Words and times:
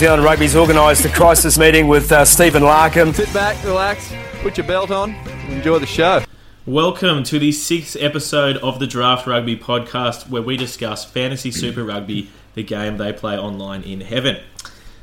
Zealand 0.00 0.24
Rugby's 0.24 0.56
organised 0.56 1.04
a 1.04 1.10
crisis 1.10 1.58
meeting 1.58 1.86
with 1.86 2.10
uh, 2.10 2.24
Stephen 2.24 2.62
Larkham. 2.62 3.14
Sit 3.14 3.30
back, 3.34 3.62
relax, 3.62 4.10
put 4.40 4.56
your 4.56 4.66
belt 4.66 4.90
on, 4.90 5.14
enjoy 5.50 5.78
the 5.78 5.84
show. 5.84 6.24
Welcome 6.64 7.22
to 7.24 7.38
the 7.38 7.52
sixth 7.52 7.98
episode 8.00 8.56
of 8.56 8.78
the 8.78 8.86
Draft 8.86 9.26
Rugby 9.26 9.58
podcast, 9.58 10.30
where 10.30 10.40
we 10.40 10.56
discuss 10.56 11.04
fantasy 11.04 11.50
Super 11.50 11.84
Rugby, 11.84 12.30
the 12.54 12.62
game 12.62 12.96
they 12.96 13.12
play 13.12 13.36
online 13.36 13.82
in 13.82 14.00
heaven. 14.00 14.38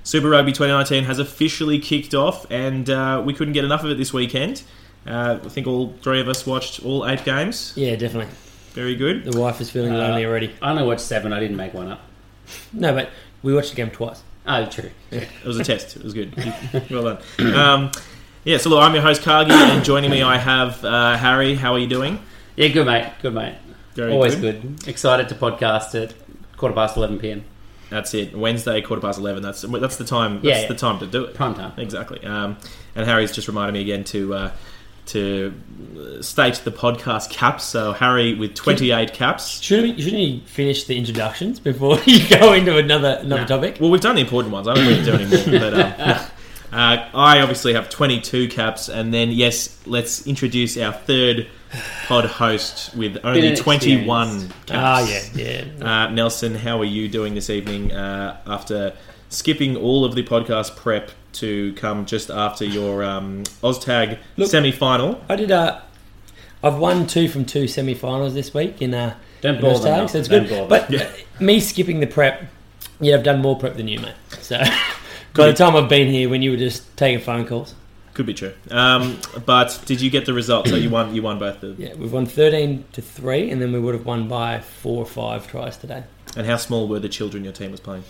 Super 0.02 0.30
Rugby 0.30 0.52
2019 0.52 1.04
has 1.04 1.20
officially 1.20 1.78
kicked 1.78 2.16
off, 2.16 2.48
and 2.50 2.90
uh, 2.90 3.22
we 3.23 3.36
couldn't 3.36 3.54
get 3.54 3.64
enough 3.64 3.84
of 3.84 3.92
it 3.92 4.00
this 4.00 4.12
weekend. 4.12 4.64
Uh, 5.06 5.38
I 5.45 5.50
think 5.50 5.68
all 5.68 5.94
three 6.02 6.22
of 6.22 6.28
us 6.28 6.48
watched 6.48 6.84
all 6.84 7.08
eight 7.08 7.23
games. 7.23 7.72
Yeah, 7.76 7.95
definitely. 7.98 8.34
Very 8.72 8.95
good. 8.95 9.26
The 9.26 9.40
wife 9.40 9.62
is 9.62 9.70
feeling 9.70 9.94
lonely 9.94 10.26
already. 10.26 10.56
I 10.59 10.72
only 10.72 10.86
watched 10.88 11.02
seven. 11.02 11.34
I 11.34 11.40
didn't 11.40 11.58
make 11.58 11.76
one 11.76 11.88
up. 11.88 12.02
No, 12.73 12.95
but 12.95 13.12
we 13.44 13.54
watched 13.54 13.70
the 13.70 13.76
game 13.76 13.92
twice. 13.92 14.23
Oh, 14.48 14.66
true. 14.66 14.90
It 15.12 15.28
was 15.46 15.60
a 15.60 15.64
test. 15.64 15.98
It 15.98 16.04
was 16.04 16.14
good. 16.14 16.34
well 16.90 17.18
done. 17.38 17.54
Um, 17.54 17.92
yeah, 18.44 18.58
so 18.58 18.70
look, 18.70 18.82
I'm 18.82 18.94
your 18.94 19.04
host, 19.04 19.22
Cargie, 19.23 19.52
and 19.52 19.84
joining 19.84 20.10
me 20.10 20.22
I 20.22 20.38
have 20.38 20.84
uh, 20.86 21.18
Harry. 21.18 21.56
How 21.56 21.73
are 21.73 21.80
you 21.80 21.88
doing? 21.88 22.20
Yeah, 22.56 22.70
good 22.70 22.86
mate. 22.86 23.12
Good 23.22 23.34
mate. 23.34 23.56
Very 23.94 24.14
Always 24.14 24.36
good. 24.36 24.62
good. 24.62 24.88
Excited 24.88 25.28
to 25.30 25.36
podcast 25.36 26.02
at 26.02 26.14
quarter 26.56 26.73
past 26.73 26.95
eleven 26.95 27.20
p.m. 27.20 27.44
That's 27.90 28.14
it. 28.14 28.36
Wednesday, 28.38 28.81
quarter 28.81 29.02
past 29.02 29.20
eleven. 29.20 29.44
That's 29.44 29.62
that's 29.64 29.98
the 29.98 30.06
time. 30.06 30.36
That's 30.36 30.45
Yeah, 30.45 30.62
yeah. 30.62 30.68
the 30.68 30.75
time 30.75 31.00
to 31.00 31.08
do 31.08 31.25
it. 31.25 31.34
Prime 31.34 31.53
time. 31.56 31.73
Exactly. 31.78 32.23
Um, 32.25 32.58
and 32.95 33.06
Harry's 33.06 33.31
just 33.34 33.48
reminded 33.50 33.73
me 33.73 33.81
again 33.81 34.03
to 34.06 34.34
uh, 34.34 34.52
to 35.08 35.53
state 36.22 36.61
the 36.63 36.72
podcast 36.72 37.30
caps. 37.30 37.63
So 37.63 37.91
Harry 37.94 38.33
with 38.33 38.53
twenty 38.55 38.91
eight 38.91 39.13
caps. 39.13 39.59
Shouldn't 39.61 39.95
we, 39.97 40.02
shouldn't 40.03 40.22
you 40.22 40.41
finish 40.41 40.83
the 40.86 40.97
introductions 40.97 41.59
before 41.59 42.00
you 42.05 42.27
go 42.30 42.53
into 42.53 42.77
another 42.77 43.17
another 43.22 43.41
Nah. 43.41 43.47
topic? 43.47 43.78
Well, 43.80 43.89
we've 43.89 44.02
done 44.02 44.16
the 44.16 44.22
important 44.22 44.53
ones. 44.53 44.67
I 44.67 44.73
don't 44.75 44.88
really 44.88 45.03
do 45.03 45.13
any 45.13 45.25
more. 45.25 45.59
But 45.59 45.73
um, 46.00 46.25
uh, 46.72 47.09
I 47.13 47.39
obviously 47.41 47.73
have 47.73 47.89
twenty 47.89 48.19
two 48.22 48.47
caps, 48.47 48.89
and 48.89 49.13
then 49.13 49.31
yes, 49.31 49.80
let's 49.85 50.25
introduce 50.28 50.78
our 50.78 50.91
third 50.94 51.47
pod 52.08 52.25
host 52.25 52.95
with 52.95 53.17
only 53.23 53.55
twenty 53.55 54.05
one 54.05 54.28
experience. 54.45 54.53
Ah, 54.72 55.08
yeah, 55.35 55.66
yeah. 55.80 55.85
Uh, 56.05 56.09
Nelson, 56.11 56.55
how 56.55 56.80
are 56.80 56.85
you 56.85 57.08
doing 57.09 57.35
this 57.35 57.50
evening 57.50 57.91
uh, 57.91 58.38
after 58.45 58.94
skipping 59.30 59.75
all 59.75 60.05
of 60.05 60.16
the 60.16 60.23
podcast 60.23 60.75
prep 60.78 61.11
to 61.33 61.73
come 61.73 62.06
just 62.06 62.30
after 62.30 62.66
your 62.66 63.03
um, 63.03 63.44
OzTag 63.64 64.17
Look- 64.38 64.50
semi 64.50 64.72
final? 64.72 65.22
I 65.30 65.36
did. 65.36 65.52
Uh, 65.52 65.81
I've 66.64 66.78
won 66.78 67.06
two 67.06 67.28
from 67.30 67.45
two 67.45 67.67
semi-finals 67.67 68.34
this 68.34 68.52
week 68.52 68.81
in 68.81 68.94
uh, 68.95 69.16
Don't 69.42 69.56
in 69.56 69.61
bore 69.61 69.73
those 69.73 69.84
them, 69.84 70.08
so 70.08 70.17
it's 70.17 70.28
good. 70.28 70.47
don't 70.50 70.67
bore 70.67 70.67
But 70.67 70.94
uh, 70.94 71.08
me 71.39 71.59
skipping 71.59 72.00
the 72.00 72.08
prep, 72.08 72.45
yeah, 73.00 73.14
I've 73.16 73.23
done 73.23 73.42
more 73.44 73.58
prep 73.58 73.75
than 73.75 73.88
you, 73.88 74.00
mate. 74.00 74.16
So 74.42 74.58
by 75.36 75.47
the 75.47 75.53
time 75.53 75.75
I've 75.75 75.88
been 75.88 76.08
here, 76.08 76.30
when 76.30 76.42
you 76.42 76.50
were 76.52 76.58
just 76.58 76.97
taking 76.97 77.23
phone 77.23 77.45
calls, 77.45 77.75
Could 78.16 78.25
be 78.25 78.34
true. 78.34 78.53
Um, 78.72 79.19
but 79.45 79.80
did 79.86 80.02
you 80.02 80.09
get 80.09 80.25
the 80.25 80.34
result? 80.34 80.67
So 80.67 80.75
you 80.75 80.89
won. 80.89 81.14
You 81.14 81.22
won 81.22 81.38
both. 81.38 81.62
The, 81.62 81.75
yeah, 81.78 81.94
we've 81.94 82.12
won 82.12 82.25
thirteen 82.25 82.86
to 82.94 83.03
three, 83.03 83.52
and 83.52 83.62
then 83.62 83.72
we 83.72 83.80
would 83.80 83.94
have 83.94 84.06
won 84.08 84.28
by 84.28 84.59
four 84.59 85.03
or 85.03 85.06
five 85.06 85.47
tries 85.47 85.78
today. 85.78 86.03
And 86.36 86.47
how 86.47 86.57
small 86.57 86.88
were 86.88 87.00
the 87.00 87.07
children 87.09 87.44
your 87.44 87.53
team 87.53 87.69
was 87.69 87.79
playing? 87.79 88.03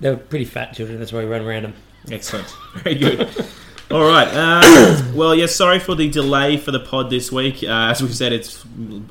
They 0.00 0.08
were 0.10 0.16
pretty 0.16 0.46
fat 0.46 0.72
children. 0.72 0.98
That's 0.98 1.12
why 1.12 1.20
we 1.20 1.26
ran 1.26 1.42
around 1.42 1.64
them. 1.64 1.74
Excellent. 2.10 2.48
Very 2.76 2.96
good. 2.96 3.46
All 3.90 4.04
right. 4.04 4.28
Uh, 4.28 5.02
well, 5.14 5.34
yes. 5.34 5.54
sorry 5.54 5.78
for 5.78 5.94
the 5.94 6.08
delay 6.08 6.56
for 6.56 6.70
the 6.70 6.80
pod 6.80 7.10
this 7.10 7.30
week. 7.30 7.62
Uh, 7.62 7.90
as 7.90 8.02
we've 8.02 8.14
said, 8.14 8.32
it's 8.32 8.64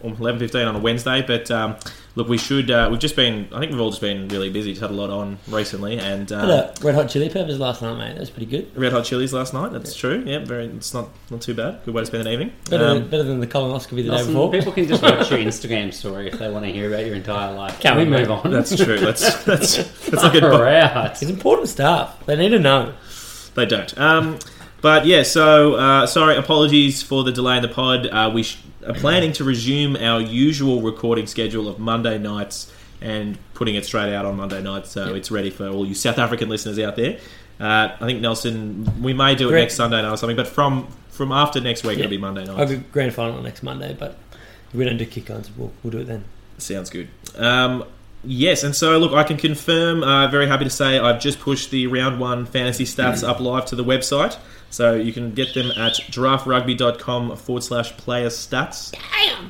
eleven 0.04 0.40
fifteen 0.40 0.68
on 0.68 0.76
a 0.76 0.80
Wednesday. 0.80 1.22
But 1.22 1.50
um, 1.52 1.78
look, 2.16 2.28
we 2.28 2.38
should. 2.38 2.70
Uh, 2.72 2.88
we've 2.92 3.00
just 3.00 3.16
been. 3.16 3.48
I 3.54 3.60
think 3.60 3.72
we've 3.72 3.82
all 3.82 3.90
just 3.90 4.02
been 4.02 4.28
really 4.28 4.50
busy. 4.50 4.72
Just 4.72 4.82
had 4.82 4.90
a 4.92 4.94
lot 4.94 5.10
on 5.10 5.38
recently, 5.48 5.98
and 6.00 6.30
Had 6.30 6.50
uh, 6.50 6.72
a 6.80 6.84
Red 6.86 6.96
Hot 6.96 7.10
Chili 7.10 7.30
Peppers 7.30 7.60
last 7.60 7.82
night, 7.82 7.98
mate. 7.98 8.14
That 8.14 8.20
was 8.20 8.30
pretty 8.30 8.46
good. 8.46 8.76
Red 8.78 8.92
Hot 8.92 9.06
Chilies 9.06 9.34
last 9.34 9.54
night. 9.54 9.72
That's 9.72 9.96
true. 9.96 10.24
Yeah, 10.26 10.40
very. 10.46 10.66
It's 10.68 10.94
not 10.94 11.10
not 11.30 11.42
too 11.42 11.54
bad. 11.54 11.80
Good 11.86 11.94
way 11.94 12.02
to 12.02 12.06
spend 12.06 12.28
an 12.28 12.34
evening. 12.34 12.52
Better, 12.70 12.86
Um, 12.86 13.00
than, 13.00 13.10
better 13.10 13.24
than 13.24 13.40
the 13.40 13.48
colonoscopy 13.48 13.90
the 13.98 14.04
day 14.04 14.08
Nelson, 14.10 14.28
before. 14.34 14.52
people 14.52 14.72
can 14.74 14.88
just 14.88 15.02
watch 15.04 15.30
your 15.32 15.40
Instagram 15.52 15.94
story 15.94 16.28
if 16.28 16.40
they 16.40 16.50
want 16.50 16.66
to 16.66 16.72
hear 16.72 16.88
about 16.94 17.06
your 17.06 17.16
entire 17.16 17.54
life. 17.54 17.80
Can't 17.80 17.98
Can 17.98 18.10
we 18.10 18.12
we, 18.16 18.18
move 18.22 18.32
on? 18.32 18.52
that's 18.52 18.76
true. 18.76 19.00
That's 19.00 19.44
that's 19.46 19.78
that's 20.10 20.24
like 20.24 20.36
a 20.36 20.42
Far 20.42 20.68
out. 20.68 21.12
It's 21.12 21.22
important 21.24 21.70
stuff. 21.70 22.26
They 22.26 22.36
need 22.36 22.50
to 22.50 22.60
know. 22.60 22.94
They 23.56 23.66
don't. 23.66 23.98
Um, 23.98 24.40
but 24.82 25.06
yeah, 25.06 25.24
so 25.24 25.76
uh, 25.76 26.06
sorry, 26.08 26.36
apologies 26.38 27.02
for 27.04 27.24
the 27.24 27.32
delay 27.32 27.58
in 27.58 27.62
the 27.62 27.68
pod. 27.70 28.08
Uh, 28.08 28.32
we 28.34 28.44
sh- 28.44 28.58
are 28.86 28.94
planning 28.94 29.32
to 29.34 29.44
resume 29.44 29.96
our 29.96 30.20
usual 30.22 30.82
recording 30.82 31.28
schedule 31.28 31.68
of 31.68 31.80
Monday 31.80 32.18
nights 32.18 32.72
and 33.02 33.38
putting 33.54 33.76
it 33.76 33.86
straight 33.86 34.14
out 34.14 34.26
on 34.26 34.36
Monday 34.38 34.62
night, 34.62 34.86
so 34.88 35.14
it's 35.16 35.32
ready 35.32 35.50
for 35.50 35.68
all 35.68 35.86
you 35.86 35.94
South 35.96 36.18
African 36.20 36.50
listeners 36.50 36.78
out 36.80 36.96
there. 36.96 37.20
Uh, 37.60 37.96
I 38.00 38.06
think 38.06 38.22
Nelson, 38.22 39.02
we 39.04 39.14
may 39.14 39.36
do 39.36 39.50
it 39.50 39.54
next 39.54 39.76
Sunday 39.76 40.02
night 40.02 40.12
or 40.12 40.18
something, 40.18 40.36
but 40.38 40.48
from 40.48 40.88
from 41.10 41.32
after 41.32 41.60
next 41.62 41.84
week, 41.84 41.98
Yeah. 41.98 42.06
it'll 42.06 42.12
be 42.12 42.18
Monday 42.18 42.46
night. 42.46 42.58
I'll 42.60 42.68
be 42.68 42.78
grand 42.78 43.14
final 43.14 43.42
next 43.44 43.62
Monday, 43.64 43.96
but 43.98 44.18
if 44.70 44.74
we 44.76 44.86
don't 44.86 44.98
do 44.98 45.06
kick-ons, 45.06 45.52
we'll, 45.56 45.72
we'll 45.84 45.92
do 45.92 46.00
it 46.00 46.06
then. 46.08 46.24
Sounds 46.58 46.90
good. 46.90 47.10
Um, 47.38 47.84
yes, 48.24 48.64
and 48.64 48.76
so 48.76 48.98
look, 48.98 49.14
I 49.14 49.24
can 49.24 49.38
confirm. 49.38 50.04
Uh, 50.04 50.28
very 50.28 50.48
happy 50.48 50.64
to 50.64 50.70
say 50.70 51.00
I've 51.00 51.20
just 51.20 51.40
pushed 51.40 51.72
the 51.72 51.88
round 51.88 52.20
one 52.20 52.46
fantasy 52.46 52.86
stats 52.86 53.28
up 53.28 53.40
live 53.40 53.66
to 53.68 53.76
the 53.76 53.84
website, 53.84 54.38
so 54.70 54.96
you 54.96 55.14
can 55.14 55.34
get 55.34 55.54
them 55.54 55.72
at 55.72 55.94
draftrugby.com 55.94 57.36
forward 57.38 57.64
slash 57.64 57.96
player 57.98 58.28
stats. 58.28 58.94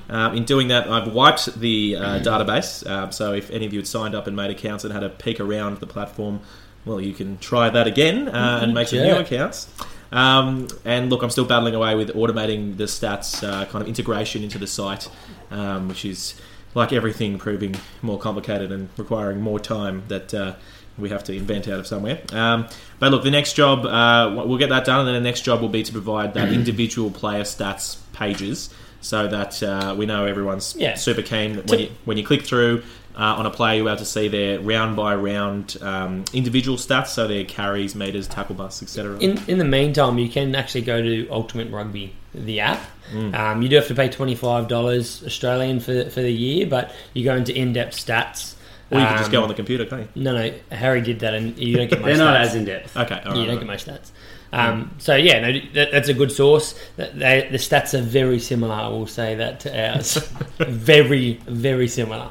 Um, 0.10 0.36
in 0.36 0.46
doing 0.46 0.70
that, 0.70 0.90
I've 0.90 1.14
wiped 1.14 1.60
the 1.60 1.96
uh, 1.98 2.20
database. 2.20 2.90
Um, 2.90 3.12
so 3.12 3.34
if 3.34 3.50
any 3.52 3.66
of 3.66 3.74
you 3.74 3.80
had 3.80 3.88
signed 3.88 4.16
up 4.16 4.28
and 4.28 4.36
made 4.36 4.52
accounts 4.52 4.84
and 4.84 4.94
had 4.94 5.04
a 5.04 5.10
peek 5.10 5.40
around 5.40 5.78
the 5.78 5.88
platform, 5.88 6.42
well, 6.86 7.00
you 7.00 7.14
can 7.14 7.38
try 7.38 7.70
that 7.70 7.88
again 7.88 8.28
uh, 8.28 8.60
and 8.64 8.74
make 8.74 8.88
some 8.88 9.00
new 9.00 9.16
accounts. 9.16 9.68
Um, 10.12 10.68
and 10.84 11.10
look, 11.10 11.24
I'm 11.24 11.30
still 11.30 11.46
battling 11.46 11.76
away 11.76 11.96
with 11.96 12.10
automating 12.10 12.78
the 12.78 12.84
stats 12.86 13.48
uh, 13.48 13.66
kind 13.66 13.82
of 13.82 13.88
integration 13.88 14.44
into 14.44 14.58
the 14.58 14.68
site, 14.68 15.08
um, 15.52 15.88
which 15.88 16.04
is 16.04 16.40
like 16.74 16.94
everything 16.94 17.38
proving 17.38 17.76
more 18.02 18.18
complicated 18.20 18.72
and 18.72 18.90
requiring 18.98 19.42
more 19.42 19.60
time 19.60 20.04
that 20.08 20.34
uh, 20.34 20.54
we 20.98 21.10
have 21.10 21.24
to 21.26 21.34
invent 21.34 21.68
out 21.68 21.80
of 21.80 21.88
somewhere. 21.88 22.22
Um, 22.32 22.68
but 23.00 23.12
look, 23.12 23.24
the 23.24 23.32
next 23.32 23.54
job, 23.54 23.86
uh, 23.86 24.34
we'll 24.46 24.58
get 24.58 24.70
that 24.70 24.86
done, 24.86 25.00
and 25.00 25.08
then 25.08 25.16
the 25.16 25.28
next 25.30 25.42
job 25.42 25.62
will 25.62 25.70
be 25.70 25.84
to 25.84 25.92
provide 25.92 26.34
that 26.36 26.52
individual 26.54 27.10
player 27.12 27.44
stats 27.44 27.98
pages 28.14 28.70
so 29.02 29.28
that 29.28 29.64
uh, 29.64 29.96
we 29.98 30.06
know 30.06 30.26
everyone's 30.26 30.76
Yeah. 30.78 30.94
super 30.96 31.24
keen 31.24 31.56
when 31.66 31.80
you, 31.80 31.90
when 32.06 32.18
you 32.18 32.26
click 32.26 32.44
through 32.44 32.84
uh, 33.16 33.36
on 33.38 33.46
a 33.46 33.52
player, 33.52 33.78
you're 33.78 33.88
able 33.88 33.98
to 33.98 34.06
see 34.06 34.28
their 34.28 34.60
round 34.60 34.96
by 34.96 35.16
round 35.16 35.78
um, 35.82 36.24
individual 36.34 36.78
stats, 36.78 37.08
so 37.08 37.28
their 37.28 37.44
carries, 37.44 37.96
meters, 37.96 38.28
tackle 38.28 38.56
busts, 38.56 38.82
etc. 38.82 39.18
In 39.20 39.40
in 39.48 39.58
the 39.58 39.66
meantime, 39.66 40.18
you 40.18 40.30
can 40.30 40.56
actually 40.56 40.82
go 40.82 41.02
to 41.02 41.28
Ultimate 41.30 41.72
Rugby, 41.72 42.14
the 42.34 42.60
app. 42.62 42.82
Mm. 43.12 43.36
Um, 43.36 43.62
you 43.62 43.70
do 43.70 43.76
have 43.76 43.88
to 43.88 43.96
pay 43.96 44.10
twenty 44.10 44.36
five 44.36 44.68
dollars 44.68 45.24
Australian 45.26 45.80
for 45.80 46.10
for 46.10 46.22
the 46.22 46.32
year, 46.32 46.68
but 46.68 46.94
you 47.14 47.24
go 47.24 47.36
into 47.36 47.56
in 47.56 47.74
depth 47.74 47.96
stats. 47.96 48.56
Or 48.90 49.00
you 49.00 49.06
can 49.06 49.18
just 49.18 49.28
Um, 49.28 49.32
go 49.32 49.42
on 49.44 49.48
the 49.48 49.54
computer, 49.56 49.86
can't 49.86 50.02
you? 50.02 50.22
No, 50.22 50.34
no, 50.36 50.54
Harry 50.70 51.00
did 51.00 51.22
that, 51.22 51.34
and 51.34 51.58
you 51.58 51.78
don't 51.78 51.90
get 51.90 52.02
my 52.02 52.10
They're 52.10 52.18
not 52.18 52.36
as 52.36 52.56
in 52.56 52.66
depth. 52.66 52.96
Okay, 52.98 53.16
all 53.16 53.32
right. 53.32 53.38
you 53.38 53.46
don't 53.46 53.56
right. 53.56 53.60
get 53.60 53.68
my 53.68 53.76
stats. 53.78 54.12
Um, 54.54 54.94
so 54.98 55.16
yeah, 55.16 55.40
no, 55.40 55.60
that, 55.74 55.92
that's 55.92 56.10
a 56.10 56.14
good 56.14 56.32
source. 56.32 56.78
They, 56.98 57.48
the 57.50 57.58
stats 57.58 57.98
are 57.98 58.02
very 58.02 58.40
similar. 58.40 58.74
I 58.76 58.88
will 58.90 59.08
say 59.08 59.36
that 59.36 59.62
to 59.62 59.92
ours. 59.94 60.18
very, 60.60 61.34
very 61.46 61.88
similar. 61.88 62.30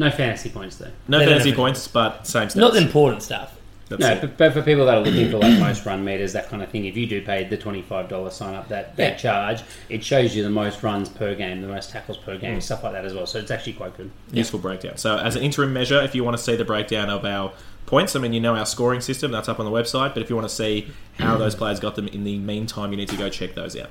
No 0.00 0.10
fantasy 0.10 0.48
points 0.50 0.76
though. 0.76 0.86
No 1.08 1.18
They 1.18 1.24
don't 1.26 1.32
fantasy 1.34 1.50
have- 1.50 1.56
points, 1.56 1.86
but 1.88 2.26
same 2.26 2.48
stats. 2.48 2.56
Not 2.56 2.72
the 2.72 2.80
important 2.80 3.22
stuff. 3.22 3.54
That's 3.90 4.00
No, 4.02 4.10
it. 4.12 4.20
but, 4.20 4.36
but 4.38 4.52
for 4.52 4.62
people 4.62 4.86
that 4.86 4.98
are 4.98 5.00
looking 5.00 5.30
for 5.32 5.38
like 5.38 5.58
most 5.58 5.84
run 5.84 6.04
meters, 6.04 6.32
that 6.34 6.48
kind 6.48 6.62
of 6.62 6.68
thing, 6.70 6.84
if 6.84 6.96
you 6.96 7.06
do 7.08 7.20
pay 7.22 7.42
the 7.44 7.56
twenty 7.56 7.82
five 7.82 8.08
dollar 8.08 8.30
sign 8.30 8.54
up 8.54 8.68
that, 8.68 8.96
that 8.96 9.12
Yeah. 9.12 9.16
charge, 9.16 9.62
it 9.88 10.04
shows 10.04 10.34
you 10.34 10.42
the 10.44 10.48
most 10.50 10.82
runs 10.84 11.08
per 11.08 11.34
game, 11.34 11.60
the 11.60 11.66
most 11.66 11.90
tackles 11.90 12.16
per 12.16 12.38
game, 12.38 12.58
Mm. 12.58 12.62
stuff 12.62 12.84
like 12.84 12.92
that 12.92 13.04
as 13.04 13.14
well. 13.14 13.26
So 13.26 13.40
it's 13.40 13.50
actually 13.50 13.72
quite 13.74 13.96
good. 13.96 14.10
useful 14.32 14.60
breakdown. 14.60 14.96
So, 14.96 15.18
as 15.18 15.34
an 15.36 15.42
interim 15.42 15.72
measure, 15.72 16.00
if 16.02 16.14
you 16.14 16.22
want 16.24 16.36
to 16.36 16.42
see 16.42 16.54
the 16.56 16.64
breakdown 16.64 17.10
of 17.10 17.24
our 17.24 17.52
points, 17.86 18.14
I 18.14 18.20
mean, 18.20 18.32
you 18.32 18.38
know 18.40 18.54
our 18.54 18.64
scoring 18.64 19.00
system, 19.00 19.32
that's 19.32 19.48
up 19.48 19.58
on 19.58 19.66
the 19.66 19.72
website. 19.72 20.14
But 20.14 20.22
if 20.22 20.30
you 20.30 20.36
want 20.36 20.48
to 20.48 20.54
see 20.54 20.86
how 21.18 21.36
those 21.36 21.56
players 21.56 21.80
got 21.80 21.96
them 21.96 22.06
in 22.08 22.22
the 22.24 22.38
meantime, 22.38 22.92
you 22.92 22.96
need 22.96 23.08
to 23.08 23.16
go 23.16 23.28
check 23.28 23.54
those 23.56 23.76
out. 23.76 23.90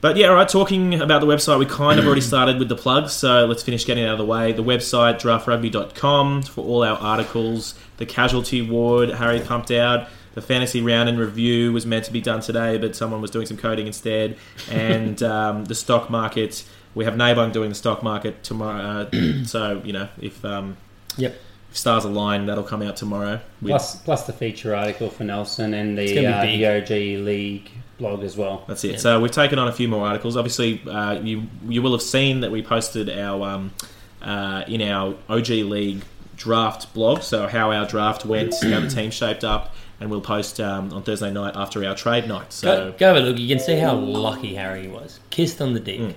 But 0.00 0.16
yeah, 0.16 0.28
all 0.28 0.34
right, 0.34 0.48
talking 0.48 0.98
about 1.00 1.20
the 1.20 1.26
website, 1.26 1.58
we 1.58 1.66
kind 1.66 1.98
of 2.00 2.06
already 2.06 2.22
started 2.22 2.58
with 2.58 2.70
the 2.70 2.76
plugs, 2.76 3.12
so 3.12 3.44
let's 3.44 3.62
finish 3.62 3.84
getting 3.84 4.04
it 4.04 4.06
out 4.06 4.12
of 4.12 4.18
the 4.18 4.24
way. 4.24 4.52
The 4.52 4.64
website, 4.64 5.20
draftrugby.com, 5.20 6.42
for 6.42 6.64
all 6.64 6.82
our 6.82 6.96
articles. 6.98 7.74
The 7.98 8.06
casualty 8.06 8.62
ward, 8.62 9.10
Harry 9.10 9.40
pumped 9.40 9.70
out. 9.70 10.08
The 10.32 10.40
fantasy 10.40 10.80
round 10.80 11.08
and 11.08 11.18
review 11.18 11.72
was 11.72 11.84
meant 11.84 12.04
to 12.06 12.12
be 12.12 12.20
done 12.20 12.40
today, 12.40 12.78
but 12.78 12.96
someone 12.96 13.20
was 13.20 13.30
doing 13.30 13.46
some 13.46 13.56
coding 13.58 13.86
instead. 13.86 14.36
And 14.70 15.22
um, 15.24 15.64
the 15.66 15.74
stock 15.74 16.08
market, 16.08 16.64
we 16.94 17.04
have 17.04 17.14
Nabung 17.14 17.52
doing 17.52 17.68
the 17.68 17.74
stock 17.74 18.02
market 18.02 18.42
tomorrow. 18.42 19.08
Uh, 19.12 19.44
so, 19.44 19.82
you 19.84 19.92
know, 19.92 20.08
if, 20.20 20.42
um, 20.44 20.76
Yep. 21.18 21.34
if 21.70 21.76
stars 21.76 22.04
align, 22.04 22.46
that'll 22.46 22.64
come 22.64 22.80
out 22.80 22.96
tomorrow. 22.96 23.40
With, 23.60 23.70
Plus, 23.70 23.96
plus 23.96 24.26
the 24.26 24.32
feature 24.32 24.74
article 24.74 25.10
for 25.10 25.24
Nelson 25.24 25.74
and 25.74 25.98
the 25.98 26.14
gonna 26.14 26.28
uh, 26.28 26.86
be 26.86 27.16
League 27.18 27.70
blog 28.00 28.24
as 28.24 28.36
well. 28.36 28.64
That's 28.66 28.82
it. 28.82 28.98
So 28.98 29.20
we've 29.20 29.30
taken 29.30 29.58
on 29.60 29.68
a 29.68 29.72
few 29.72 29.86
more 29.86 30.04
articles. 30.04 30.36
Obviously, 30.36 30.82
uh, 30.88 31.20
you 31.20 31.44
you 31.68 31.82
will 31.82 31.92
have 31.92 32.02
seen 32.02 32.40
that 32.40 32.50
we 32.50 32.62
posted 32.62 33.08
our 33.08 33.48
um, 33.48 33.72
uh, 34.20 34.64
in 34.66 34.82
our 34.82 35.14
OG 35.28 35.48
League 35.48 36.02
draft 36.36 36.92
blog. 36.94 37.22
So 37.22 37.46
how 37.46 37.70
our 37.70 37.86
draft 37.86 38.24
went, 38.24 38.54
how 38.62 38.80
the 38.80 38.88
team 38.88 39.10
shaped 39.10 39.44
up, 39.44 39.74
and 40.00 40.10
we'll 40.10 40.20
post 40.20 40.58
um, 40.58 40.92
on 40.92 41.02
Thursday 41.02 41.30
night 41.30 41.54
after 41.54 41.84
our 41.84 41.94
trade 41.94 42.26
night. 42.26 42.48
Go, 42.62 42.90
So 42.90 42.94
go 42.98 43.14
have 43.14 43.22
a 43.22 43.26
look. 43.26 43.38
You 43.38 43.48
can 43.48 43.62
see 43.64 43.76
how 43.76 43.94
lucky 43.94 44.54
Harry 44.54 44.88
was. 44.88 45.20
Kissed 45.30 45.60
on 45.60 45.74
the 45.74 45.80
dick. 45.80 46.00
Mm. 46.00 46.14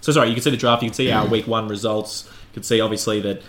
so 0.00 0.12
sorry, 0.12 0.28
you 0.28 0.34
can 0.34 0.42
see 0.42 0.50
the 0.50 0.56
draft. 0.56 0.82
You 0.82 0.90
can 0.90 0.94
see 0.94 1.10
our 1.10 1.26
week 1.26 1.46
one 1.48 1.66
results. 1.66 2.24
You 2.26 2.54
can 2.54 2.62
see 2.62 2.80
obviously 2.80 3.20
that 3.22 3.42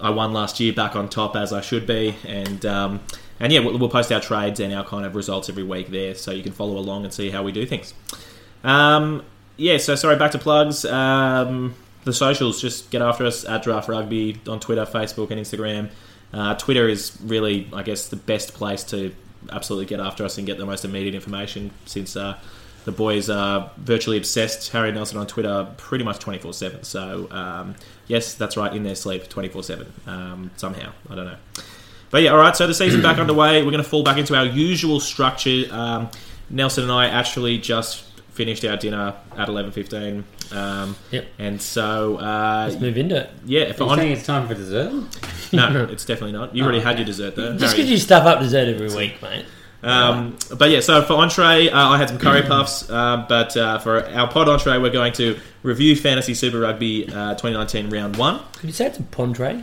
I 0.00 0.10
won 0.10 0.32
last 0.32 0.60
year, 0.60 0.72
back 0.72 0.94
on 0.94 1.08
top 1.08 1.34
as 1.34 1.52
I 1.52 1.60
should 1.60 1.86
be, 1.86 2.14
and. 2.24 2.64
Um, 2.64 3.00
and 3.40 3.52
yeah, 3.52 3.60
we'll, 3.60 3.78
we'll 3.78 3.88
post 3.88 4.10
our 4.12 4.20
trades 4.20 4.60
and 4.60 4.72
our 4.72 4.84
kind 4.84 5.04
of 5.04 5.14
results 5.14 5.48
every 5.48 5.62
week 5.62 5.88
there, 5.88 6.14
so 6.14 6.30
you 6.30 6.42
can 6.42 6.52
follow 6.52 6.78
along 6.78 7.04
and 7.04 7.12
see 7.12 7.30
how 7.30 7.42
we 7.42 7.52
do 7.52 7.66
things. 7.66 7.94
Um, 8.64 9.24
yeah, 9.56 9.78
so 9.78 9.94
sorry, 9.94 10.16
back 10.16 10.32
to 10.32 10.38
plugs. 10.38 10.84
Um, 10.84 11.74
the 12.04 12.12
socials, 12.12 12.60
just 12.60 12.90
get 12.90 13.02
after 13.02 13.26
us 13.26 13.44
at 13.44 13.62
Draft 13.62 13.88
Rugby 13.88 14.40
on 14.46 14.60
Twitter, 14.60 14.84
Facebook, 14.86 15.30
and 15.30 15.40
Instagram. 15.40 15.90
Uh, 16.32 16.54
Twitter 16.54 16.88
is 16.88 17.16
really, 17.22 17.68
I 17.72 17.82
guess, 17.82 18.08
the 18.08 18.16
best 18.16 18.54
place 18.54 18.84
to 18.84 19.14
absolutely 19.50 19.86
get 19.86 20.00
after 20.00 20.24
us 20.24 20.38
and 20.38 20.46
get 20.46 20.58
the 20.58 20.66
most 20.66 20.84
immediate 20.84 21.14
information 21.14 21.70
since 21.84 22.16
uh, 22.16 22.38
the 22.84 22.92
boys 22.92 23.28
are 23.28 23.70
virtually 23.76 24.16
obsessed. 24.16 24.70
Harry 24.70 24.92
Nelson 24.92 25.18
on 25.18 25.26
Twitter 25.26 25.68
pretty 25.76 26.04
much 26.04 26.18
24 26.18 26.52
7. 26.52 26.84
So, 26.84 27.28
um, 27.30 27.74
yes, 28.06 28.34
that's 28.34 28.56
right, 28.56 28.72
in 28.72 28.82
their 28.82 28.94
sleep 28.94 29.28
24 29.28 29.62
7. 29.62 29.92
Um, 30.06 30.50
somehow. 30.56 30.92
I 31.10 31.14
don't 31.14 31.26
know. 31.26 31.36
But 32.16 32.22
yeah, 32.22 32.30
all 32.30 32.38
right. 32.38 32.56
So 32.56 32.66
the 32.66 32.72
season 32.72 33.02
back 33.02 33.18
underway. 33.18 33.62
We're 33.62 33.72
going 33.72 33.84
to 33.84 33.88
fall 33.90 34.02
back 34.02 34.16
into 34.16 34.34
our 34.34 34.46
usual 34.46 35.00
structure. 35.00 35.64
Um, 35.70 36.08
Nelson 36.48 36.84
and 36.84 36.90
I 36.90 37.08
actually 37.08 37.58
just 37.58 38.04
finished 38.30 38.64
our 38.64 38.78
dinner 38.78 39.14
at 39.36 39.50
eleven 39.50 39.70
fifteen. 39.70 40.24
Um, 40.50 40.96
Yep. 41.10 41.26
And 41.38 41.60
so 41.60 42.16
uh, 42.16 42.68
Let's 42.70 42.80
move 42.80 42.96
into 42.96 43.16
it. 43.20 43.30
yeah, 43.44 43.70
for 43.72 43.82
Are 43.82 43.86
you 43.88 43.92
on, 43.92 43.98
saying 43.98 44.12
it's 44.12 44.24
time 44.24 44.48
for 44.48 44.54
dessert? 44.54 44.92
no, 45.52 45.84
it's 45.90 46.06
definitely 46.06 46.32
not. 46.32 46.56
You 46.56 46.62
already 46.62 46.80
had 46.80 46.96
your 46.96 47.04
dessert 47.04 47.36
there. 47.36 47.54
Just 47.54 47.76
because 47.76 47.90
you 47.90 47.98
stuff 47.98 48.24
up 48.24 48.40
dessert 48.40 48.66
every 48.66 48.88
week, 48.96 49.20
mate. 49.20 49.44
Um, 49.82 50.38
but 50.56 50.70
yeah, 50.70 50.80
so 50.80 51.02
for 51.02 51.16
entree, 51.16 51.68
uh, 51.68 51.78
I 51.78 51.98
had 51.98 52.08
some 52.08 52.16
curry 52.16 52.40
puffs. 52.44 52.88
Uh, 52.88 53.26
but 53.28 53.54
uh, 53.58 53.78
for 53.80 54.06
our 54.08 54.26
pod 54.30 54.48
entree, 54.48 54.78
we're 54.78 54.88
going 54.88 55.12
to 55.12 55.38
review 55.62 55.94
Fantasy 55.94 56.32
Super 56.32 56.60
Rugby 56.60 57.08
uh, 57.10 57.34
2019 57.34 57.90
round 57.90 58.16
one. 58.16 58.40
Could 58.54 58.70
you 58.70 58.72
say 58.72 58.86
it's 58.86 58.98
a 58.98 59.02
pondre? 59.02 59.62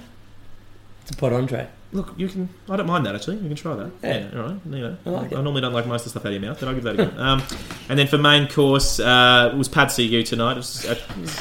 It's 1.01 1.09
a 1.09 1.15
pod 1.15 1.33
entree. 1.33 1.67
Look, 1.93 2.13
you 2.17 2.27
can. 2.27 2.49
I 2.69 2.75
don't 2.75 2.87
mind 2.87 3.05
that 3.05 3.15
actually. 3.15 3.37
You 3.37 3.47
can 3.47 3.55
try 3.55 3.75
that. 3.75 3.91
Yeah. 4.03 4.29
all 4.39 4.47
right. 4.49 4.57
You 4.65 4.71
know, 4.79 4.97
I 5.05 5.09
like 5.09 5.31
it. 5.31 5.35
normally 5.35 5.61
don't 5.61 5.73
like 5.73 5.85
most 5.85 6.01
of 6.01 6.05
the 6.05 6.09
stuff 6.11 6.25
out 6.25 6.33
of 6.33 6.41
your 6.41 6.49
mouth, 6.49 6.59
but 6.59 6.67
I'll 6.67 6.73
give 6.75 6.83
that 6.83 6.99
a 6.99 7.05
go. 7.05 7.17
um, 7.21 7.43
and 7.89 7.97
then 7.99 8.07
for 8.07 8.17
main 8.17 8.47
course, 8.47 8.99
uh, 8.99 9.51
it 9.53 9.57
was 9.57 9.69
Pad 9.69 9.91
CU 9.95 10.23
tonight. 10.23 10.53
It 10.53 10.57
was, 10.57 10.85
uh, 10.85 10.95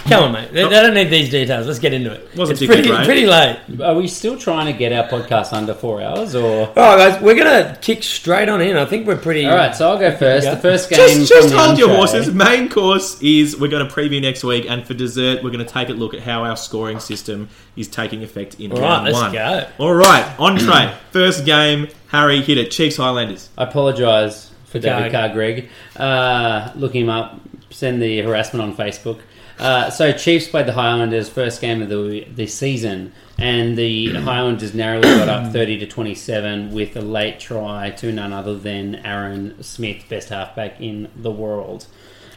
Come 0.09 0.25
on, 0.25 0.33
mate. 0.33 0.53
They, 0.53 0.63
they 0.65 0.69
don't 0.69 0.95
need 0.95 1.09
these 1.11 1.31
details. 1.31 1.67
Let's 1.67 1.79
get 1.79 1.93
into 1.95 2.13
it. 2.13 2.29
Wasn't 2.37 2.61
it's 2.61 2.67
pretty, 2.67 2.89
great. 2.89 3.05
pretty 3.05 3.27
late. 3.27 3.59
Are 3.83 3.95
we 3.95 4.07
still 4.09 4.39
trying 4.39 4.67
to 4.67 4.73
get 4.79 4.93
our 4.93 5.09
podcast 5.09 5.53
under 5.53 5.75
four 5.75 6.03
hours, 6.03 6.35
or? 6.35 6.67
All 6.69 6.75
right, 6.75 7.11
guys, 7.13 7.23
we're 7.23 7.35
gonna 7.37 7.79
kick 7.81 8.03
straight 8.03 8.49
on 8.49 8.61
in. 8.61 8.77
I 8.77 8.85
think 8.85 9.07
we're 9.07 9.17
pretty. 9.17 9.47
All 9.47 9.57
right, 9.57 9.75
so 9.75 9.91
I'll 9.91 9.99
go 9.99 10.15
first. 10.17 10.47
Yeah. 10.47 10.55
The 10.55 10.61
first 10.61 10.91
game. 10.91 10.99
just 10.99 11.29
just 11.29 11.49
from 11.49 11.57
the 11.57 11.63
hold 11.67 11.79
your 11.79 11.89
entree- 11.89 11.97
horses. 11.97 12.35
Main 12.35 12.69
course 12.69 13.21
is 13.23 13.59
we're 13.59 13.69
going 13.69 13.87
to 13.89 13.93
preview 13.95 14.21
next 14.21 14.45
week, 14.45 14.67
and 14.69 14.87
for 14.87 14.93
dessert, 14.95 15.43
we're 15.43 15.51
going 15.51 15.65
to 15.65 15.73
take 15.73 15.89
a 15.89 15.93
look 15.93 16.13
at 16.15 16.21
how 16.21 16.45
our 16.45 16.57
scoring 16.57 16.99
system 17.01 17.49
is 17.77 17.89
taking 17.89 18.23
effect 18.23 18.61
in 18.61 18.71
All 18.73 18.79
round 18.81 19.05
right, 19.07 19.13
let's 19.13 19.23
one. 19.23 19.33
go. 19.33 19.67
All 19.79 19.95
right, 19.95 20.39
entree. 20.43 20.95
First 21.11 21.45
game, 21.45 21.89
Harry 22.09 22.41
hit 22.43 22.59
it. 22.59 22.71
Chiefs 22.71 22.97
Highlanders. 22.97 23.49
I 23.57 23.65
apologise 23.65 24.51
for 24.67 24.79
David 24.79 25.13
Carr, 25.13 25.29
Greg. 25.31 25.69
Uh, 25.97 26.73
look 26.75 26.95
him 26.95 27.09
up. 27.09 27.41
Send 27.71 28.03
the 28.03 28.21
harassment 28.21 28.63
on 28.63 28.77
Facebook. 28.77 29.21
Uh, 29.59 29.91
so 29.91 30.13
Chiefs 30.13 30.49
played 30.49 30.67
the 30.67 30.73
Highlanders 30.73 31.29
first 31.29 31.61
game 31.61 31.83
of 31.83 31.89
the 31.89 32.27
the 32.35 32.47
season, 32.47 33.13
and 33.39 33.77
the 33.79 34.13
Highlanders 34.23 34.75
narrowly 34.75 35.03
got 35.03 35.29
up 35.29 35.53
thirty 35.53 35.79
to 35.79 35.87
twenty 35.87 36.15
seven 36.15 36.73
with 36.73 36.97
a 36.97 37.01
late 37.03 37.39
try 37.39 37.91
to 37.91 38.11
none 38.13 38.33
other 38.33 38.57
than 38.57 38.97
Aaron 38.97 39.63
Smith, 39.63 40.05
best 40.09 40.31
halfback 40.31 40.81
in 40.81 41.09
the 41.15 41.31
world. 41.31 41.87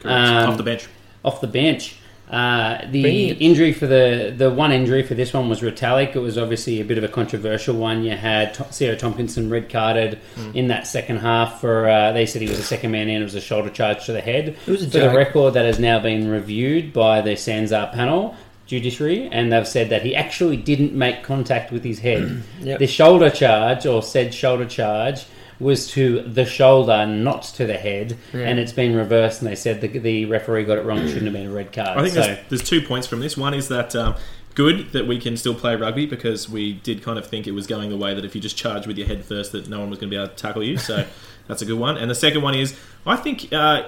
Um, 0.04 0.50
off 0.50 0.56
the 0.56 0.62
bench. 0.62 0.86
off 1.24 1.40
the 1.40 1.46
bench. 1.48 1.96
Uh, 2.30 2.84
the 2.90 3.30
injury 3.30 3.72
for 3.72 3.86
the 3.86 4.34
the 4.36 4.50
one 4.50 4.72
injury 4.72 5.04
for 5.04 5.14
this 5.14 5.32
one 5.32 5.48
was 5.48 5.60
Retallick. 5.60 6.16
It 6.16 6.18
was 6.18 6.36
obviously 6.36 6.80
a 6.80 6.84
bit 6.84 6.98
of 6.98 7.04
a 7.04 7.08
controversial 7.08 7.76
one. 7.76 8.02
You 8.02 8.16
had 8.16 8.54
Sio 8.54 8.98
Tomkinson 8.98 9.50
red 9.50 9.70
carded 9.70 10.18
in 10.52 10.68
that 10.68 10.86
second 10.86 11.18
half 11.18 11.60
for. 11.60 11.88
Uh, 11.88 12.12
they 12.12 12.26
said 12.26 12.42
he 12.42 12.48
was 12.48 12.58
a 12.58 12.64
second 12.64 12.90
man 12.90 13.08
in. 13.08 13.20
It 13.20 13.24
was 13.24 13.36
a 13.36 13.40
shoulder 13.40 13.70
charge 13.70 14.06
to 14.06 14.12
the 14.12 14.20
head. 14.20 14.48
It 14.48 14.70
was 14.70 14.82
a 14.82 14.90
for 14.90 14.98
the 14.98 15.14
record 15.14 15.54
that 15.54 15.64
has 15.64 15.78
now 15.78 16.00
been 16.00 16.28
reviewed 16.28 16.92
by 16.92 17.20
the 17.20 17.32
Sanzar 17.32 17.92
panel 17.92 18.34
judiciary, 18.66 19.28
and 19.30 19.52
they've 19.52 19.68
said 19.68 19.90
that 19.90 20.02
he 20.02 20.14
actually 20.16 20.56
didn't 20.56 20.92
make 20.92 21.22
contact 21.22 21.70
with 21.72 21.84
his 21.84 22.00
head. 22.00 22.42
Yep. 22.60 22.80
The 22.80 22.86
shoulder 22.88 23.30
charge, 23.30 23.86
or 23.86 24.02
said 24.02 24.34
shoulder 24.34 24.64
charge, 24.64 25.26
was 25.58 25.88
to 25.92 26.22
the 26.22 26.44
shoulder, 26.44 27.06
not 27.06 27.42
to 27.44 27.66
the 27.66 27.76
head, 27.78 28.16
Yeah. 28.32 28.40
and 28.40 28.58
it's 28.58 28.72
been 28.72 28.94
reversed. 28.94 29.40
And 29.42 29.50
they 29.50 29.54
said 29.54 29.80
the, 29.80 29.88
the 29.88 30.24
referee 30.26 30.64
got 30.64 30.78
it 30.78 30.84
wrong; 30.84 30.98
it 30.98 31.08
shouldn't 31.08 31.24
have 31.24 31.32
been 31.32 31.46
a 31.48 31.52
red 31.52 31.72
card. 31.72 31.98
I 31.98 32.02
think 32.02 32.14
so, 32.14 32.20
there's, 32.22 32.38
there's 32.48 32.62
two 32.68 32.82
points 32.82 33.06
from 33.06 33.20
this. 33.20 33.36
One 33.36 33.54
is 33.54 33.68
that 33.68 33.94
um, 33.96 34.16
good 34.54 34.92
that 34.92 35.06
we 35.06 35.18
can 35.18 35.36
still 35.36 35.54
play 35.54 35.76
rugby 35.76 36.06
because 36.06 36.48
we 36.48 36.74
did 36.74 37.02
kind 37.02 37.18
of 37.18 37.26
think 37.26 37.46
it 37.46 37.52
was 37.52 37.66
going 37.66 37.90
the 37.90 37.96
way 37.96 38.14
that 38.14 38.24
if 38.24 38.34
you 38.34 38.40
just 38.40 38.56
charge 38.56 38.86
with 38.86 38.98
your 38.98 39.06
head 39.06 39.24
first, 39.24 39.52
that 39.52 39.68
no 39.68 39.80
one 39.80 39.90
was 39.90 39.98
going 39.98 40.10
to 40.10 40.16
be 40.16 40.20
able 40.22 40.28
to 40.28 40.34
tackle 40.36 40.62
you. 40.62 40.76
So 40.78 41.06
that's 41.48 41.62
a 41.62 41.66
good 41.66 41.78
one. 41.78 41.96
And 41.96 42.10
the 42.10 42.14
second 42.14 42.42
one 42.42 42.54
is, 42.54 42.78
I 43.06 43.16
think. 43.16 43.52
Uh, 43.52 43.84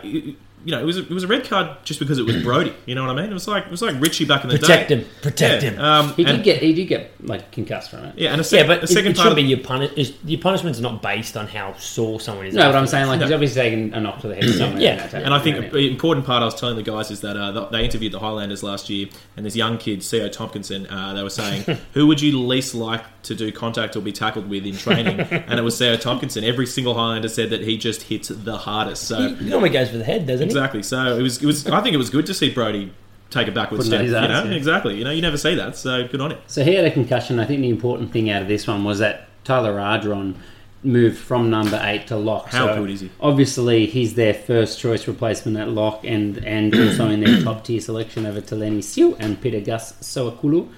you 0.64 0.72
know, 0.72 0.80
it 0.80 0.84
was 0.84 0.96
a, 0.98 1.02
it 1.02 1.10
was 1.10 1.22
a 1.24 1.26
red 1.28 1.44
card 1.44 1.68
just 1.84 2.00
because 2.00 2.18
it 2.18 2.24
was 2.26 2.42
Brodie. 2.42 2.74
You 2.86 2.94
know 2.94 3.06
what 3.06 3.16
I 3.16 3.22
mean? 3.22 3.30
It 3.30 3.34
was 3.34 3.46
like 3.48 3.64
it 3.66 3.70
was 3.70 3.80
like 3.82 4.00
Richie 4.00 4.24
back 4.24 4.42
in 4.44 4.50
the 4.50 4.56
day. 4.58 4.60
Protect 4.60 4.88
day. 4.88 4.96
him. 4.96 5.08
Protect 5.22 5.62
Yeah, 5.62 5.70
him. 5.70 5.80
Um, 5.80 6.14
he 6.14 6.24
and, 6.24 6.36
did 6.38 6.44
get 6.44 6.62
he 6.62 6.74
did 6.74 6.86
get 6.86 7.10
like 7.26 7.50
concussed 7.52 7.90
from 7.90 8.04
it. 8.04 8.14
yeah, 8.18 8.32
and 8.32 8.40
a 8.40 8.44
sec- 8.44 8.60
yeah, 8.60 8.66
but 8.66 8.80
the 8.80 8.84
it, 8.84 8.88
second 8.88 9.12
it 9.12 9.16
part 9.16 9.24
should 9.26 9.32
of 9.32 9.36
be 9.36 9.42
your 9.42 9.58
punish. 9.60 10.12
Your 10.24 10.40
punishment's 10.40 10.80
not 10.80 11.00
based 11.02 11.36
on 11.36 11.46
how 11.46 11.74
sore 11.74 12.20
someone 12.20 12.46
is. 12.46 12.54
No, 12.54 12.62
but 12.70 12.76
I'm 12.76 12.86
saying 12.86 13.06
like 13.06 13.20
No. 13.20 13.26
he's 13.26 13.32
obviously 13.34 13.60
taken 13.62 13.94
a 13.94 14.00
knock 14.00 14.20
to 14.20 14.28
the 14.28 14.34
head 14.34 14.44
somewhere. 14.50 14.80
Yeah, 14.82 15.04
in 15.04 15.10
that 15.10 15.22
And 15.24 15.32
I 15.34 15.38
think 15.38 15.56
you 15.64 15.70
the 15.70 15.90
important 15.90 16.26
part 16.26 16.42
I 16.42 16.46
was 16.46 16.54
telling 16.54 16.76
the 16.76 16.82
guys 16.82 17.10
is 17.10 17.20
that 17.22 17.36
uh, 17.36 17.52
th- 17.52 17.70
they 17.70 17.84
interviewed 17.84 18.12
the 18.12 18.20
Highlanders 18.20 18.62
last 18.62 18.90
year, 18.90 19.06
and 19.36 19.46
this 19.46 19.54
young 19.56 19.78
kid, 19.78 20.00
Co 20.00 20.28
Tomkinson, 20.28 20.86
uh, 20.90 21.14
they 21.14 21.22
were 21.22 21.30
saying, 21.30 21.64
who 21.94 22.06
would 22.06 22.20
you 22.20 22.38
least 22.40 22.74
like 22.74 23.02
to 23.22 23.34
do 23.34 23.50
contact 23.52 23.94
or 23.96 24.00
be 24.00 24.12
tackled 24.12 24.48
with 24.48 24.64
in 24.66 24.76
training? 24.76 25.20
and 25.20 25.58
it 25.58 25.62
was 25.62 25.78
Sio 25.78 25.96
Tomkinson. 25.96 26.42
Every 26.42 26.66
single 26.66 26.94
Highlander 26.94 27.28
said 27.28 27.50
that 27.50 27.62
he 27.62 27.76
just 27.78 28.02
hits 28.02 28.28
the 28.28 28.56
hardest. 28.56 29.04
So 29.04 29.34
He 29.34 29.44
normally 29.48 29.70
goes 29.70 29.90
for 29.90 29.98
the 29.98 30.04
head, 30.04 30.26
doesn't 30.26 30.48
exactly. 30.58 30.82
So 30.82 31.16
it 31.16 31.22
was. 31.22 31.42
It 31.42 31.46
was. 31.46 31.66
I 31.66 31.80
think 31.80 31.94
it 31.94 31.98
was 31.98 32.10
good 32.10 32.26
to 32.26 32.34
see 32.34 32.52
Brodie 32.52 32.92
take 33.30 33.48
a 33.48 33.52
backward 33.52 33.78
Putting 33.78 33.92
step. 33.92 34.04
You 34.04 34.12
know, 34.12 34.44
yeah. 34.44 34.50
exactly. 34.50 34.96
You 34.96 35.04
know, 35.04 35.10
you 35.10 35.22
never 35.22 35.36
see 35.36 35.54
that. 35.54 35.76
So 35.76 36.06
good 36.08 36.20
on 36.20 36.32
him. 36.32 36.38
So 36.46 36.64
he 36.64 36.74
had 36.74 36.84
a 36.84 36.90
concussion. 36.90 37.38
I 37.38 37.44
think 37.44 37.60
the 37.60 37.68
important 37.68 38.12
thing 38.12 38.30
out 38.30 38.42
of 38.42 38.48
this 38.48 38.66
one 38.66 38.84
was 38.84 38.98
that 39.00 39.28
Tyler 39.44 39.74
Ardron 39.74 40.34
moved 40.82 41.18
from 41.18 41.50
number 41.50 41.80
eight 41.82 42.06
to 42.06 42.16
lock. 42.16 42.48
How 42.48 42.68
So 42.68 42.76
good 42.76 42.90
is 42.90 43.00
he? 43.00 43.10
Obviously, 43.20 43.86
he's 43.86 44.14
their 44.14 44.34
first 44.34 44.78
choice 44.78 45.06
replacement 45.06 45.56
at 45.56 45.68
lock, 45.68 46.04
and 46.04 46.44
and 46.44 46.74
also 46.74 47.08
in 47.08 47.20
their 47.20 47.42
top 47.42 47.64
tier 47.64 47.80
selection 47.80 48.26
over 48.26 48.40
Teleni 48.40 48.82
Siu 48.82 49.14
and 49.16 49.40
Pita 49.40 49.60
Gus 49.60 49.92
Sowakula 49.94 50.68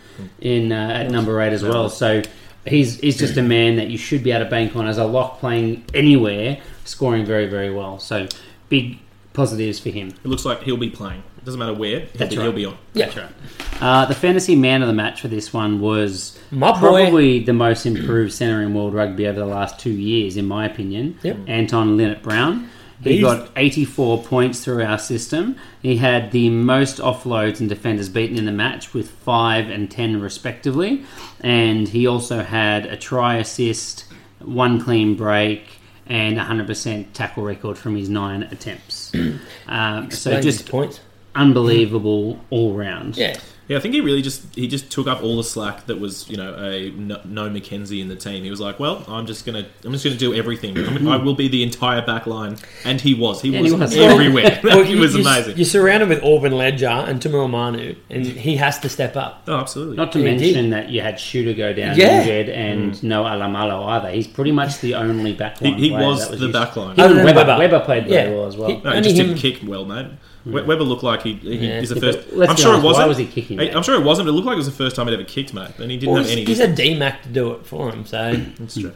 in 0.40 0.72
uh, 0.72 0.90
at 1.04 1.10
number 1.10 1.40
eight 1.40 1.52
as 1.52 1.62
well. 1.62 1.88
So. 1.88 2.22
He's, 2.66 3.00
he's 3.00 3.16
just 3.16 3.38
a 3.38 3.42
man 3.42 3.76
that 3.76 3.88
you 3.88 3.96
should 3.96 4.22
be 4.22 4.32
able 4.32 4.44
to 4.44 4.50
bank 4.50 4.76
on 4.76 4.86
as 4.86 4.98
a 4.98 5.06
lock 5.06 5.40
playing 5.40 5.82
anywhere, 5.94 6.60
scoring 6.84 7.24
very, 7.24 7.46
very 7.46 7.72
well. 7.72 7.98
So, 7.98 8.28
big 8.68 8.98
positives 9.32 9.78
for 9.78 9.90
him. 9.90 10.08
It 10.08 10.26
looks 10.26 10.44
like 10.44 10.62
he'll 10.62 10.76
be 10.76 10.90
playing. 10.90 11.22
It 11.38 11.44
doesn't 11.44 11.58
matter 11.58 11.72
where. 11.74 12.00
He'll, 12.00 12.08
That's 12.16 12.34
be, 12.34 12.38
right. 12.38 12.44
he'll 12.44 12.52
be 12.52 12.64
on. 12.66 12.76
Yeah. 12.94 13.06
That's 13.06 13.16
right. 13.16 13.32
Uh, 13.80 14.06
the 14.06 14.14
fantasy 14.14 14.56
man 14.56 14.82
of 14.82 14.88
the 14.88 14.94
match 14.94 15.20
for 15.22 15.28
this 15.28 15.52
one 15.52 15.80
was 15.80 16.38
My 16.50 16.72
boy. 16.72 16.78
probably 16.78 17.40
the 17.40 17.52
most 17.54 17.86
improved 17.86 18.32
centre 18.32 18.60
in 18.62 18.74
world 18.74 18.92
rugby 18.92 19.26
over 19.26 19.38
the 19.40 19.46
last 19.46 19.78
two 19.80 19.90
years, 19.92 20.36
in 20.36 20.46
my 20.46 20.66
opinion. 20.66 21.18
Yep. 21.22 21.38
Anton 21.46 21.96
Lienert-Brown. 21.96 22.68
He 23.02 23.12
He's- 23.12 23.22
got 23.22 23.48
84 23.56 24.22
points 24.24 24.62
through 24.62 24.82
our 24.84 24.98
system. 24.98 25.56
He 25.80 25.96
had 25.96 26.32
the 26.32 26.50
most 26.50 26.98
offloads 26.98 27.58
and 27.60 27.66
defenders 27.70 28.10
beaten 28.10 28.36
in 28.36 28.44
the 28.44 28.52
match 28.52 28.92
with 28.92 29.08
5 29.10 29.70
and 29.70 29.90
10 29.90 30.20
respectively. 30.20 31.04
And 31.40 31.88
he 31.88 32.06
also 32.06 32.42
had 32.42 32.84
a 32.84 32.98
try 32.98 33.36
assist, 33.36 34.04
one 34.40 34.78
clean 34.82 35.14
break, 35.14 35.79
and 36.10 36.36
100% 36.36 37.12
tackle 37.12 37.44
record 37.44 37.78
from 37.78 37.96
his 37.96 38.08
nine 38.08 38.42
attempts. 38.42 39.12
um, 39.68 40.10
so 40.10 40.40
just 40.40 40.68
points. 40.68 41.00
unbelievable 41.36 42.38
all 42.50 42.74
round. 42.74 43.16
Yeah. 43.16 43.38
Yeah, 43.70 43.76
I 43.76 43.80
think 43.80 43.94
he 43.94 44.00
really 44.00 44.20
just 44.20 44.52
he 44.56 44.66
just 44.66 44.90
took 44.90 45.06
up 45.06 45.22
all 45.22 45.36
the 45.36 45.44
slack 45.44 45.86
that 45.86 46.00
was 46.00 46.28
you 46.28 46.36
know 46.36 46.56
a 46.58 46.90
no, 46.90 47.20
no 47.24 47.48
McKenzie 47.48 48.00
in 48.00 48.08
the 48.08 48.16
team. 48.16 48.42
He 48.42 48.50
was 48.50 48.58
like, 48.60 48.80
well, 48.80 49.04
I'm 49.06 49.26
just 49.26 49.46
gonna 49.46 49.64
I'm 49.84 49.92
just 49.92 50.02
gonna 50.02 50.16
do 50.16 50.34
everything. 50.34 50.76
I'm, 50.76 51.06
I 51.06 51.16
will 51.18 51.36
be 51.36 51.46
the 51.46 51.62
entire 51.62 52.04
back 52.04 52.26
line, 52.26 52.56
and 52.84 53.00
he 53.00 53.14
was. 53.14 53.40
He 53.40 53.54
And 53.54 53.62
was, 53.62 53.72
he 53.72 53.78
was. 53.78 53.96
everywhere. 53.96 54.58
Well, 54.64 54.82
he 54.90 54.94
you- 54.94 54.98
was 55.00 55.14
you- 55.14 55.20
amazing. 55.20 55.56
You're 55.56 55.66
surrounded 55.66 56.08
with 56.08 56.20
Orbyn 56.22 56.52
Leger 56.52 56.88
and 56.88 57.20
Tumua 57.22 57.48
Manu, 57.48 57.94
and 58.10 58.26
he 58.26 58.56
has 58.56 58.80
to 58.80 58.88
step 58.88 59.14
up. 59.16 59.44
oh, 59.46 59.58
absolutely. 59.58 59.96
Not 59.96 60.10
to 60.14 60.18
He 60.18 60.24
mention 60.24 60.64
did. 60.64 60.72
that 60.72 60.90
you 60.90 61.00
had 61.00 61.20
Shooter 61.20 61.52
go 61.54 61.72
down 61.72 61.96
Yeah. 61.96 62.22
injured 62.22 62.48
and 62.48 62.92
mm. 62.94 63.02
no 63.04 63.22
Alamalo 63.22 63.86
either. 63.86 64.10
He's 64.10 64.26
pretty 64.26 64.50
much 64.50 64.80
the 64.80 64.96
only 64.96 65.36
backline. 65.36 65.76
He- 65.76 65.82
he 65.84 65.90
player 65.90 66.06
was 66.08 66.28
that 66.28 66.40
the 66.40 66.46
used. 66.46 66.58
backline. 66.58 66.94
Even 66.94 67.04
Other 67.04 67.14
than 67.14 67.24
Weber, 67.24 67.38
Weber. 67.46 67.58
Weber 67.58 67.80
played 67.84 68.08
very 68.08 68.30
Yeah. 68.30 68.36
well 68.36 68.46
as 68.48 68.56
well. 68.56 68.68
He- 68.70 68.80
no, 68.82 68.90
he 68.96 69.00
just 69.00 69.16
him- 69.16 69.26
didn't 69.28 69.38
kick 69.38 69.60
well, 69.64 69.84
mate. 69.84 70.08
We- 70.46 70.62
Weber 70.62 70.84
looked 70.84 71.02
like 71.02 71.22
he, 71.22 71.34
he 71.34 71.56
Yeah. 71.56 71.80
is 71.80 71.90
the 71.90 71.96
Yeah, 71.96 72.00
first. 72.00 72.18
let's 72.32 72.50
I'm 72.50 72.56
be 72.56 72.62
sure 72.62 72.70
honest, 72.72 72.84
it 72.84 72.86
wasn't. 72.86 73.02
why 73.04 73.08
was 73.08 73.18
he 73.18 73.26
kicking 73.26 73.58
Hey, 73.58 73.66
that? 73.68 73.76
I'm 73.76 73.82
sure 73.82 73.94
it 73.94 74.04
wasn't. 74.04 74.26
But 74.26 74.32
it 74.32 74.34
looked 74.34 74.46
like 74.46 74.54
it 74.54 74.58
was 74.58 74.66
the 74.66 74.72
first 74.72 74.96
time 74.96 75.06
he'd 75.06 75.14
ever 75.14 75.24
kicked, 75.24 75.52
mate. 75.52 75.68
And 75.78 75.90
he 75.90 75.96
didn't 75.98 76.12
Well, 76.14 76.22
have 76.22 76.30
any. 76.32 76.44
he's 76.44 76.60
a 76.60 76.68
D-Mac 76.68 77.22
to 77.24 77.28
do 77.28 77.52
it 77.52 77.66
for 77.66 77.90
him, 77.92 78.06
so 78.06 78.36
That's 78.58 78.74
true. 78.80 78.92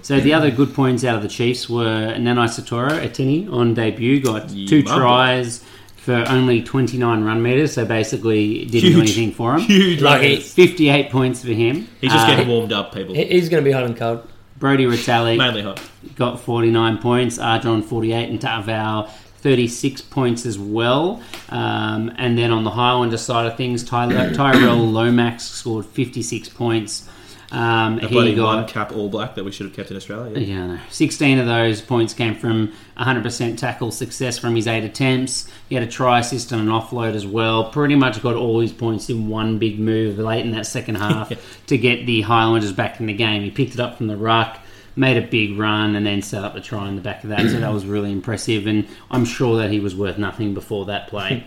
So 0.00 0.18
the 0.20 0.32
other 0.32 0.50
good 0.50 0.72
points 0.74 1.04
out 1.04 1.16
of 1.16 1.22
the 1.22 1.28
Chiefs 1.28 1.68
were 1.68 2.14
Nanai 2.16 2.46
Satoro, 2.48 2.90
Etini, 3.06 3.52
on 3.52 3.74
debut, 3.74 4.20
got 4.20 4.48
two 4.48 4.56
Yeah. 4.86 4.96
tries 4.96 5.60
for 5.96 6.24
only 6.28 6.62
29 6.62 7.24
run 7.24 7.42
meters, 7.42 7.72
so 7.74 7.84
basically 7.84 8.64
didn't 8.64 8.70
do 8.92 8.96
Huge. 8.96 8.98
anything 9.00 9.32
for 9.32 9.54
him. 9.56 9.60
Huge. 9.60 10.00
Like 10.00 10.22
Like 10.22 10.30
he- 10.30 10.36
58 10.36 11.10
points 11.10 11.42
for 11.44 11.52
him. 11.52 11.88
He's 12.00 12.10
just 12.12 12.24
Uh, 12.24 12.30
getting 12.30 12.48
warmed 12.48 12.72
up, 12.72 12.94
people. 12.94 13.14
he- 13.14 13.24
he's 13.24 13.48
going 13.50 13.62
to 13.62 13.68
be 13.68 13.72
hot 13.72 13.84
and 13.84 13.96
cold. 13.96 14.20
Brodie 14.58 14.86
Retallick 14.86 15.36
Mainly 15.36 15.60
hot. 15.60 15.78
got 16.16 16.40
49 16.40 16.96
points, 16.96 17.36
Ardron 17.38 17.84
48, 17.84 18.30
and 18.30 18.40
Ta'avao 18.40 19.08
36 19.46 20.02
points 20.02 20.44
as 20.44 20.58
well. 20.58 21.22
Um, 21.50 22.12
and 22.18 22.36
then 22.36 22.50
on 22.50 22.64
the 22.64 22.70
Highlander 22.72 23.16
side 23.16 23.46
of 23.46 23.56
things, 23.56 23.84
Tyler, 23.84 24.34
Tyrell 24.34 24.78
Lomax 24.78 25.44
scored 25.44 25.86
56 25.86 26.48
points. 26.48 27.08
Um, 27.52 28.00
A 28.00 28.08
he 28.08 28.08
bloody 28.08 28.34
got 28.34 28.56
one 28.56 28.66
cap 28.66 28.90
all 28.90 29.08
black 29.08 29.36
that 29.36 29.44
we 29.44 29.52
should 29.52 29.66
have 29.66 29.76
kept 29.76 29.92
in 29.92 29.96
Australia. 29.96 30.36
Yeah. 30.36 30.80
I 30.84 30.90
16 30.90 31.38
of 31.38 31.46
those 31.46 31.80
points 31.80 32.12
came 32.12 32.34
from 32.34 32.72
100% 32.98 33.56
tackle 33.56 33.92
success 33.92 34.36
from 34.36 34.56
his 34.56 34.66
eight 34.66 34.82
attempts. 34.82 35.48
He 35.68 35.76
had 35.76 35.84
a 35.84 35.86
try 35.86 36.18
assist 36.18 36.50
and 36.50 36.60
an 36.60 36.66
offload 36.66 37.14
as 37.14 37.24
well. 37.24 37.70
Pretty 37.70 37.94
much 37.94 38.20
got 38.20 38.34
all 38.34 38.58
his 38.58 38.72
points 38.72 39.08
in 39.08 39.28
one 39.28 39.60
big 39.60 39.78
move 39.78 40.18
late 40.18 40.44
in 40.44 40.50
that 40.56 40.66
second 40.66 40.96
half 40.96 41.32
to 41.68 41.78
get 41.78 42.04
the 42.04 42.22
Highlanders 42.22 42.72
back 42.72 42.98
in 42.98 43.06
the 43.06 43.14
game. 43.14 43.44
He 43.44 43.52
picked 43.52 43.74
it 43.74 43.80
up 43.80 43.96
from 43.96 44.08
the 44.08 44.16
ruck, 44.16 44.58
made 44.96 45.16
a 45.22 45.26
big 45.26 45.58
run, 45.58 45.94
and 45.94 46.06
then 46.06 46.22
set 46.22 46.42
up 46.42 46.54
the 46.54 46.60
try 46.60 46.88
in 46.88 46.96
the 46.96 47.02
back 47.02 47.22
of 47.22 47.30
that. 47.30 47.40
So 47.50 47.60
that 47.60 47.72
was 47.72 47.84
really 47.86 48.10
impressive, 48.10 48.66
and 48.66 48.86
I'm 49.10 49.24
sure 49.24 49.58
that 49.58 49.70
he 49.70 49.78
was 49.80 49.94
worth 49.94 50.18
nothing 50.18 50.54
before 50.54 50.86
that 50.86 51.08
play, 51.08 51.44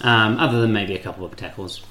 um, 0.00 0.38
other 0.38 0.60
than 0.60 0.72
maybe 0.72 0.94
a 0.94 0.98
couple 1.00 1.24
of 1.26 1.34
tackles. 1.36 1.82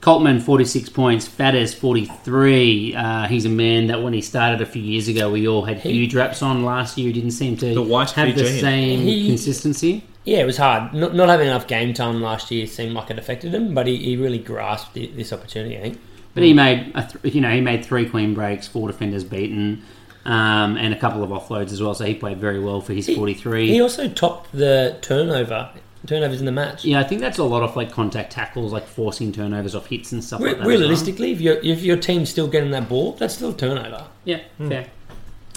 Coltman, 0.00 0.40
46 0.40 0.88
points. 0.88 1.28
Fadders, 1.28 1.74
43. 1.74 2.94
Uh, 2.94 3.26
he's 3.28 3.44
a 3.44 3.50
man 3.50 3.88
that 3.88 4.02
when 4.02 4.14
he 4.14 4.22
started 4.22 4.60
a 4.62 4.66
few 4.66 4.80
years 4.82 5.06
ago, 5.08 5.30
we 5.30 5.46
all 5.46 5.62
had 5.64 5.78
huge 5.78 6.14
raps 6.14 6.42
on. 6.42 6.64
Last 6.64 6.96
year, 6.96 7.08
he 7.08 7.12
didn't 7.12 7.32
seem 7.32 7.58
to 7.58 7.74
The 7.74 7.82
white 7.82 8.10
have 8.12 8.34
the 8.34 8.42
Fijian. 8.44 8.60
same 8.60 9.00
He- 9.00 9.26
consistency. 9.28 10.04
Yeah, 10.24 10.38
it 10.38 10.46
was 10.46 10.56
hard. 10.58 10.92
Not, 10.94 11.14
not 11.14 11.28
having 11.28 11.46
enough 11.48 11.66
game 11.66 11.94
time 11.94 12.20
last 12.22 12.50
year 12.50 12.66
seemed 12.66 12.92
like 12.94 13.10
it 13.10 13.18
affected 13.18 13.54
him, 13.54 13.74
but 13.74 13.86
he, 13.86 13.96
he 13.96 14.16
really 14.16 14.38
grasped 14.38 14.92
the, 14.94 15.06
this 15.08 15.32
opportunity. 15.32 15.76
I 15.78 15.80
think. 15.80 16.00
But 16.34 16.42
he 16.42 16.52
made, 16.52 16.92
a 16.94 17.02
th- 17.02 17.34
you 17.34 17.40
know, 17.40 17.50
he 17.50 17.60
made 17.60 17.84
three 17.84 18.08
clean 18.08 18.34
breaks, 18.34 18.68
four 18.68 18.86
defenders 18.88 19.24
beaten, 19.24 19.82
um, 20.24 20.76
and 20.76 20.92
a 20.94 20.98
couple 20.98 21.22
of 21.22 21.30
offloads 21.30 21.72
as 21.72 21.82
well. 21.82 21.94
So 21.94 22.04
he 22.04 22.14
played 22.14 22.38
very 22.38 22.58
well 22.60 22.80
for 22.80 22.92
his 22.92 23.06
43. 23.08 23.68
He 23.68 23.80
also 23.80 24.08
topped 24.08 24.52
the 24.52 24.98
turnover 25.00 25.70
turnovers 26.06 26.40
in 26.40 26.46
the 26.46 26.52
match. 26.52 26.82
yeah, 26.84 26.98
I 26.98 27.02
think 27.04 27.20
that's 27.20 27.36
a 27.36 27.44
lot 27.44 27.62
of 27.62 27.76
like 27.76 27.92
contact 27.92 28.32
tackles, 28.32 28.72
like 28.72 28.86
forcing 28.86 29.32
turnovers 29.32 29.74
off 29.74 29.86
hits 29.86 30.12
and 30.12 30.24
stuff 30.24 30.40
Re- 30.40 30.48
like 30.48 30.56
that. 30.56 30.62
as 30.62 30.66
well. 30.66 30.78
realistically, 30.78 31.32
if 31.32 31.40
your 31.42 31.54
if 31.62 31.82
your 31.82 31.96
team's 31.98 32.30
still 32.30 32.48
getting 32.48 32.70
that 32.70 32.88
ball, 32.88 33.12
that's 33.12 33.34
still 33.34 33.50
a 33.50 33.54
turnover. 33.54 34.06
Yeah, 34.24 34.40
fair. 34.56 34.86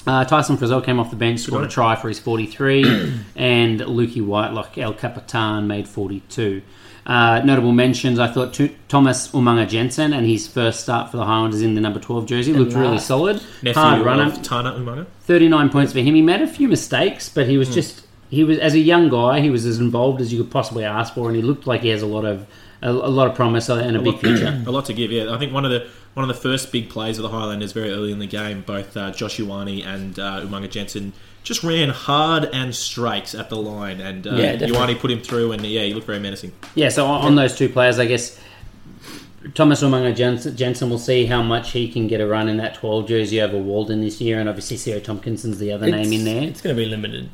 Uh, 0.06 0.26
Tyson 0.26 0.58
Frizell 0.58 0.84
came 0.84 1.00
off 1.00 1.10
the 1.12 1.16
bench, 1.16 1.40
scored 1.40 1.64
a 1.64 1.68
try 1.70 1.96
for 1.96 2.10
his 2.10 2.20
43, 2.20 2.84
and 3.38 3.80
Lukey 3.80 4.22
Whitelock, 4.26 4.78
El 4.78 4.94
Capitan, 4.94 5.66
made 5.66 5.88
42. 5.88 6.62
Uh, 7.06 7.42
notable 7.44 7.74
mentions, 7.74 8.18
I 8.18 8.28
thought 8.28 8.54
tu- 8.54 8.74
Thomas 8.88 9.28
Umaga 9.30 9.68
Jensen 9.68 10.14
and 10.14 10.26
his 10.26 10.48
first 10.48 10.80
start 10.80 11.12
for 11.12 11.18
the 11.18 11.26
Highlanders 11.26 11.62
in 11.62 11.76
the 11.76 11.82
number 11.82 12.00
12 12.00 12.26
jersey 12.26 12.54
looked 12.54 12.74
really 12.74 12.98
solid. 13.00 13.42
Nephew 13.62 13.74
Hard 13.82 14.06
runner. 14.06 14.32
Tana 14.42 14.72
Umaga. 14.72 15.06
39 15.22 15.70
points 15.70 15.92
for 15.92 16.00
him. 16.00 16.16
He 16.16 16.22
made 16.22 16.42
a 16.42 16.48
few 16.48 16.68
mistakes, 16.70 17.28
but 17.28 17.46
he 17.48 17.58
was 17.58 17.74
just, 17.74 18.06
he 18.30 18.44
was, 18.46 18.58
as 18.60 18.74
a 18.74 18.80
young 18.80 19.10
guy, 19.10 19.42
he 19.42 19.50
was 19.50 19.66
as 19.66 19.80
involved 19.80 20.22
as 20.22 20.32
you 20.32 20.42
could 20.42 20.52
possibly 20.52 20.86
ask 20.86 21.14
for, 21.14 21.28
and 21.28 21.36
he 21.36 21.42
looked 21.42 21.68
like 21.68 21.82
he 21.82 21.90
has 21.90 22.02
a 22.02 22.08
lot 22.08 22.24
of, 22.24 22.48
a, 22.82 22.90
a 22.90 22.92
lot 22.92 23.28
of 23.28 23.36
promise 23.36 23.68
and 23.68 23.98
a 23.98 24.02
big 24.02 24.20
future. 24.20 24.64
A 24.66 24.72
lot 24.72 24.86
to 24.86 24.94
give, 24.94 25.12
yeah. 25.12 25.34
I 25.34 25.38
think 25.38 25.52
one 25.54 25.66
of 25.66 25.72
the 25.72 25.88
one 26.14 26.30
of 26.30 26.34
the 26.36 26.40
first 26.42 26.72
big 26.72 26.90
plays 26.90 27.18
of 27.18 27.24
the 27.24 27.30
Highlanders 27.30 27.72
very 27.72 27.90
early 27.90 28.12
in 28.12 28.20
the 28.20 28.28
game, 28.28 28.62
both 28.62 28.96
uh, 28.96 29.10
Josh 29.12 29.40
Ioane 29.40 29.84
and 29.84 30.20
uh, 30.20 30.42
Umaga 30.42 30.70
Jensen 30.70 31.12
just 31.44 31.64
ran 31.64 31.90
hard 31.90 32.46
and 32.54 32.74
straight 32.74 33.36
at 33.36 33.50
the 33.50 33.58
line, 33.58 34.00
and 34.02 34.26
uh, 34.26 34.32
Yeah. 34.36 34.56
Ioane 34.58 34.98
put 35.00 35.12
him 35.12 35.22
through, 35.22 35.52
and 35.52 35.66
yeah, 35.66 35.84
he 35.84 35.94
looked 35.94 36.08
very 36.08 36.20
menacing. 36.20 36.54
Yeah, 36.76 36.90
so 36.90 37.06
on, 37.06 37.22
on 37.26 37.36
those 37.36 37.56
two 37.56 37.70
players, 37.70 38.00
I 38.00 38.06
guess 38.06 38.40
Thomas 39.54 39.84
Umaga 39.84 40.16
Jensen, 40.16 40.56
Jensen 40.56 40.90
will 40.90 40.98
see 40.98 41.26
how 41.26 41.42
much 41.44 41.72
he 41.72 41.92
can 41.92 42.08
get 42.08 42.22
a 42.22 42.28
run 42.28 42.48
in 42.48 42.58
that 42.58 42.76
12 42.76 43.08
jersey 43.08 43.42
over 43.42 43.58
Walden 43.58 44.02
this 44.02 44.22
year, 44.22 44.40
and 44.40 44.48
obviously 44.48 44.78
Sio 44.78 45.04
Tomkinson's 45.04 45.60
the 45.60 45.72
other 45.72 45.90
name 45.92 46.14
in 46.14 46.24
there. 46.24 46.44
It's 46.44 46.62
going 46.62 46.76
to 46.76 46.82
be 46.82 46.88
limited. 46.88 47.30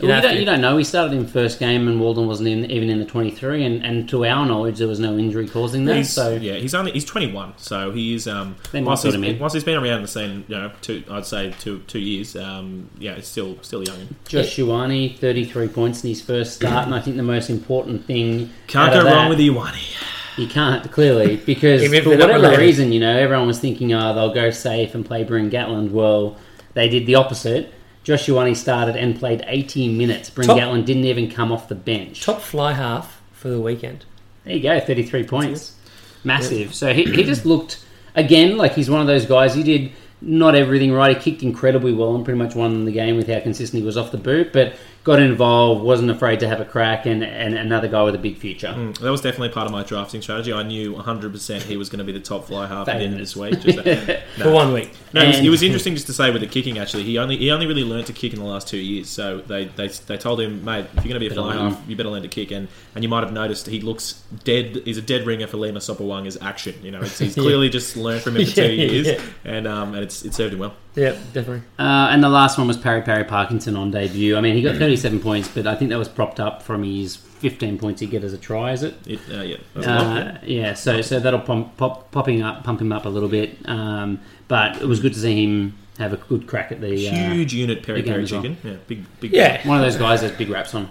Well, 0.00 0.08
you, 0.08 0.12
have 0.14 0.22
don't, 0.22 0.36
you 0.38 0.44
don't 0.44 0.60
know. 0.60 0.76
He 0.76 0.84
started 0.84 1.16
in 1.16 1.26
first 1.26 1.58
game, 1.58 1.86
and 1.88 2.00
Walden 2.00 2.26
wasn't 2.26 2.48
in, 2.48 2.70
even 2.70 2.90
in 2.90 2.98
the 2.98 3.04
23, 3.04 3.64
and, 3.64 3.84
and 3.84 4.08
to 4.08 4.24
our 4.26 4.44
knowledge, 4.44 4.78
there 4.78 4.88
was 4.88 4.98
no 5.00 5.16
injury 5.16 5.48
causing 5.48 5.84
that. 5.86 5.96
He's, 5.96 6.10
so 6.12 6.34
yeah, 6.34 6.54
he's 6.54 6.74
only 6.74 6.92
he's 6.92 7.04
21, 7.04 7.54
so 7.56 7.90
he 7.92 8.14
is. 8.14 8.26
Um, 8.26 8.56
They 8.72 8.80
might 8.80 8.88
once, 8.88 9.02
put 9.02 9.06
he's, 9.08 9.14
him 9.14 9.24
in. 9.24 9.38
once 9.38 9.52
he's 9.52 9.64
been 9.64 9.78
around 9.82 10.02
the 10.02 10.08
scene, 10.08 10.44
you 10.48 10.56
know, 10.56 10.72
two, 10.82 11.04
I'd 11.10 11.26
say 11.26 11.54
two 11.60 11.80
two 11.86 12.00
years. 12.00 12.34
Um, 12.36 12.90
yeah, 12.98 13.12
it's 13.12 13.28
still 13.28 13.56
still 13.62 13.82
young. 13.84 14.08
Josh 14.26 14.56
Ioane, 14.56 15.18
33 15.18 15.68
points 15.68 16.02
in 16.02 16.08
his 16.10 16.20
first 16.22 16.54
start, 16.56 16.86
and 16.86 16.94
I 16.94 17.00
think 17.00 17.16
the 17.16 17.22
most 17.22 17.48
important 17.50 18.04
thing 18.04 18.50
Can't 18.66 18.90
out 18.92 18.94
go 18.94 18.98
of 19.00 19.04
wrong 19.14 19.28
that- 19.28 19.28
with 19.30 19.38
Ioane. 19.38 19.96
You 20.36 20.48
can't 20.48 20.90
clearly 20.90 21.36
because 21.46 21.86
for 22.02 22.10
whatever 22.10 22.58
reason, 22.58 22.90
you 22.90 22.98
know, 22.98 23.16
everyone 23.16 23.46
was 23.46 23.60
thinking, 23.60 23.92
oh, 23.92 24.12
they'll 24.14 24.34
go 24.34 24.50
safe 24.50 24.94
and 24.96 25.06
play 25.06 25.22
Bryn 25.22 25.48
Gatland. 25.48 25.92
Well, 25.92 26.36
they 26.72 26.88
did 26.88 27.06
the 27.06 27.14
opposite. 27.14 27.72
Josh 28.04 28.26
Ioane 28.26 28.54
started 28.54 28.96
and 28.96 29.18
played 29.18 29.42
18 29.46 29.96
minutes. 29.98 30.30
Bryn 30.30 30.46
Top- 30.46 30.58
Gatland 30.58 30.84
didn't 30.84 31.04
even 31.04 31.30
come 31.30 31.50
off 31.50 31.68
the 31.68 31.74
bench. 31.74 32.22
Top 32.22 32.40
fly 32.40 32.74
half 32.74 33.20
for 33.32 33.48
the 33.48 33.60
weekend. 33.60 34.04
There 34.44 34.54
you 34.54 34.62
go, 34.62 34.78
33 34.78 35.24
points. 35.24 35.74
Massive. 36.22 36.74
So 36.74 36.92
he, 36.92 37.04
he 37.04 37.24
just 37.24 37.46
looked, 37.46 37.84
again, 38.14 38.56
like 38.56 38.74
he's 38.74 38.90
one 38.90 39.00
of 39.00 39.06
those 39.06 39.26
guys. 39.26 39.54
He 39.54 39.62
did 39.62 39.92
not 40.20 40.54
everything 40.54 40.92
right. 40.92 41.16
He 41.16 41.30
kicked 41.30 41.42
incredibly 41.42 41.92
well 41.92 42.14
and 42.14 42.24
pretty 42.24 42.38
much 42.38 42.54
won 42.54 42.84
the 42.84 42.92
game 42.92 43.16
with 43.16 43.28
how 43.28 43.40
consistent 43.40 43.80
he 43.80 43.86
was 43.86 43.96
off 43.96 44.10
the 44.10 44.18
boot, 44.18 44.52
but 44.52 44.74
got 45.04 45.20
involved, 45.20 45.82
wasn't 45.84 46.10
afraid 46.10 46.40
to 46.40 46.48
have 46.48 46.60
a 46.60 46.64
crack, 46.64 47.04
and, 47.06 47.22
and 47.22 47.54
another 47.54 47.86
guy 47.88 48.02
with 48.02 48.14
a 48.14 48.18
big 48.18 48.38
future. 48.38 48.68
Mm, 48.68 48.96
That 48.98 49.10
was 49.10 49.20
definitely 49.20 49.50
part 49.50 49.66
of 49.66 49.72
my 49.72 49.82
drafting 49.82 50.22
strategy. 50.22 50.52
I 50.52 50.62
knew 50.62 50.94
100% 50.94 51.62
he 51.62 51.76
was 51.76 51.90
going 51.90 51.98
to 51.98 52.04
be 52.04 52.12
the 52.12 52.20
top 52.20 52.46
fly 52.46 52.66
half 52.66 52.88
at 52.88 52.98
the 52.98 53.04
end 53.04 53.12
of 53.12 53.20
this 53.20 53.36
week. 53.36 53.60
Just 53.60 53.84
that- 53.84 54.22
For 54.38 54.50
one 54.50 54.72
week. 54.72 54.90
No, 55.12 55.20
it 55.22 55.26
was, 55.28 55.38
it 55.40 55.48
was 55.50 55.62
interesting 55.62 55.94
just 55.94 56.06
to 56.06 56.12
say 56.14 56.30
with 56.32 56.40
the 56.40 56.48
kicking. 56.48 56.78
Actually, 56.78 57.04
he 57.04 57.18
only 57.18 57.36
he 57.36 57.50
only 57.50 57.66
really 57.66 57.84
learned 57.84 58.06
to 58.06 58.12
kick 58.12 58.32
in 58.32 58.38
the 58.40 58.44
last 58.46 58.66
two 58.66 58.78
years. 58.78 59.08
So 59.10 59.38
they 59.42 59.66
they, 59.66 59.88
they 59.88 60.16
told 60.16 60.40
him, 60.40 60.64
mate, 60.64 60.86
if 60.96 61.04
you're 61.04 61.10
going 61.10 61.14
to 61.14 61.20
be 61.20 61.26
a 61.26 61.30
Better 61.30 61.42
fly 61.42 61.54
half, 61.54 61.80
you 61.86 61.94
better 61.96 62.08
learn 62.08 62.22
to 62.22 62.28
kick. 62.28 62.50
And 62.50 62.66
and 62.94 63.04
you 63.04 63.08
might 63.10 63.22
have 63.22 63.32
noticed 63.32 63.66
he 63.68 63.80
looks 63.80 64.24
dead. 64.42 64.82
He's 64.84 64.96
a 64.98 65.02
dead 65.02 65.26
ringer 65.26 65.46
for 65.46 65.58
Lima 65.58 65.80
Sopoaga's 65.80 66.36
action. 66.40 66.74
You 66.82 66.90
know, 66.92 67.02
it's, 67.02 67.18
he's 67.18 67.34
clearly 67.44 67.68
just 67.68 67.96
learned 67.96 68.22
from 68.22 68.36
him 68.38 68.46
for 68.46 68.52
two 68.56 68.72
Yeah, 68.72 68.84
years, 68.90 69.06
yeah. 69.06 69.20
and 69.44 69.66
um 69.68 69.94
and 69.94 70.02
it's 70.02 70.24
it 70.24 70.32
served 70.34 70.54
him 70.54 70.60
well. 70.60 70.74
Yeah, 70.94 71.12
definitely. 71.32 71.62
Uh, 71.78 72.08
and 72.10 72.22
the 72.22 72.28
last 72.28 72.56
one 72.56 72.68
was 72.68 72.76
Pari 72.76 73.02
Pari 73.02 73.24
Parkinson 73.24 73.76
on 73.76 73.90
debut. 73.90 74.36
I 74.36 74.40
mean, 74.40 74.54
he 74.54 74.62
got 74.62 74.76
37 74.76 75.20
points, 75.20 75.48
but 75.48 75.66
I 75.66 75.74
think 75.74 75.90
that 75.90 75.98
was 75.98 76.08
propped 76.08 76.38
up 76.38 76.62
from 76.62 76.84
his 76.84 77.16
15 77.16 77.78
points 77.78 78.00
he 78.00 78.06
get 78.06 78.22
as 78.22 78.32
a 78.32 78.38
try, 78.38 78.72
is 78.72 78.82
it? 78.82 78.94
It, 79.06 79.20
uh, 79.30 79.42
yeah, 79.42 79.56
that's 79.74 79.86
a 79.86 79.90
yeah. 79.90 79.96
Uh, 79.96 80.38
yeah, 80.44 80.74
so 80.74 81.02
so 81.02 81.18
that'll 81.20 81.40
pump, 81.40 81.76
pop, 81.76 82.10
popping 82.12 82.42
up, 82.42 82.64
pump 82.64 82.80
him 82.80 82.92
up 82.92 83.06
a 83.06 83.08
little 83.08 83.28
bit. 83.28 83.58
Um, 83.68 84.20
but 84.48 84.80
it 84.80 84.86
was 84.86 85.00
good 85.00 85.14
to 85.14 85.20
see 85.20 85.44
him 85.44 85.76
have 85.98 86.12
a 86.12 86.16
good 86.16 86.46
crack 86.46 86.72
at 86.72 86.80
the 86.80 87.08
uh, 87.08 87.12
huge 87.12 87.54
unit 87.54 87.82
peri 87.84 88.02
big 88.02 88.06
game 88.06 88.16
well. 88.16 88.26
chicken. 88.26 88.56
Yeah, 88.62 88.76
big 88.86 89.20
big. 89.20 89.32
Yeah. 89.32 89.66
one 89.66 89.76
of 89.78 89.82
those 89.82 89.96
guys 89.96 90.20
that 90.20 90.30
has 90.30 90.38
big 90.38 90.48
raps 90.48 90.74
on. 90.74 90.88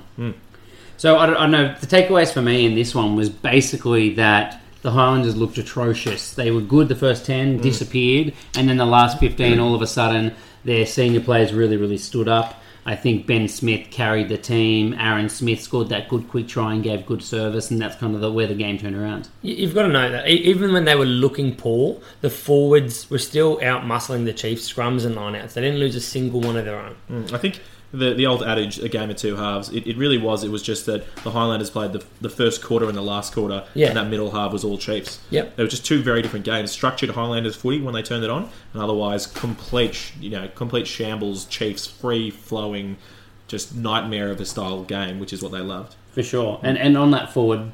So 0.98 1.17
I 1.17 1.25
don't, 1.25 1.36
I 1.36 1.39
don't 1.41 1.51
know. 1.51 1.75
The 1.79 1.88
takeaways 1.88 2.31
for 2.31 2.41
me 2.41 2.65
in 2.65 2.75
this 2.75 2.95
one 2.95 3.15
was 3.15 3.29
basically 3.29 4.13
that 4.15 4.62
the 4.83 4.91
Highlanders 4.91 5.35
looked 5.35 5.57
atrocious. 5.57 6.33
They 6.35 6.51
were 6.51 6.61
good 6.61 6.87
the 6.89 6.95
first 6.95 7.25
ten, 7.25 7.57
disappeared, 7.59 8.33
and 8.55 8.69
then 8.69 8.77
the 8.77 8.85
last 8.85 9.19
fifteen, 9.19 9.59
all 9.59 9.73
of 9.73 9.81
a 9.81 9.87
sudden, 9.87 10.33
their 10.63 10.85
senior 10.85 11.21
players 11.21 11.53
really, 11.53 11.75
really 11.77 11.97
stood 11.97 12.27
up. 12.27 12.59
I 12.85 12.97
think 12.97 13.25
Ben 13.25 13.47
Smith 13.47 13.91
carried 13.91 14.27
the 14.27 14.37
team. 14.37 14.93
Aaron 14.99 15.29
Smith 15.29 15.61
scored 15.61 15.87
that 15.89 16.09
good 16.09 16.27
quick 16.27 16.49
try 16.49 16.73
and 16.73 16.83
gave 16.83 17.05
good 17.05 17.23
service, 17.23 17.71
and 17.71 17.81
that's 17.81 17.95
kind 17.95 18.13
of 18.13 18.19
the, 18.19 18.29
where 18.29 18.45
the 18.45 18.55
game 18.55 18.77
turned 18.77 18.97
around. 18.97 19.29
You- 19.41 19.55
You've 19.55 19.73
got 19.73 19.83
to 19.83 19.87
know 19.87 20.11
that 20.11 20.27
even 20.27 20.73
when 20.73 20.83
they 20.83 20.95
were 20.95 21.05
looking 21.05 21.55
poor, 21.55 22.01
the 22.19 22.29
forwards 22.29 23.09
were 23.09 23.19
still 23.19 23.57
out 23.63 23.83
muscling 23.83 24.25
the 24.25 24.33
Chiefs 24.33 24.71
scrums 24.71 25.05
and 25.05 25.15
lineouts. 25.15 25.53
They 25.53 25.61
didn't 25.61 25.79
lose 25.79 25.95
a 25.95 26.01
single 26.01 26.41
one 26.41 26.57
of 26.57 26.65
their 26.65 26.77
own. 26.77 26.95
Mm, 27.09 27.31
I 27.33 27.37
think 27.37 27.61
the 27.93 28.13
the 28.13 28.25
old 28.25 28.41
adage, 28.43 28.79
a 28.79 28.89
game 28.89 29.09
of 29.09 29.15
two 29.17 29.35
halves. 29.35 29.69
It, 29.69 29.85
it 29.88 29.95
really 29.97 30.17
was. 30.17 30.43
It 30.43 30.50
was 30.50 30.62
just 30.63 30.85
that 30.88 31.05
the 31.23 31.31
Highlanders 31.31 31.69
played 31.69 31.93
the, 31.93 32.03
the 32.21 32.29
first 32.29 32.63
quarter 32.63 32.88
and 32.89 32.97
the 32.97 33.01
last 33.03 33.33
quarter, 33.33 33.65
Yeah. 33.75 33.88
and 33.89 33.97
that 33.97 34.07
middle 34.09 34.31
half 34.31 34.51
was 34.51 34.63
all 34.63 34.77
Chiefs. 34.77 35.19
Yep. 35.29 35.55
They 35.55 35.63
were 35.63 35.69
just 35.69 35.85
two 35.85 36.01
very 36.01 36.21
different 36.23 36.43
games. 36.45 36.71
Structured 36.71 37.12
Highlanders 37.12 37.55
footy 37.55 37.79
when 37.81 37.93
they 37.93 38.01
turned 38.01 38.23
it 38.23 38.29
on, 38.31 38.50
and 38.73 38.81
otherwise 38.81 39.27
complete, 39.27 40.12
you 40.19 40.31
know, 40.31 40.50
complete 40.55 40.88
shambles. 40.88 41.45
Chiefs 41.45 41.85
free 41.85 42.31
flowing, 42.31 42.97
just 43.47 43.75
nightmare 43.75 44.31
of 44.31 44.41
a 44.41 44.45
style 44.45 44.83
game, 44.83 45.19
which 45.19 45.31
is 45.31 45.41
what 45.43 45.51
they 45.51 45.59
loved. 45.62 45.95
for 46.12 46.23
sure. 46.23 46.59
And 46.63 46.77
and 46.77 46.97
on 46.97 47.12
that 47.12 47.31
forward 47.31 47.71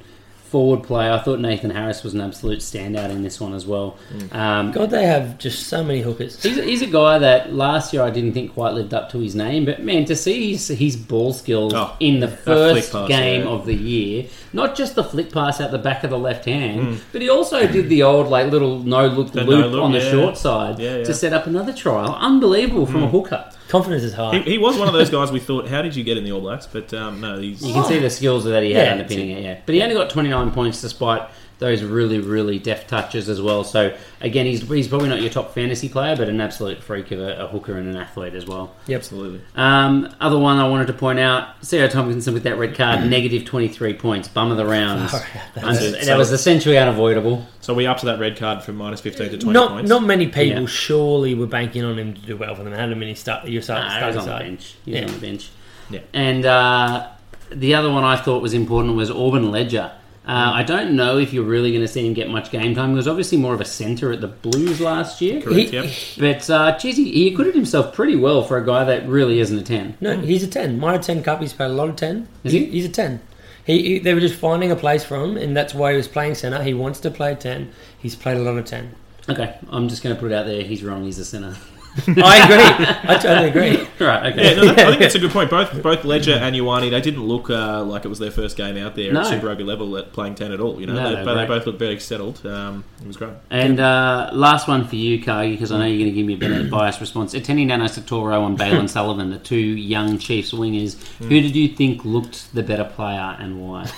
forward 0.49 0.83
play, 0.83 1.11
I 1.11 1.19
thought 1.19 1.39
Nathan 1.39 1.69
Harris 1.69 2.03
was 2.03 2.13
an 2.13 2.21
absolute 2.21 2.59
standout 2.59 3.09
in 3.11 3.23
this 3.23 3.39
one 3.39 3.53
as 3.53 3.65
well. 3.65 3.97
Um, 4.31 4.71
God, 4.71 4.89
they 4.89 5.05
have 5.05 5.37
just 5.37 5.67
so 5.67 5.83
many 5.83 6.01
hookers. 6.01 6.41
He's, 6.41 6.57
he's 6.57 6.81
a 6.81 6.87
guy 6.87 7.19
that 7.19 7.53
last 7.53 7.93
year 7.93 8.01
I 8.03 8.09
didn't 8.09 8.33
think 8.33 8.53
quite 8.53 8.73
lived 8.73 8.93
up 8.93 9.09
to 9.11 9.19
his 9.19 9.35
name, 9.35 9.65
but 9.65 9.83
man, 9.83 10.05
to 10.05 10.15
see 10.15 10.51
his, 10.53 10.67
his 10.67 10.95
ball 10.95 11.33
skills 11.33 11.73
Oh, 11.75 11.95
in 11.99 12.19
the 12.19 12.27
first 12.27 12.91
pass, 12.91 13.07
game 13.07 13.41
yeah. 13.43 13.47
of 13.49 13.65
the 13.65 13.75
year, 13.75 14.25
not 14.53 14.75
just 14.75 14.95
the 14.95 15.03
flick 15.03 15.31
pass 15.31 15.61
out 15.61 15.71
the 15.71 15.77
back 15.77 16.03
of 16.03 16.09
the 16.09 16.17
left 16.19 16.45
hand, 16.45 16.99
but 17.11 17.21
he 17.21 17.29
also 17.29 17.67
did 17.67 17.87
the 17.89 18.03
old 18.03 18.27
like 18.27 18.51
little 18.51 18.79
no 18.79 19.07
look 19.07 19.29
Hmm. 19.29 19.37
The 19.39 19.43
loop 19.43 19.65
no-look, 19.65 19.83
on 19.83 19.91
the 19.91 19.99
yeah. 19.99 20.11
short 20.11 20.37
side 20.37 20.79
Yeah, 20.79 20.97
yeah. 20.97 21.03
to 21.03 21.13
set 21.13 21.33
up 21.33 21.45
another 21.45 21.71
trial. 21.73 22.15
Unbelievable 22.19 22.85
from 22.87 23.03
a 23.03 23.07
Hmm. 23.07 23.11
hooker. 23.17 23.51
Confidence 23.69 24.03
is 24.03 24.13
high. 24.13 24.39
He, 24.39 24.51
he 24.53 24.57
was 24.57 24.77
one 24.77 24.88
of 24.88 24.93
those 24.93 25.09
guys 25.09 25.31
we 25.31 25.39
thought, 25.39 25.67
how 25.67 25.81
did 25.81 25.95
you 25.95 26.03
get 26.03 26.17
in 26.17 26.23
the 26.23 26.31
All 26.31 26.41
Blacks? 26.41 26.67
But 26.67 26.93
um, 26.93 27.21
no, 27.21 27.39
he's 27.39 27.65
You 27.65 27.73
can 27.73 27.85
see 27.85 27.99
the 27.99 28.09
skills 28.09 28.43
that 28.45 28.63
he 28.63 28.73
had 28.73 28.85
Yeah. 28.85 28.91
underpinning 28.93 29.29
it, 29.29 29.43
yeah. 29.43 29.59
But 29.65 29.75
he 29.75 29.81
only 29.83 29.95
got 29.95 30.09
29 30.09 30.51
points 30.51 30.81
despite 30.81 31.29
those 31.59 31.83
really, 31.83 32.19
really 32.19 32.57
deft 32.57 32.87
touches 32.89 33.27
as 33.29 33.41
well. 33.41 33.63
So, 33.65 33.95
again, 34.21 34.45
he's, 34.45 34.61
he's 34.67 34.87
probably 34.87 35.09
not 35.09 35.21
your 35.21 35.29
top 35.29 35.53
fantasy 35.53 35.89
player, 35.89 36.15
but 36.15 36.29
an 36.29 36.39
absolute 36.41 36.81
freak 36.81 37.11
of 37.11 37.19
a, 37.19 37.43
a 37.43 37.47
hooker 37.47 37.77
and 37.77 37.87
an 37.89 37.95
athlete 37.97 38.33
as 38.33 38.45
well. 38.45 38.73
Yeah, 38.87 38.95
absolutely. 38.95 39.41
Um, 39.55 40.13
other 40.21 40.39
one 40.39 40.57
I 40.57 40.67
wanted 40.69 40.87
to 40.87 40.93
point 40.93 41.19
out, 41.19 41.49
Sarah 41.63 41.89
Tomkinson 41.89 42.33
with 42.33 42.43
that 42.43 42.57
red 42.57 42.75
card, 42.75 43.05
negative 43.09 43.43
23 43.45 43.93
points, 43.95 44.27
bum 44.29 44.51
of 44.51 44.57
the 44.57 44.65
round. 44.65 45.09
Far 45.09 45.19
out, 45.19 45.27
And 45.55 45.65
that's 45.75 45.81
it. 45.81 46.05
that 46.05 46.17
was 46.17 46.31
essentially 46.31 46.77
unavoidable. 46.77 47.45
So 47.61 47.73
we 47.73 47.85
up 47.85 47.97
to 47.97 48.05
that 48.07 48.19
red 48.19 48.37
card 48.37 48.63
from 48.63 48.77
minus 48.77 49.01
fifteen 49.01 49.29
to 49.29 49.37
twenty 49.37 49.53
Not 49.53 49.69
points. 49.71 49.89
not 49.89 50.03
many 50.03 50.27
people 50.27 50.61
Yeah. 50.61 50.65
surely 50.65 51.35
were 51.35 51.45
banking 51.45 51.83
on 51.83 51.99
him 51.99 52.13
to 52.15 52.21
do 52.21 52.37
well 52.37 52.55
for 52.55 52.63
them. 52.63 52.73
Had 52.73 52.89
him 52.91 53.03
in 53.03 53.15
start, 53.15 53.47
your 53.47 53.61
start, 53.61 53.83
Nah, 53.85 53.99
he 53.99 54.15
was 54.15 54.23
starting 54.23 54.31
on 54.33 54.39
the 54.39 54.45
bench. 54.49 54.75
He 54.85 54.93
Yeah. 54.93 55.01
on 55.05 55.11
the 55.13 55.19
bench. 55.19 55.49
Yeah. 55.91 55.99
And 56.13 56.45
uh, 56.45 57.07
the 57.51 57.75
other 57.75 57.91
one 57.91 58.03
I 58.05 58.15
thought 58.15 58.41
was 58.41 58.53
important 58.53 58.95
was 58.95 59.11
Orbyn 59.11 59.51
Leger. 59.51 59.91
Uh, 60.27 60.51
I 60.53 60.63
don't 60.63 60.95
know 60.95 61.17
if 61.17 61.33
you're 61.33 61.43
really 61.43 61.71
going 61.71 61.81
to 61.81 61.88
see 61.88 62.05
him 62.05 62.13
get 62.13 62.29
much 62.29 62.51
game 62.51 62.75
time. 62.75 62.89
He 62.89 62.95
was 62.95 63.07
obviously 63.07 63.38
more 63.38 63.53
of 63.55 63.61
a 63.61 63.65
centre 63.65 64.11
at 64.11 64.21
the 64.21 64.27
Blues 64.27 64.79
last 64.79 65.21
year. 65.21 65.41
Correct. 65.41 65.69
He- 65.71 65.75
yep. 65.75 65.89
But, 66.17 66.49
uh, 66.49 66.77
geez, 66.77 66.97
he, 66.97 67.11
he 67.11 67.31
acquitted 67.33 67.55
himself 67.55 67.95
pretty 67.95 68.15
well 68.15 68.43
for 68.43 68.57
a 68.57 68.65
guy 68.65 68.83
that 68.83 69.07
really 69.07 69.39
isn't 69.39 69.57
a 69.57 69.63
10. 69.63 69.97
No, 70.01 70.17
he's 70.19 70.43
a 70.43 70.47
ten. 70.47 70.79
Minor 70.79 71.01
ten 71.01 71.23
cup. 71.23 71.39
He's 71.41 71.53
played 71.53 71.71
a 71.71 71.73
lot 71.73 71.89
of 71.89 71.95
ten. 71.95 72.27
Is 72.43 72.53
he? 72.53 72.65
He's 72.65 72.85
a 72.85 72.89
ten. 72.89 73.21
He, 73.65 73.81
he, 73.83 73.99
they 73.99 74.13
were 74.13 74.19
just 74.19 74.35
finding 74.35 74.71
a 74.71 74.75
place 74.75 75.03
for 75.03 75.15
him, 75.15 75.35
and 75.38 75.55
that's 75.55 75.73
why 75.73 75.91
he 75.91 75.97
was 75.97 76.07
playing 76.07 76.35
centre. 76.35 76.61
He 76.63 76.73
wants 76.73 76.99
to 77.01 77.11
play 77.11 77.33
ten. 77.35 77.71
He's 77.97 78.15
played 78.15 78.38
a 78.38 78.41
lot 78.41 78.57
of 78.57 78.65
ten. 78.65 78.93
Okay, 79.27 79.57
I'm 79.69 79.88
just 79.89 80.03
going 80.03 80.15
to 80.15 80.19
put 80.19 80.31
it 80.31 80.35
out 80.35 80.45
there. 80.47 80.63
He's 80.63 80.83
wrong. 80.83 81.03
He's 81.05 81.19
a 81.19 81.25
centre. 81.25 81.55
I 82.08 82.38
agree. 82.46 83.10
I 83.10 83.17
totally 83.17 83.50
agree. 83.50 83.88
right, 84.05 84.31
okay. 84.31 84.55
Yeah, 84.55 84.62
no, 84.62 84.65
that, 84.67 84.79
I 84.79 84.89
think 84.89 85.00
that's 85.01 85.15
a 85.15 85.19
good 85.19 85.31
point. 85.31 85.50
Both 85.50 85.81
both 85.81 86.05
Leger 86.05 86.34
and 86.34 86.55
Ioane, 86.55 86.89
they 86.91 87.01
didn't 87.01 87.24
look 87.25 87.50
uh, 87.50 87.84
like 87.84 88.05
it 88.05 88.08
was 88.08 88.19
their 88.19 88.31
first 88.31 88.55
game 88.55 88.77
out 88.77 88.96
there 88.96 89.12
No. 89.12 89.22
at 89.22 89.27
Super 89.27 89.48
Rugby 89.48 89.63
level 89.63 89.98
at 89.98 90.13
playing 90.13 90.36
ten 90.36 90.51
at 90.51 90.60
all. 90.60 90.79
You 90.79 90.88
know, 90.88 90.93
No, 90.93 91.10
they, 91.10 91.15
they're 91.15 91.25
but 91.25 91.34
they 91.36 91.46
great. 91.48 91.58
both 91.58 91.65
looked 91.65 91.79
very 91.79 92.00
settled. 92.00 92.46
Um, 92.46 92.84
it 93.01 93.08
was 93.08 93.17
great. 93.17 93.34
And 93.50 93.79
uh, 93.79 94.29
last 94.34 94.67
one 94.67 94.88
for 94.88 94.96
you, 94.96 95.22
Cargie, 95.22 95.51
because 95.53 95.72
I 95.72 95.79
know 95.79 95.86
you're 95.86 95.98
going 96.00 96.12
to 96.12 96.15
give 96.15 96.25
me 96.27 96.36
a 96.36 96.38
bit 96.38 96.51
of 96.51 96.69
biased 96.69 97.01
response. 97.01 97.34
Etene 97.34 97.65
Nanai-Seturo 97.65 98.46
and 98.46 98.58
Bailyn 98.58 98.88
Sullivan, 98.89 99.31
the 99.31 99.39
two 99.39 99.58
young 99.58 100.17
Chiefs 100.19 100.51
wingers, 100.53 100.96
Hmm. 101.17 101.24
who 101.25 101.41
did 101.41 101.55
you 101.55 101.69
think 101.69 102.05
looked 102.05 102.53
the 102.53 102.63
better 102.63 102.86
player 102.86 103.36
and 103.39 103.60
why? 103.67 103.89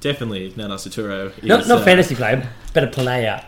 Definitely, 0.00 0.52
Nanai-Seturo. 0.52 1.36
Is, 1.38 1.44
Not, 1.44 1.66
not 1.68 1.80
uh, 1.80 1.84
fantasy 1.84 2.14
player, 2.14 2.48
better 2.72 2.86
player. 2.86 3.44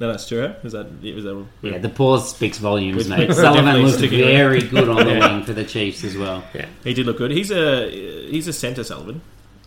Nanai-Seturo 0.00 0.64
is 0.64 0.72
that? 0.72 0.90
Was 1.14 1.24
that? 1.24 1.46
Yeah, 1.62 1.78
the 1.78 1.88
pause 1.88 2.30
speaks 2.30 2.58
volumes, 2.58 2.96
With- 2.96 3.08
mate. 3.08 3.32
Sullivan 3.32 3.64
definitely 3.64 3.82
looked 3.82 3.98
sticking 3.98 4.18
very 4.24 4.60
good 4.62 4.88
on 4.88 4.96
the 5.06 5.18
wing 5.18 5.42
for 5.44 5.52
the 5.52 5.64
Chiefs 5.64 6.02
as 6.04 6.16
well. 6.16 6.42
Yeah, 6.52 6.66
he 6.82 6.94
did 6.94 7.06
look 7.06 7.18
good. 7.18 7.30
He's 7.30 7.50
a 7.52 7.90
he's 7.90 8.48
a 8.48 8.52
centre 8.52 8.82
Sullivan. 8.84 9.20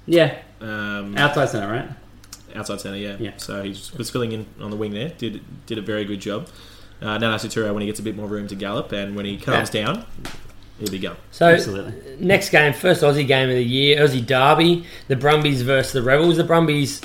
Yeah, 0.05 0.35
Um, 0.61 1.17
outside 1.17 1.49
centre, 1.49 1.67
right? 1.67 1.89
outside 2.55 2.79
centre, 2.81 2.97
yeah. 2.97 3.15
Yeah. 3.19 3.31
So 3.37 3.61
he 3.63 3.69
was 3.97 4.09
filling 4.09 4.31
in 4.31 4.45
on 4.61 4.69
the 4.71 4.77
wing 4.77 4.91
there. 4.91 5.09
Did 5.17 5.41
did 5.65 5.77
a 5.77 5.81
very 5.81 6.05
good 6.05 6.19
job. 6.19 6.47
Uh, 7.01 7.17
Nanai-Seturo 7.19 7.73
when 7.73 7.81
he 7.81 7.87
gets 7.87 7.99
a 7.99 8.03
bit 8.03 8.15
more 8.15 8.25
room 8.27 8.47
to 8.47 8.55
gallop 8.55 8.91
and 8.91 9.15
when 9.15 9.25
he 9.25 9.37
calms 9.37 9.69
down, 9.69 10.03
he'll 10.79 10.89
be 10.89 10.97
going. 10.97 11.17
So 11.31 11.45
Absolutely. 11.47 11.93
next 12.19 12.49
game, 12.49 12.73
first 12.73 13.03
Aussie 13.03 13.27
game 13.27 13.49
of 13.49 13.55
the 13.55 13.63
year, 13.63 13.99
Aussie 14.03 14.25
Derby, 14.25 14.83
the 15.07 15.15
Brumbies 15.15 15.61
versus 15.61 15.93
the 15.93 16.01
Rebels. 16.01 16.37
The 16.37 16.43
Brumbies 16.43 17.01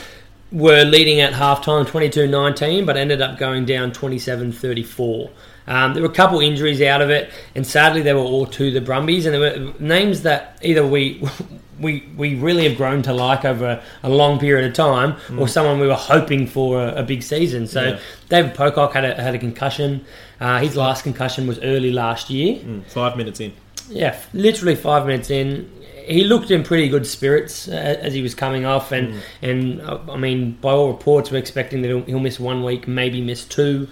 were 0.53 0.85
leading 0.85 1.21
at 1.21 1.33
halftime 1.33 1.87
22-19, 1.87 2.85
but 2.87 2.97
ended 2.97 3.21
up 3.23 3.39
going 3.39 3.65
down 3.65 3.91
27-34. 3.93 5.31
Um, 5.67 5.95
there 5.95 6.03
were 6.03 6.09
a 6.09 6.13
couple 6.13 6.41
injuries 6.41 6.83
out 6.83 7.01
of 7.03 7.11
it, 7.11 7.31
and 7.55 7.67
sadly 7.67 8.03
they 8.03 8.13
were 8.13 8.21
all 8.21 8.47
to 8.47 8.71
the 8.71 8.81
Brumbies, 8.81 9.27
and 9.27 9.35
there 9.35 9.41
were 9.41 9.73
names 9.79 10.23
that 10.23 10.59
either 10.63 10.87
we 10.87 11.23
we 11.81 12.09
we 12.17 12.35
really 12.35 12.69
have 12.69 12.77
grown 12.77 13.03
to 13.03 13.13
like 13.13 13.45
over 13.45 13.83
a 14.03 14.09
long 14.09 14.39
period 14.39 14.67
of 14.69 14.75
time, 14.75 15.17
or 15.39 15.47
someone 15.49 15.79
we 15.81 15.87
were 15.87 15.95
hoping 15.95 16.47
for 16.47 16.83
a, 16.83 16.97
a 16.97 17.03
big 17.03 17.23
season. 17.23 17.67
So 17.67 17.83
Yeah. 17.83 17.99
David 18.29 18.55
Pocock 18.55 18.93
had 18.93 19.05
a, 19.05 19.21
had 19.21 19.35
a 19.35 19.39
concussion. 19.39 20.05
Uh, 20.41 20.59
his 20.59 20.77
last 20.77 21.03
concussion 21.05 21.47
was 21.47 21.59
early 21.61 21.93
last 21.93 22.29
year. 22.29 22.57
Mm, 22.57 22.85
five 22.87 23.17
minutes 23.17 23.39
in. 23.41 23.53
Yeah, 23.89 24.19
literally 24.33 24.75
five 24.75 25.07
minutes 25.07 25.31
in, 25.31 25.71
he 26.07 26.25
looked 26.25 26.51
in 26.51 26.63
pretty 26.63 26.89
good 26.89 27.07
spirits 27.07 27.69
uh, 27.69 27.73
as 27.73 28.13
he 28.15 28.23
was 28.23 28.35
coming 28.35 28.65
off, 28.65 28.93
and 28.93 29.21
and 29.43 29.81
uh, 29.83 29.99
I 30.11 30.17
mean, 30.17 30.53
by 30.61 30.71
all 30.73 30.89
reports, 30.89 31.31
we're 31.31 31.39
expecting 31.39 31.83
that 31.83 31.89
he'll, 31.89 32.03
he'll 32.05 32.21
miss 32.21 32.39
one 32.41 32.63
week, 32.65 32.87
maybe 32.89 33.21
miss 33.21 33.45
two. 33.45 33.89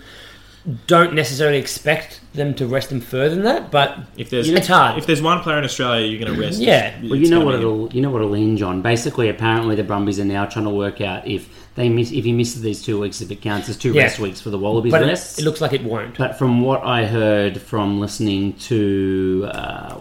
Don't 0.87 1.15
necessarily 1.15 1.57
expect 1.57 2.21
them 2.35 2.53
to 2.57 2.67
rest 2.67 2.93
him 2.93 3.01
further 3.01 3.35
than 3.35 3.45
that, 3.45 3.71
but 3.71 3.99
If 4.19 4.29
there's 4.29 4.47
it's 4.51 4.67
hard. 4.69 4.99
if 4.99 5.07
there's 5.07 5.23
one 5.23 5.41
player 5.41 5.57
in 5.57 5.65
Australia 5.65 6.07
you're 6.07 6.21
going 6.21 6.35
to 6.35 6.39
rest, 6.39 6.61
Yeah. 6.61 6.99
it's 7.01 7.09
Well, 7.11 7.19
you 7.19 7.31
know 7.31 7.39
gonna 7.39 7.47
what 7.47 7.55
it'll 7.55 7.89
you 7.95 8.03
know 8.03 8.11
what 8.11 8.21
it'll 8.21 8.35
hinge 8.35 8.61
on. 8.61 8.83
Basically, 8.83 9.31
apparently, 9.31 9.75
the 9.75 9.85
Brumbies 9.85 10.21
are 10.21 10.25
now 10.27 10.45
trying 10.45 10.67
to 10.67 10.71
work 10.71 11.01
out 11.01 11.27
if 11.27 11.49
they 11.77 11.89
miss 11.89 12.13
if 12.13 12.27
he 12.27 12.33
misses 12.35 12.61
these 12.61 12.83
two 12.83 13.01
weeks, 13.01 13.23
if 13.23 13.31
it 13.31 13.41
counts 13.41 13.71
as 13.71 13.79
two 13.79 13.93
Yeah. 13.95 14.03
rest 14.03 14.19
weeks 14.19 14.39
for 14.43 14.51
the 14.51 14.59
Wallabies 14.59 14.93
but 14.93 15.03
it, 15.03 15.07
rests. 15.07 15.39
it 15.39 15.47
looks 15.47 15.63
like 15.63 15.73
it 15.73 15.83
won't. 15.83 16.19
But 16.19 16.37
from 16.39 16.61
what 16.61 16.85
I 16.85 17.07
heard 17.07 17.59
from 17.63 17.99
listening 17.99 18.53
to 18.69 19.49
uh, 19.55 19.95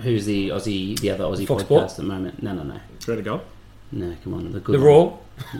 who's 0.00 0.24
the 0.26 0.48
Aussie, 0.50 0.98
the 1.00 1.10
other 1.10 1.24
Aussie 1.24 1.46
Fox 1.46 1.62
podcast 1.62 1.66
Sport? 1.66 1.90
at 1.90 1.96
the 1.96 2.02
moment? 2.02 2.42
No, 2.42 2.52
no, 2.54 2.62
no, 2.62 2.80
Ready 3.06 3.22
to 3.22 3.24
go? 3.24 3.40
no. 3.92 4.14
Come 4.24 4.34
on, 4.34 4.52
the 4.52 4.60
good, 4.60 4.74
The 4.80 4.84
one. 4.84 4.86
Raw, 4.88 5.16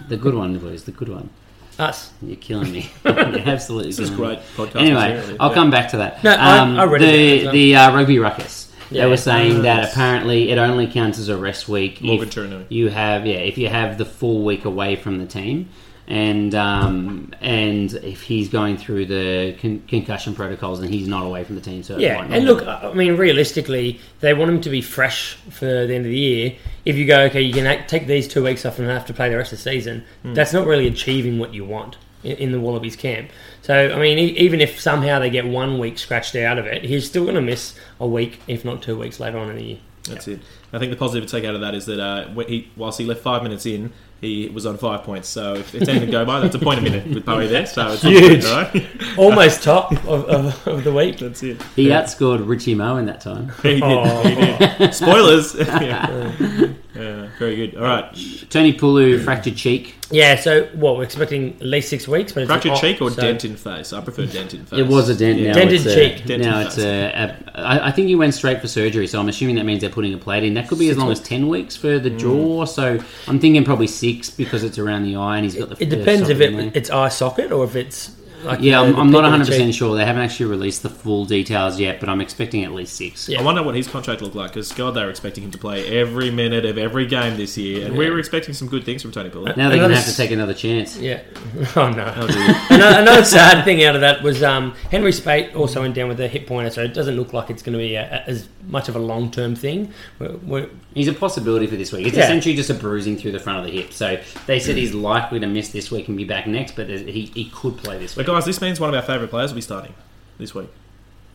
the 0.09 0.17
good 0.17 0.35
one, 0.35 0.59
boys, 0.59 0.85
the 0.85 0.93
good 0.93 1.09
one. 1.09 1.31
us. 1.79 2.13
You're 2.23 2.37
killing 2.37 2.71
me. 2.73 2.91
You're 3.05 3.19
absolutely. 3.49 3.91
This 3.91 4.01
is 4.01 4.11
killing 4.11 4.31
me. 4.31 4.37
great 4.37 4.39
podcast. 4.69 4.81
Anyway, 4.81 5.15
material, 5.15 5.37
I'll 5.41 5.49
yeah. 5.51 5.55
come 5.55 5.71
back 5.71 5.91
to 5.91 5.97
that. 5.99 6.23
No, 6.25 6.33
I- 6.33 6.75
I 6.77 6.85
read 6.85 7.03
it 7.03 7.07
the 7.07 7.39
as 7.39 7.45
well. 7.45 7.53
the 7.53 7.77
uh, 7.77 7.95
rugby 7.97 8.19
ruckus. 8.19 8.67
Yeah. 8.91 9.05
They 9.05 9.11
were 9.11 9.17
saying 9.17 9.63
that 9.63 9.93
apparently 9.93 10.51
it 10.51 10.59
only 10.59 10.89
counts 10.89 11.19
as 11.21 11.29
a 11.29 11.37
rest 11.37 11.69
week 11.69 12.03
Morgan 12.03 12.27
if 12.29 12.35
Turinui. 12.35 12.67
you 12.71 12.89
have 12.89 13.25
yeah 13.25 13.37
if 13.37 13.57
you 13.57 13.69
have 13.69 13.99
the 13.99 14.05
full 14.05 14.43
week 14.45 14.65
away 14.65 14.97
from 14.97 15.19
the 15.19 15.27
team. 15.27 15.69
And 16.11 16.57
um, 16.57 17.33
and 17.41 17.93
if 17.95 18.23
he's 18.23 18.49
going 18.49 18.77
through 18.79 19.07
the 19.07 19.57
con- 19.61 19.85
concussion 19.87 20.35
protocols 20.35 20.81
and 20.81 20.93
he's 20.93 21.07
not 21.07 21.25
away 21.25 21.45
from 21.45 21.55
the 21.55 21.61
team, 21.61 21.85
so 21.85 21.99
Yeah, 21.99 22.27
and 22.29 22.45
look, 22.47 22.67
I 22.67 22.93
mean, 22.95 23.17
realistically, 23.17 24.01
they 24.19 24.35
want 24.35 24.51
him 24.51 24.61
to 24.63 24.71
be 24.71 24.81
fresh 24.83 25.35
for 25.51 25.67
the 25.67 25.95
end 25.95 26.05
of 26.07 26.11
the 26.11 26.19
year. 26.19 26.55
If 26.85 26.97
you 26.97 27.07
go, 27.07 27.21
okay, 27.27 27.41
you 27.43 27.53
can 27.55 27.65
act- 27.65 27.89
take 27.89 28.09
these 28.09 28.27
two 28.27 28.43
weeks 28.43 28.67
off 28.67 28.81
and 28.81 28.89
have 28.89 29.07
to 29.07 29.15
play 29.15 29.29
the 29.29 29.37
rest 29.37 29.53
of 29.53 29.59
the 29.59 29.71
season, 29.71 30.03
Hmm. 30.23 30.35
that's 30.35 30.53
not 30.53 30.67
really 30.67 30.89
achieving 30.89 31.39
what 31.39 31.55
you 31.55 31.65
want 31.65 31.97
in, 32.25 32.33
in 32.39 32.53
the 32.53 32.59
Wallabies 32.61 32.97
camp. 32.97 33.31
So, 33.63 33.93
I 33.95 33.99
mean, 34.01 34.19
e- 34.19 34.37
even 34.37 34.61
if 34.61 34.81
somehow 34.81 35.21
they 35.21 35.31
get 35.31 35.47
one 35.47 35.79
week 35.79 35.97
scratched 35.97 36.35
out 36.35 36.59
of 36.59 36.67
it, 36.67 36.83
he's 36.85 37.07
still 37.07 37.23
going 37.23 37.37
to 37.37 37.41
miss 37.41 37.77
a 38.01 38.07
week, 38.09 38.41
if 38.49 38.65
not 38.65 38.83
two 38.83 38.99
weeks 38.99 39.21
later 39.21 39.39
on 39.39 39.49
in 39.51 39.57
the 39.57 39.63
year. 39.65 39.79
That's 40.09 40.27
it. 40.27 40.41
I 40.73 40.79
think 40.81 40.91
the 40.91 40.97
positive 40.97 41.29
to 41.29 41.37
take 41.41 41.45
out 41.49 41.55
of 41.55 41.61
that 41.61 41.75
is 41.77 41.87
that 41.87 42.01
uh, 42.01 42.29
he, 42.49 42.69
whilst 42.77 42.99
he 42.99 43.05
left 43.05 43.21
five 43.21 43.45
minutes 43.45 43.65
in, 43.67 43.93
he 44.21 44.49
was 44.49 44.67
on 44.67 44.77
five 44.77 45.03
points. 45.03 45.29
So 45.29 45.55
if 45.55 45.75
it's 45.75 45.89
anything 45.89 46.09
to 46.09 46.13
go 46.13 46.25
by, 46.25 46.41
that's 46.41 46.55
a 46.55 46.59
point 46.59 46.79
a 46.81 46.83
minute 46.83 47.07
with 47.07 47.25
Bowie 47.25 47.47
there. 47.47 47.67
So 47.67 47.93
it's 47.93 48.03
Huge. 48.03 48.45
all 48.45 48.63
right. 48.63 48.87
Almost 49.19 49.63
top 49.63 49.93
of, 50.07 50.25
of, 50.29 50.69
of 50.69 50.85
the 50.85 50.93
week. 50.93 51.19
That's 51.19 51.43
it. 51.43 51.63
he 51.77 51.89
Yeah. 51.89 52.03
outscored 52.03 52.47
Richie 52.47 52.75
Moe 52.75 52.97
in 52.99 53.07
that 53.07 53.21
time. 53.21 53.51
He 53.63 53.75
did. 53.81 53.83
Oh. 53.83 54.23
He 54.23 54.35
did. 54.35 54.59
Oh. 54.81 54.91
Spoilers. 54.91 55.55
yeah. 55.59 56.73
Yeah, 56.95 57.29
very 57.39 57.55
good. 57.57 57.77
All 57.77 57.85
right. 57.85 58.13
Toni 58.51 58.73
Pulu 58.75 59.23
fractured 59.25 59.57
cheek. 59.57 59.95
Yeah, 60.11 60.35
so 60.35 60.65
what, 60.75 60.97
we're 60.97 61.05
expecting 61.05 61.55
at 61.61 61.63
least 61.67 61.89
six 61.89 62.09
weeks? 62.09 62.33
but 62.33 62.43
it's 62.43 62.49
Fractured 62.51 62.73
off, 62.73 62.81
cheek 62.81 63.01
or 63.01 63.11
so- 63.13 63.21
dent 63.23 63.45
in 63.45 63.55
face? 63.55 63.93
I 63.93 64.01
prefer 64.01 64.27
dent 64.27 64.55
in 64.55 64.65
face. 64.67 64.81
It 64.81 64.89
was 64.89 65.09
a 65.09 65.15
dent. 65.15 65.39
Yeah. 65.39 65.53
Now 65.53 65.59
Dented 65.61 65.75
it's 65.75 65.87
a, 65.87 65.95
cheek. 65.95 66.25
Dented 66.27 66.41
now 66.49 66.65
face. 66.65 66.79
it's 66.79 66.79
a, 66.79 67.13
a. 67.55 67.61
I 67.61 67.87
I 67.89 67.91
think 67.93 68.09
he 68.09 68.17
went 68.17 68.35
straight 68.35 68.61
for 68.61 68.67
surgery, 68.67 69.07
so 69.07 69.21
I'm 69.21 69.29
assuming 69.29 69.55
that 69.57 69.65
means 69.65 69.83
they're 69.83 69.89
putting 69.91 70.13
a 70.15 70.19
plate 70.19 70.43
in. 70.43 70.55
That 70.55 70.67
could 70.69 70.81
be 70.81 70.89
as 70.89 70.97
long 70.99 71.13
as 71.13 71.21
ten 71.21 71.49
weeks 71.49 71.77
for 71.77 72.01
Mm. 72.01 72.03
the 72.03 72.11
jaw. 72.11 72.65
So 72.65 72.99
I'm 73.29 73.39
thinking 73.39 73.63
probably 73.65 73.87
six 73.87 74.29
because 74.31 74.65
it's 74.65 74.79
around 74.79 75.05
the 75.05 75.15
eye 75.15 75.37
and 75.37 75.45
he's 75.45 75.55
got 75.55 75.69
the. 75.69 75.77
It 75.81 75.91
the 75.91 75.97
depends 75.97 76.29
if 76.29 76.39
socket 76.39 76.53
in 76.55 76.59
it, 76.59 76.63
there. 76.63 76.73
it's 76.75 76.91
eye 76.91 77.09
socket 77.09 77.53
or 77.53 77.65
if 77.65 77.77
it's 77.77 78.11
Like, 78.45 78.61
Yeah, 78.61 78.81
the- 78.81 78.87
I'm, 78.89 78.93
the 78.93 78.99
I'm 79.01 79.11
not 79.11 79.23
100 79.23 79.47
percent 79.47 79.75
sure. 79.75 79.97
They 79.97 80.05
haven't 80.05 80.23
actually 80.23 80.47
released 80.47 80.83
the 80.83 80.89
full 80.91 81.25
details 81.25 81.79
yet, 81.79 82.01
but 82.01 82.09
I'm 82.09 82.21
expecting 82.21 82.65
at 82.65 82.73
least 82.73 82.97
six. 82.97 83.29
Yeah. 83.29 83.41
I 83.41 83.43
wonder 83.43 83.63
what 83.63 83.75
his 83.75 83.87
contract 83.89 84.23
looked 84.23 84.35
like 84.37 84.51
because 84.51 84.73
God, 84.73 84.93
they 84.93 85.03
were 85.03 85.11
expecting 85.11 85.45
him 85.45 85.51
to 85.51 85.59
play 85.59 85.99
every 86.01 86.31
minute 86.31 86.65
of 86.65 86.79
every 86.79 87.07
game 87.07 87.37
this 87.37 87.57
year, 87.59 87.87
and 87.87 87.97
we 87.97 88.09
were 88.11 88.19
expecting 88.19 88.55
some 88.55 88.69
good 88.69 88.85
things 88.85 89.03
from 89.03 89.13
Toni 89.13 89.31
Pulu. 89.31 89.57
Now 89.57 89.69
they're 89.69 89.79
going 89.79 89.91
to 89.91 89.97
have 89.97 90.07
to 90.07 90.17
take 90.17 90.31
another 90.31 90.55
chance. 90.55 90.97
Yeah. 90.97 91.21
Oh 91.77 91.91
no. 91.91 92.13
Oh, 92.17 92.27
dear. 92.27 92.57
another, 92.71 93.01
another 93.01 93.25
sad 93.25 93.65
thing 93.65 93.85
out 93.85 93.95
of 93.95 94.01
that 94.01 94.23
was 94.23 94.43
um, 94.43 94.75
Henry 94.91 95.13
Speight 95.13 95.55
also 95.55 95.81
went 95.83 95.95
down 95.95 96.09
with 96.09 96.21
a 96.21 96.29
hip 96.29 96.47
pointer, 96.47 96.71
so 96.71 96.83
it 96.83 96.95
doesn't 96.95 97.17
look 97.17 97.33
like 97.33 97.51
it's 97.51 97.63
going 97.63 97.73
to 97.75 97.79
be 97.79 97.95
a, 97.95 98.03
a- 98.03 98.29
as 98.31 98.49
much 98.67 98.89
of 98.89 98.97
a 98.97 98.99
long 98.99 99.31
term 99.31 99.55
thing. 99.55 99.93
We're, 100.19 100.37
we're, 100.39 100.71
He's 100.95 101.07
a 101.09 101.13
possibility 101.13 101.67
for 101.69 101.77
this 101.77 101.93
week. 101.93 102.07
It's 102.07 102.17
Yeah. 102.17 102.25
essentially 102.25 102.55
just 102.57 102.69
a 102.71 102.75
bruising 102.75 103.17
through 103.17 103.33
the 103.33 103.39
front 103.39 103.61
of 103.61 103.65
the 103.65 103.71
hip. 103.81 103.93
So 103.93 104.19
they 104.47 104.59
said 104.59 104.77
he's 104.77 104.93
likely 104.95 105.39
to 105.41 105.47
miss 105.47 105.69
this 105.69 105.91
week 105.91 106.09
and 106.09 106.17
be 106.17 106.25
back 106.25 106.47
next, 106.49 106.75
but 106.75 106.89
he, 106.89 107.31
he 107.33 107.45
could 107.55 107.77
play 107.77 107.99
this 107.99 108.15
But 108.15 108.27
week. 108.27 108.35
guys, 108.35 108.45
this 108.45 108.61
means 108.61 108.81
one 108.81 108.89
of 108.91 108.97
our 108.97 109.03
favourite 109.03 109.31
players 109.31 109.51
will 109.53 109.57
be 109.57 109.61
starting 109.63 109.95
this 110.39 110.55
week. 110.55 110.69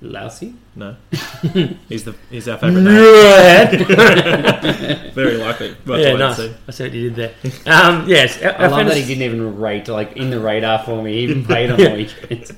Lousy? 0.02 0.54
No, 0.76 0.98
he's 1.88 2.04
the 2.04 2.14
he's 2.30 2.50
our 2.50 2.58
favourite. 2.58 2.84
name. 2.84 3.86
Very 5.14 5.38
likely. 5.38 5.76
We'll 5.86 5.98
have 5.98 6.06
to 6.06 6.06
wait 6.06 6.06
and 6.10 6.20
nice. 6.20 6.36
see. 6.38 6.54
I 6.68 6.72
see 6.72 6.84
what 6.84 6.94
you 6.94 7.10
did 7.10 7.16
there. 7.16 7.34
Um, 7.66 8.08
yes, 8.08 8.42
our, 8.42 8.52
I 8.52 8.66
our 8.66 8.70
love 8.70 8.88
that 8.88 8.98
he 8.98 9.06
didn't 9.06 9.24
even 9.24 9.58
rate 9.58 9.88
like 9.88 10.18
in 10.18 10.30
the 10.32 10.40
radar 10.40 10.80
for 10.84 11.02
me. 11.02 11.14
He 11.14 11.20
even 11.22 11.46
played 11.46 11.72
on 11.72 11.78
the 11.78 11.90
weekend. 12.30 12.52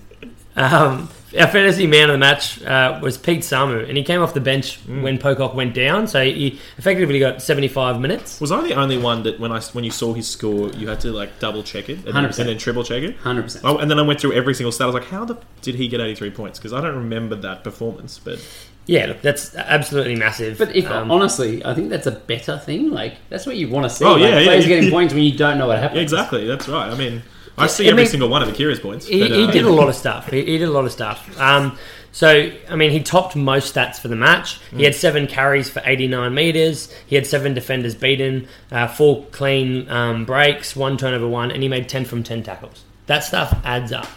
Um, 0.56 1.10
our 1.40 1.48
fantasy 1.48 1.88
man 1.88 2.10
of 2.10 2.14
the 2.14 2.18
match 2.18 2.62
uh, 2.64 3.00
was 3.02 3.18
Pete 3.18 3.42
Samu, 3.42 3.88
and 3.88 3.98
he 3.98 4.04
came 4.04 4.22
off 4.22 4.34
the 4.34 4.42
bench 4.42 4.80
Mm. 4.88 5.02
when 5.04 5.18
Pocock 5.18 5.54
went 5.54 5.74
down, 5.74 6.08
so 6.08 6.24
he 6.24 6.60
effectively 6.78 7.20
got 7.20 7.42
75 7.42 8.00
minutes. 8.00 8.40
Was 8.42 8.52
I 8.52 8.62
the 8.62 8.74
only 8.76 8.98
one 8.98 9.24
that 9.24 9.40
when 9.40 9.52
I 9.52 9.60
when 9.74 9.84
you 9.84 9.92
saw 9.92 10.14
his 10.14 10.28
score, 10.28 10.70
you 10.72 10.88
had 10.88 11.00
to 11.02 11.12
like 11.12 11.40
double 11.40 11.64
check 11.64 11.90
it 11.90 11.98
and, 12.06 12.16
then, 12.16 12.24
100%. 12.26 12.40
and 12.40 12.50
then 12.50 12.58
triple 12.58 12.84
check 12.84 13.04
it? 13.04 13.18
Hundred 13.18 13.44
percent. 13.44 13.66
Oh, 13.66 13.78
and 13.78 13.90
then 13.92 14.00
I 14.00 14.02
went 14.04 14.20
through 14.22 14.34
every 14.34 14.54
single 14.54 14.72
stat. 14.72 14.86
I 14.86 14.88
was 14.88 14.94
like, 14.96 15.06
how 15.10 15.26
the 15.26 15.38
did 15.62 15.76
he 15.76 15.88
get 15.88 16.00
eighty 16.02 16.16
three 16.16 16.32
points? 16.32 16.60
Because 16.60 16.74
I 16.74 16.82
don't 16.82 16.96
remember 16.96 17.36
that 17.36 17.64
performance. 17.64 18.20
But 18.24 18.40
Yeah, 18.86 19.08
look, 19.08 19.22
that's 19.22 19.54
absolutely 19.56 20.16
massive. 20.16 20.58
But 20.58 20.74
if 20.76 20.90
Um, 20.90 21.12
honestly, 21.12 21.64
I 21.66 21.74
think 21.74 21.90
that's 21.90 22.08
a 22.08 22.12
better 22.12 22.58
thing. 22.58 22.90
Like 22.92 23.16
that's 23.30 23.46
what 23.46 23.58
you 23.58 23.68
want 23.70 23.84
to 23.86 23.90
see. 23.90 24.06
Oh, 24.06 24.14
like, 24.14 24.22
yeah, 24.22 24.40
yeah, 24.40 24.46
players 24.46 24.66
yeah. 24.68 24.76
getting 24.76 24.90
points 24.92 25.14
when 25.14 25.24
you 25.24 25.38
don't 25.38 25.58
know 25.58 25.68
what 25.68 25.80
happens. 25.80 25.98
yeah, 25.98 26.04
exactly, 26.04 26.48
that's 26.48 26.68
right. 26.70 26.90
I 26.90 26.96
mean, 26.96 27.22
I 27.58 27.68
see 27.68 27.88
I 27.88 27.92
every 27.92 28.04
mean, 28.04 28.12
single 28.12 28.30
one 28.30 28.44
of 28.44 28.50
Akira's 28.50 28.80
points. 28.80 29.08
He, 29.08 29.20
but, 29.20 29.32
he 29.32 29.46
uh, 29.46 29.52
did 29.52 29.66
a 29.66 29.70
lot 29.70 29.90
of 29.90 29.96
stuff. 29.96 30.30
He, 30.30 30.44
he 30.46 30.58
did 30.58 30.68
a 30.68 30.72
lot 30.72 30.86
of 30.86 30.92
stuff. 30.92 31.40
Um, 31.40 31.78
so, 32.12 32.52
I 32.70 32.76
mean, 32.76 32.92
he 32.92 33.02
topped 33.02 33.36
most 33.36 33.76
stats 33.76 34.00
for 34.00 34.08
the 34.08 34.16
match. 34.16 34.60
He 34.76 34.84
had 34.84 34.96
seven 34.96 35.28
carries 35.28 35.70
for 35.70 35.82
89 35.86 36.34
metres. 36.34 36.92
He 37.06 37.16
had 37.16 37.28
seven 37.28 37.54
defenders 37.54 37.96
beaten, 37.96 38.48
uh, 38.72 38.88
four 38.88 39.26
clean 39.26 39.90
um, 39.90 40.26
breaks, 40.26 40.76
one 40.76 40.98
turnover 40.98 41.28
one, 41.28 41.52
and 41.52 41.62
he 41.62 41.70
made 41.70 41.90
10 41.90 42.06
from 42.06 42.24
10 42.24 42.44
tackles. 42.44 42.84
That 43.08 43.24
stuff 43.24 43.56
adds 43.64 43.92
up. 43.92 44.08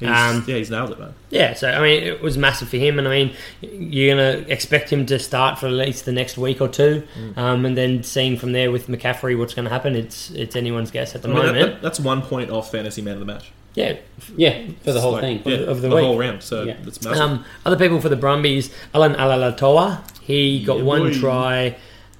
He's, 0.00 0.08
um, 0.08 0.44
yeah, 0.46 0.56
he's 0.56 0.70
nailed 0.70 0.90
it, 0.92 0.98
man. 1.00 1.12
Yeah, 1.30 1.54
so, 1.54 1.68
I 1.70 1.82
mean, 1.82 2.02
it 2.02 2.22
was 2.22 2.38
massive 2.38 2.68
for 2.68 2.76
him. 2.76 2.98
And, 3.00 3.08
I 3.08 3.10
mean, 3.10 3.34
you're 3.62 4.14
going 4.14 4.44
to 4.44 4.52
expect 4.52 4.90
him 4.90 5.06
to 5.06 5.18
start 5.18 5.58
for 5.58 5.66
at 5.66 5.72
least 5.72 6.04
the 6.04 6.12
next 6.12 6.38
week 6.38 6.60
or 6.60 6.68
two. 6.68 7.02
Um, 7.36 7.64
and 7.66 7.76
then 7.76 8.02
seeing 8.04 8.36
from 8.36 8.52
there 8.52 8.70
with 8.70 8.86
McCaffrey 8.86 9.36
what's 9.36 9.54
going 9.54 9.64
to 9.64 9.70
happen, 9.70 9.96
it's 9.96 10.30
it's 10.30 10.54
anyone's 10.54 10.90
guess 10.92 11.14
at 11.16 11.22
the 11.22 11.28
I 11.28 11.32
mean, 11.32 11.40
that- 11.46 11.52
moment. 11.54 11.72
that- 11.74 11.82
that's 11.82 11.98
one 12.00 12.22
point 12.22 12.50
off 12.50 12.70
fantasy 12.70 13.02
man 13.02 13.14
of 13.14 13.20
the 13.20 13.26
match. 13.26 13.50
yeah, 13.74 13.96
Yeah, 14.36 14.66
for 14.84 14.92
the 14.92 15.00
whole 15.00 15.12
Like, 15.12 15.20
thing. 15.22 15.42
yeah, 15.44 15.56
of 15.66 15.82
the 15.82 15.88
the, 15.88 15.94
week. 15.96 16.04
whole 16.04 16.18
round. 16.18 16.42
So 16.42 16.62
Yeah. 16.62 16.76
it's 16.86 17.02
massive. 17.04 17.20
Um, 17.22 17.44
other 17.66 17.76
people 17.76 18.00
for 18.00 18.08
the 18.08 18.16
Brumbies, 18.16 18.70
Allan 18.94 19.14
Alaalatoa. 19.14 20.02
He 20.22 20.62
got 20.64 20.78
Yeah, 20.78 20.82
one 20.84 21.02
boy. 21.02 21.14
try, 21.18 21.76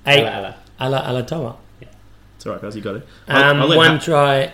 eight. 0.07 0.21
Ala, 0.21 0.55
ala. 0.81 1.01
Ala 1.05 1.23
Alatoa. 1.23 1.57
it's 2.37 2.47
all 2.47 2.53
right, 2.55 2.63
guys. 2.63 2.75
You 2.77 2.83
got 2.83 2.97
it. 2.97 3.07
I'll- 3.29 3.45
Um, 3.51 3.63
I'll 3.63 3.77
one 3.77 3.97
Ha- 3.97 3.99
try, 3.99 4.53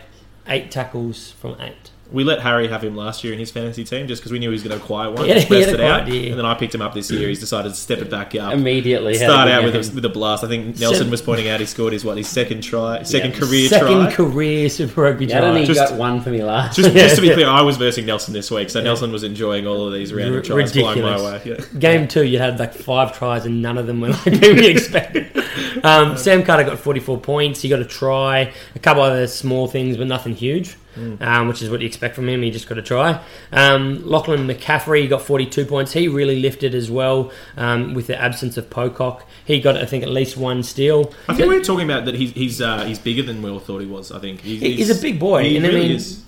eight 0.48 0.70
tackles 0.70 1.32
from 1.40 1.56
eight. 1.60 1.90
We 2.12 2.22
let 2.22 2.40
Harry 2.40 2.68
have 2.68 2.84
him 2.84 2.94
last 2.96 3.24
year 3.24 3.32
in 3.32 3.38
his 3.38 3.50
fantasy 3.50 3.82
team 3.82 4.06
just 4.06 4.22
because 4.22 4.30
we 4.30 4.38
knew 4.38 4.48
he 4.50 4.52
was 4.52 4.62
going 4.62 4.70
to 4.70 4.76
have 4.76 4.84
a 4.84 4.86
quiet 4.86 5.12
one. 5.14 5.26
Yeah, 5.26 5.34
just 5.34 5.48
he 5.48 5.54
had 5.54 5.66
rest 5.66 5.70
a 5.70 5.74
it 5.74 5.80
out. 5.80 6.00
quiet 6.04 6.14
year. 6.14 6.30
And 6.30 6.38
then 6.38 6.46
I 6.46 6.54
picked 6.54 6.74
him 6.74 6.82
up 6.82 6.94
this 6.94 7.10
year. 7.10 7.28
He's 7.28 7.40
decided 7.40 7.70
to 7.70 7.74
step 7.74 7.98
it 7.98 8.10
back 8.10 8.34
up. 8.36 8.52
Immediately 8.52 9.16
had 9.18 9.28
Start 9.30 9.48
a 9.48 9.52
out 9.52 9.64
with 9.64 9.72
game. 9.74 9.82
a, 9.90 9.94
with 9.94 10.04
a 10.04 10.08
blast. 10.10 10.44
I 10.44 10.48
think 10.48 10.78
Nelson 10.78 10.98
Seven- 10.98 11.10
was 11.10 11.22
pointing 11.22 11.48
out 11.48 11.60
he 11.60 11.66
scored 11.66 11.92
his 11.92 12.04
what 12.04 12.16
his 12.16 12.28
second 12.28 12.62
try, 12.62 13.02
second 13.02 13.32
Yeah. 13.32 13.38
career 13.40 13.68
Second 13.68 13.88
try. 14.04 14.12
career 14.12 14.68
Super 14.68 15.02
Rugby 15.02 15.26
Yeah, 15.26 15.38
I 15.38 15.40
don't 15.40 15.50
try. 15.50 15.54
think 15.58 15.68
he 15.68 15.74
Just- 15.74 15.90
got 15.90 15.98
one 15.98 16.20
for 16.20 16.30
me 16.30 16.42
last. 16.44 16.76
just, 16.76 16.92
just 16.92 17.16
to 17.16 17.22
be 17.22 17.30
clear, 17.32 17.48
I 17.48 17.62
was 17.62 17.76
versing 17.76 18.06
Nelson 18.06 18.32
this 18.34 18.50
week, 18.50 18.70
so 18.70 18.80
Nelson 18.82 19.10
was 19.10 19.24
enjoying 19.24 19.66
all 19.66 19.86
of 19.86 19.92
these 19.92 20.12
random 20.12 20.36
R- 20.36 20.40
tries 20.42 20.72
flying 20.72 21.02
my 21.02 21.16
way. 21.20 21.32
ridiculous. 21.32 21.68
Yeah. 21.72 21.78
Game 21.80 22.06
two, 22.06 22.24
you 22.24 22.38
had 22.38 22.58
like 22.58 22.74
five 22.74 23.16
tries 23.16 23.44
and 23.46 23.60
none 23.62 23.78
of 23.78 23.86
them 23.86 24.00
were 24.00 24.10
like 24.10 24.24
we 24.26 24.66
expected. 24.68 25.26
Um, 25.82 26.16
Sam 26.16 26.42
Carter 26.44 26.64
got 26.64 26.78
44 26.78 27.18
points. 27.18 27.60
He 27.62 27.68
got 27.68 27.80
a 27.80 27.84
try, 27.84 28.52
a 28.74 28.78
couple 28.78 29.02
other 29.02 29.26
small 29.26 29.66
things, 29.66 29.96
but 29.96 30.06
nothing 30.06 30.34
huge, 30.34 30.76
um, 31.20 31.48
which 31.48 31.62
is 31.62 31.70
what 31.70 31.80
you 31.80 31.86
expect 31.86 32.14
from 32.14 32.28
him. 32.28 32.42
He 32.42 32.50
just 32.50 32.68
got 32.68 32.78
a 32.78 32.82
try. 32.82 33.20
Um, 33.52 34.04
Lachlan 34.06 34.46
McCaffrey 34.46 35.08
got 35.08 35.22
42 35.22 35.64
points. 35.66 35.92
He 35.92 36.08
really 36.08 36.40
lifted 36.40 36.74
as 36.74 36.90
well 36.90 37.32
um, 37.56 37.94
with 37.94 38.06
the 38.06 38.20
absence 38.20 38.56
of 38.56 38.70
Pocock. 38.70 39.26
He 39.44 39.60
got, 39.60 39.76
I 39.76 39.86
think, 39.86 40.02
at 40.02 40.10
least 40.10 40.36
one 40.36 40.62
steal. 40.62 41.12
I 41.28 41.34
think 41.34 41.48
we 41.48 41.58
were 41.58 41.64
talking 41.64 41.84
about 41.90 42.04
that 42.06 42.14
he's 42.14 42.32
he's 42.32 42.60
uh, 42.60 42.84
he's 42.84 42.98
bigger 42.98 43.22
than 43.22 43.42
we 43.42 43.50
all 43.50 43.60
thought 43.60 43.80
he 43.80 43.86
was. 43.86 44.12
I 44.12 44.18
think 44.18 44.40
he's, 44.40 44.60
He- 44.60 44.76
he's 44.76 44.90
a 44.90 45.00
big 45.00 45.18
boy, 45.18 45.44
He 45.44 45.56
and 45.56 45.66
I 45.66 45.68
really 45.68 45.80
mean- 45.88 45.96
is. 45.96 46.20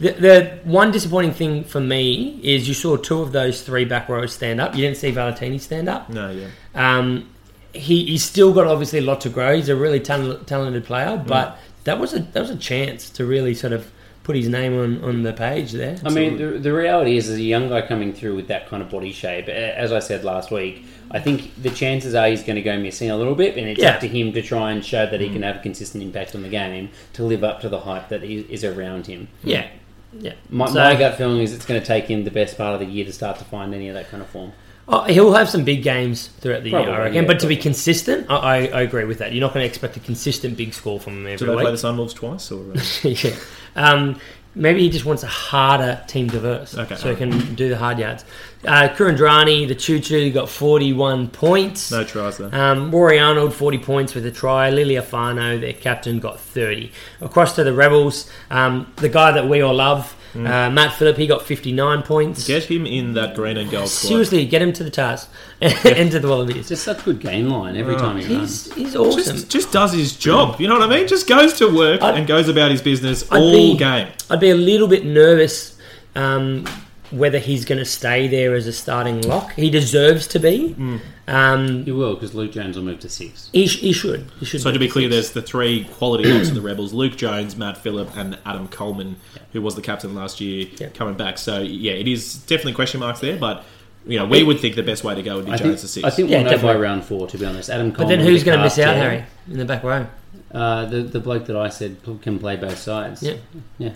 The, 0.00 0.12
the 0.12 0.58
one 0.62 0.92
disappointing 0.92 1.32
thing 1.32 1.64
for 1.64 1.80
me 1.80 2.38
is 2.44 2.68
you 2.68 2.74
saw 2.74 2.96
two 2.96 3.20
of 3.20 3.32
those 3.32 3.62
three 3.62 3.84
back 3.84 4.08
rows 4.08 4.32
stand 4.32 4.60
up. 4.60 4.76
You 4.76 4.82
didn't 4.82 4.96
see 4.96 5.10
Valetini 5.10 5.60
stand 5.60 5.88
up. 5.88 6.08
No, 6.08 6.30
yeah. 6.30 6.46
Um, 6.72 7.28
he, 7.72 8.04
he's 8.06 8.22
still 8.24 8.52
got 8.52 8.68
obviously 8.68 9.00
a 9.00 9.02
lot 9.02 9.20
to 9.22 9.28
grow. 9.28 9.56
He's 9.56 9.68
a 9.68 9.74
really 9.74 9.98
talent, 9.98 10.46
talented 10.46 10.84
player, 10.84 11.20
but 11.26 11.58
that 11.82 11.98
was 11.98 12.14
a 12.14 12.20
that 12.20 12.38
was 12.40 12.50
a 12.50 12.56
chance 12.56 13.10
to 13.10 13.26
really 13.26 13.54
sort 13.54 13.72
of 13.72 13.90
put 14.28 14.36
his 14.36 14.46
name 14.50 14.78
on, 14.78 15.02
on 15.02 15.22
the 15.22 15.32
page 15.32 15.72
there. 15.72 15.96
I 16.04 16.10
mean, 16.10 16.36
the, 16.36 16.58
the 16.58 16.70
reality 16.74 17.16
is, 17.16 17.30
as 17.30 17.38
a 17.38 17.42
young 17.42 17.70
guy 17.70 17.80
coming 17.80 18.12
through 18.12 18.36
with 18.36 18.48
that 18.48 18.68
kind 18.68 18.82
of 18.82 18.90
body 18.90 19.10
shape, 19.10 19.48
as 19.48 19.90
I 19.90 20.00
said 20.00 20.22
last 20.22 20.50
week, 20.50 20.84
I 21.10 21.18
think 21.18 21.50
the 21.62 21.70
chances 21.70 22.14
are 22.14 22.28
he's 22.28 22.42
going 22.42 22.56
to 22.56 22.62
go 22.62 22.78
missing 22.78 23.10
a 23.10 23.16
little 23.16 23.34
bit, 23.34 23.56
and 23.56 23.66
it's 23.66 23.80
Yeah. 23.80 23.94
up 23.94 24.00
to 24.00 24.06
him 24.06 24.34
to 24.34 24.42
try 24.42 24.70
and 24.72 24.84
show 24.84 25.06
that 25.06 25.18
he 25.22 25.30
can 25.30 25.40
have 25.44 25.56
a 25.56 25.60
consistent 25.60 26.04
impact 26.04 26.34
on 26.34 26.42
the 26.42 26.50
game 26.50 26.90
to 27.14 27.22
live 27.24 27.42
up 27.42 27.62
to 27.62 27.70
the 27.70 27.80
hype 27.80 28.10
that 28.10 28.22
is, 28.22 28.44
is 28.50 28.64
around 28.64 29.06
him. 29.06 29.28
yeah, 29.42 29.68
yeah. 30.12 30.34
My, 30.50 30.66
So- 30.66 30.74
my 30.74 30.94
gut 30.94 31.16
feeling 31.16 31.40
is 31.40 31.54
it's 31.54 31.64
going 31.64 31.80
to 31.80 31.86
take 31.86 32.04
him 32.04 32.24
the 32.24 32.30
best 32.30 32.58
part 32.58 32.74
of 32.74 32.80
the 32.80 32.86
year 32.94 33.06
to 33.06 33.12
start 33.14 33.38
to 33.38 33.44
find 33.46 33.74
any 33.74 33.88
of 33.88 33.94
that 33.94 34.10
kind 34.10 34.22
of 34.22 34.28
form. 34.28 34.52
Oh, 34.90 35.02
he'll 35.04 35.34
have 35.34 35.50
some 35.50 35.64
big 35.64 35.82
games 35.82 36.28
throughout 36.40 36.62
the 36.62 36.70
year, 36.70 36.78
I 36.78 36.98
reckon. 36.98 37.14
yeah, 37.14 37.24
but 37.26 37.40
to 37.40 37.46
be 37.46 37.58
consistent, 37.58 38.26
I, 38.30 38.34
I, 38.36 38.56
I 38.68 38.80
agree 38.82 39.04
with 39.04 39.18
that. 39.18 39.32
You're 39.32 39.42
not 39.42 39.52
going 39.52 39.62
to 39.64 39.68
expect 39.68 39.96
a 39.98 40.00
consistent 40.00 40.56
big 40.56 40.72
score 40.72 40.98
from 40.98 41.18
him 41.18 41.24
Do 41.24 41.30
every 41.30 41.46
they 41.48 41.54
week. 41.56 41.62
play 41.64 41.70
the 41.72 41.76
Sunwolves 41.76 42.14
twice 42.14 42.50
or? 42.50 42.60
Uh, 42.72 42.80
yeah. 43.08 43.36
Um, 43.78 44.20
maybe 44.54 44.80
he 44.80 44.90
just 44.90 45.04
wants 45.04 45.22
a 45.22 45.28
harder 45.28 46.02
team 46.08 46.28
to 46.30 46.40
verse, 46.40 46.76
Okay. 46.76 46.96
so 46.96 47.10
he 47.10 47.16
can 47.16 47.54
do 47.54 47.68
the 47.68 47.76
hard 47.76 47.98
yards. 47.98 48.24
Uh, 48.66 48.88
Kuridrani, 48.88 49.68
the 49.68 49.74
Choo 49.76 50.00
Choo, 50.00 50.32
got 50.32 50.48
41 50.48 51.28
points. 51.28 51.92
no 51.92 52.02
tries 52.02 52.38
though. 52.38 52.50
Um, 52.52 52.90
Rory 52.90 53.18
Arnold, 53.20 53.54
40 53.54 53.78
points 53.78 54.14
with 54.16 54.26
a 54.26 54.32
try. 54.32 54.70
Lealiifano, 54.70 55.60
their 55.60 55.72
captain, 55.74 56.18
got 56.18 56.40
30. 56.40 56.90
Across 57.20 57.54
to 57.54 57.62
the 57.64 57.72
Rebels, 57.72 58.28
um, 58.50 58.92
the 58.96 59.08
guy 59.08 59.30
that 59.30 59.48
we 59.48 59.60
all 59.60 59.74
love, 59.74 60.16
uh, 60.34 60.70
Matt 60.70 60.94
Phillip, 60.94 61.16
he 61.16 61.26
got 61.26 61.42
59 61.42 62.02
points. 62.02 62.46
Get 62.46 62.64
him 62.64 62.86
in 62.86 63.14
that 63.14 63.34
green 63.34 63.56
and 63.56 63.70
gold 63.70 63.88
squad. 63.88 64.08
Seriously, 64.08 64.44
get 64.46 64.60
him 64.62 64.72
to 64.74 64.84
the 64.84 64.90
Tars 64.90 65.26
and 65.60 66.10
to 66.12 66.20
the 66.20 66.28
Wallabies. 66.28 66.56
It's 66.56 66.68
just 66.68 66.84
such 66.84 67.04
good 67.04 67.20
game 67.20 67.48
line 67.48 67.76
every 67.76 67.94
Oh. 67.94 67.98
time 67.98 68.18
he 68.18 68.26
runs. 68.34 68.66
He's, 68.66 68.74
he's 68.74 68.96
awesome. 68.96 69.22
Just, 69.36 69.50
just 69.50 69.72
does 69.72 69.92
his 69.92 70.16
job. 70.16 70.60
You 70.60 70.68
know 70.68 70.78
what 70.78 70.90
I 70.90 70.94
mean? 70.96 71.08
Just 71.08 71.28
goes 71.28 71.54
to 71.58 71.74
work 71.74 72.02
I'd- 72.02 72.18
and 72.18 72.26
goes 72.26 72.48
about 72.48 72.70
his 72.70 72.82
business 72.82 73.24
I'd 73.32 73.38
all 73.40 73.52
be- 73.52 73.76
game. 73.78 74.08
I'd 74.30 74.40
be 74.40 74.50
a 74.50 74.54
little 74.54 74.88
bit 74.88 75.04
nervous 75.04 75.78
um, 76.14 76.66
whether 77.10 77.38
he's 77.38 77.64
going 77.64 77.78
to 77.78 77.84
stay 77.84 78.28
there 78.28 78.54
as 78.54 78.66
a 78.66 78.72
starting 78.72 79.22
lock. 79.22 79.52
He 79.54 79.70
deserves 79.70 80.26
to 80.28 80.38
be. 80.38 80.74
Mm. 80.78 81.00
Um, 81.28 81.84
He 81.84 81.92
will, 81.92 82.14
because 82.14 82.34
Luke 82.34 82.52
Jones 82.52 82.76
will 82.76 82.84
move 82.84 83.00
to 83.00 83.08
six. 83.08 83.50
he, 83.52 83.66
sh- 83.66 83.80
he 83.80 83.92
should. 83.92 84.26
He 84.40 84.46
should. 84.46 84.60
So 84.62 84.72
to 84.72 84.78
be 84.78 84.88
clear, 84.88 85.08
there's 85.08 85.32
the 85.32 85.42
three 85.42 85.84
quality 85.84 86.24
locks 86.32 86.48
of 86.48 86.54
the 86.54 86.60
Rebels: 86.60 86.92
Luke 86.92 87.16
Jones, 87.16 87.54
Matt 87.56 87.76
Phillip, 87.78 88.16
and 88.16 88.38
Adam 88.46 88.66
Coleman, 88.68 89.16
who 89.52 89.60
was 89.62 89.74
the 89.74 89.82
captain 89.82 90.14
last 90.14 90.40
year, 90.40 90.66
Yeah. 90.78 90.88
coming 90.88 91.14
back. 91.16 91.38
So 91.38 91.60
yeah, 91.60 91.92
it 91.92 92.08
is 92.08 92.38
definitely 92.38 92.72
question 92.74 93.00
marks 93.00 93.20
there, 93.20 93.36
but 93.36 93.64
you 94.06 94.18
know 94.18 94.24
we 94.24 94.42
would 94.42 94.58
think 94.60 94.74
the 94.74 94.82
best 94.82 95.04
way 95.04 95.14
to 95.14 95.22
go 95.22 95.36
would 95.36 95.46
be 95.46 95.52
I 95.52 95.56
Jones 95.56 95.68
think, 95.70 95.80
to 95.80 95.88
six. 95.88 96.04
I 96.04 96.10
think 96.10 96.30
Yeah, 96.30 96.42
we'll 96.44 96.52
know 96.52 96.62
by 96.62 96.74
round 96.76 97.04
four, 97.04 97.26
to 97.28 97.36
be 97.38 97.44
honest. 97.44 97.68
Adam 97.68 97.90
But 97.90 98.08
then 98.08 98.20
who's 98.20 98.42
going 98.42 98.56
to 98.58 98.64
miss 98.64 98.78
out, 98.78 98.86
down. 98.92 98.96
Harry, 98.96 99.24
in 99.50 99.58
the 99.58 99.64
back 99.66 99.82
row? 99.82 100.06
Uh, 100.50 100.86
the, 100.86 101.02
the 101.02 101.20
bloke 101.20 101.44
that 101.46 101.56
I 101.56 101.68
said 101.68 101.96
can 102.22 102.38
play 102.38 102.56
both 102.56 102.78
sides. 102.78 103.22
Yeah. 103.22 103.34
Yeah. 103.76 103.92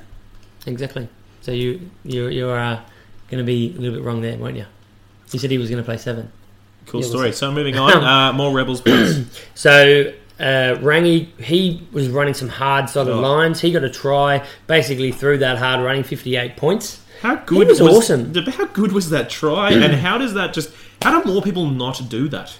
Exactly. 0.66 1.08
So 1.40 1.50
you 1.52 1.90
you 2.04 2.28
you're 2.28 2.58
uh, 2.58 2.80
going 3.30 3.38
to 3.42 3.46
be 3.46 3.74
a 3.74 3.80
little 3.80 3.96
bit 3.98 4.04
wrong 4.04 4.20
there, 4.20 4.36
won't 4.36 4.56
you? 4.56 4.66
You 5.32 5.38
said 5.38 5.50
he 5.50 5.56
was 5.58 5.70
going 5.70 5.82
to 5.82 5.84
play 5.84 5.96
seven. 5.96 6.30
Cool 6.86 7.02
story. 7.02 7.32
So 7.32 7.50
moving 7.52 7.76
on, 7.78 8.04
uh, 8.04 8.32
more 8.32 8.52
Rebels. 8.52 8.82
So 9.54 10.12
uh, 10.40 10.42
Rangi, 10.80 11.28
he 11.40 11.86
was 11.92 12.08
running 12.08 12.34
some 12.34 12.48
hard 12.48 12.88
solid 12.90 13.12
Oh. 13.12 13.20
lines. 13.20 13.60
He 13.60 13.70
got 13.72 13.84
a 13.84 13.90
try, 13.90 14.44
basically 14.66 15.12
through 15.12 15.38
that 15.38 15.58
hard 15.58 15.80
running, 15.84 16.02
58 16.02 16.56
points. 16.56 17.00
How 17.20 17.36
good 17.36 17.68
was 17.68 17.80
awesome. 17.80 18.34
How 18.34 18.66
good 18.66 18.90
was 18.92 19.10
that 19.10 19.30
try? 19.30 19.70
and 19.84 19.94
how 19.94 20.18
does 20.18 20.34
that 20.34 20.52
just? 20.52 20.70
How 21.02 21.20
do 21.20 21.30
more 21.32 21.42
people 21.42 21.66
not 21.66 22.00
do 22.08 22.28
that? 22.28 22.56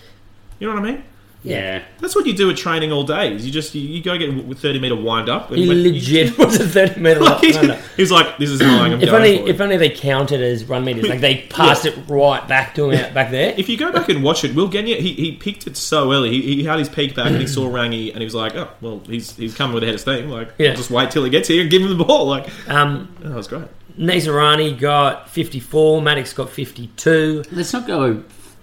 You 0.60 0.68
know 0.68 0.74
what 0.74 0.84
I 0.84 0.92
mean? 0.92 1.04
Yeah. 1.44 1.82
That's 1.98 2.14
what 2.14 2.24
you 2.26 2.34
do 2.34 2.48
at 2.50 2.56
training 2.56 2.92
all 2.92 3.02
day. 3.02 3.34
is 3.34 3.44
You 3.44 3.50
just 3.50 3.74
you, 3.74 3.80
you 3.82 4.00
go 4.02 4.16
get 4.16 4.28
a 4.30 4.54
thirty 4.54 4.78
meter 4.78 4.94
wind 4.94 5.28
up. 5.28 5.50
and 5.50 5.58
He 5.58 5.68
when- 5.68 5.82
legit 5.82 6.38
was 6.38 6.60
a 6.60 6.68
30 6.68 7.00
metre 7.00 7.18
Like, 7.20 7.42
like, 7.42 7.54
runner. 7.56 7.82
he's 7.96 8.12
like, 8.12 8.38
this 8.38 8.48
is 8.50 8.60
mine. 8.60 8.92
I'm 8.92 9.00
If 9.02 9.06
going 9.10 9.14
only, 9.16 9.38
for 9.38 9.42
it. 9.44 9.48
if 9.50 9.60
only 9.60 9.76
they 9.76 9.90
counted 9.90 10.40
as 10.40 10.64
run 10.66 10.84
meters, 10.84 11.08
like 11.08 11.20
they 11.20 11.38
passed 11.50 11.84
it 11.84 11.96
right 12.08 12.46
back 12.46 12.74
to 12.76 12.90
him 12.90 13.04
out 13.04 13.12
back 13.12 13.30
there. 13.32 13.54
If 13.56 13.68
you 13.68 13.76
go 13.76 13.90
back 13.90 14.08
and 14.08 14.22
watch 14.22 14.44
it, 14.44 14.54
Will 14.54 14.68
Genia, 14.68 14.96
he, 15.00 15.14
he 15.14 15.32
peaked 15.32 15.66
it 15.66 15.76
so 15.76 16.12
early. 16.12 16.30
He, 16.30 16.56
he 16.56 16.64
had 16.64 16.78
his 16.78 16.88
peak 16.88 17.16
back 17.16 17.26
and 17.26 17.40
he 17.40 17.46
saw 17.48 17.68
Rangi 17.68 18.10
and 18.10 18.18
he 18.18 18.24
was 18.24 18.34
like, 18.36 18.54
oh, 18.54 18.68
well, 18.80 19.00
he's 19.06 19.34
he's 19.36 19.54
coming 19.56 19.74
with 19.74 19.80
the 19.82 19.86
head 19.86 19.94
of 19.96 20.00
steam. 20.00 20.28
Like, 20.30 20.50
Yeah. 20.58 20.70
I'll 20.70 20.76
just 20.76 20.90
wait 20.90 21.10
till 21.10 21.24
he 21.24 21.30
gets 21.30 21.48
here 21.48 21.62
and 21.62 21.70
give 21.70 21.82
him 21.82 21.96
the 21.96 22.04
ball. 22.04 22.26
Like, 22.26 22.46
Um, 22.70 23.12
oh, 23.24 23.28
that 23.30 23.36
was 23.36 23.48
great. 23.48 23.66
Naisarani 23.98 24.78
got 24.78 25.28
54, 25.28 26.00
Maddocks 26.00 26.34
got 26.34 26.48
52. 26.50 27.44
Let's 27.52 27.72
not 27.72 27.86
go 27.86 28.22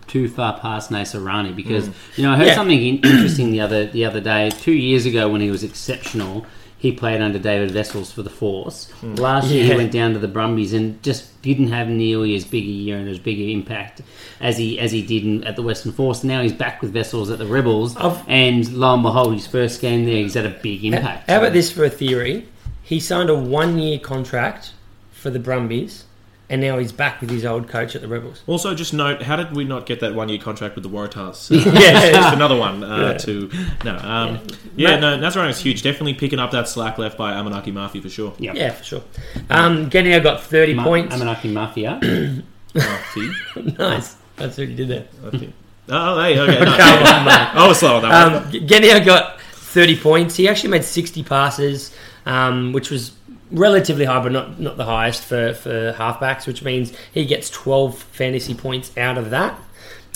too 0.10 0.28
far 0.28 0.60
past 0.60 0.92
Naisarani 0.92 1.56
because 1.56 1.88
mm. 1.88 1.94
you 2.18 2.24
know 2.24 2.34
I 2.34 2.38
heard 2.38 2.48
Yeah. 2.48 2.56
something 2.56 2.80
interesting 2.82 3.52
the 3.52 3.62
other 3.62 3.86
the 3.86 4.04
other 4.04 4.20
day. 4.20 4.50
Two 4.50 4.74
years 4.74 5.06
ago, 5.06 5.30
when 5.30 5.40
he 5.40 5.50
was 5.50 5.64
exceptional, 5.64 6.46
he 6.78 6.92
played 6.92 7.22
under 7.22 7.38
David 7.40 7.74
Wessels 7.74 8.12
for 8.12 8.24
the 8.24 8.30
Force. 8.30 8.92
Mm. 9.02 9.20
Last 9.20 9.48
year, 9.50 9.66
he 9.66 9.76
went 9.76 9.92
down 9.92 10.14
to 10.14 10.20
the 10.20 10.28
Brumbies 10.28 10.74
and 10.74 11.02
just 11.04 11.42
didn't 11.42 11.68
have 11.68 11.88
nearly 11.88 12.36
as 12.36 12.44
big 12.44 12.64
a 12.64 12.68
year 12.68 12.98
and 12.98 13.08
as 13.08 13.20
big 13.20 13.40
an 13.40 13.50
impact 13.50 14.02
as 14.42 14.58
he 14.58 14.80
as 14.80 14.92
he 14.92 15.02
did 15.02 15.24
in, 15.24 15.44
at 15.46 15.56
the 15.56 15.62
Western 15.62 15.92
Force. 15.92 16.24
Now 16.24 16.42
he's 16.42 16.54
back 16.54 16.82
with 16.82 16.94
Wessels 16.94 17.30
at 17.30 17.38
the 17.38 17.46
Rebels, 17.46 17.96
I've- 17.96 18.24
and 18.28 18.68
lo 18.74 18.94
and 18.94 19.04
behold, 19.04 19.34
his 19.34 19.48
first 19.48 19.80
game 19.80 20.06
there, 20.06 20.16
he's 20.16 20.34
had 20.34 20.46
a 20.46 20.50
big 20.50 20.84
impact. 20.84 21.30
How 21.30 21.38
about 21.38 21.54
this 21.54 21.72
for 21.72 21.84
a 21.84 21.90
theory? 21.90 22.48
He 22.82 23.00
signed 23.00 23.30
a 23.30 23.36
one 23.36 23.78
year 23.78 24.00
contract 24.00 24.72
for 25.12 25.30
the 25.30 25.38
Brumbies, 25.40 26.06
and 26.50 26.62
now 26.62 26.78
he's 26.80 26.92
back 26.92 27.22
with 27.22 27.30
his 27.30 27.46
old 27.46 27.68
coach 27.68 27.96
at 27.96 28.02
the 28.02 28.08
Rebels. 28.08 28.42
Also, 28.48 28.74
just 28.74 28.94
note, 28.94 29.22
how 29.22 29.36
did 29.36 29.56
we 29.56 29.64
not 29.64 29.86
get 29.86 30.00
that 30.00 30.16
one 30.16 30.30
year 30.30 30.40
contract 30.40 30.76
with 30.76 30.84
the 30.84 30.90
Waratahs? 30.90 31.50
Yeah. 31.80 32.12
Just 32.12 32.34
another 32.36 32.56
one 32.58 32.84
uh, 32.84 33.12
Yeah. 33.12 33.18
to 33.20 33.52
no. 33.86 33.98
Um, 33.98 34.40
yeah, 34.76 35.00
Ma- 35.00 35.16
no, 35.16 35.18
Naisarani 35.20 35.50
is 35.52 35.60
huge. 35.60 35.84
Definitely 35.84 36.16
picking 36.16 36.40
up 36.40 36.52
that 36.52 36.68
slack 36.68 36.98
left 36.98 37.18
by 37.18 37.34
Amanaki 37.34 37.72
Mafi 37.72 38.02
for 38.02 38.10
sure. 38.10 38.34
Yep. 38.40 38.56
Yeah, 38.56 38.72
for 38.72 38.84
sure. 38.84 39.04
Um, 39.50 39.90
Genia 39.90 40.20
got 40.22 40.42
30 40.44 40.74
Ma- 40.74 40.84
points. 40.84 41.16
Amanaki 41.16 41.52
Mafia. 41.54 42.00
Oh, 42.76 43.34
nice. 43.78 44.16
That's 44.36 44.58
what 44.58 44.68
you 44.68 44.76
did 44.76 44.88
there. 44.88 45.06
I. 45.24 45.54
Oh, 45.92 46.22
hey, 46.22 46.40
okay. 46.40 46.60
No, 46.66 46.72
on. 46.72 47.28
I 47.28 47.66
was 47.68 47.80
slow 47.80 47.96
on 47.98 48.04
that 48.04 48.34
one. 48.46 48.62
Um, 48.62 48.68
Genia 48.68 49.04
got 49.04 49.42
30 49.42 49.98
points. 50.00 50.36
He 50.36 50.48
actually 50.48 50.70
made 50.70 50.84
60 50.84 51.24
passes, 51.24 51.96
um, 52.26 52.72
which 52.74 52.90
was 52.92 53.12
relatively 53.52 54.06
high, 54.06 54.22
but 54.22 54.32
not, 54.32 54.60
not 54.60 54.78
the 54.78 54.86
highest 54.86 55.24
for, 55.24 55.54
for 55.54 55.94
halfbacks, 55.98 56.46
which 56.48 56.64
means 56.64 56.94
he 57.14 57.26
gets 57.26 57.50
12 57.50 57.98
fantasy 57.98 58.54
points 58.54 58.96
out 58.98 59.18
of 59.18 59.30
that. 59.32 59.60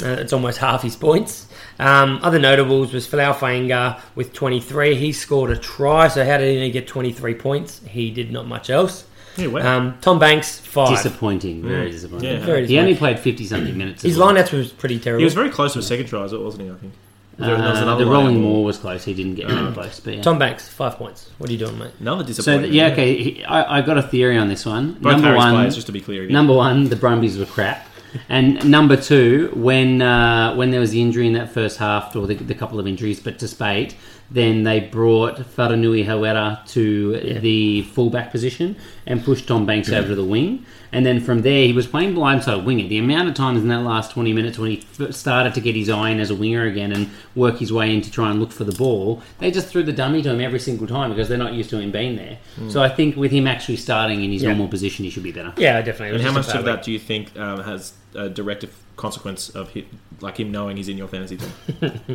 Uh, 0.03 0.07
it's 0.19 0.33
almost 0.33 0.57
half 0.67 0.81
his 0.81 0.95
points. 0.95 1.47
Um, 1.79 2.19
other 2.21 2.39
notables 2.39 2.93
was 2.93 3.07
Folau 3.07 3.33
Fainga'a 3.33 3.99
with 4.15 4.33
23. 4.33 4.95
He 4.95 5.11
scored 5.11 5.49
a 5.51 5.57
try, 5.57 6.07
so 6.07 6.23
how 6.23 6.37
did 6.37 6.51
he 6.51 6.57
only 6.57 6.71
get 6.71 6.87
23 6.87 7.33
points? 7.35 7.81
He 7.87 8.11
did 8.11 8.31
not 8.31 8.47
much 8.47 8.69
else. 8.69 9.05
Yeah, 9.35 9.47
wow. 9.47 9.77
Um, 9.77 9.97
Tom 9.99 10.19
Banks, 10.19 10.59
five. 10.59 10.89
disappointing, 10.95 11.63
very 11.63 11.89
disappointing. 11.89 12.29
Yeah. 12.39 12.45
Very 12.45 12.67
He 12.67 12.77
only 12.77 12.95
played 12.95 13.17
fifty 13.17 13.47
something 13.47 13.75
minutes. 13.75 14.03
His 14.03 14.13
as 14.13 14.19
well. 14.19 14.31
lineouts 14.31 14.51
was 14.53 14.71
pretty 14.71 14.99
terrible. 14.99 15.21
he 15.21 15.23
was 15.25 15.33
very 15.33 15.49
close 15.49 15.73
to 15.73 15.79
a 15.79 15.81
second 15.81 16.05
try, 16.05 16.21
wasn't 16.21 16.61
he? 16.61 16.69
I 16.69 16.75
think. 16.75 16.93
There- 17.37 17.57
there 17.57 17.57
Uh, 17.57 17.95
the 17.95 18.05
rolling 18.05 18.35
out. 18.35 18.41
more 18.41 18.63
was 18.63 18.77
close. 18.77 19.03
He 19.05 19.13
didn't 19.13 19.35
get 19.35 19.47
very 19.49 19.71
close. 19.73 19.99
But 19.99 20.15
yeah. 20.15 20.21
Tom 20.21 20.37
Banks, 20.37 20.67
five 20.69 20.97
points. 20.97 21.29
What 21.39 21.49
are 21.49 21.53
you 21.53 21.59
doing, 21.59 21.77
mate? 21.79 21.91
Another 21.99 22.23
so 22.23 22.27
disappointment. 22.27 22.71
th- 22.71 22.75
yeah, 22.75 22.93
okay. 22.93 23.15
He, 23.23 23.43
I, 23.43 23.79
I 23.79 23.81
got 23.81 23.97
a 23.97 24.03
theory 24.03 24.37
on 24.37 24.49
this 24.49 24.65
one. 24.65 24.93
Both 25.01 25.13
number 25.13 25.27
Harry's 25.29 25.39
one, 25.39 25.53
players, 25.55 25.75
just 25.75 25.87
to 25.87 25.93
be 25.93 26.01
clear. 26.01 26.23
Again. 26.23 26.33
number 26.33 26.53
one, 26.53 26.89
the 26.89 26.95
Brumbies 26.95 27.37
were 27.37 27.45
crap. 27.45 27.87
And 28.29 28.63
number 28.69 28.95
two, 28.95 29.51
when 29.55 29.99
uh, 30.03 30.53
when 30.55 30.69
there 30.69 30.79
was 30.79 30.91
the 30.91 31.01
injury 31.01 31.25
in 31.25 31.33
that 31.33 31.51
first 31.51 31.79
half, 31.79 32.15
or 32.15 32.27
the, 32.27 32.35
the 32.35 32.53
couple 32.53 32.79
of 32.79 32.85
injuries, 32.85 33.19
but 33.19 33.39
to 33.39 33.47
Speight, 33.47 33.95
then 34.31 34.63
they 34.63 34.79
brought 34.79 35.37
Wharenui 35.55 36.05
Hawera 36.05 36.65
to 36.69 37.21
Yeah. 37.23 37.39
the 37.39 37.81
fullback 37.83 38.31
position 38.31 38.75
and 39.05 39.23
pushed 39.23 39.47
Tom 39.47 39.65
Banks 39.65 39.89
over 39.91 40.07
to 40.09 40.15
the 40.15 40.23
wing. 40.23 40.65
And 40.91 41.05
then 41.05 41.19
from 41.21 41.41
there, 41.41 41.65
he 41.65 41.73
was 41.73 41.87
playing 41.87 42.13
blindside 42.13 42.63
winger. 42.65 42.87
The 42.87 42.99
amount 42.99 43.27
of 43.27 43.33
times 43.33 43.61
in 43.61 43.67
that 43.69 43.81
last 43.81 44.11
20 44.11 44.31
minutes 44.31 44.59
when 44.59 44.71
he 44.71 44.83
started 45.11 45.53
to 45.55 45.61
get 45.61 45.75
his 45.75 45.89
eye 45.89 46.11
in 46.11 46.19
as 46.19 46.29
a 46.29 46.35
winger 46.35 46.65
again 46.65 46.91
and 46.91 47.09
work 47.35 47.57
his 47.57 47.73
way 47.73 47.93
in 47.93 48.01
to 48.01 48.11
try 48.11 48.29
and 48.29 48.39
look 48.39 48.51
for 48.51 48.63
the 48.63 48.71
ball, 48.73 49.21
they 49.39 49.49
just 49.49 49.67
threw 49.67 49.81
the 49.81 49.91
dummy 49.93 50.21
to 50.21 50.29
him 50.29 50.39
every 50.39 50.59
single 50.59 50.85
time 50.85 51.09
because 51.09 51.27
they're 51.29 51.37
not 51.37 51.53
used 51.53 51.71
to 51.71 51.79
him 51.79 51.91
being 51.91 52.15
there. 52.15 52.37
So 52.69 52.83
I 52.83 52.89
think 52.89 53.15
with 53.15 53.31
him 53.31 53.47
actually 53.47 53.77
starting 53.77 54.23
in 54.23 54.31
his 54.31 54.43
Yeah. 54.43 54.49
normal 54.49 54.67
position, 54.67 55.03
he 55.03 55.09
should 55.11 55.23
be 55.23 55.31
better. 55.31 55.51
Yeah, 55.57 55.81
definitely. 55.81 56.15
And 56.17 56.23
how 56.25 56.31
much 56.31 56.47
of 56.49 56.53
bad 56.53 56.65
that 56.65 56.83
do 56.83 56.91
you 56.91 56.99
think 56.99 57.37
um, 57.39 57.61
has 57.63 57.93
a 58.15 58.29
direct 58.29 58.63
consequence 58.95 59.49
of 59.49 59.73
hi 59.73 59.85
like 60.23 60.37
him 60.39 60.51
knowing 60.51 60.77
he's 60.77 60.89
in 60.89 60.97
your 60.97 61.07
fantasy 61.07 61.37
team? 61.37 61.51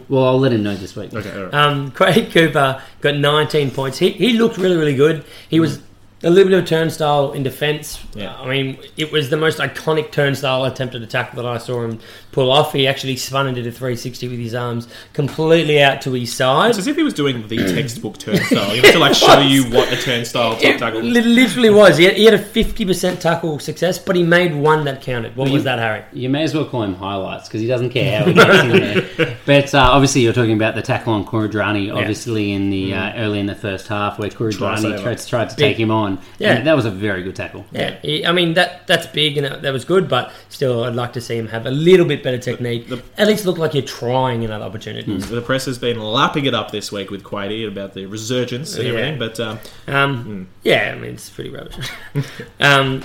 Well, 0.09 0.25
I'll 0.25 0.39
let 0.41 0.53
him 0.53 0.63
know 0.63 0.75
this 0.75 0.97
week. 0.97 1.13
Okay, 1.13 1.31
all 1.37 1.45
right. 1.45 1.55
Um, 1.55 1.91
Quade 1.93 2.33
Cooper 2.33 2.83
got 3.01 3.17
19 3.17 3.71
points. 3.71 3.99
He, 3.99 4.11
he 4.11 4.33
looked 4.33 4.57
really, 4.57 4.77
really 4.77 4.97
good. 4.97 5.25
He 5.49 5.61
was 5.61 5.81
a 6.25 6.31
little 6.31 6.51
bit 6.51 6.59
of 6.59 6.65
a 6.65 6.67
turnstile 6.67 7.31
in 7.33 7.43
defence. 7.45 8.05
Yeah. 8.15 8.35
I 8.37 8.49
mean, 8.49 8.79
it 8.97 9.13
was 9.13 9.31
the 9.31 9.37
most 9.37 9.59
iconic 9.59 10.11
turnstile 10.11 10.65
attempted 10.65 11.03
attack 11.03 11.35
that 11.37 11.47
I 11.47 11.59
saw 11.59 11.83
him 11.85 12.01
pull 12.33 12.51
off. 12.51 12.73
He 12.73 12.89
actually 12.89 13.15
spun 13.17 13.47
and 13.47 13.55
did 13.55 13.67
a 13.69 13.71
360 13.71 14.27
with 14.29 14.39
his 14.41 14.55
arms 14.55 14.89
completely 15.13 15.81
out 15.81 16.03
to 16.03 16.13
his 16.13 16.33
side. 16.33 16.71
It's 16.71 16.79
as 16.79 16.87
if 16.89 16.97
he 16.97 17.03
was 17.05 17.15
doing 17.15 17.47
the 17.47 17.57
textbook 17.73 18.19
turnstile. 18.19 18.75
You 18.75 18.83
have 18.83 18.93
to 18.95 18.99
like 18.99 19.15
show 19.15 19.39
you 19.41 19.65
what 19.71 19.93
a 19.93 19.97
turnstile 19.97 20.55
top 20.55 20.65
It 20.65 20.79
tackle. 20.79 21.01
li- 21.03 21.21
literally 21.21 21.71
was. 21.71 21.97
He 21.99 22.05
had, 22.05 22.15
he 22.17 22.25
had 22.25 22.35
a 22.35 22.39
50% 22.45 23.21
tackle 23.21 23.59
success, 23.61 23.99
but 23.99 24.17
he 24.17 24.23
made 24.25 24.55
one 24.55 24.85
that 24.87 25.03
counted. 25.03 25.37
What 25.37 25.45
Well, 25.45 25.53
was 25.53 25.61
you- 25.61 25.65
that, 25.65 25.79
Harry? 25.79 26.05
You 26.13 26.29
may 26.31 26.43
as 26.43 26.53
well 26.55 26.65
call 26.65 26.83
him 26.83 26.95
highlights 26.95 27.49
because 27.49 27.61
he 27.61 27.67
doesn't 27.69 27.91
care 27.91 28.19
how 28.21 28.25
he 28.27 28.33
gets 28.35 28.59
in 28.65 28.69
there. 28.71 29.37
But 29.47 29.75
uh, 29.75 29.79
obviously, 29.79 30.23
you're 30.23 30.33
talking 30.33 30.55
about 30.55 30.75
the 30.75 30.83
tackle 30.83 31.13
on 31.13 31.25
Kuridrani, 31.25 31.95
obviously 31.95 32.53
in 32.53 32.71
the 32.71 32.95
uh, 32.95 33.13
early 33.17 33.39
in 33.39 33.47
the 33.47 33.55
first 33.55 33.87
half 33.89 34.19
where 34.19 34.29
Try 34.29 34.49
tried, 34.51 35.19
tried 35.19 35.51
to 35.51 35.57
take 35.57 35.77
him 35.77 35.91
on. 35.91 36.08
Yeah. 36.39 36.55
And 36.55 36.67
that 36.67 36.75
was 36.77 36.85
a 36.87 36.91
very 36.91 37.23
good 37.23 37.37
tackle. 37.37 37.67
Yeah, 37.73 37.99
he, 38.03 38.25
I 38.25 38.33
mean 38.33 38.55
that 38.55 38.87
that's 38.87 39.07
big 39.09 39.37
and 39.37 39.45
that, 39.47 39.63
that 39.63 39.73
was 39.73 39.85
good, 39.85 40.09
but 40.09 40.33
still, 40.49 40.85
I'd 40.85 40.95
like 40.95 41.13
to 41.15 41.21
see 41.21 41.37
him 41.37 41.49
have 41.49 41.67
a 41.67 41.71
little 41.71 42.07
bit 42.07 42.23
better 42.23 42.39
technique. 42.39 42.89
the- 42.89 43.03
At 43.17 43.27
least 43.29 43.45
look 43.47 43.59
like 43.59 43.75
you're 43.75 43.83
trying 43.83 44.45
another 44.45 44.65
opportunity. 44.65 45.17
The 45.19 45.43
press 45.43 45.65
has 45.67 45.79
been 45.79 45.99
lapping 46.01 46.45
it 46.47 46.55
up 46.55 46.71
this 46.71 46.91
week 46.93 47.11
with 47.11 47.23
Quadey 47.25 47.67
about 47.69 47.95
the 47.95 48.07
resurgence 48.07 48.75
and 48.77 48.85
Yeah. 48.85 48.91
everything, 48.95 49.19
but 49.19 49.39
um, 49.41 49.59
Um, 49.87 50.49
Yeah, 50.63 50.93
I 50.95 50.99
mean 50.99 51.13
it's 51.15 51.29
pretty 51.31 51.51
rubbish. 51.51 51.77
um, 52.61 53.03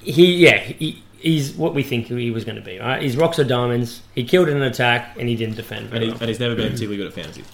he, 0.00 0.36
yeah, 0.36 0.58
he, 0.58 1.02
he's 1.18 1.52
what 1.54 1.74
we 1.74 1.82
think 1.82 2.06
he 2.08 2.30
was 2.30 2.44
going 2.44 2.56
to 2.56 2.62
be. 2.62 2.78
Right? 2.78 3.02
He's 3.02 3.16
rocks 3.16 3.38
or 3.38 3.44
diamonds. 3.44 4.02
He 4.14 4.24
killed 4.24 4.48
in 4.48 4.56
an 4.56 4.62
attack 4.62 5.16
and 5.18 5.28
he 5.28 5.34
didn't 5.36 5.56
defend 5.56 5.92
and, 5.92 6.02
he, 6.02 6.08
well. 6.10 6.18
and 6.20 6.28
he's 6.28 6.40
never 6.40 6.54
been 6.54 6.66
particularly 6.72 6.96
good 6.98 7.06
at 7.08 7.14
fantasy. 7.14 7.44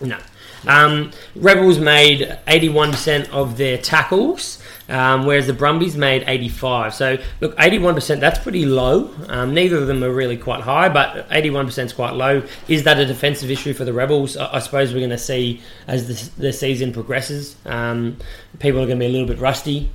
No. 0.00 0.18
Um, 0.66 1.10
Rebels 1.36 1.78
made 1.78 2.20
81% 2.46 3.28
of 3.30 3.56
their 3.56 3.78
tackles, 3.78 4.62
um, 4.88 5.26
whereas 5.26 5.46
the 5.46 5.52
Brumbies 5.52 5.96
made 5.96 6.24
85. 6.26 6.94
So, 6.94 7.18
look, 7.40 7.56
81%, 7.56 8.20
that's 8.20 8.38
pretty 8.38 8.64
low. 8.64 9.10
Um, 9.28 9.54
neither 9.54 9.76
of 9.76 9.86
them 9.86 10.02
are 10.02 10.12
really 10.12 10.36
quite 10.36 10.62
high, 10.62 10.88
but 10.88 11.28
81% 11.30 11.84
is 11.84 11.92
quite 11.92 12.14
low. 12.14 12.42
Is 12.68 12.84
that 12.84 12.98
a 12.98 13.06
defensive 13.06 13.50
issue 13.50 13.74
for 13.74 13.84
the 13.84 13.92
Rebels? 13.92 14.36
I, 14.36 14.56
I 14.56 14.58
suppose 14.60 14.92
we're 14.92 15.00
going 15.00 15.10
to 15.10 15.18
see 15.18 15.60
as 15.86 16.08
the, 16.08 16.42
the 16.42 16.52
season 16.52 16.92
progresses. 16.92 17.56
Um, 17.66 18.16
people 18.58 18.80
are 18.80 18.86
going 18.86 18.98
to 18.98 19.04
be 19.04 19.06
a 19.06 19.12
little 19.12 19.28
bit 19.28 19.38
rusty. 19.38 19.90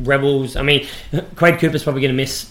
Rebels, 0.00 0.56
I 0.56 0.62
mean, 0.62 0.86
Quade 1.36 1.60
Cooper's 1.60 1.84
probably 1.84 2.02
going 2.02 2.12
to 2.12 2.16
miss 2.16 2.50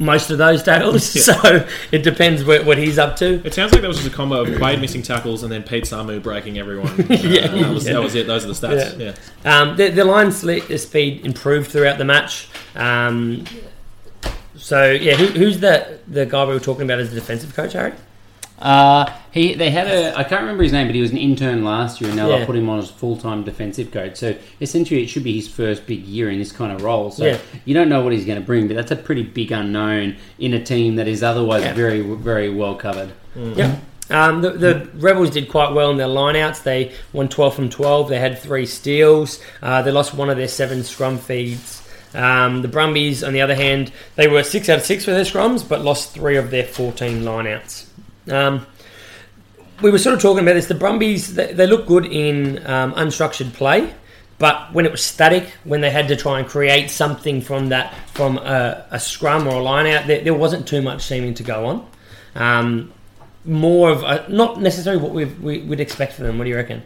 most 0.00 0.30
of 0.30 0.38
those 0.38 0.62
tackles, 0.64 1.14
Yeah. 1.14 1.22
so 1.22 1.68
it 1.92 2.02
depends 2.02 2.42
what, 2.42 2.64
what 2.64 2.78
he's 2.78 2.98
up 2.98 3.14
to. 3.16 3.40
It 3.46 3.54
sounds 3.54 3.70
like 3.72 3.82
that 3.82 3.88
was 3.88 3.98
just 3.98 4.08
a 4.12 4.14
combo 4.16 4.40
of 4.42 4.56
Quade 4.56 4.80
missing 4.80 5.02
tackles 5.02 5.42
and 5.44 5.52
then 5.52 5.62
Pete 5.62 5.84
Samu 5.84 6.20
breaking 6.22 6.58
everyone. 6.58 6.88
Uh, 7.10 7.14
Yeah. 7.14 7.46
that, 7.48 7.70
was, 7.72 7.84
that 7.84 8.02
was 8.02 8.14
it. 8.14 8.26
Those 8.26 8.44
are 8.44 8.48
the 8.48 8.54
stats. 8.54 8.98
Yeah. 8.98 9.14
Yeah. 9.44 9.60
Um, 9.60 9.76
the, 9.76 9.90
the 9.90 10.04
line 10.04 10.28
sli- 10.28 10.78
speed 10.78 11.24
improved 11.24 11.70
throughout 11.70 11.98
the 11.98 12.04
match. 12.04 12.48
Um, 12.74 13.44
so 14.56 14.90
yeah, 14.90 15.14
who, 15.16 15.26
who's 15.26 15.60
the 15.60 15.98
the 16.08 16.26
guy 16.26 16.44
we 16.44 16.52
were 16.54 16.60
talking 16.60 16.82
about 16.84 16.98
as 16.98 17.10
the 17.10 17.14
defensive 17.20 17.54
coach, 17.54 17.72
Harry? 17.74 17.92
Uh, 18.60 19.10
he 19.32 19.54
they 19.54 19.70
had 19.70 19.86
a 19.86 20.18
I 20.18 20.24
can't 20.24 20.42
remember 20.42 20.62
his 20.62 20.72
name, 20.72 20.86
but 20.88 20.94
he 20.94 21.00
was 21.00 21.10
an 21.12 21.16
intern 21.16 21.64
last 21.64 22.00
year, 22.00 22.10
and 22.10 22.16
now 22.16 22.28
Yeah. 22.28 22.40
they 22.40 22.46
put 22.46 22.56
him 22.56 22.68
on 22.68 22.78
as 22.78 22.90
full 22.90 23.16
time 23.16 23.42
defensive 23.42 23.90
coach. 23.90 24.16
So 24.16 24.34
essentially, 24.60 25.02
it 25.02 25.06
should 25.08 25.24
be 25.24 25.34
his 25.34 25.48
first 25.48 25.86
big 25.86 26.04
year 26.04 26.30
in 26.30 26.38
this 26.38 26.52
kind 26.52 26.72
of 26.72 26.82
role. 26.82 27.10
So 27.10 27.24
Yeah. 27.26 27.38
you 27.64 27.72
don't 27.74 27.88
know 27.88 28.02
what 28.02 28.12
he's 28.12 28.24
going 28.24 28.38
to 28.40 28.44
bring, 28.44 28.66
but 28.68 28.76
that's 28.76 28.90
a 28.90 28.96
pretty 28.96 29.22
big 29.22 29.50
unknown 29.52 30.16
in 30.38 30.52
a 30.52 30.62
team 30.62 30.96
that 30.96 31.08
is 31.08 31.22
otherwise 31.22 31.62
Yeah. 31.62 31.72
very 31.74 32.00
very 32.02 32.50
well 32.50 32.74
covered. 32.74 33.10
Yeah. 33.36 33.76
Um, 34.10 34.42
the, 34.42 34.50
the 34.50 34.88
Rebels 34.96 35.30
did 35.30 35.48
quite 35.48 35.72
well 35.72 35.90
in 35.92 35.96
their 35.96 36.08
lineouts. 36.08 36.64
They 36.64 36.90
won 37.12 37.28
12 37.28 37.54
from 37.54 37.70
12. 37.70 38.08
They 38.08 38.18
had 38.18 38.36
three 38.38 38.66
steals. 38.66 39.38
Uh, 39.62 39.82
they 39.82 39.92
lost 39.92 40.14
one 40.14 40.28
of 40.28 40.36
their 40.36 40.48
seven 40.48 40.82
scrum 40.82 41.16
feeds. 41.16 41.80
Um, 42.12 42.62
the 42.62 42.66
Brumbies, 42.68 43.22
on 43.22 43.32
the 43.34 43.40
other 43.40 43.54
hand, 43.54 43.92
they 44.16 44.26
were 44.26 44.42
six 44.42 44.68
out 44.68 44.78
of 44.78 44.84
six 44.84 45.04
for 45.04 45.12
their 45.12 45.22
scrums, 45.22 45.66
but 45.66 45.84
lost 45.84 46.12
three 46.12 46.36
of 46.36 46.50
their 46.50 46.64
14 46.64 47.22
lineouts. 47.22 47.84
Um, 48.28 48.66
we 49.82 49.90
were 49.90 49.98
sort 49.98 50.14
of 50.14 50.20
talking 50.20 50.42
about 50.42 50.54
this. 50.54 50.66
The 50.66 50.74
Brumbies, 50.74 51.34
they, 51.34 51.52
they 51.52 51.66
look 51.66 51.86
good 51.86 52.06
in 52.06 52.64
um, 52.66 52.92
unstructured 52.94 53.52
play, 53.52 53.92
but 54.38 54.72
when 54.72 54.84
it 54.86 54.90
was 54.90 55.02
static, 55.02 55.46
when 55.64 55.80
they 55.80 55.90
had 55.90 56.08
to 56.08 56.16
try 56.16 56.38
and 56.38 56.48
create 56.48 56.90
something 56.90 57.40
from 57.40 57.70
that, 57.70 57.94
from 58.14 58.38
a, 58.38 58.86
a 58.90 59.00
scrum 59.00 59.46
or 59.46 59.60
a 59.60 59.62
line 59.62 59.86
out, 59.86 60.06
there, 60.06 60.22
there 60.22 60.34
wasn't 60.34 60.66
too 60.66 60.82
much 60.82 61.02
seeming 61.02 61.34
to 61.34 61.42
go 61.42 61.66
on. 61.66 61.90
Um, 62.34 62.92
more 63.44 63.90
of 63.90 64.02
a, 64.02 64.26
not 64.28 64.60
necessarily 64.60 65.02
what 65.02 65.12
we 65.12 65.60
would 65.60 65.80
expect 65.80 66.14
from 66.14 66.26
them. 66.26 66.38
What 66.38 66.44
do 66.44 66.50
you 66.50 66.56
reckon? 66.56 66.82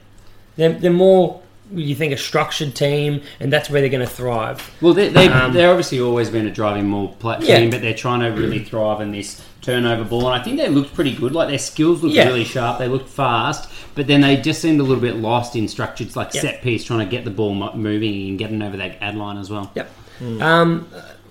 They're, 0.56 0.72
they're 0.72 0.92
more 0.92 1.42
you 1.74 1.94
think 1.94 2.12
a 2.12 2.16
structured 2.16 2.74
team, 2.74 3.20
and 3.40 3.52
that's 3.52 3.68
where 3.70 3.80
they're 3.80 3.90
going 3.90 4.06
to 4.06 4.12
thrive. 4.12 4.70
Well, 4.80 4.94
they, 4.94 5.08
they, 5.08 5.28
Um, 5.28 5.52
they're 5.52 5.70
obviously 5.70 6.00
always 6.00 6.30
been 6.30 6.46
a 6.46 6.50
driving 6.50 6.86
more 6.86 7.12
pla 7.18 7.38
Yeah. 7.40 7.58
team, 7.58 7.70
but 7.70 7.80
they're 7.82 7.94
trying 7.94 8.20
to 8.20 8.28
really 8.28 8.58
thrive 8.60 9.00
in 9.00 9.12
this 9.12 9.42
turnover 9.62 10.04
ball. 10.04 10.26
And 10.30 10.40
I 10.40 10.44
think 10.44 10.58
they 10.58 10.68
looked 10.68 10.94
pretty 10.94 11.14
good. 11.14 11.32
Like 11.32 11.48
their 11.48 11.58
skills 11.58 12.02
looked 12.02 12.14
Yeah. 12.14 12.26
really 12.26 12.44
sharp. 12.44 12.78
They 12.78 12.88
looked 12.88 13.08
fast, 13.08 13.70
but 13.94 14.06
then 14.06 14.20
they 14.20 14.36
just 14.36 14.60
seemed 14.60 14.78
a 14.80 14.82
little 14.82 15.00
bit 15.02 15.16
lost 15.16 15.56
in 15.56 15.68
structured, 15.68 16.14
like 16.16 16.34
Yeah. 16.34 16.42
set 16.42 16.62
piece, 16.62 16.84
trying 16.84 16.98
to 17.00 17.06
get 17.06 17.24
the 17.24 17.30
ball 17.30 17.54
moving 17.74 18.28
and 18.28 18.38
getting 18.38 18.60
over 18.62 18.76
that 18.76 18.98
ad 19.00 19.16
line 19.16 19.38
as 19.38 19.50
well. 19.50 19.70
Yep. 19.74 19.90
Um, 20.40 20.86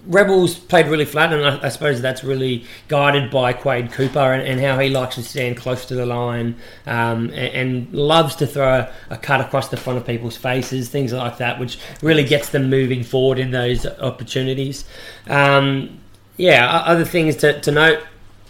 Rebels 0.06 0.56
played 0.56 0.88
really 0.88 1.06
flat, 1.06 1.32
and 1.32 1.46
I, 1.46 1.66
I 1.68 1.70
suppose 1.70 2.02
that's 2.02 2.24
really 2.24 2.66
guided 2.90 3.32
by 3.32 3.54
Quade 3.54 3.92
Cooper 3.92 4.20
and, 4.20 4.42
and 4.46 4.60
how 4.60 4.78
he 4.80 4.90
likes 4.90 5.16
to 5.16 5.24
stand 5.24 5.56
close 5.58 5.86
to 5.86 5.96
the 5.96 6.06
line 6.06 6.56
um, 6.86 7.30
and, 7.30 7.34
and 7.88 7.94
loves 7.94 8.36
to 8.38 8.48
throw 8.48 8.68
a, 8.80 8.92
a 9.10 9.18
cut 9.18 9.40
across 9.40 9.70
the 9.70 9.78
front 9.78 9.98
of 9.98 10.06
people's 10.06 10.36
faces, 10.36 10.90
things 10.90 11.14
like 11.14 11.38
that, 11.38 11.60
which 11.60 11.80
really 12.02 12.24
gets 12.26 12.50
them 12.50 12.70
moving 12.70 13.04
forward 13.04 13.40
in 13.40 13.52
those 13.52 13.86
opportunities. 13.86 14.84
Um, 15.30 16.00
yeah, 16.38 16.68
other 16.86 17.06
things 17.06 17.38
to, 17.38 17.62
to 17.62 17.72
note 17.72 18.00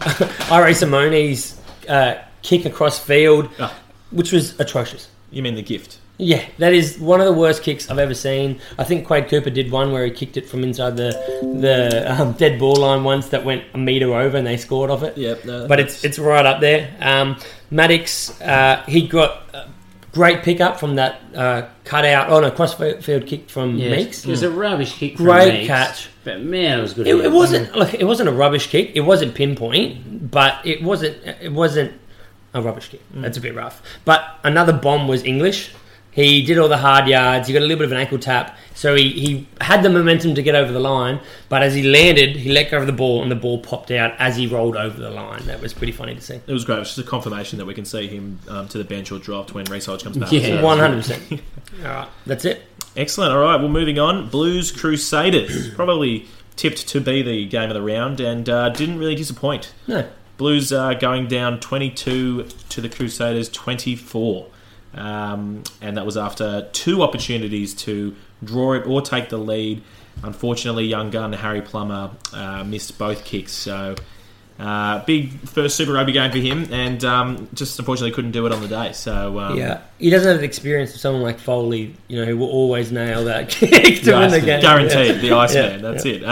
Irae 0.50 0.72
Simone's 0.74 1.60
uh, 1.88 2.16
kick 2.42 2.64
across 2.64 2.98
field, 2.98 3.48
Ah. 3.60 3.74
which 4.10 4.32
was 4.32 4.58
atrocious. 4.58 5.08
You 5.30 5.42
mean 5.42 5.54
the 5.54 5.62
gift? 5.62 5.98
Yeah, 6.16 6.44
that 6.58 6.72
is 6.72 6.96
one 6.98 7.20
of 7.20 7.26
the 7.26 7.32
worst 7.32 7.64
kicks 7.64 7.90
I've 7.90 7.98
ever 7.98 8.14
seen. 8.14 8.60
I 8.78 8.84
think 8.84 9.04
Quade 9.04 9.28
Cooper 9.28 9.50
did 9.50 9.72
one 9.72 9.90
where 9.90 10.04
he 10.04 10.12
kicked 10.12 10.36
it 10.36 10.48
from 10.48 10.62
inside 10.62 10.96
the 10.96 11.10
the 11.42 12.04
um, 12.20 12.32
dead 12.38 12.58
ball 12.60 12.76
line 12.76 13.02
once 13.02 13.28
that 13.30 13.44
went 13.44 13.64
a 13.74 13.78
meter 13.78 14.14
over 14.14 14.36
and 14.36 14.46
they 14.46 14.56
scored 14.56 14.90
off 14.90 15.02
it. 15.02 15.18
Yep. 15.18 15.44
No, 15.44 15.66
But 15.66 15.80
it's 15.80 16.04
it's 16.04 16.18
right 16.20 16.46
up 16.46 16.60
there. 16.60 16.94
Um, 17.00 17.36
Maddocks, 17.72 18.40
uh, 18.40 18.84
he 18.86 19.08
got 19.08 19.52
a 19.54 19.68
great 20.12 20.44
pickup 20.44 20.78
from 20.78 20.94
that 20.94 21.20
uh, 21.34 21.62
cutout. 21.82 22.30
Oh 22.30 22.38
no, 22.38 22.52
crossfield 22.52 23.26
kick 23.26 23.50
from 23.50 23.76
Yeah, 23.76 23.90
Meakes. 23.90 24.24
it 24.24 24.30
was 24.30 24.44
a 24.44 24.50
rubbish 24.52 24.92
kick. 24.92 25.16
From 25.16 25.26
Great 25.26 25.52
Meakes, 25.52 25.66
catch. 25.66 26.08
but 26.22 26.40
man, 26.40 26.78
it 26.78 26.82
was 26.82 26.94
good. 26.94 27.08
It, 27.08 27.16
it 27.16 27.32
wasn't 27.32 27.74
look. 27.74 27.92
It 27.92 28.04
wasn't 28.04 28.28
a 28.28 28.32
rubbish 28.32 28.68
kick. 28.68 28.92
It 28.94 29.00
wasn't 29.00 29.34
pinpoint, 29.34 30.30
but 30.30 30.64
it 30.64 30.80
wasn't. 30.80 31.16
It 31.42 31.50
wasn't 31.52 31.92
a 32.52 32.62
rubbish 32.62 32.88
kick. 32.90 33.00
That's 33.14 33.36
a 33.36 33.40
bit 33.40 33.56
rough. 33.56 33.82
But 34.04 34.22
another 34.44 34.72
bomb 34.72 35.08
was 35.08 35.24
English. 35.24 35.72
He 36.14 36.42
did 36.42 36.58
all 36.58 36.68
the 36.68 36.76
hard 36.76 37.08
yards. 37.08 37.48
He 37.48 37.52
got 37.52 37.58
a 37.58 37.66
little 37.66 37.78
bit 37.78 37.86
of 37.86 37.92
an 37.92 37.98
ankle 37.98 38.20
tap, 38.20 38.56
so 38.72 38.94
he, 38.94 39.10
he 39.10 39.48
had 39.60 39.82
the 39.82 39.90
momentum 39.90 40.36
to 40.36 40.42
get 40.42 40.54
over 40.54 40.72
the 40.72 40.78
line. 40.78 41.18
But 41.48 41.64
as 41.64 41.74
he 41.74 41.82
landed, 41.82 42.36
he 42.36 42.52
let 42.52 42.70
go 42.70 42.78
of 42.78 42.86
the 42.86 42.92
ball, 42.92 43.20
and 43.20 43.32
the 43.32 43.36
ball 43.36 43.58
popped 43.58 43.90
out 43.90 44.14
as 44.20 44.36
he 44.36 44.46
rolled 44.46 44.76
over 44.76 44.96
the 44.96 45.10
line. 45.10 45.44
That 45.46 45.60
was 45.60 45.74
pretty 45.74 45.92
funny 45.92 46.14
to 46.14 46.20
see. 46.20 46.34
It 46.34 46.52
was 46.52 46.64
great. 46.64 46.76
It 46.76 46.80
was 46.80 46.94
just 46.94 47.04
a 47.04 47.10
confirmation 47.10 47.58
that 47.58 47.66
we 47.66 47.74
can 47.74 47.84
see 47.84 48.06
him 48.06 48.38
um, 48.48 48.68
to 48.68 48.78
the 48.78 48.84
bench 48.84 49.10
or 49.10 49.18
dropped 49.18 49.54
when 49.54 49.64
Reece 49.64 49.86
Hodge 49.86 50.04
comes 50.04 50.16
back. 50.16 50.30
Yeah. 50.30 50.62
One 50.62 50.78
hundred 50.78 50.98
percent. 50.98 51.42
All 51.80 51.88
right, 51.88 52.08
that's 52.26 52.44
it. 52.44 52.62
Excellent. 52.96 53.32
All 53.32 53.40
right, 53.40 53.56
well, 53.56 53.68
moving 53.68 53.98
on. 53.98 54.28
Blues 54.30 54.70
Crusaders 54.70 55.70
probably 55.74 56.26
tipped 56.54 56.86
to 56.86 57.00
be 57.00 57.22
the 57.22 57.46
game 57.48 57.70
of 57.70 57.74
the 57.74 57.82
round 57.82 58.20
and 58.20 58.48
uh, 58.48 58.68
didn't 58.68 59.00
really 59.00 59.16
disappoint. 59.16 59.74
No, 59.88 60.08
Blues 60.36 60.72
uh, 60.72 60.94
going 60.94 61.26
down 61.26 61.58
22 61.58 62.44
to 62.68 62.80
the 62.80 62.88
Crusaders 62.88 63.48
24. 63.48 64.46
Um, 64.96 65.62
and 65.80 65.96
that 65.96 66.06
was 66.06 66.16
after 66.16 66.68
two 66.72 67.02
opportunities 67.02 67.74
to 67.74 68.14
draw 68.42 68.74
it 68.74 68.86
or 68.86 69.02
take 69.02 69.28
the 69.28 69.38
lead. 69.38 69.82
Unfortunately, 70.22 70.84
young 70.84 71.10
gun 71.10 71.32
Harry 71.32 71.60
Plummer 71.62 72.10
uh, 72.32 72.64
missed 72.64 72.98
both 72.98 73.24
kicks. 73.24 73.52
So, 73.52 73.96
uh, 74.58 75.04
big 75.04 75.32
first 75.48 75.76
Super 75.76 75.92
Rugby 75.92 76.12
game 76.12 76.30
for 76.30 76.38
him, 76.38 76.72
and 76.72 77.04
um, 77.04 77.48
just 77.54 77.76
unfortunately 77.78 78.12
couldn't 78.12 78.30
do 78.30 78.46
it 78.46 78.52
on 78.52 78.62
the 78.62 78.68
day. 78.68 78.92
So, 78.92 79.40
um, 79.40 79.58
yeah, 79.58 79.80
he 79.98 80.10
doesn't 80.10 80.30
have 80.30 80.38
the 80.38 80.46
experience 80.46 80.94
of 80.94 81.00
someone 81.00 81.22
like 81.22 81.40
Foley, 81.40 81.96
you 82.06 82.20
know, 82.20 82.24
who 82.24 82.36
will 82.36 82.50
always 82.50 82.92
nail 82.92 83.24
that 83.24 83.48
kick 83.50 84.02
to 84.02 84.12
win 84.12 84.30
the 84.30 84.40
game. 84.40 84.60
guaranteed 84.60 85.20
the 85.20 85.32
Iceman. 85.32 85.80
Yeah, 85.82 85.90
That's 85.90 86.06
it. 86.06 86.24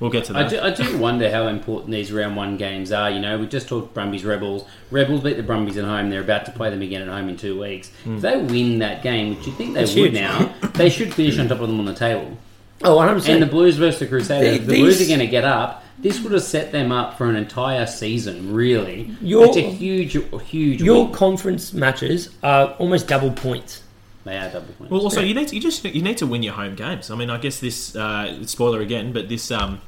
We'll 0.00 0.10
get 0.10 0.24
to 0.24 0.36
I 0.36 0.42
that. 0.44 0.50
do, 0.50 0.60
I 0.60 0.70
do 0.90 0.98
wonder 0.98 1.30
how 1.30 1.46
important 1.48 1.90
these 1.90 2.10
round 2.10 2.34
one 2.34 2.56
games 2.56 2.90
are. 2.90 3.10
You 3.10 3.20
know, 3.20 3.38
we 3.38 3.46
just 3.46 3.68
talked 3.68 3.92
Brumbies 3.94 4.24
Rebels. 4.24 4.64
Rebels 4.90 5.20
beat 5.22 5.36
the 5.36 5.42
Brumbies 5.42 5.76
at 5.76 5.84
home. 5.84 6.08
They're 6.10 6.22
about 6.22 6.46
to 6.46 6.52
play 6.52 6.70
them 6.70 6.80
again 6.82 7.02
at 7.02 7.08
home 7.08 7.28
in 7.28 7.36
two 7.36 7.60
weeks. 7.60 7.90
Hmm. 8.04 8.16
If 8.16 8.22
they 8.22 8.36
win 8.38 8.78
that 8.78 9.02
game, 9.02 9.36
which 9.36 9.46
you 9.46 9.52
think 9.52 9.74
they 9.74 9.82
It's 9.82 9.94
would 9.94 10.12
huge. 10.12 10.14
now, 10.14 10.52
they 10.74 10.88
should 10.88 11.12
finish 11.12 11.38
on 11.38 11.48
top 11.48 11.60
of 11.60 11.68
them 11.68 11.78
on 11.78 11.84
the 11.84 11.94
table. 11.94 12.36
Oh, 12.82 12.96
100%. 12.96 13.28
And 13.28 13.42
the 13.42 13.46
Blues 13.46 13.76
versus 13.76 14.00
the 14.00 14.06
Crusaders, 14.06 14.58
They- 14.60 14.64
the 14.64 14.80
Blues 14.80 15.02
are 15.02 15.06
going 15.06 15.20
to 15.20 15.26
get 15.26 15.44
up. 15.44 15.84
This 15.98 16.18
would 16.22 16.32
have 16.32 16.42
set 16.42 16.72
them 16.72 16.92
up 16.92 17.18
for 17.18 17.28
an 17.28 17.36
entire 17.36 17.84
season. 17.84 18.54
Really, 18.54 19.10
Your- 19.20 19.44
it's 19.44 19.58
a 19.58 19.60
huge, 19.60 20.16
huge. 20.48 20.80
Your 20.82 21.04
win. 21.04 21.12
conference 21.12 21.74
matches 21.74 22.30
are 22.42 22.68
almost 22.78 23.06
double 23.06 23.32
points. 23.32 23.82
They 24.24 24.36
are 24.36 24.50
double 24.50 24.72
points. 24.74 24.90
Well, 24.90 25.00
also 25.00 25.20
you 25.20 25.34
need 25.34 25.48
to, 25.48 25.54
you 25.54 25.60
just 25.60 25.84
you 25.84 26.02
need 26.02 26.18
to 26.18 26.26
win 26.26 26.42
your 26.42 26.54
home 26.54 26.74
games. 26.74 27.10
I 27.10 27.16
mean, 27.16 27.30
I 27.30 27.38
guess 27.38 27.60
this 27.60 27.96
uh, 27.96 28.44
spoiler 28.46 28.80
again, 28.80 29.12
but 29.12 29.28
this 29.28 29.50
um, 29.50 29.80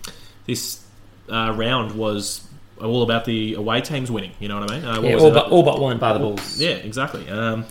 this 0.46 0.84
uh, 1.30 1.54
round 1.56 1.92
was 1.92 2.48
all 2.80 3.02
about 3.02 3.24
the 3.26 3.54
away 3.54 3.80
teams 3.80 4.10
winning. 4.10 4.32
You 4.40 4.48
know 4.48 4.60
what 4.60 4.70
I 4.70 4.74
mean? 4.74 4.84
Uh, 4.84 4.94
what 5.00 5.08
Yeah, 5.08 5.14
was 5.14 5.24
all 5.24 5.30
but, 5.32 5.50
all 5.50 5.62
but 5.62 5.80
one. 5.80 5.98
By 5.98 6.14
the 6.14 6.18
Bulls. 6.18 6.60
Yeah, 6.60 6.70
exactly. 6.70 7.28
Um, 7.28 7.66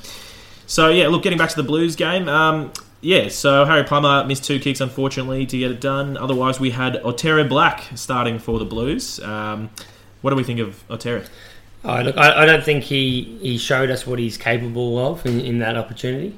so 0.67 0.89
yeah, 0.89 1.07
look, 1.07 1.23
getting 1.23 1.39
back 1.39 1.49
to 1.49 1.55
the 1.55 1.63
Blues 1.67 1.95
game. 1.95 2.29
Um, 2.29 2.71
yeah, 3.01 3.29
so 3.29 3.65
Harry 3.65 3.83
Plummer 3.83 4.23
missed 4.25 4.43
two 4.43 4.59
kicks, 4.59 4.79
unfortunately, 4.79 5.47
to 5.47 5.57
get 5.57 5.71
it 5.71 5.81
done. 5.81 6.15
Otherwise, 6.17 6.59
we 6.59 6.69
had 6.69 7.01
Otere 7.01 7.49
Black 7.49 7.85
starting 7.95 8.37
for 8.37 8.59
the 8.59 8.65
Blues. 8.65 9.19
Um, 9.21 9.71
what 10.21 10.29
do 10.29 10.35
we 10.35 10.43
think 10.43 10.59
of 10.59 10.87
Otere? 10.87 11.27
Oh, 11.83 11.99
look, 12.03 12.15
I, 12.15 12.43
I 12.43 12.45
don't 12.45 12.63
think 12.63 12.83
he, 12.83 13.39
he 13.41 13.57
showed 13.57 13.89
us 13.89 14.05
what 14.05 14.19
he's 14.19 14.37
capable 14.37 14.99
of 14.99 15.25
in, 15.25 15.39
in 15.39 15.57
that 15.59 15.77
opportunity. 15.77 16.35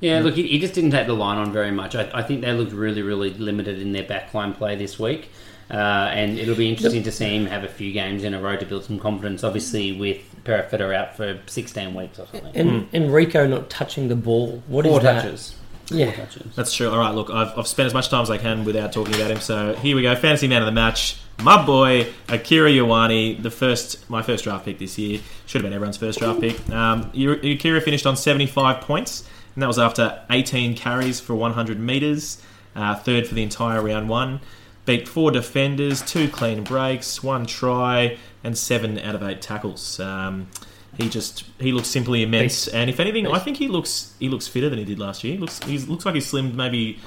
Yeah, 0.00 0.20
look, 0.20 0.34
he, 0.34 0.46
he 0.46 0.58
just 0.58 0.74
didn't 0.74 0.92
take 0.92 1.06
the 1.06 1.14
line 1.14 1.38
on 1.38 1.52
very 1.52 1.70
much. 1.72 1.96
I, 1.96 2.08
I 2.14 2.22
think 2.22 2.42
they 2.42 2.52
looked 2.52 2.72
really, 2.72 3.02
really 3.02 3.30
limited 3.34 3.80
in 3.80 3.92
their 3.92 4.04
backline 4.04 4.56
play 4.56 4.76
this 4.76 4.98
week. 4.98 5.30
Uh, 5.70 6.08
and 6.12 6.38
it'll 6.38 6.54
be 6.54 6.68
interesting 6.68 7.02
to 7.02 7.12
see 7.12 7.36
him 7.36 7.46
have 7.46 7.62
a 7.62 7.68
few 7.68 7.92
games 7.92 8.24
in 8.24 8.32
a 8.32 8.40
row 8.40 8.56
to 8.56 8.64
build 8.64 8.84
some 8.84 8.98
confidence. 8.98 9.44
Obviously, 9.44 9.92
with 9.92 10.18
Perofeta 10.44 10.94
out 10.94 11.16
for 11.16 11.38
16 11.46 11.94
weeks 11.94 12.18
or 12.18 12.26
something. 12.32 12.56
And, 12.56 12.88
and 12.92 13.10
Rieko 13.10 13.48
not 13.48 13.68
touching 13.68 14.08
the 14.08 14.16
ball. 14.16 14.62
What 14.66 14.86
is 14.86 14.92
Four 14.92 15.00
that? 15.00 15.22
touches. 15.22 15.56
Yeah. 15.90 16.12
Four 16.12 16.24
touches. 16.24 16.54
That's 16.54 16.72
true. 16.72 16.88
All 16.88 16.98
right, 16.98 17.14
look, 17.14 17.28
I've, 17.28 17.58
I've 17.58 17.66
spent 17.66 17.86
as 17.86 17.92
much 17.92 18.08
time 18.08 18.22
as 18.22 18.30
I 18.30 18.38
can 18.38 18.64
without 18.64 18.92
talking 18.92 19.14
about 19.14 19.30
him. 19.30 19.40
So 19.40 19.74
here 19.74 19.94
we 19.94 20.02
go. 20.02 20.14
Fantasy 20.16 20.48
man 20.48 20.62
of 20.62 20.66
the 20.66 20.72
match, 20.72 21.18
my 21.42 21.62
boy 21.64 22.06
Akira 22.28 22.70
Ioane, 22.70 23.42
the 23.42 23.50
first, 23.50 24.08
my 24.08 24.22
first 24.22 24.44
draft 24.44 24.64
pick 24.64 24.78
this 24.78 24.96
year. 24.98 25.20
Should 25.46 25.60
have 25.60 25.64
been 25.64 25.74
everyone's 25.74 25.98
first 25.98 26.18
draft 26.18 26.40
pick. 26.40 26.70
Um, 26.70 27.10
Akira 27.14 27.80
finished 27.82 28.06
on 28.06 28.16
75 28.16 28.80
points, 28.80 29.28
and 29.54 29.62
that 29.62 29.66
was 29.66 29.78
after 29.78 30.22
18 30.30 30.76
carries 30.76 31.20
for 31.20 31.34
100 31.34 31.78
meters, 31.78 32.42
uh, 32.74 32.94
third 32.94 33.26
for 33.26 33.34
the 33.34 33.42
entire 33.42 33.82
round 33.82 34.08
one. 34.08 34.40
Beat 34.86 35.06
four 35.06 35.30
defenders, 35.30 36.00
two 36.00 36.28
clean 36.28 36.64
breaks, 36.64 37.22
one 37.22 37.44
try, 37.44 38.16
and 38.42 38.56
seven 38.56 38.98
out 38.98 39.14
of 39.14 39.22
eight 39.22 39.42
tackles. 39.42 40.00
Um, 40.00 40.48
he 40.96 41.08
just 41.08 41.44
he 41.60 41.72
looks 41.72 41.88
simply 41.88 42.22
immense, 42.22 42.66
and 42.68 42.88
if 42.88 42.98
anything, 42.98 43.26
I 43.26 43.38
think 43.38 43.58
he 43.58 43.68
looks 43.68 44.14
he 44.18 44.28
looks 44.28 44.48
fitter 44.48 44.68
than 44.68 44.78
he 44.78 44.84
did 44.84 44.98
last 44.98 45.22
year. 45.22 45.34
He 45.34 45.38
looks 45.38 45.58
he 45.60 45.78
looks 45.78 46.06
like 46.06 46.14
he's 46.14 46.30
slimmed 46.30 46.54
maybe 46.54 46.98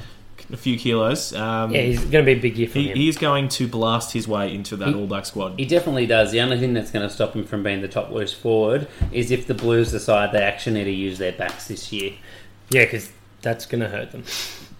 a 0.53 0.57
few 0.57 0.77
kilos. 0.77 1.33
Um, 1.33 1.71
Yeah, 1.73 1.81
he's 1.81 1.99
going 1.99 2.23
to 2.25 2.33
be 2.33 2.37
a 2.37 2.41
big 2.41 2.57
year 2.57 2.67
for 2.67 2.79
he, 2.79 2.89
him. 2.89 2.97
he 2.97 3.07
is 3.09 3.17
going 3.17 3.47
to 3.49 3.67
blast 3.67 4.13
his 4.13 4.27
way 4.27 4.53
into 4.53 4.75
that 4.77 4.89
He- 4.89 4.93
All 4.95 5.07
Black 5.07 5.25
squad. 5.25 5.53
He 5.57 5.65
definitely 5.65 6.05
does. 6.05 6.31
The 6.31 6.41
only 6.41 6.59
thing 6.59 6.73
that's 6.73 6.91
going 6.91 7.07
to 7.07 7.13
stop 7.13 7.33
him 7.35 7.45
from 7.45 7.63
being 7.63 7.81
the 7.81 7.87
top 7.87 8.11
loose 8.11 8.33
forward 8.33 8.87
is 9.11 9.31
if 9.31 9.47
the 9.47 9.53
Blues 9.53 9.91
decide 9.91 10.31
they 10.31 10.41
actually 10.41 10.75
need 10.75 10.85
to 10.85 10.91
use 10.91 11.17
their 11.17 11.31
backs 11.33 11.67
this 11.67 11.91
year. 11.91 12.13
yeah, 12.69 12.85
because 12.85 13.11
that's 13.41 13.65
going 13.65 13.81
to 13.81 13.87
hurt 13.89 14.11
them. 14.11 14.23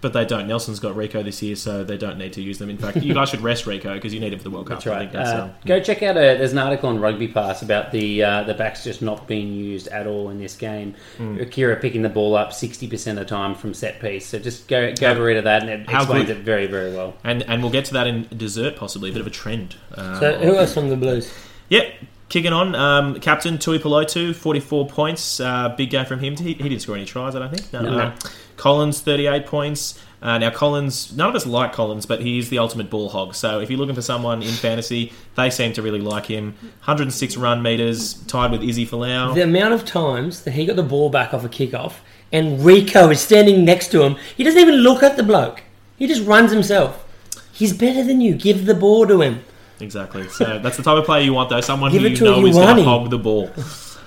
but 0.00 0.12
they 0.12 0.24
don't. 0.24 0.48
Nelson's 0.48 0.80
got 0.80 0.96
Rieko 0.96 1.22
this 1.24 1.42
year, 1.42 1.54
so 1.56 1.84
they 1.84 1.96
don't 1.96 2.18
need 2.18 2.32
to 2.32 2.42
use 2.42 2.58
them. 2.58 2.68
In 2.70 2.76
fact, 2.78 2.96
you 2.98 3.14
guys 3.14 3.28
should 3.28 3.40
rest 3.40 3.64
Rieko 3.66 3.94
because 3.94 4.12
you 4.12 4.18
need 4.20 4.32
him 4.32 4.38
for 4.40 4.44
the 4.44 4.50
World 4.50 4.66
Cup. 4.66 4.78
That's 4.78 4.86
I 4.86 4.90
right. 4.90 4.98
think 5.00 5.12
that's, 5.12 5.30
Uh, 5.30 5.42
um, 5.44 5.50
go 5.64 5.80
check 5.80 6.02
out 6.02 6.16
a. 6.16 6.20
There's 6.20 6.52
an 6.52 6.58
article 6.58 6.88
on 6.88 6.98
Rugby 7.00 7.28
Pass 7.28 7.62
about 7.62 7.92
the 7.92 8.22
uh, 8.24 8.42
the 8.44 8.54
backs 8.54 8.82
just 8.84 9.00
not 9.02 9.26
being 9.28 9.52
used 9.52 9.88
at 9.88 10.06
all 10.06 10.28
in 10.30 10.38
this 10.38 10.56
game. 10.56 10.94
Hmm. 11.18 11.38
Akira 11.40 11.76
picking 11.76 12.02
the 12.02 12.08
ball 12.08 12.34
up 12.36 12.52
sixty 12.52 12.88
percent 12.88 13.18
of 13.18 13.26
the 13.26 13.28
time 13.30 13.54
from 13.54 13.74
set 13.74 14.00
piece. 14.00 14.26
So 14.26 14.38
just 14.38 14.66
go 14.68 14.92
go 14.94 15.06
have 15.08 15.18
a 15.18 15.22
read 15.22 15.36
of 15.36 15.44
that, 15.44 15.62
and 15.62 15.70
it 15.70 15.88
How 15.90 15.98
explains 16.02 16.26
good- 16.26 16.38
it 16.38 16.42
very 16.42 16.66
very 16.66 16.92
well. 16.94 17.14
and 17.24 17.42
and 17.42 17.62
we'll 17.62 17.72
get 17.72 17.84
to 17.86 17.92
that 17.94 18.06
in 18.06 18.26
dessert 18.36 18.76
possibly 18.76 19.10
a 19.10 19.12
bit 19.12 19.20
of 19.20 19.26
a 19.26 19.30
trend. 19.30 19.76
Um, 19.96 20.18
So 20.20 20.38
who 20.38 20.56
else 20.56 20.74
from 20.74 20.88
the 20.88 20.96
Blues? 20.96 21.32
Yeah, 21.68 21.88
kicking 22.28 22.52
on. 22.52 22.74
Um, 22.74 23.20
Captain 23.20 23.56
Tuipulotu, 23.56 24.34
44 24.34 24.86
points. 24.88 25.40
Uh, 25.40 25.70
big 25.76 25.88
game 25.90 26.04
from 26.04 26.18
him. 26.20 26.36
He, 26.36 26.52
he 26.54 26.68
didn't 26.68 26.80
score 26.80 26.96
any 26.96 27.04
tries, 27.06 27.34
I 27.34 27.38
don't 27.38 27.56
think. 27.56 27.72
No. 27.72 27.80
No. 27.82 27.98
Uh, 27.98 28.16
Collins, 28.56 29.00
38 29.00 29.46
points. 29.46 29.98
Uh, 30.22 30.38
now, 30.38 30.50
Collins, 30.50 31.16
none 31.16 31.28
of 31.28 31.34
us 31.34 31.46
like 31.46 31.72
Collins, 31.72 32.06
but 32.06 32.20
he 32.20 32.38
is 32.38 32.48
the 32.48 32.58
ultimate 32.58 32.88
ball 32.88 33.08
hog. 33.08 33.34
So 33.34 33.58
if 33.58 33.68
you're 33.68 33.78
looking 33.78 33.96
for 33.96 34.02
someone 34.02 34.40
in 34.40 34.50
fantasy, 34.50 35.12
they 35.34 35.50
seem 35.50 35.72
to 35.72 35.82
really 35.82 36.00
like 36.00 36.26
him. 36.26 36.54
106 36.84 37.36
run 37.36 37.60
meters, 37.60 38.14
tied 38.28 38.52
with 38.52 38.62
Izzy 38.62 38.86
Folau. 38.86 39.34
The 39.34 39.42
amount 39.42 39.74
of 39.74 39.84
times 39.84 40.44
that 40.44 40.52
he 40.52 40.64
got 40.64 40.76
the 40.76 40.84
ball 40.84 41.10
back 41.10 41.34
off 41.34 41.44
a 41.44 41.48
kickoff 41.48 41.94
and 42.30 42.60
Rieko 42.60 43.10
is 43.10 43.20
standing 43.20 43.64
next 43.64 43.88
to 43.88 44.02
him, 44.02 44.16
he 44.36 44.44
doesn't 44.44 44.60
even 44.60 44.76
look 44.76 45.02
at 45.02 45.16
the 45.16 45.24
bloke. 45.24 45.64
He 45.96 46.06
just 46.06 46.24
runs 46.24 46.52
himself. 46.52 47.04
He's 47.52 47.72
better 47.72 48.04
than 48.04 48.20
you. 48.20 48.34
Give 48.36 48.64
the 48.64 48.74
ball 48.74 49.06
to 49.08 49.22
him. 49.22 49.44
Exactly. 49.80 50.28
So 50.28 50.58
that's 50.62 50.76
the 50.76 50.84
type 50.84 50.98
of 50.98 51.04
player 51.04 51.22
you 51.22 51.34
want, 51.34 51.50
though. 51.50 51.60
Someone 51.60 51.90
who 51.90 51.98
you 51.98 52.16
to 52.16 52.24
know 52.24 52.46
is 52.46 52.54
going 52.54 52.76
to 52.76 52.84
hog 52.84 53.10
the 53.10 53.18
ball. 53.18 53.50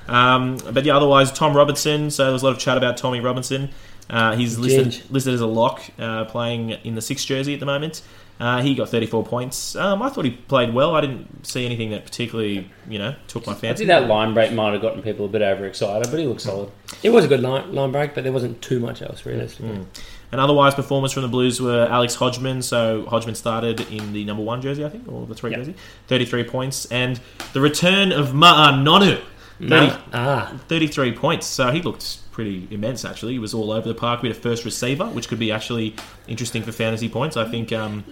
Um, 0.08 0.58
but 0.72 0.86
yeah, 0.86 0.96
otherwise, 0.96 1.32
Tom 1.32 1.56
Robertson. 1.56 2.10
So 2.10 2.24
there 2.24 2.34
was 2.34 2.42
a 2.42 2.46
lot 2.46 2.54
of 2.54 2.60
chat 2.60 2.78
about 2.78 2.98
Tommy 2.98 3.20
Robinson. 3.20 3.70
Uh, 4.10 4.36
he's 4.36 4.58
listed, 4.58 5.02
listed 5.12 5.34
as 5.34 5.42
a 5.42 5.48
lock, 5.48 5.82
uh, 6.00 6.26
playing 6.26 6.72
in 6.72 6.96
the 6.96 7.02
sixth 7.02 7.26
jersey 7.26 7.54
at 7.54 7.60
the 7.60 7.66
moment. 7.66 8.02
Uh, 8.40 8.62
he 8.62 8.76
got 8.76 8.90
34 8.90 9.24
points. 9.24 9.78
Um, 9.78 10.02
I 10.02 10.10
thought 10.10 10.26
he 10.26 10.32
played 10.32 10.74
well. 10.74 10.94
I 10.94 11.00
didn't 11.02 11.48
see 11.48 11.66
anything 11.66 11.92
that 11.92 12.04
particularly, 12.04 12.70
you 12.90 13.00
know, 13.00 13.16
took 13.30 13.48
my 13.48 13.54
fancy. 13.54 13.68
I 13.70 13.74
think 13.76 13.88
that 13.88 14.08
line 14.10 14.34
break 14.34 14.52
might 14.52 14.74
have 14.74 14.82
gotten 14.82 15.02
people 15.02 15.26
a 15.26 15.30
bit 15.30 15.42
overexcited, 15.42 16.12
but 16.12 16.20
he 16.20 16.28
looked 16.28 16.42
solid. 16.42 16.70
It 17.02 17.12
was 17.12 17.24
a 17.24 17.30
good 17.30 17.40
line, 17.40 17.74
line 17.74 17.94
break, 17.94 18.14
but 18.14 18.24
there 18.26 18.34
wasn't 18.34 18.62
too 18.62 18.80
much 18.82 19.02
else 19.02 19.26
realistically. 19.26 19.86
And 20.34 20.42
otherwise, 20.42 20.76
performers 20.76 21.14
from 21.14 21.22
the 21.22 21.30
Blues 21.30 21.62
were 21.62 21.88
Alex 21.90 22.16
Hodgman. 22.16 22.62
So 22.62 23.06
Hodgman 23.06 23.36
started 23.36 23.80
in 23.90 24.12
the 24.12 24.26
number 24.26 24.44
one 24.44 24.62
jersey, 24.62 24.84
I 24.84 24.90
think, 24.90 25.08
or 25.08 25.26
the 25.26 25.34
three 25.36 25.52
Yep. 25.52 25.60
jersey. 25.60 25.76
33 26.08 26.44
points. 26.44 26.86
And 26.92 27.22
the 27.54 27.62
return 27.62 28.12
of 28.12 28.34
Ma'a 28.34 28.74
Nonu. 28.84 29.22
30, 29.62 29.96
Ah, 30.14 30.52
33 30.68 31.14
points. 31.14 31.48
So 31.48 31.72
he 31.72 31.82
looked 31.82 32.18
pretty 32.36 32.68
immense, 32.70 33.06
actually. 33.06 33.32
He 33.32 33.40
was 33.40 33.54
all 33.54 33.72
over 33.72 33.88
the 33.88 33.96
park. 33.96 34.22
We 34.22 34.28
had 34.28 34.38
a 34.38 34.40
first 34.40 34.66
receiver, 34.66 35.06
which 35.06 35.30
could 35.30 35.40
be 35.40 35.54
actually 35.54 35.96
interesting 36.28 36.64
for 36.64 36.74
fantasy 36.74 37.08
points. 37.08 37.38
I 37.38 37.46
think 37.50 37.72
um, 37.72 38.04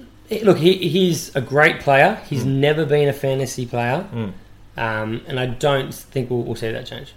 look, 0.43 0.57
he, 0.59 0.77
he's 0.87 1.35
a 1.35 1.41
great 1.41 1.81
player. 1.81 2.21
He's 2.29 2.43
Hmm. 2.43 2.61
never 2.61 2.85
been 2.85 3.09
a 3.09 3.13
fantasy 3.13 3.65
player, 3.65 4.05
um, 4.77 5.21
and 5.27 5.39
I 5.39 5.45
don't 5.47 5.93
think 5.93 6.29
we'll, 6.29 6.41
we'll 6.43 6.55
see 6.55 6.71
that 6.71 6.85
change. 6.85 7.13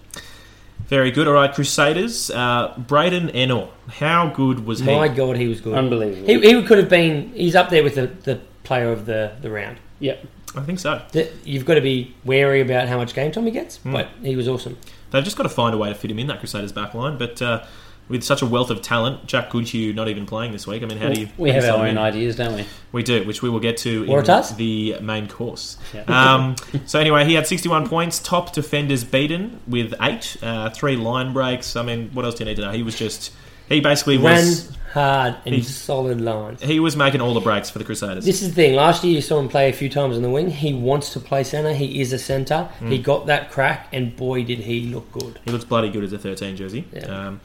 very 0.88 1.12
good. 1.12 1.28
All 1.28 1.34
right, 1.34 1.52
Crusaders. 1.54 2.28
Uh, 2.30 2.74
Braydon 2.76 3.28
Ennor. 3.28 3.68
How 3.88 4.28
good 4.28 4.66
was 4.66 4.80
he? 4.80 4.86
My 4.86 5.06
God, 5.08 5.36
he 5.36 5.46
was 5.46 5.60
good. 5.60 5.74
Unbelievable. 5.78 6.26
He, 6.26 6.40
he 6.40 6.62
could 6.64 6.78
have 6.78 6.88
been. 6.88 7.32
He's 7.34 7.54
up 7.54 7.70
there 7.70 7.84
with 7.84 7.94
the, 7.94 8.08
the 8.08 8.40
player 8.64 8.90
of 8.90 9.06
the, 9.06 9.32
the 9.40 9.50
round. 9.50 9.78
Yep. 10.00 10.26
I 10.56 10.60
think 10.62 10.78
so. 10.80 11.02
You've 11.44 11.66
got 11.66 11.74
to 11.74 11.80
be 11.80 12.14
wary 12.24 12.60
about 12.62 12.88
how 12.88 12.96
much 12.96 13.14
game 13.14 13.30
time 13.30 13.44
he 13.46 13.52
gets, 13.52 13.76
Hmm. 13.78 13.92
but 13.92 14.08
he 14.22 14.34
was 14.36 14.48
awesome. 14.48 14.76
They've 15.10 15.24
just 15.24 15.36
got 15.36 15.44
to 15.44 15.48
find 15.48 15.74
a 15.74 15.78
way 15.78 15.88
to 15.88 15.94
fit 15.94 16.10
him 16.10 16.18
in 16.18 16.26
that 16.28 16.38
Crusaders 16.38 16.72
back 16.72 16.94
line. 16.94 17.18
But 17.18 17.40
uh, 17.40 17.64
with 18.08 18.22
such 18.22 18.42
a 18.42 18.46
wealth 18.46 18.70
of 18.70 18.82
talent, 18.82 19.26
Jack 19.26 19.50
Goodhue 19.50 19.92
not 19.92 20.08
even 20.08 20.26
playing 20.26 20.52
this 20.52 20.66
week. 20.66 20.82
I 20.82 20.86
mean, 20.86 20.98
how 20.98 21.08
do 21.08 21.20
you. 21.20 21.28
we 21.36 21.50
have 21.50 21.64
our 21.64 21.86
own 21.86 21.98
ideas, 21.98 22.36
don't 22.36 22.54
we? 22.54 22.64
We 22.92 23.02
do, 23.02 23.24
which 23.24 23.42
we 23.42 23.50
will 23.50 23.60
get 23.60 23.76
to 23.78 24.04
in 24.04 24.08
Waratahs? 24.08 24.56
the 24.56 24.98
main 25.00 25.28
course. 25.28 25.76
Yeah. 25.92 26.02
Um, 26.02 26.56
so 26.86 27.00
anyway, 27.00 27.24
he 27.24 27.34
had 27.34 27.46
61 27.46 27.88
points, 27.88 28.18
top 28.20 28.52
defenders 28.52 29.02
beaten 29.04 29.60
with 29.66 29.94
eight, 30.00 30.36
uh, 30.42 30.70
three 30.70 30.96
line 30.96 31.32
breaks. 31.32 31.74
I 31.76 31.82
mean, 31.82 32.10
what 32.12 32.24
else 32.24 32.36
do 32.36 32.44
you 32.44 32.50
need 32.50 32.56
to 32.56 32.62
know? 32.62 32.72
He 32.72 32.82
was 32.82 32.96
just 32.96 33.32
he 33.68 33.80
basically 33.80 34.18
Ran 34.18 34.46
was 34.46 34.75
hard 34.96 35.36
and 35.44 35.54
He's- 35.54 35.68
solid 35.68 36.20
lines. 36.20 36.60
he 36.62 36.80
was 36.80 36.96
making 36.96 37.20
all 37.20 37.34
the 37.34 37.40
breaks 37.40 37.70
for 37.70 37.78
the 37.78 37.84
Crusaders. 37.84 38.24
This 38.24 38.42
is 38.42 38.48
the 38.48 38.54
thing. 38.54 38.74
Last 38.74 39.04
year, 39.04 39.14
you 39.14 39.20
saw 39.20 39.38
him 39.38 39.48
play 39.48 39.68
a 39.68 39.72
few 39.72 39.88
times 39.88 40.16
on 40.16 40.22
the 40.22 40.30
wing. 40.30 40.50
He 40.50 40.72
wants 40.74 41.12
to 41.12 41.20
play 41.20 41.44
centre. 41.44 41.72
He 41.74 42.00
is 42.00 42.12
a 42.12 42.18
centre. 42.18 42.68
Hmm. 42.80 42.90
He 42.90 42.98
got 42.98 43.26
that 43.26 43.50
crack, 43.50 43.88
and 43.92 44.16
boy, 44.16 44.42
did 44.44 44.60
he 44.60 44.80
look 44.86 45.10
good. 45.12 45.38
He 45.44 45.50
looks 45.52 45.64
bloody 45.64 45.90
good 45.90 46.02
as 46.04 46.12
a 46.12 46.18
13 46.18 46.56
jersey. 46.56 46.84
Yeah. 46.92 47.04
Um, 47.28 47.40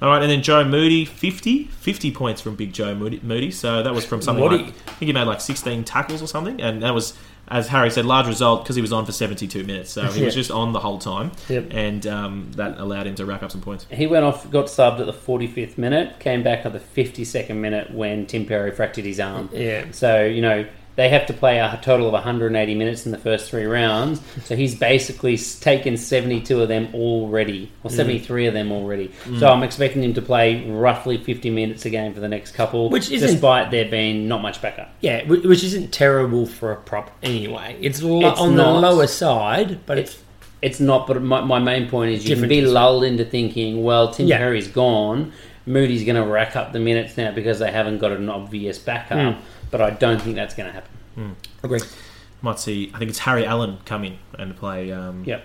all 0.00 0.08
right, 0.08 0.22
and 0.22 0.30
then 0.30 0.42
Joe 0.42 0.64
Moody, 0.64 1.04
50, 1.04 1.64
50 1.64 2.10
points 2.10 2.40
from 2.40 2.56
Big 2.56 2.72
Joe 2.72 2.94
Moody. 2.94 3.20
Moody. 3.22 3.50
So 3.52 3.82
that 3.82 3.94
was 3.94 4.04
from 4.04 4.20
something 4.22 4.42
Moody. 4.44 4.64
like, 4.64 4.66
I 4.88 4.92
think 4.92 5.06
he 5.06 5.12
made 5.12 5.24
like 5.28 5.40
16 5.40 5.84
tackles 5.84 6.22
or 6.22 6.26
something. 6.26 6.60
And 6.60 6.82
that 6.82 6.92
was, 6.94 7.14
as 7.52 7.68
Harry 7.68 7.90
said, 7.90 8.06
large 8.06 8.26
result 8.26 8.64
because 8.64 8.76
he 8.76 8.82
was 8.82 8.92
on 8.92 9.04
for 9.04 9.12
72 9.12 9.62
minutes. 9.64 9.90
So 9.90 10.06
he 10.06 10.24
was 10.24 10.34
just 10.34 10.50
on 10.50 10.72
the 10.72 10.80
whole 10.80 10.98
time. 10.98 11.32
Yep. 11.50 11.66
And 11.70 12.06
um, 12.06 12.50
that 12.52 12.78
allowed 12.78 13.06
him 13.06 13.14
to 13.16 13.26
rack 13.26 13.42
up 13.42 13.52
some 13.52 13.60
points. 13.60 13.86
He 13.90 14.06
went 14.06 14.24
off, 14.24 14.50
got 14.50 14.66
subbed 14.66 15.00
at 15.00 15.06
the 15.06 15.12
45th 15.12 15.76
minute, 15.76 16.18
came 16.18 16.42
back 16.42 16.64
at 16.64 16.72
the 16.72 16.80
52nd 16.80 17.56
minute 17.56 17.92
when 17.92 18.26
Tim 18.26 18.46
Perry 18.46 18.70
fractured 18.70 19.04
his 19.04 19.20
arm. 19.20 19.50
Yeah. 19.52 19.84
So, 19.92 20.24
you 20.24 20.40
know, 20.40 20.64
they 20.94 21.08
have 21.08 21.26
to 21.26 21.32
play 21.32 21.58
a 21.58 21.78
total 21.82 22.06
of 22.06 22.12
180 22.12 22.74
minutes 22.74 23.06
in 23.06 23.12
the 23.12 23.18
first 23.18 23.50
three 23.50 23.64
rounds. 23.64 24.20
So 24.44 24.56
he's 24.56 24.74
basically 24.74 25.38
taken 25.38 25.96
72 25.96 26.60
of 26.60 26.68
them 26.68 26.88
already, 26.94 27.72
or 27.82 27.90
mm. 27.90 27.94
73 27.94 28.46
of 28.46 28.54
them 28.54 28.70
already. 28.70 29.08
Mm. 29.24 29.40
So 29.40 29.48
I'm 29.48 29.62
expecting 29.62 30.02
him 30.02 30.14
to 30.14 30.22
play 30.22 30.68
roughly 30.70 31.16
50 31.16 31.50
minutes 31.50 31.86
a 31.86 31.90
game 31.90 32.12
for 32.12 32.20
the 32.20 32.28
next 32.28 32.52
couple, 32.52 32.90
Which 32.90 33.10
isn't- 33.10 33.26
despite 33.28 33.70
there 33.70 33.88
being 33.90 34.28
not 34.28 34.42
much 34.42 34.60
backup. 34.60 34.90
Yeah, 35.00 35.24
which 35.26 35.64
isn't 35.64 35.92
terrible 35.92 36.46
for 36.46 36.72
a 36.72 36.76
prop 36.76 37.10
anyway. 37.22 37.76
It's, 37.80 38.02
lo- 38.02 38.30
It's 38.30 38.40
on 38.40 38.56
not. 38.56 38.74
the 38.74 38.80
lower 38.80 39.06
side, 39.06 39.80
but 39.86 39.98
it's 39.98 40.12
It's 40.12 40.22
it's 40.62 40.78
not, 40.80 41.08
but 41.08 41.20
my, 41.20 41.40
my 41.40 41.58
main 41.58 41.88
point 41.88 42.12
is 42.12 42.28
you 42.28 42.36
can 42.36 42.48
be 42.48 42.60
lulled 42.60 43.02
into 43.02 43.24
thinking, 43.24 43.82
well, 43.82 44.12
Tim 44.12 44.28
Yeah. 44.28 44.38
Perry's 44.38 44.68
gone. 44.68 45.32
Moody's 45.66 46.04
going 46.04 46.16
to 46.16 46.24
rack 46.24 46.54
up 46.54 46.72
the 46.72 46.78
minutes 46.78 47.16
now 47.16 47.32
because 47.32 47.58
they 47.58 47.70
haven't 47.72 47.98
got 47.98 48.12
an 48.12 48.28
obvious 48.28 48.78
backup. 48.78 49.34
Hmm. 49.36 49.40
But 49.72 49.80
I 49.80 49.90
don't 49.90 50.22
think 50.22 50.36
that's 50.36 50.54
going 50.54 50.68
to 50.68 50.72
happen. 50.72 51.36
agree. 51.64 51.80
Might 52.42 52.60
see, 52.60 52.90
I 52.94 52.98
think 52.98 53.08
it's 53.10 53.18
Harry 53.20 53.44
Allen 53.44 53.78
come 53.84 54.04
in 54.04 54.18
and 54.38 54.54
play 54.56 54.92
um, 54.92 55.24
Yep. 55.24 55.44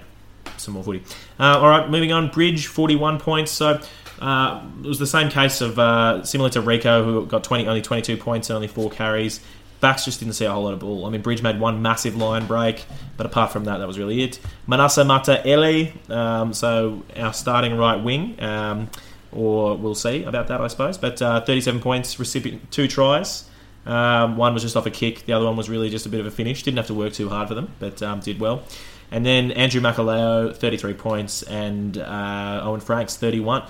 some 0.57 0.73
more 0.75 0.83
footy. 0.83 1.01
Uh, 1.39 1.59
all 1.59 1.67
right, 1.69 1.89
moving 1.89 2.11
on. 2.11 2.29
Bridge, 2.29 2.67
41 2.67 3.19
points. 3.19 3.51
So 3.51 3.79
uh, 4.19 4.61
it 4.83 4.87
was 4.87 4.99
the 4.99 5.07
same 5.07 5.29
case 5.29 5.61
of 5.61 5.77
uh, 5.79 6.23
similar 6.23 6.49
to 6.51 6.61
Rieko, 6.61 7.03
who 7.05 7.25
got 7.25 7.43
20, 7.43 7.67
only 7.67 7.81
22 7.81 8.17
points 8.17 8.49
and 8.49 8.55
only 8.55 8.67
four 8.67 8.89
carries. 8.89 9.39
Backs 9.79 10.05
just 10.05 10.19
didn't 10.19 10.33
see 10.33 10.45
a 10.45 10.51
whole 10.51 10.63
lot 10.63 10.73
of 10.73 10.79
ball. 10.79 11.05
I 11.05 11.09
mean, 11.11 11.21
Bridge 11.21 11.43
made 11.43 11.59
one 11.59 11.83
massive 11.83 12.15
line 12.17 12.47
break, 12.47 12.83
but 13.15 13.27
apart 13.27 13.51
from 13.51 13.65
that, 13.65 13.77
that 13.77 13.87
was 13.87 13.99
really 13.99 14.23
it. 14.23 14.39
Manasa 14.65 15.03
Mataele, 15.03 16.09
um, 16.09 16.51
so 16.51 17.03
our 17.15 17.31
starting 17.31 17.77
right 17.77 18.03
wing, 18.03 18.41
um, 18.41 18.89
or 19.31 19.77
we'll 19.77 19.93
see 19.93 20.23
about 20.23 20.47
that, 20.47 20.61
I 20.61 20.67
suppose. 20.67 20.97
But 20.97 21.21
uh, 21.21 21.41
37 21.45 21.79
points, 21.79 22.17
recipient 22.19 22.71
two 22.71 22.87
tries. 22.87 23.47
Um, 23.87 24.35
one 24.37 24.53
was 24.53 24.63
just 24.63 24.75
off 24.75 24.85
a 24.85 24.91
kick. 24.91 25.25
The 25.25 25.33
other 25.33 25.45
one 25.45 25.55
was 25.55 25.69
really 25.69 25.89
just 25.89 26.05
a 26.05 26.09
bit 26.09 26.19
of 26.19 26.25
a 26.25 26.31
finish. 26.31 26.61
Didn't 26.61 26.77
have 26.77 26.87
to 26.87 26.93
work 26.93 27.13
too 27.13 27.29
hard 27.29 27.47
for 27.47 27.55
them, 27.55 27.71
but 27.79 28.01
um, 28.03 28.19
did 28.19 28.39
well. 28.39 28.63
And 29.11 29.25
then 29.25 29.51
Andrew 29.51 29.79
Makalio, 29.79 30.53
33 30.55 30.93
points, 30.93 31.41
and 31.43 31.97
uh, 31.97 32.59
Owen 32.63 32.81
Franks, 32.81 33.15
31. 33.15 33.63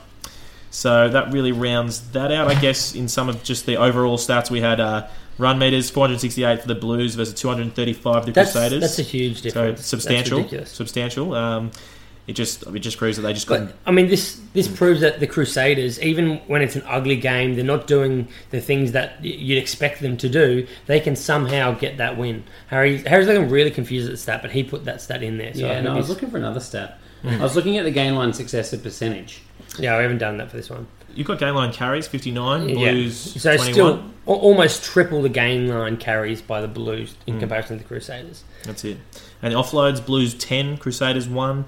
So 0.72 1.08
that 1.10 1.32
really 1.32 1.52
rounds 1.52 2.10
that 2.12 2.32
out. 2.32 2.48
I 2.48 2.60
guess 2.60 2.96
in 2.96 3.08
some 3.08 3.30
of 3.30 3.44
just 3.44 3.66
the 3.68 3.78
overall 3.78 4.18
stats, 4.18 4.50
we 4.50 4.60
had 4.62 4.80
uh, 4.80 5.08
run 5.38 5.60
meters 5.60 5.90
468 5.92 6.62
for 6.62 6.68
the 6.68 6.76
Blues 6.76 7.16
versus 7.16 7.36
235 7.36 8.02
for 8.22 8.26
the 8.26 8.32
That's, 8.32 8.52
Crusaders. 8.52 8.82
that's 8.82 9.00
a 9.00 9.04
huge 9.04 9.42
difference. 9.42 9.80
it's 9.80 9.88
substantial. 9.88 10.48
Substantial. 10.66 11.36
Um, 11.36 11.72
it 12.28 12.34
just 12.34 12.64
it 12.68 12.80
just 12.80 12.98
proves 12.98 13.16
that 13.18 13.24
they 13.24 13.34
just 13.34 13.48
couldn't. 13.48 13.68
But 13.68 13.76
I 13.86 13.92
mean, 13.92 14.08
this 14.10 14.40
this 14.54 14.68
proves 14.68 15.02
that 15.02 15.20
the 15.20 15.28
Crusaders, 15.28 16.00
even 16.02 16.38
when 16.48 16.62
it's 16.62 16.76
an 16.76 16.84
ugly 16.86 17.16
game, 17.16 17.56
they're 17.56 17.64
not 17.64 17.88
doing 17.88 18.28
the 18.52 18.60
things 18.62 18.92
that 18.92 19.24
you'd 19.24 19.58
expect 19.58 20.02
them 20.02 20.18
to 20.18 20.28
do. 20.30 20.68
They 20.88 21.00
can 21.00 21.16
somehow 21.16 21.72
get 21.74 21.98
that 21.98 22.18
win. 22.18 22.44
Harry 22.68 22.98
Harry's 23.04 23.28
looking 23.28 23.50
really 23.50 23.72
confused 23.72 24.08
at 24.08 24.12
the 24.12 24.18
stat, 24.18 24.42
but 24.42 24.52
he 24.52 24.64
put 24.64 24.86
that 24.86 25.02
stat 25.02 25.24
in 25.24 25.38
there. 25.38 25.54
So 25.54 25.62
yeah, 25.68 25.78
I 25.78 25.82
no, 25.82 25.94
I 25.94 25.98
was 25.98 26.10
looking 26.10 26.30
for 26.30 26.38
another 26.38 26.60
stat. 26.60 27.00
I 27.24 27.38
was 27.40 27.56
looking 27.56 27.78
at 27.78 27.84
the 27.86 27.92
game 27.92 28.16
line 28.16 28.32
successor 28.34 28.78
percentage. 28.78 29.42
yeah, 29.80 29.96
we 29.98 30.04
haven't 30.04 30.20
done 30.20 30.38
that 30.38 30.50
for 30.52 30.58
this 30.58 30.70
one. 30.70 30.88
You've 31.14 31.26
got 31.28 31.40
game 31.40 31.56
line 31.56 31.74
carries 31.74 32.08
59, 32.08 32.70
Yeah. 32.70 32.76
Blues 32.92 33.18
So 33.42 33.56
21. 33.56 33.74
still 33.74 34.04
almost 34.28 34.84
triple 34.84 35.24
the 35.24 35.30
game 35.30 35.68
line 35.68 35.98
carries 35.98 36.42
by 36.44 36.62
the 36.62 36.68
Blues 36.68 37.16
in 37.26 37.34
Hmm. 37.36 37.40
comparison 37.40 37.78
to 37.78 37.84
the 37.84 37.88
Crusaders. 37.88 38.44
That's 38.66 38.86
it. 38.86 38.98
And 39.42 39.54
offloads, 39.56 40.06
Blues 40.06 40.36
10, 40.36 40.78
Crusaders 40.78 41.28
1. 41.28 41.66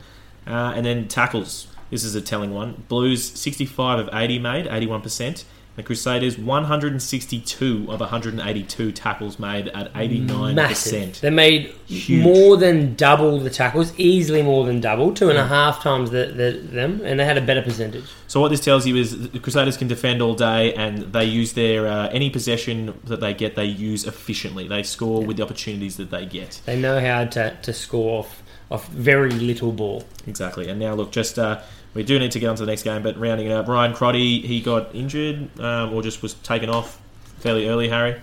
Uh, 0.50 0.74
and 0.76 0.86
then 0.86 1.08
tackles. 1.08 1.68
This 1.90 2.04
is 2.04 2.16
a 2.16 2.22
telling 2.22 2.54
one. 2.54 2.84
Blues 2.88 3.24
65 3.40 4.00
of 4.00 4.10
80 4.14 4.40
made, 4.40 4.66
81%. 4.66 5.44
The 5.80 5.84
Crusaders 5.84 6.38
162 6.38 7.88
of 7.90 8.02
182 8.02 8.92
tackles 8.92 9.40
made 9.40 9.70
at 9.70 9.94
89%. 9.94 10.54
Massive. 10.54 11.22
They 11.22 11.30
made 11.30 11.74
Huge. 11.86 12.22
more 12.22 12.58
than 12.58 12.96
double 12.96 13.40
the 13.40 13.50
tackles, 13.50 13.98
easily 13.98 14.42
more 14.42 14.66
than 14.66 14.82
double, 14.82 15.14
two 15.14 15.30
and 15.30 15.38
a 15.38 15.48
half 15.48 15.82
times 15.82 16.10
the, 16.10 16.26
the, 16.26 16.60
them, 16.62 17.00
and 17.06 17.18
they 17.18 17.24
had 17.24 17.38
a 17.38 17.42
better 17.42 17.62
percentage. 17.62 18.04
So 18.28 18.42
what 18.42 18.50
this 18.50 18.60
tells 18.60 18.86
you 18.86 18.98
is 18.98 19.32
the 19.32 19.40
Crusaders 19.40 19.78
can 19.78 19.88
defend 19.88 20.22
all 20.22 20.36
day, 20.36 20.74
and 20.74 21.14
they 21.14 21.24
use 21.24 21.54
their 21.54 21.88
uh, 21.88 22.10
any 22.10 22.30
possession 22.30 23.00
that 23.06 23.22
they 23.22 23.34
get, 23.34 23.56
they 23.56 23.64
use 23.64 24.06
efficiently. 24.06 24.68
They 24.68 24.84
score 24.84 25.24
with 25.24 25.38
the 25.38 25.44
opportunities 25.44 25.96
that 25.96 26.12
they 26.12 26.26
get. 26.26 26.60
They 26.66 26.78
know 26.78 27.00
how 27.00 27.24
to, 27.24 27.56
to 27.56 27.72
score 27.72 28.20
off, 28.20 28.44
off 28.72 28.88
very 28.90 29.32
little 29.32 29.72
ball. 29.72 30.04
Exactly. 30.28 30.70
And 30.70 30.80
now 30.80 30.94
look, 30.94 31.12
just 31.12 31.40
uh, 31.40 31.62
we 31.94 32.04
do 32.04 32.20
need 32.20 32.32
to 32.32 32.40
get 32.40 32.48
on 32.50 32.56
to 32.56 32.66
the 32.66 32.72
next 32.72 32.84
game, 32.84 33.02
but 33.04 33.18
rounding 33.18 33.48
it 33.48 33.52
up, 33.52 33.68
Ryan 33.68 33.94
Crotty, 33.94 34.42
he 34.42 34.62
got 34.62 34.94
injured 34.94 35.50
um, 35.60 35.94
or 35.94 36.02
just 36.04 36.22
was 36.22 36.36
taken 36.36 36.70
off 36.70 37.02
fairly 37.40 37.68
early. 37.68 37.90
Harry, 37.90 38.16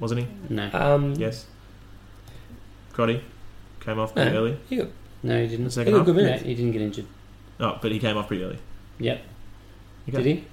wasn't 0.00 0.20
he? 0.22 0.26
No, 0.48 0.68
Um, 0.72 1.14
Yes. 1.14 1.46
Crotty 2.92 3.22
came 3.80 3.98
off 3.98 4.14
no, 4.14 4.22
pretty 4.22 4.36
early. 4.36 4.58
he 4.68 4.76
got, 4.76 4.88
no, 5.22 5.40
he 5.40 5.48
didn't. 5.48 5.64
he 5.66 5.70
second 5.70 5.92
got 5.92 5.98
half. 5.98 6.06
good 6.06 6.16
No, 6.16 6.36
he 6.38 6.54
didn't 6.54 6.72
get 6.72 6.82
injured. 6.82 7.06
Oh, 7.60 7.78
but 7.80 7.90
he 7.92 7.98
came 7.98 8.16
off 8.16 8.28
pretty 8.28 8.42
early. 8.44 8.58
Yep. 8.98 9.22
Okay. 10.08 10.16
Did 10.22 10.26
he? 10.26 10.44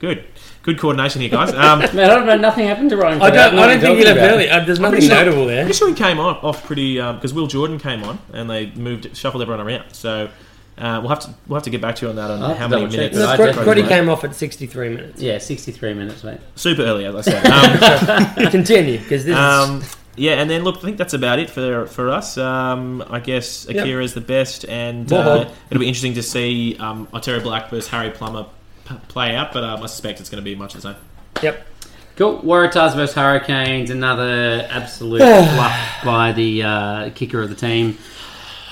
Good, 0.00 0.24
good 0.62 0.78
coordination 0.78 1.20
here, 1.20 1.30
guys. 1.30 1.52
Um, 1.52 1.78
Man, 1.94 1.98
I 1.98 2.14
don't 2.14 2.26
know. 2.26 2.36
Nothing 2.36 2.66
happened 2.66 2.90
to 2.90 2.96
Ryan. 2.96 3.20
I 3.22 3.30
don't, 3.30 3.58
I 3.58 3.66
don't 3.68 3.80
think 3.80 3.98
he 3.98 4.04
left 4.04 4.18
early. 4.18 4.48
Uh, 4.48 4.64
there's 4.64 4.78
I'm 4.78 4.82
nothing 4.82 4.92
pretty 5.00 5.06
sure- 5.08 5.16
notable 5.24 5.46
there. 5.46 5.64
pretty 5.64 5.78
sure 5.78 5.88
he 5.88 5.94
came 5.94 6.18
off, 6.18 6.42
off 6.42 6.64
pretty 6.64 6.94
because 6.96 7.34
Will 7.34 7.46
Jordan 7.46 7.78
came 7.78 8.02
on 8.04 8.18
and 8.32 8.48
they 8.50 8.70
moved 8.72 9.14
shuffled 9.16 9.42
everyone 9.42 9.64
around. 9.66 9.92
So 9.92 10.30
uh, 10.78 10.98
we'll 11.02 11.10
have 11.10 11.20
to 11.20 11.34
we'll 11.46 11.56
have 11.56 11.64
to 11.64 11.70
get 11.70 11.82
back 11.82 11.96
to 11.96 12.06
you 12.06 12.10
on 12.10 12.16
that 12.16 12.30
on 12.30 12.40
I'll 12.42 12.48
have 12.54 12.56
how 12.56 12.68
many 12.68 12.86
minutes. 12.86 13.16
that. 13.18 13.24
No, 13.26 13.30
I 13.30 13.36
Cro- 13.36 13.46
definitely 13.46 13.64
Crotty 13.66 13.80
won't. 13.82 13.92
came 13.92 14.08
off 14.08 14.24
at 14.24 14.34
63 14.34 14.88
minutes. 14.88 15.20
Yeah, 15.20 15.36
63 15.36 15.92
minutes, 15.94 16.24
mate. 16.24 16.40
Super 16.54 16.82
early, 16.82 17.04
as 17.04 17.14
I 17.14 17.20
said. 17.20 18.36
Um, 18.38 18.50
Continue, 18.50 18.98
because 18.98 19.24
this 19.26 19.36
Um, 19.36 19.82
yeah, 20.16 20.32
and 20.40 20.48
then 20.50 20.64
look, 20.64 20.78
I 20.78 20.80
think 20.80 20.96
that's 20.96 21.12
about 21.14 21.38
it 21.38 21.50
for 21.50 21.86
for 21.86 22.08
us. 22.08 22.38
Um, 22.38 23.04
I 23.10 23.20
guess 23.20 23.66
Yep. 23.68 23.76
Akira 23.84 24.02
is 24.02 24.14
the 24.14 24.20
best, 24.22 24.64
and 24.66 25.12
uh, 25.12 25.50
it'll 25.70 25.80
be 25.80 25.88
interesting 25.88 26.14
to 26.14 26.22
see 26.22 26.76
um, 26.80 27.06
Otere 27.08 27.42
Black 27.42 27.68
versus 27.68 27.88
Harry 27.88 28.10
Plummer 28.10 28.44
p- 28.44 28.50
play 29.08 29.34
out. 29.34 29.52
But 29.52 29.64
um, 29.64 29.82
I 29.82 29.86
suspect 29.86 30.20
it's 30.20 30.30
going 30.30 30.42
to 30.42 30.44
be 30.44 30.54
much 30.54 30.74
the 30.74 30.80
same. 30.80 30.96
Yep. 31.42 31.66
Cool. 32.16 32.40
Waratahs 32.42 32.94
versus 32.94 33.14
Hurricanes. 33.14 33.90
Another 33.90 34.66
absolute 34.70 35.18
fluff 35.54 36.04
by 36.04 36.32
the 36.32 36.62
uh, 36.62 37.10
kicker 37.14 37.40
of 37.40 37.48
the 37.48 37.54
team, 37.54 37.96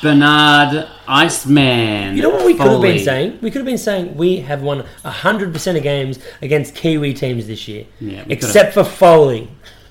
Bernard 0.03 0.87
Iceman. 1.07 2.15
You 2.17 2.23
know 2.23 2.31
what 2.31 2.45
we 2.45 2.55
could 2.55 2.71
have 2.71 2.83
been 2.83 3.03
saying? 3.03 3.39
We 3.41 3.51
could 3.51 3.61
have 3.61 3.67
been 3.67 3.79
saying 3.79 4.17
we 4.17 4.37
have 4.41 4.63
won 4.63 4.85
100% 5.05 5.77
of 5.77 5.83
games 5.83 6.19
against 6.43 6.75
Kiwi 6.75 7.15
teams 7.15 7.47
this 7.47 7.67
year. 7.67 7.87
Yeah, 8.01 8.25
except 8.29 8.75
for 8.75 8.85
Foley. 8.85 9.49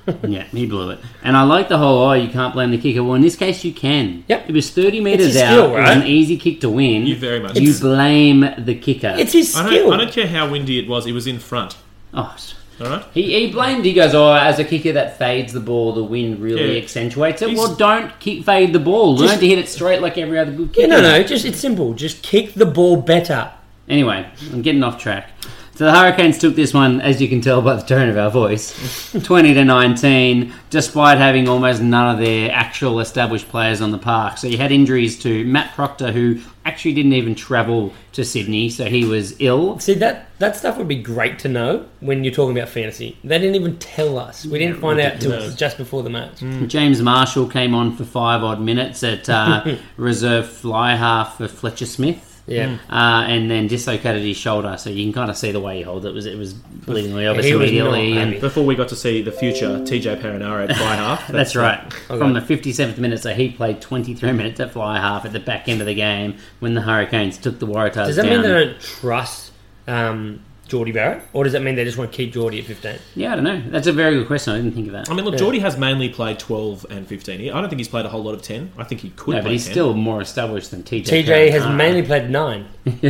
Yeah, 0.28 0.44
he 0.46 0.66
blew 0.66 0.90
it. 0.92 1.00
And 1.24 1.36
I 1.36 1.44
like 1.44 1.68
the 1.70 1.78
whole, 1.78 2.00
oh, 2.10 2.14
you 2.14 2.30
can't 2.30 2.54
blame 2.54 2.72
the 2.72 2.78
kicker. 2.78 3.04
Well, 3.04 3.16
in 3.16 3.22
this 3.22 3.36
case, 3.36 3.64
you 3.66 3.74
can. 3.74 4.24
Yep. 4.28 4.50
It 4.50 4.54
was 4.54 4.70
30 4.70 5.02
metres 5.02 5.36
out. 5.36 5.52
skill, 5.52 5.76
It 5.76 5.82
was 5.82 5.90
an 5.98 6.04
easy 6.08 6.38
kick 6.38 6.62
to 6.62 6.70
win. 6.70 7.06
You 7.06 7.16
very 7.18 7.40
much. 7.42 7.58
You 7.60 7.74
blame 7.78 8.42
the 8.58 8.76
kicker. 8.76 9.14
It's 9.18 9.34
his 9.34 9.56
I 9.56 9.68
skill. 9.68 9.90
don't, 9.90 10.00
I 10.00 10.04
don't 10.04 10.14
care 10.14 10.28
how 10.28 10.50
windy 10.50 10.80
it 10.80 10.88
was; 10.88 11.06
it 11.06 11.12
was 11.12 11.28
in 11.28 11.40
front. 11.40 11.76
oh, 12.14 12.36
All 12.80 12.88
right. 12.88 13.06
he, 13.14 13.24
he 13.48 13.52
blamed, 13.52 13.84
he 13.86 13.94
goes, 13.94 14.14
oh, 14.14 14.32
as 14.34 14.60
a 14.60 14.64
kicker 14.64 14.94
that 14.94 15.18
fades 15.18 15.52
the 15.52 15.60
ball, 15.60 15.94
the 15.94 16.04
wind 16.04 16.40
really 16.40 16.76
Yeah. 16.78 16.82
accentuates 16.84 17.42
it. 17.42 17.50
He's- 17.50 17.58
Well, 17.60 17.76
don't 17.76 18.18
kick 18.20 18.44
fade 18.46 18.72
the 18.72 18.80
ball. 18.80 19.16
Learn 19.16 19.28
Just- 19.28 19.40
to 19.42 19.48
hit 19.48 19.58
it 19.60 19.68
straight 19.68 20.02
like 20.02 20.18
every 20.18 20.40
other 20.40 20.52
good 20.52 20.70
yeah, 20.76 20.86
kicker. 20.86 20.88
no, 20.88 21.02
no. 21.02 21.24
Just 21.24 21.44
it's 21.46 21.60
simple. 21.60 21.94
Just 21.94 22.22
kick 22.24 22.54
the 22.54 22.66
ball 22.68 22.98
better. 23.02 23.52
Anyway, 23.90 24.26
I'm 24.54 24.62
getting 24.62 24.84
off 24.84 25.00
track. 25.02 25.32
So 25.78 25.86
the 25.86 25.92
Hurricanes 25.94 26.40
took 26.40 26.56
this 26.56 26.74
one, 26.74 27.02
as 27.02 27.22
you 27.22 27.30
can 27.30 27.40
tell 27.40 27.62
by 27.62 27.76
the 27.76 27.84
tone 27.84 28.10
of 28.10 28.18
our 28.18 28.32
voice, 28.32 29.12
20 29.24 29.54
to 29.54 29.64
19, 29.64 30.52
despite 30.72 31.20
having 31.20 31.48
almost 31.48 31.84
none 31.84 32.16
of 32.16 32.20
their 32.20 32.52
actual 32.52 33.00
established 33.00 33.48
players 33.48 33.80
on 33.80 33.92
the 33.92 34.00
park. 34.00 34.40
So 34.40 34.48
you 34.48 34.58
had 34.58 34.72
injuries 34.72 35.20
to 35.20 35.46
Matt 35.46 35.76
Proctor, 35.76 36.12
who 36.12 36.42
actually 36.66 36.96
didn't 36.96 37.14
even 37.14 37.36
travel 37.36 37.94
to 38.14 38.26
Sydney, 38.26 38.72
so 38.72 38.86
he 38.86 39.06
was 39.06 39.40
ill. 39.40 39.78
See 39.78 39.94
that 39.94 40.32
that 40.40 40.56
stuff 40.56 40.80
would 40.80 40.88
be 40.88 40.96
great 40.96 41.38
to 41.40 41.48
know 41.48 41.86
when 42.00 42.24
you're 42.24 42.34
talking 42.34 42.58
about 42.58 42.70
fantasy. 42.70 43.16
They 43.24 43.38
didn't 43.38 43.54
even 43.54 43.78
tell 43.78 44.18
us. 44.18 44.48
We 44.48 44.58
didn't 44.58 44.80
find 44.80 45.00
out 45.00 45.22
till 45.22 45.52
just 45.52 45.78
before 45.78 46.02
the 46.02 46.10
match. 46.10 46.40
James 46.66 47.04
Marshall 47.04 47.48
came 47.48 47.76
on 47.76 47.96
for 47.96 48.04
five 48.04 48.44
odd 48.44 48.62
minutes 48.62 49.04
at 49.04 49.30
uh, 49.30 49.76
reserve 49.98 50.50
fly 50.50 50.96
half 50.96 51.38
for 51.38 51.48
Fletcher 51.48 51.86
Smith. 51.86 52.27
Yeah. 52.48 52.78
Uh, 52.90 53.26
and 53.28 53.52
then 53.52 53.68
dislocated 53.68 54.24
his 54.24 54.38
shoulder, 54.38 54.78
so 54.78 54.90
you 54.90 55.04
can 55.04 55.12
kind 55.14 55.30
of 55.30 55.36
see 55.36 55.52
the 55.52 55.60
way 55.60 55.78
he 55.78 55.84
held 55.84 56.06
it. 56.06 56.10
it 56.10 56.14
was 56.14 56.26
it 56.26 56.38
was 56.38 56.54
bleeding 56.54 57.12
obvious 57.14 57.46
He 57.46 57.54
was 57.54 57.70
immediately. 57.70 58.14
not 58.14 58.24
and. 58.28 58.42
Before 58.42 58.66
we 58.66 58.74
got 58.76 58.88
to 58.90 58.96
see 58.96 59.22
the 59.22 59.34
future 59.34 59.68
TJ 59.80 60.22
Perenara 60.22 60.70
at 60.70 60.78
fly 60.78 60.96
half. 60.96 61.28
That's 61.30 61.56
right. 61.58 61.80
Okay. 62.10 62.18
From 62.18 62.32
the 62.34 62.40
57th 62.40 62.98
minute, 63.00 63.22
so 63.22 63.34
he 63.34 63.50
played 63.50 63.82
23 63.82 64.32
minutes 64.32 64.60
at 64.62 64.72
fly 64.72 64.98
half 64.98 65.26
at 65.26 65.34
the 65.34 65.42
back 65.42 65.68
end 65.68 65.82
of 65.82 65.88
the 65.88 65.94
game 65.94 66.38
when 66.60 66.74
the 66.74 66.82
Hurricanes 66.82 67.38
took 67.38 67.60
the 67.60 67.68
Waratahs 67.68 68.08
Does 68.08 68.16
that 68.16 68.24
down. 68.24 68.32
mean 68.32 68.42
they 68.44 68.50
don't 68.66 68.80
trust 68.80 69.52
um, 69.88 70.42
Jordie 70.68 70.92
Barrett, 70.92 71.24
or 71.34 71.44
does 71.44 71.54
that 71.54 71.62
mean 71.62 71.76
they 71.76 71.84
just 71.86 71.98
want 71.98 72.12
to 72.12 72.16
keep 72.18 72.34
Jordie 72.34 72.60
at 72.60 72.66
15? 72.66 72.96
Yeah, 73.16 73.32
I 73.32 73.36
don't 73.36 73.44
know. 73.44 73.62
That's 73.70 73.88
a 73.88 73.94
very 73.94 74.16
good 74.16 74.28
question. 74.28 74.54
I 74.54 74.58
didn't 74.58 74.74
think 74.74 74.88
of 74.88 74.94
that. 74.94 75.10
I 75.10 75.14
mean, 75.14 75.24
look, 75.26 75.34
Yeah. 75.34 75.40
Jordie 75.40 75.60
has 75.60 75.78
mainly 75.78 76.10
played 76.10 76.40
12 76.40 76.86
and 76.90 77.08
15. 77.08 77.42
I 77.50 77.60
don't 77.60 77.70
think 77.70 77.80
he's 77.80 77.88
played 77.88 78.06
a 78.06 78.10
whole 78.10 78.24
lot 78.24 78.34
of 78.34 78.42
10. 78.42 78.72
I 78.78 78.84
think 78.84 79.02
he 79.02 79.10
could 79.12 79.36
no, 79.36 79.40
play 79.40 79.42
but 79.44 79.52
he's 79.52 79.66
10. 79.66 79.74
still 79.74 79.94
more 79.94 80.22
established 80.22 80.72
than 80.72 80.84
TJ. 80.84 81.06
TJ 81.26 81.52
has 81.52 81.64
Perrin. 81.64 81.78
mainly 81.78 82.04
played 82.04 82.30
nine. 82.30 82.66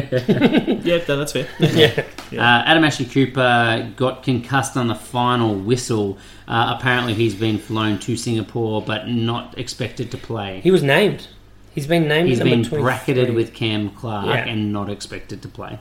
Yeah, 0.88 1.03
no, 1.08 1.18
that's 1.18 1.34
fair. 1.34 1.47
yeah. 1.60 2.03
Uh, 2.32 2.64
Adam 2.66 2.84
Ashley 2.84 3.05
Cooper 3.05 3.91
got 3.95 4.24
concussed 4.24 4.78
on 4.78 4.88
the 4.88 4.95
final 4.95 5.55
whistle. 5.55 6.18
Uh, 6.47 6.76
apparently, 6.78 7.14
he's 7.14 7.36
been 7.36 7.58
flown 7.58 7.99
to 7.99 8.16
Singapore, 8.16 8.82
but 8.82 9.08
not 9.08 9.58
expected 9.58 10.12
to 10.12 10.18
play. 10.18 10.62
He 10.62 10.72
was 10.72 10.84
named. 10.84 11.28
He's 11.74 11.88
been 11.88 12.08
named. 12.08 12.30
He's 12.30 12.39
number 12.39 12.55
been 12.55 12.82
bracketed 12.82 13.34
with 13.34 13.53
Cam 13.53 13.89
Clark 13.91 14.26
Yeah. 14.28 14.45
and 14.47 14.72
not 14.74 14.89
expected 14.89 15.41
to 15.43 15.47
play. 15.47 15.80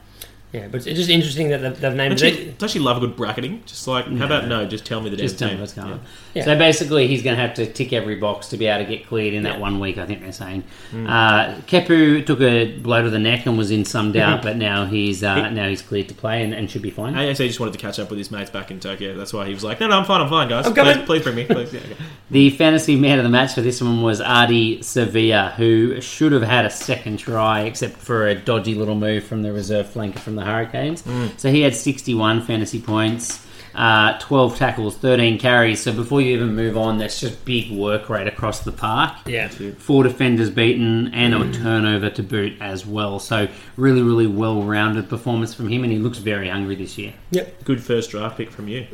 Yeah, 0.57 0.69
but 0.69 0.87
it's 0.87 0.99
just 0.99 1.11
interesting 1.11 1.49
that 1.51 1.59
they've, 1.59 1.79
they've 1.79 1.95
named. 1.95 2.23
It. 2.23 2.59
don't 2.59 2.75
you 2.75 2.81
love 2.81 2.97
a 2.97 3.01
good 3.01 3.15
bracketing? 3.15 3.63
Just 3.67 3.87
like, 3.87 4.07
how 4.07 4.25
about 4.25 4.49
no, 4.49 4.67
just 4.67 4.87
tell 4.87 5.03
me 5.03 5.11
the 5.11 5.17
damn 5.17 5.27
Just 5.27 5.39
tell 5.39 5.53
me 5.53 5.61
what's 5.61 5.75
going 5.75 5.93
on. 5.93 6.01
Yeah. 6.37 6.45
So 6.45 6.57
basically, 6.59 7.07
he's 7.09 7.22
going 7.22 7.34
to 7.37 7.43
have 7.43 7.55
to 7.55 7.66
tick 7.66 7.93
every 7.93 8.16
box 8.16 8.49
to 8.49 8.57
be 8.57 8.66
able 8.66 8.84
to 8.84 8.91
get 8.97 9.07
cleared 9.07 9.32
in 9.34 9.43
that 9.45 9.59
one 9.59 9.80
week. 9.80 9.97
I 9.99 10.07
think 10.07 10.20
they're 10.20 10.32
saying. 10.32 10.64
Uh, 10.95 11.55
Kepu 11.66 12.24
took 12.26 12.41
a 12.41 12.78
blow 12.78 13.03
to 13.03 13.11
the 13.11 13.18
neck 13.18 13.47
and 13.47 13.57
was 13.57 13.70
in 13.70 13.84
some 13.84 14.12
doubt, 14.12 14.43
but 14.43 14.57
now 14.57 14.84
he's 14.84 15.22
uh, 15.24 15.49
now 15.51 15.68
he's 15.68 15.82
cleared 15.82 16.09
to 16.09 16.14
play 16.14 16.43
and, 16.45 16.53
and 16.55 16.70
should 16.70 16.82
be 16.82 16.91
fine. 16.91 17.14
AAC 17.14 17.39
just 17.47 17.59
wanted 17.61 17.72
to 17.72 17.78
catch 17.78 17.99
up 17.99 18.11
with 18.11 18.18
his 18.18 18.30
mates 18.30 18.51
back 18.51 18.70
in 18.70 18.80
Tokyo. 18.80 19.16
That's 19.16 19.32
why 19.32 19.47
he 19.47 19.55
was 19.55 19.64
like, 19.64 19.80
no, 19.80 19.89
no, 19.89 19.99
I'm 19.99 20.05
fine, 20.05 20.20
I'm 20.20 20.28
fine, 20.28 20.49
guys. 20.49 20.66
I'm. 20.66 20.74
Please, 20.74 21.07
please 21.07 21.22
bring 21.22 21.37
me. 21.37 21.45
Please. 21.47 21.72
Yeah, 21.72 21.80
okay. 21.80 21.97
The 22.28 22.51
fantasy 22.51 22.97
man 22.97 23.18
of 23.18 23.24
the 23.24 23.30
match 23.30 23.55
for 23.55 23.61
this 23.61 23.80
one 23.80 24.03
was 24.03 24.20
Artie 24.20 24.82
Sevilla, 24.82 25.55
who 25.57 26.01
should 26.01 26.32
have 26.32 26.43
had 26.43 26.66
a 26.66 26.70
second 26.70 27.18
try, 27.18 27.61
except 27.61 27.97
for 27.99 28.26
a 28.26 28.34
dodgy 28.34 28.74
little 28.74 28.97
move 28.97 29.22
from 29.22 29.43
the 29.43 29.53
reserve 29.53 29.87
flanker 29.87 30.18
from 30.18 30.34
the 30.34 30.43
Hurricanes. 30.45 31.05
So 31.37 31.53
he 31.53 31.61
had 31.61 31.76
61 31.76 32.43
fantasy 32.43 32.80
points, 32.80 33.45
uh, 33.77 34.18
12 34.18 34.57
tackles, 34.57 34.97
13 34.97 35.39
carries. 35.39 35.83
So 35.83 35.93
before 35.93 36.20
you 36.20 36.35
even 36.35 36.55
move 36.55 36.77
on, 36.77 36.99
that's 36.99 37.20
just 37.20 37.45
big 37.45 37.70
work 37.70 38.09
rate 38.09 38.27
across 38.27 38.61
the 38.61 38.72
park. 38.72 39.14
Yeah. 39.27 39.49
Four 39.49 40.03
defenders 40.03 40.51
beaten 40.51 41.12
and 41.14 41.35
a 41.35 41.53
turnover 41.53 42.09
to 42.11 42.22
boot 42.22 42.55
as 42.61 42.87
well. 42.87 43.18
So 43.18 43.49
really, 43.77 44.03
really 44.03 44.27
well-rounded 44.27 45.09
performance 45.09 45.55
from 45.55 45.68
him, 45.68 45.85
and 45.85 45.93
he 45.93 45.99
looks 45.99 46.18
very 46.18 46.49
hungry 46.49 46.74
this 46.74 46.97
year. 46.97 47.12
Yep. 47.31 47.64
Good 47.64 47.83
first 47.83 48.11
draft 48.11 48.39
pick 48.39 48.51
from 48.51 48.68
you. 48.68 48.87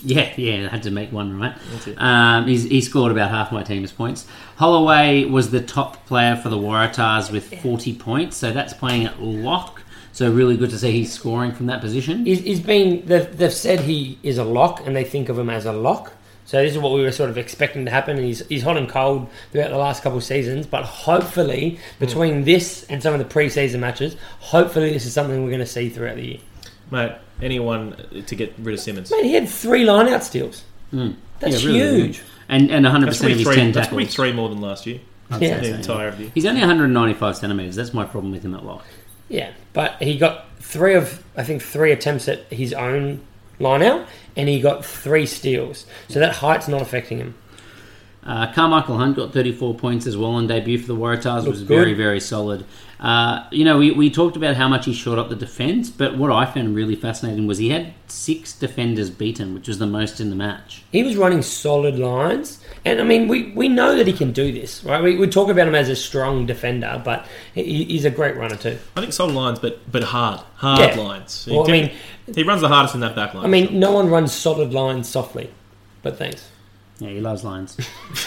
Yeah, 0.00 0.32
yeah, 0.36 0.66
I 0.66 0.68
had 0.68 0.84
to 0.84 0.90
make 0.90 1.12
one 1.12 1.38
right. 1.38 1.56
That's 1.72 1.88
it. 1.88 2.00
Um, 2.00 2.46
he's, 2.46 2.64
he 2.64 2.80
scored 2.80 3.10
about 3.10 3.30
half 3.30 3.50
my 3.50 3.62
team's 3.62 3.90
points. 3.90 4.26
Holloway 4.56 5.24
was 5.24 5.50
the 5.50 5.60
top 5.60 6.06
player 6.06 6.36
for 6.36 6.48
the 6.48 6.56
Waratahs 6.56 7.32
with 7.32 7.60
40 7.62 7.94
points, 7.96 8.36
so 8.36 8.52
that's 8.52 8.72
playing 8.72 9.06
at 9.06 9.20
lock. 9.20 9.82
So 10.18 10.28
really 10.32 10.56
good 10.56 10.70
to 10.70 10.78
see 10.80 10.90
he's 10.90 11.12
scoring 11.12 11.52
from 11.52 11.66
that 11.66 11.80
position. 11.80 12.26
He's, 12.26 12.40
he's 12.40 12.58
been. 12.58 13.06
They've, 13.06 13.36
they've 13.36 13.52
said 13.52 13.78
he 13.78 14.18
is 14.24 14.36
a 14.36 14.42
lock, 14.42 14.84
and 14.84 14.96
they 14.96 15.04
think 15.04 15.28
of 15.28 15.38
him 15.38 15.48
as 15.48 15.64
a 15.64 15.72
lock. 15.72 16.12
So 16.44 16.60
this 16.60 16.72
is 16.72 16.78
what 16.78 16.90
we 16.92 17.02
were 17.02 17.12
sort 17.12 17.30
of 17.30 17.38
expecting 17.38 17.84
to 17.84 17.92
happen. 17.92 18.16
He's 18.18 18.44
he's 18.48 18.64
hot 18.64 18.76
and 18.76 18.88
cold 18.88 19.28
throughout 19.52 19.70
the 19.70 19.78
last 19.78 20.02
couple 20.02 20.18
of 20.18 20.24
seasons, 20.24 20.66
but 20.66 20.82
hopefully 20.84 21.78
between 22.00 22.42
this 22.42 22.82
and 22.88 23.00
some 23.00 23.14
of 23.14 23.20
the 23.20 23.24
preseason 23.32 23.78
matches, 23.78 24.16
hopefully 24.40 24.92
this 24.92 25.06
is 25.06 25.12
something 25.12 25.44
we're 25.44 25.50
going 25.50 25.60
to 25.60 25.66
see 25.66 25.88
throughout 25.88 26.16
the 26.16 26.26
year. 26.26 26.38
Mate, 26.90 27.12
anyone 27.40 27.94
to 28.26 28.34
get 28.34 28.52
rid 28.58 28.74
of 28.74 28.80
Simmons? 28.80 29.12
Man, 29.12 29.22
he 29.22 29.34
had 29.34 29.48
three 29.48 29.84
line-out 29.84 30.24
steals. 30.24 30.64
Mm. 30.92 31.14
That's 31.38 31.62
Yeah, 31.62 31.68
really 31.68 32.00
huge. 32.02 32.16
good. 32.18 32.26
And, 32.48 32.70
and 32.72 32.84
100% 32.84 33.04
That's 33.04 33.16
of 33.18 33.20
probably, 33.20 33.34
his 33.38 33.46
three, 33.46 33.54
10 33.54 33.70
that's 33.72 33.86
probably 33.86 34.04
tackles. 34.06 34.16
three 34.16 34.32
more 34.32 34.48
than 34.48 34.60
last 34.60 34.84
year. 34.84 34.98
Yeah. 35.38 35.60
The 35.60 35.74
entire 35.74 36.08
of 36.08 36.18
the 36.18 36.30
He's 36.30 36.46
only 36.46 36.60
195 36.60 37.36
centimetres. 37.36 37.76
That's 37.76 37.94
my 37.94 38.04
problem 38.04 38.32
with 38.32 38.42
him 38.42 38.54
at 38.56 38.64
lock. 38.64 38.84
Yeah, 39.28 39.52
but 39.72 40.02
he 40.02 40.18
got 40.18 40.46
three 40.60 40.94
of 40.94 41.22
I 41.36 41.44
think 41.44 41.62
three 41.62 41.92
attempts 41.92 42.28
at 42.28 42.50
his 42.52 42.72
own 42.72 43.20
line 43.58 43.82
out, 43.82 44.06
and 44.36 44.48
he 44.48 44.60
got 44.60 44.84
three 44.84 45.26
steals. 45.26 45.86
So 46.08 46.20
that 46.20 46.36
height's 46.36 46.68
not 46.68 46.82
affecting 46.82 47.18
him. 47.18 47.34
Uh, 48.24 48.52
Karmichael 48.52 48.98
Hunt 48.98 49.16
got 49.16 49.32
34 49.32 49.74
points 49.76 50.06
as 50.06 50.16
well 50.16 50.32
on 50.32 50.46
debut 50.46 50.78
for 50.78 50.86
the 50.86 50.96
Waratahs. 50.96 51.38
Looked 51.38 51.48
was 51.48 51.62
very, 51.62 51.92
good. 51.92 51.96
very 51.96 52.20
solid. 52.20 52.66
Uh, 53.00 53.46
you 53.52 53.64
know, 53.64 53.78
we, 53.78 53.92
we 53.92 54.10
talked 54.10 54.36
about 54.36 54.56
how 54.56 54.66
much 54.66 54.84
he 54.86 54.92
shot 54.92 55.18
up 55.18 55.28
the 55.28 55.36
defence, 55.36 55.88
but 55.88 56.18
what 56.18 56.32
I 56.32 56.44
found 56.46 56.74
really 56.74 56.96
fascinating 56.96 57.46
was 57.46 57.58
he 57.58 57.70
had 57.70 57.92
six 58.08 58.52
defenders 58.52 59.08
beaten, 59.08 59.54
which 59.54 59.68
was 59.68 59.78
the 59.78 59.86
most 59.86 60.20
in 60.20 60.30
the 60.30 60.36
match. 60.36 60.82
He 60.90 61.04
was 61.04 61.16
running 61.16 61.42
solid 61.42 61.96
lines, 61.96 62.60
and 62.84 63.00
I 63.00 63.04
mean, 63.04 63.28
we, 63.28 63.52
we 63.52 63.68
know 63.68 63.94
that 63.96 64.08
he 64.08 64.12
can 64.12 64.32
do 64.32 64.50
this, 64.50 64.82
right? 64.82 65.00
We, 65.00 65.16
we 65.16 65.28
talk 65.28 65.48
about 65.48 65.68
him 65.68 65.76
as 65.76 65.88
a 65.88 65.94
strong 65.94 66.44
defender, 66.44 67.00
but 67.04 67.24
he, 67.54 67.84
he's 67.84 68.04
a 68.04 68.10
great 68.10 68.36
runner 68.36 68.56
too. 68.56 68.76
I 68.96 69.00
think 69.00 69.12
solid 69.12 69.34
lines, 69.34 69.60
but 69.60 69.80
but 69.92 70.02
hard, 70.02 70.40
hard 70.56 70.80
Yeah. 70.80 71.00
lines. 71.00 71.44
He 71.44 71.52
Well, 71.52 71.68
I 71.68 71.72
mean- 71.72 71.90
he 72.34 72.42
runs 72.42 72.60
the 72.62 72.68
hardest 72.68 72.94
in 72.94 73.00
that 73.02 73.14
back 73.14 73.32
line. 73.32 73.44
I 73.44 73.48
mean, 73.48 73.78
no 73.78 73.92
one 73.92 74.10
runs 74.10 74.32
solid 74.32 74.72
lines 74.74 75.08
softly, 75.08 75.50
but 76.02 76.18
thanks. 76.18 76.50
Yeah, 76.98 77.10
he 77.10 77.20
loves 77.20 77.44
lines. 77.44 77.78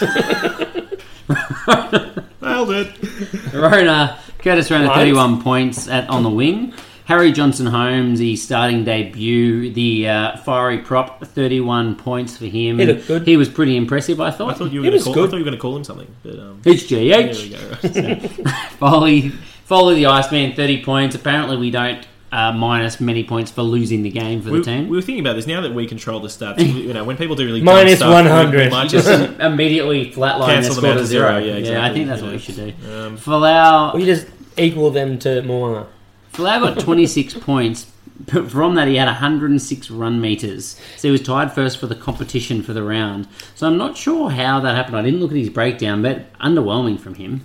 nailed 2.42 2.70
it. 2.70 3.52
Rona, 3.54 4.18
Curtis 4.42 4.70
Rona, 4.70 4.88
Right. 4.88 4.96
31 4.96 5.42
points 5.42 5.88
at 5.88 6.08
on 6.10 6.22
the 6.22 6.30
wing. 6.30 6.72
Harry 7.04 7.32
Johnson 7.32 7.66
Holmes, 7.66 8.20
the 8.20 8.36
starting 8.36 8.84
debut, 8.84 9.72
the 9.72 10.08
uh, 10.08 10.36
fiery 10.38 10.78
prop, 10.78 11.24
31 11.24 11.96
points 11.96 12.36
for 12.36 12.46
him. 12.46 12.78
He 12.78 12.86
looked 12.86 13.08
good. 13.08 13.26
He 13.26 13.36
was 13.36 13.48
pretty 13.48 13.76
impressive, 13.76 14.20
I 14.20 14.30
thought. 14.30 14.50
I 14.50 14.54
thought 14.54 14.70
you 14.72 14.80
were 14.80 14.86
going 14.86 14.98
to 14.98 15.04
call. 15.04 15.14
good. 15.14 15.28
I 15.28 15.30
thought 15.32 15.36
you 15.38 15.44
were 15.44 15.50
going 15.50 15.56
to 15.56 15.60
call 15.60 15.76
him 15.76 15.84
something, 15.84 16.14
but 16.22 16.38
um, 16.38 16.62
It's 16.64 16.88
there 16.88 17.32
GH. 17.32 17.36
we 17.42 17.48
go. 17.50 18.52
Foley, 18.78 19.30
Foley 19.64 19.96
the 19.96 20.06
Iceman, 20.06 20.54
30 20.54 20.84
points. 20.84 21.14
Apparently, 21.16 21.56
we 21.56 21.70
don't 21.72 22.06
uh, 22.32 22.50
minus 22.50 22.98
many 22.98 23.22
points 23.22 23.50
for 23.50 23.62
losing 23.62 24.02
the 24.02 24.10
game 24.10 24.40
for 24.40 24.50
we, 24.50 24.58
the 24.58 24.64
team. 24.64 24.88
we 24.88 24.96
were 24.96 25.02
thinking 25.02 25.24
about 25.24 25.36
this 25.36 25.46
now 25.46 25.60
that 25.60 25.74
we 25.74 25.86
control 25.86 26.18
the 26.18 26.28
stats. 26.28 26.58
you 26.84 26.92
know, 26.92 27.04
when 27.04 27.16
people 27.18 27.36
do 27.36 27.44
really 27.44 27.62
Minus 27.62 27.98
stuff, 27.98 28.10
100. 28.12 28.64
we 28.64 28.70
might 28.70 28.88
just 28.88 29.06
just 29.06 29.40
immediately 29.40 30.10
flatline 30.10 30.48
and 30.48 30.64
Cancel 30.64 30.74
them 30.76 30.82
score 30.82 30.90
out 30.90 30.94
to 30.94 31.00
to 31.00 31.06
zero. 31.06 31.42
zero, 31.42 31.58
yeah, 31.58 31.84
I 31.84 31.92
think 31.92 32.08
that's 32.08 32.22
what 32.22 32.32
we 32.32 32.38
should 32.38 32.56
do. 32.56 32.68
um, 32.90 33.18
Folau, 33.18 33.94
Or 33.94 34.00
you 34.00 34.06
just 34.06 34.26
equal 34.56 34.90
them 34.90 35.18
to 35.20 35.42
Moana. 35.42 35.86
Folau 36.32 36.74
got 36.74 36.80
26 36.80 37.34
points. 37.40 37.86
But 38.32 38.50
from 38.50 38.76
that, 38.76 38.86
he 38.86 38.96
had 38.96 39.06
106 39.06 39.90
run 39.90 40.20
meters. 40.20 40.78
So 40.96 41.08
he 41.08 41.12
was 41.12 41.22
tied 41.22 41.52
first 41.52 41.78
for 41.78 41.88
the 41.88 41.96
competition 41.96 42.62
for 42.62 42.72
the 42.72 42.82
round. 42.82 43.26
So 43.56 43.66
I'm 43.66 43.76
not 43.76 43.96
sure 43.96 44.30
how 44.30 44.60
that 44.60 44.76
happened. 44.76 44.96
I 44.96 45.02
didn't 45.02 45.20
look 45.20 45.32
at 45.32 45.36
his 45.36 45.48
breakdown, 45.50 46.02
but 46.02 46.32
underwhelming 46.38 47.00
from 47.00 47.14
him. 47.14 47.44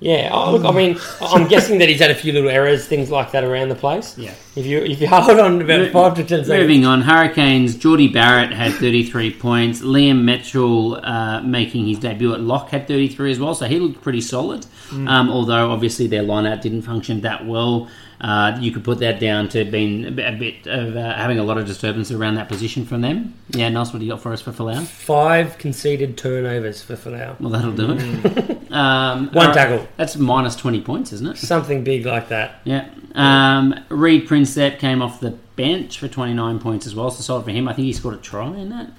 Yeah, 0.00 0.30
oh, 0.32 0.52
look, 0.52 0.64
I 0.64 0.70
mean, 0.70 0.96
I'm 1.20 1.48
guessing 1.48 1.78
that 1.78 1.88
he's 1.88 1.98
had 1.98 2.12
a 2.12 2.14
few 2.14 2.32
little 2.32 2.48
errors, 2.48 2.86
things 2.86 3.10
like 3.10 3.32
that 3.32 3.42
around 3.42 3.68
the 3.68 3.74
place. 3.74 4.16
Yeah. 4.16 4.32
If 4.54 4.64
you 4.64 4.78
if 4.78 5.00
you 5.00 5.08
hold 5.08 5.40
on 5.40 5.60
about 5.60 5.80
Mo- 5.80 5.90
five 5.90 6.14
to 6.14 6.22
ten 6.24 6.44
seconds, 6.44 6.48
Moving 6.48 6.84
on, 6.84 7.02
Hurricanes. 7.02 7.74
Jordie 7.76 8.06
Barrett 8.08 8.52
had 8.52 8.72
33 8.74 9.34
points. 9.34 9.80
Liam 9.80 10.22
Mitchell, 10.22 11.00
uh, 11.04 11.40
making 11.42 11.86
his 11.86 11.98
debut 11.98 12.32
at 12.32 12.40
lock, 12.40 12.70
had 12.70 12.86
33 12.86 13.32
as 13.32 13.40
well. 13.40 13.54
So 13.54 13.66
he 13.66 13.80
looked 13.80 14.00
pretty 14.00 14.20
solid. 14.20 14.66
Um, 14.92 15.30
although 15.30 15.70
obviously 15.70 16.06
their 16.06 16.22
lineout 16.22 16.60
didn't 16.62 16.82
function 16.82 17.20
that 17.22 17.44
well. 17.46 17.88
Uh, 18.20 18.58
you 18.60 18.72
could 18.72 18.82
put 18.82 18.98
that 18.98 19.20
down 19.20 19.48
to 19.48 19.64
being 19.64 20.04
a 20.06 20.10
bit, 20.10 20.66
of 20.66 20.96
uh, 20.96 21.14
having 21.14 21.38
a 21.38 21.44
lot 21.44 21.56
of 21.56 21.66
disturbance 21.66 22.10
around 22.10 22.34
that 22.34 22.48
position 22.48 22.84
from 22.84 23.00
them. 23.00 23.34
Yeah, 23.50 23.68
nice. 23.68 23.92
What 23.92 24.00
do 24.00 24.04
you 24.04 24.10
got 24.10 24.20
for 24.20 24.32
us 24.32 24.40
for 24.40 24.50
Folau? 24.50 24.84
five 24.84 25.56
conceded 25.58 26.18
turnovers 26.18 26.82
for 26.82 26.96
Folau. 26.96 27.40
Well, 27.40 27.50
that'll 27.50 27.72
do 27.72 27.92
it. 27.92 28.72
um, 28.72 29.26
One 29.28 29.36
all 29.36 29.46
right, 29.46 29.54
tackle. 29.54 29.88
That's 29.96 30.16
minus 30.16 30.56
20 30.56 30.80
points, 30.80 31.12
isn't 31.12 31.26
it? 31.28 31.36
Something 31.38 31.84
big 31.84 32.06
like 32.06 32.28
that. 32.28 32.60
Yeah. 32.64 32.88
Um, 33.14 33.84
Reed 33.88 34.26
Prinsep 34.26 34.80
came 34.80 35.00
off 35.00 35.20
the 35.20 35.30
bench 35.54 35.98
for 35.98 36.08
29 36.08 36.58
points 36.58 36.86
as 36.86 36.94
well, 36.96 37.10
so 37.10 37.22
solid 37.22 37.44
for 37.44 37.50
him. 37.52 37.68
I 37.68 37.72
think 37.72 37.86
he 37.86 37.92
scored 37.92 38.14
a 38.14 38.18
try 38.18 38.48
in 38.48 38.70
that. 38.70 38.90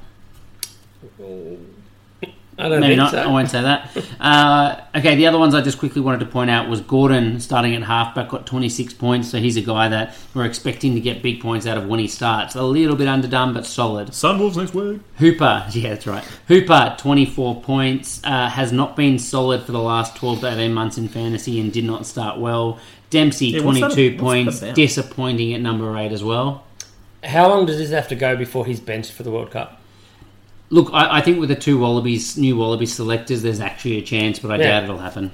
I 2.60 2.68
don't 2.68 2.82
Maybe 2.82 2.96
think 2.96 2.98
not. 2.98 3.12
so. 3.12 3.20
I 3.22 3.28
won't 3.28 3.50
say 3.50 3.62
that. 3.62 3.90
Uh, 4.20 4.82
okay, 4.94 5.16
the 5.16 5.28
other 5.28 5.40
ones 5.40 5.56
I 5.56 5.62
just 5.62 5.80
quickly 5.80 6.02
wanted 6.02 6.20
to 6.20 6.26
point 6.26 6.50
out 6.50 6.68
was 6.68 6.82
Gordon 6.82 7.40
starting 7.40 7.74
at 7.74 7.84
halfback 7.84 8.28
got 8.30 8.46
26 8.46 8.94
points, 8.96 9.30
so 9.30 9.38
he's 9.40 9.56
a 9.56 9.62
guy 9.62 9.88
that 9.88 10.14
we're 10.34 10.44
expecting 10.46 10.94
to 10.96 11.00
get 11.00 11.22
big 11.24 11.40
points 11.42 11.66
out 11.66 11.78
of 11.78 11.88
when 11.88 12.00
he 12.00 12.08
starts. 12.08 12.56
A 12.56 12.62
little 12.64 12.98
bit 12.98 13.08
underdone, 13.08 13.54
but 13.54 13.66
solid. 13.66 14.10
Sunwolves 14.10 14.58
next 14.58 14.74
week. 14.74 15.00
Hooper, 15.20 15.66
yeah, 15.72 15.90
that's 15.90 16.06
right. 16.06 16.24
Hooper, 16.50 16.96
24 17.00 17.62
points, 17.62 18.22
uh, 18.26 18.50
has 18.50 18.74
not 18.74 18.96
been 18.98 19.18
solid 19.20 19.64
for 19.64 19.72
the 19.72 19.80
last 19.80 20.18
12 20.18 20.42
to 20.42 20.52
18 20.52 20.74
months 20.74 20.98
in 20.98 21.08
fantasy 21.08 21.60
and 21.62 21.72
did 21.72 21.86
not 21.86 22.06
start 22.06 22.40
well. 22.40 22.78
Dempsey, 23.10 23.48
Yeah, 23.48 23.62
22 23.62 24.10
that 24.12 24.20
points, 24.20 24.60
disappointing 24.60 25.54
at 25.54 25.62
number 25.62 25.98
8 25.98 26.12
as 26.12 26.24
well. 26.24 26.66
How 27.24 27.48
long 27.50 27.66
does 27.66 27.78
this 27.78 27.90
have 27.92 28.08
to 28.10 28.16
go 28.16 28.36
before 28.36 28.66
he's 28.66 28.80
benched 28.80 29.12
for 29.14 29.24
the 29.24 29.32
World 29.32 29.52
Cup? 29.52 29.79
Look, 30.72 30.90
I, 30.94 31.18
I 31.18 31.22
think 31.22 31.40
with 31.40 31.50
the 31.50 31.56
two 31.56 31.80
Wallabies, 31.80 32.38
new 32.38 32.56
Wallabies 32.58 32.94
selectors, 32.94 33.42
there's 33.42 33.60
actually 33.60 33.98
a 33.98 34.02
chance, 34.04 34.38
but 34.40 34.52
I 34.52 34.58
Yeah. 34.58 34.68
doubt 34.72 34.84
it'll 34.84 34.98
happen. 35.00 35.32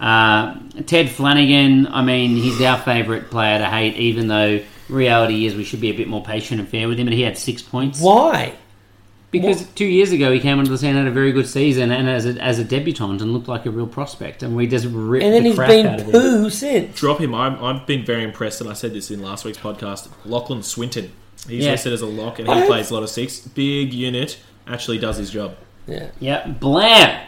Uh, 0.00 0.54
Ned 0.74 0.86
Hanigan, 0.86 1.86
I 1.90 2.02
mean, 2.02 2.36
he's 2.36 2.60
our 2.62 2.78
favourite 2.78 3.30
player 3.30 3.58
to 3.58 3.66
hate, 3.66 3.96
even 3.96 4.28
though 4.28 4.60
reality 4.88 5.44
is 5.46 5.54
we 5.54 5.64
should 5.64 5.80
be 5.82 5.90
a 5.90 5.94
bit 5.96 6.08
more 6.08 6.22
patient 6.22 6.60
and 6.60 6.68
fair 6.68 6.88
with 6.88 6.98
him, 6.98 7.06
and 7.06 7.14
he 7.14 7.22
had 7.22 7.36
six 7.36 7.60
points. 7.60 8.00
Why? 8.00 8.54
Because 9.30 9.64
two 9.76 9.84
years 9.84 10.10
ago 10.10 10.32
he 10.32 10.40
came 10.40 10.58
onto 10.58 10.70
the 10.70 10.78
scene, 10.78 10.94
had 10.96 11.06
a 11.06 11.10
very 11.12 11.30
good 11.32 11.46
season, 11.46 11.92
and 11.92 12.08
as 12.08 12.24
a, 12.26 12.30
as 12.42 12.58
a 12.58 12.64
debutant, 12.64 13.20
and 13.20 13.32
looked 13.34 13.46
like 13.48 13.66
a 13.66 13.70
real 13.70 13.86
prospect, 13.86 14.42
and 14.42 14.56
we 14.56 14.66
just 14.66 14.86
ripped 14.86 15.24
And 15.24 15.34
then 15.34 15.42
the 15.44 15.50
he's 15.50 15.58
crap 15.58 15.68
been 15.68 15.86
out 15.86 16.00
of 16.00 16.06
him. 16.06 16.12
poo 16.12 16.50
since. 16.50 16.98
Drop 16.98 17.20
him. 17.20 17.34
I'm, 17.34 17.62
I've 17.62 17.86
been 17.86 18.04
very 18.04 18.24
impressed, 18.24 18.60
and 18.62 18.68
I 18.70 18.72
said 18.72 18.92
this 18.94 19.10
in 19.10 19.22
last 19.22 19.44
week's 19.44 19.58
podcast. 19.58 20.08
Lachlan 20.24 20.62
Swinton. 20.62 21.12
He's 21.48 21.64
Yeah. 21.64 21.72
listed 21.72 21.92
as 21.92 22.00
a 22.00 22.06
lock, 22.06 22.38
and 22.38 22.48
I 22.48 22.54
he 22.54 22.58
have- 22.60 22.68
plays 22.68 22.90
a 22.90 22.94
lot 22.94 23.02
of 23.02 23.08
six. 23.10 23.38
Big 23.40 23.92
unit. 23.94 24.38
Actually 24.70 24.98
does 24.98 25.16
his 25.16 25.30
job. 25.30 25.56
Yeah. 25.86 26.10
Yeah, 26.20 26.46
blam! 26.48 27.26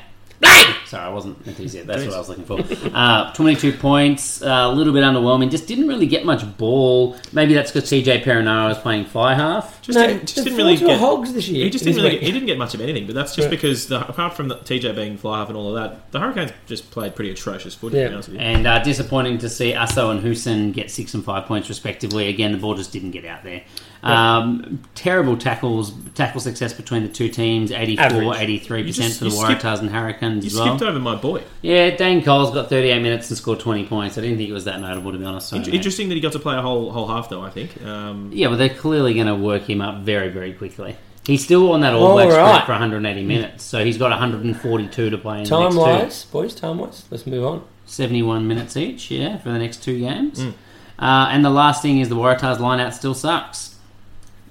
Sorry, 0.87 1.05
I 1.05 1.09
wasn't 1.09 1.45
meant 1.47 1.57
to 1.57 1.63
use 1.63 1.75
it. 1.77 1.87
That's 1.87 2.05
what 2.05 2.15
I 2.15 2.19
was 2.19 2.29
looking 2.29 2.45
for. 2.45 2.59
Uh, 2.95 3.33
22 3.33 3.73
points, 3.75 4.43
uh, 4.43 4.47
a 4.47 4.73
little 4.73 4.93
bit 4.93 5.03
underwhelming. 5.05 5.51
Just 5.51 5.67
didn't 5.69 5.87
really 5.89 6.07
get 6.07 6.27
much 6.27 6.45
ball. 6.59 7.17
Maybe 7.33 7.55
that's 7.55 7.71
because 7.71 7.89
TJ 7.89 8.25
Perenara 8.25 8.69
was 8.69 8.79
playing 8.79 9.05
fly 9.07 9.35
half. 9.35 9.81
Just 9.83 9.97
No, 9.99 10.07
didn't, 10.07 10.23
just 10.23 10.35
didn't 10.45 10.57
really 10.57 10.73
Fords 10.77 10.83
were 10.83 10.89
get. 10.89 10.99
hogs 11.01 11.33
this 11.33 11.49
year. 11.49 11.65
He 11.65 11.71
just 11.71 11.85
didn't 11.85 11.97
really. 12.03 12.17
week. 12.17 12.23
He 12.23 12.33
didn't 12.33 12.47
get 12.47 12.59
much 12.59 12.75
of 12.75 12.81
anything, 12.81 13.07
but 13.07 13.15
that's 13.15 13.35
just 13.37 13.47
Yeah. 13.47 13.51
because 13.51 13.87
the, 13.87 14.07
apart 14.07 14.35
from 14.35 14.49
the 14.49 14.57
TJ 14.57 14.95
being 14.95 15.17
fly 15.17 15.39
half 15.39 15.49
and 15.49 15.57
all 15.57 15.75
of 15.75 15.83
that, 15.83 16.11
the 16.13 16.19
Hurricanes 16.21 16.51
just 16.67 16.91
played 16.91 17.15
pretty 17.15 17.31
atrocious 17.31 17.75
footy. 17.75 17.97
Yeah. 17.99 18.05
To 18.05 18.09
be 18.11 18.15
honest 18.15 18.29
with 18.31 18.41
you. 18.41 18.45
And 18.45 18.67
uh, 18.67 18.83
disappointing 18.83 19.39
to 19.39 19.49
see 19.49 19.73
Asso 19.75 20.11
and 20.11 20.21
Husin 20.23 20.73
get 20.75 20.91
six 20.91 21.15
and 21.15 21.25
five 21.25 21.47
points 21.47 21.69
respectively. 21.69 22.29
Again, 22.29 22.53
the 22.53 22.59
ball 22.59 22.75
just 22.75 22.93
didn't 22.93 23.13
get 23.13 23.25
out 23.25 23.45
there. 23.45 23.63
Um, 24.03 24.81
terrible 24.97 25.37
tackles, 25.37 25.93
tackle 26.15 26.41
success 26.41 26.73
between 26.73 27.03
the 27.05 27.09
two 27.09 27.29
teams 27.29 27.71
84, 27.71 28.05
Average. 28.05 28.37
83% 28.39 28.95
just- 28.97 29.19
for 29.19 29.25
the 29.27 29.31
you 29.31 29.37
skipped- 29.37 29.63
Waratahs 29.63 29.79
and 29.81 29.91
Hurricanes 29.91 30.45
You 30.45 30.49
as 30.49 30.55
well. 30.57 30.77
skipped 30.77 30.83
over 30.91 30.99
my 30.99 31.15
boy. 31.15 31.43
Yeah, 31.63 31.91
Dane 31.97 32.23
Coles 32.23 32.51
got 32.53 32.69
38 32.69 33.01
minutes 33.01 33.29
and 33.31 33.37
scored 33.39 33.61
20 33.61 33.85
points. 33.85 34.19
I 34.19 34.23
didn't 34.23 34.39
think 34.39 34.51
it 34.51 34.53
was 34.53 34.65
that 34.65 34.81
notable, 34.81 35.13
to 35.13 35.19
be 35.19 35.25
honest. 35.25 35.49
So, 35.49 35.57
Int- 35.57 35.69
Interesting 35.69 36.09
that 36.09 36.17
he 36.17 36.21
got 36.21 36.33
to 36.33 36.41
play 36.41 36.57
a 36.57 36.63
whole 36.63 36.91
whole 36.91 37.07
half, 37.07 37.29
though. 37.29 37.43
I 37.43 37.51
think. 37.51 37.71
Um, 37.85 38.31
Yeah, 38.33 38.49
well, 38.49 38.57
they're 38.59 38.69
clearly 38.69 39.15
going 39.15 39.29
to 39.29 39.37
work 39.37 39.71
him 39.71 39.81
up 39.81 39.99
very, 40.03 40.29
very 40.31 40.53
quickly. 40.53 40.97
He's 41.25 41.45
still 41.45 41.71
on 41.71 41.83
that 41.83 41.95
All 41.95 42.15
Black 42.15 42.27
All 42.31 42.37
right. 42.37 42.67
for 42.67 42.73
180 42.73 43.23
minutes, 43.23 43.63
so 43.63 43.85
he's 43.85 43.97
got 43.97 44.11
142 44.11 45.11
to 45.11 45.19
play 45.19 45.39
in 45.39 45.45
the 45.45 45.49
Time 45.51 45.63
next 45.63 45.75
two. 45.77 45.81
wise, 45.81 46.25
boys, 46.25 46.55
time 46.57 46.79
wise. 46.79 47.05
Let's 47.13 47.25
move 47.29 47.45
on. 47.45 47.63
71 47.87 48.49
minutes 48.49 48.77
each, 48.77 49.09
yeah, 49.13 49.37
for 49.39 49.51
the 49.51 49.59
next 49.59 49.85
two 49.85 50.01
games. 50.01 50.41
Mm. 50.41 50.53
Uh, 50.99 51.29
and 51.31 51.45
the 51.45 51.51
last 51.51 51.81
thing 51.83 51.99
is 52.01 52.09
the 52.09 52.17
Waratahs 52.17 52.59
lineout 52.59 52.93
still 52.93 53.15
sucks. 53.15 53.72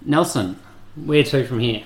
Nelson, 0.05 0.59
where 0.95 1.23
to 1.23 1.45
from 1.45 1.59
here? 1.59 1.83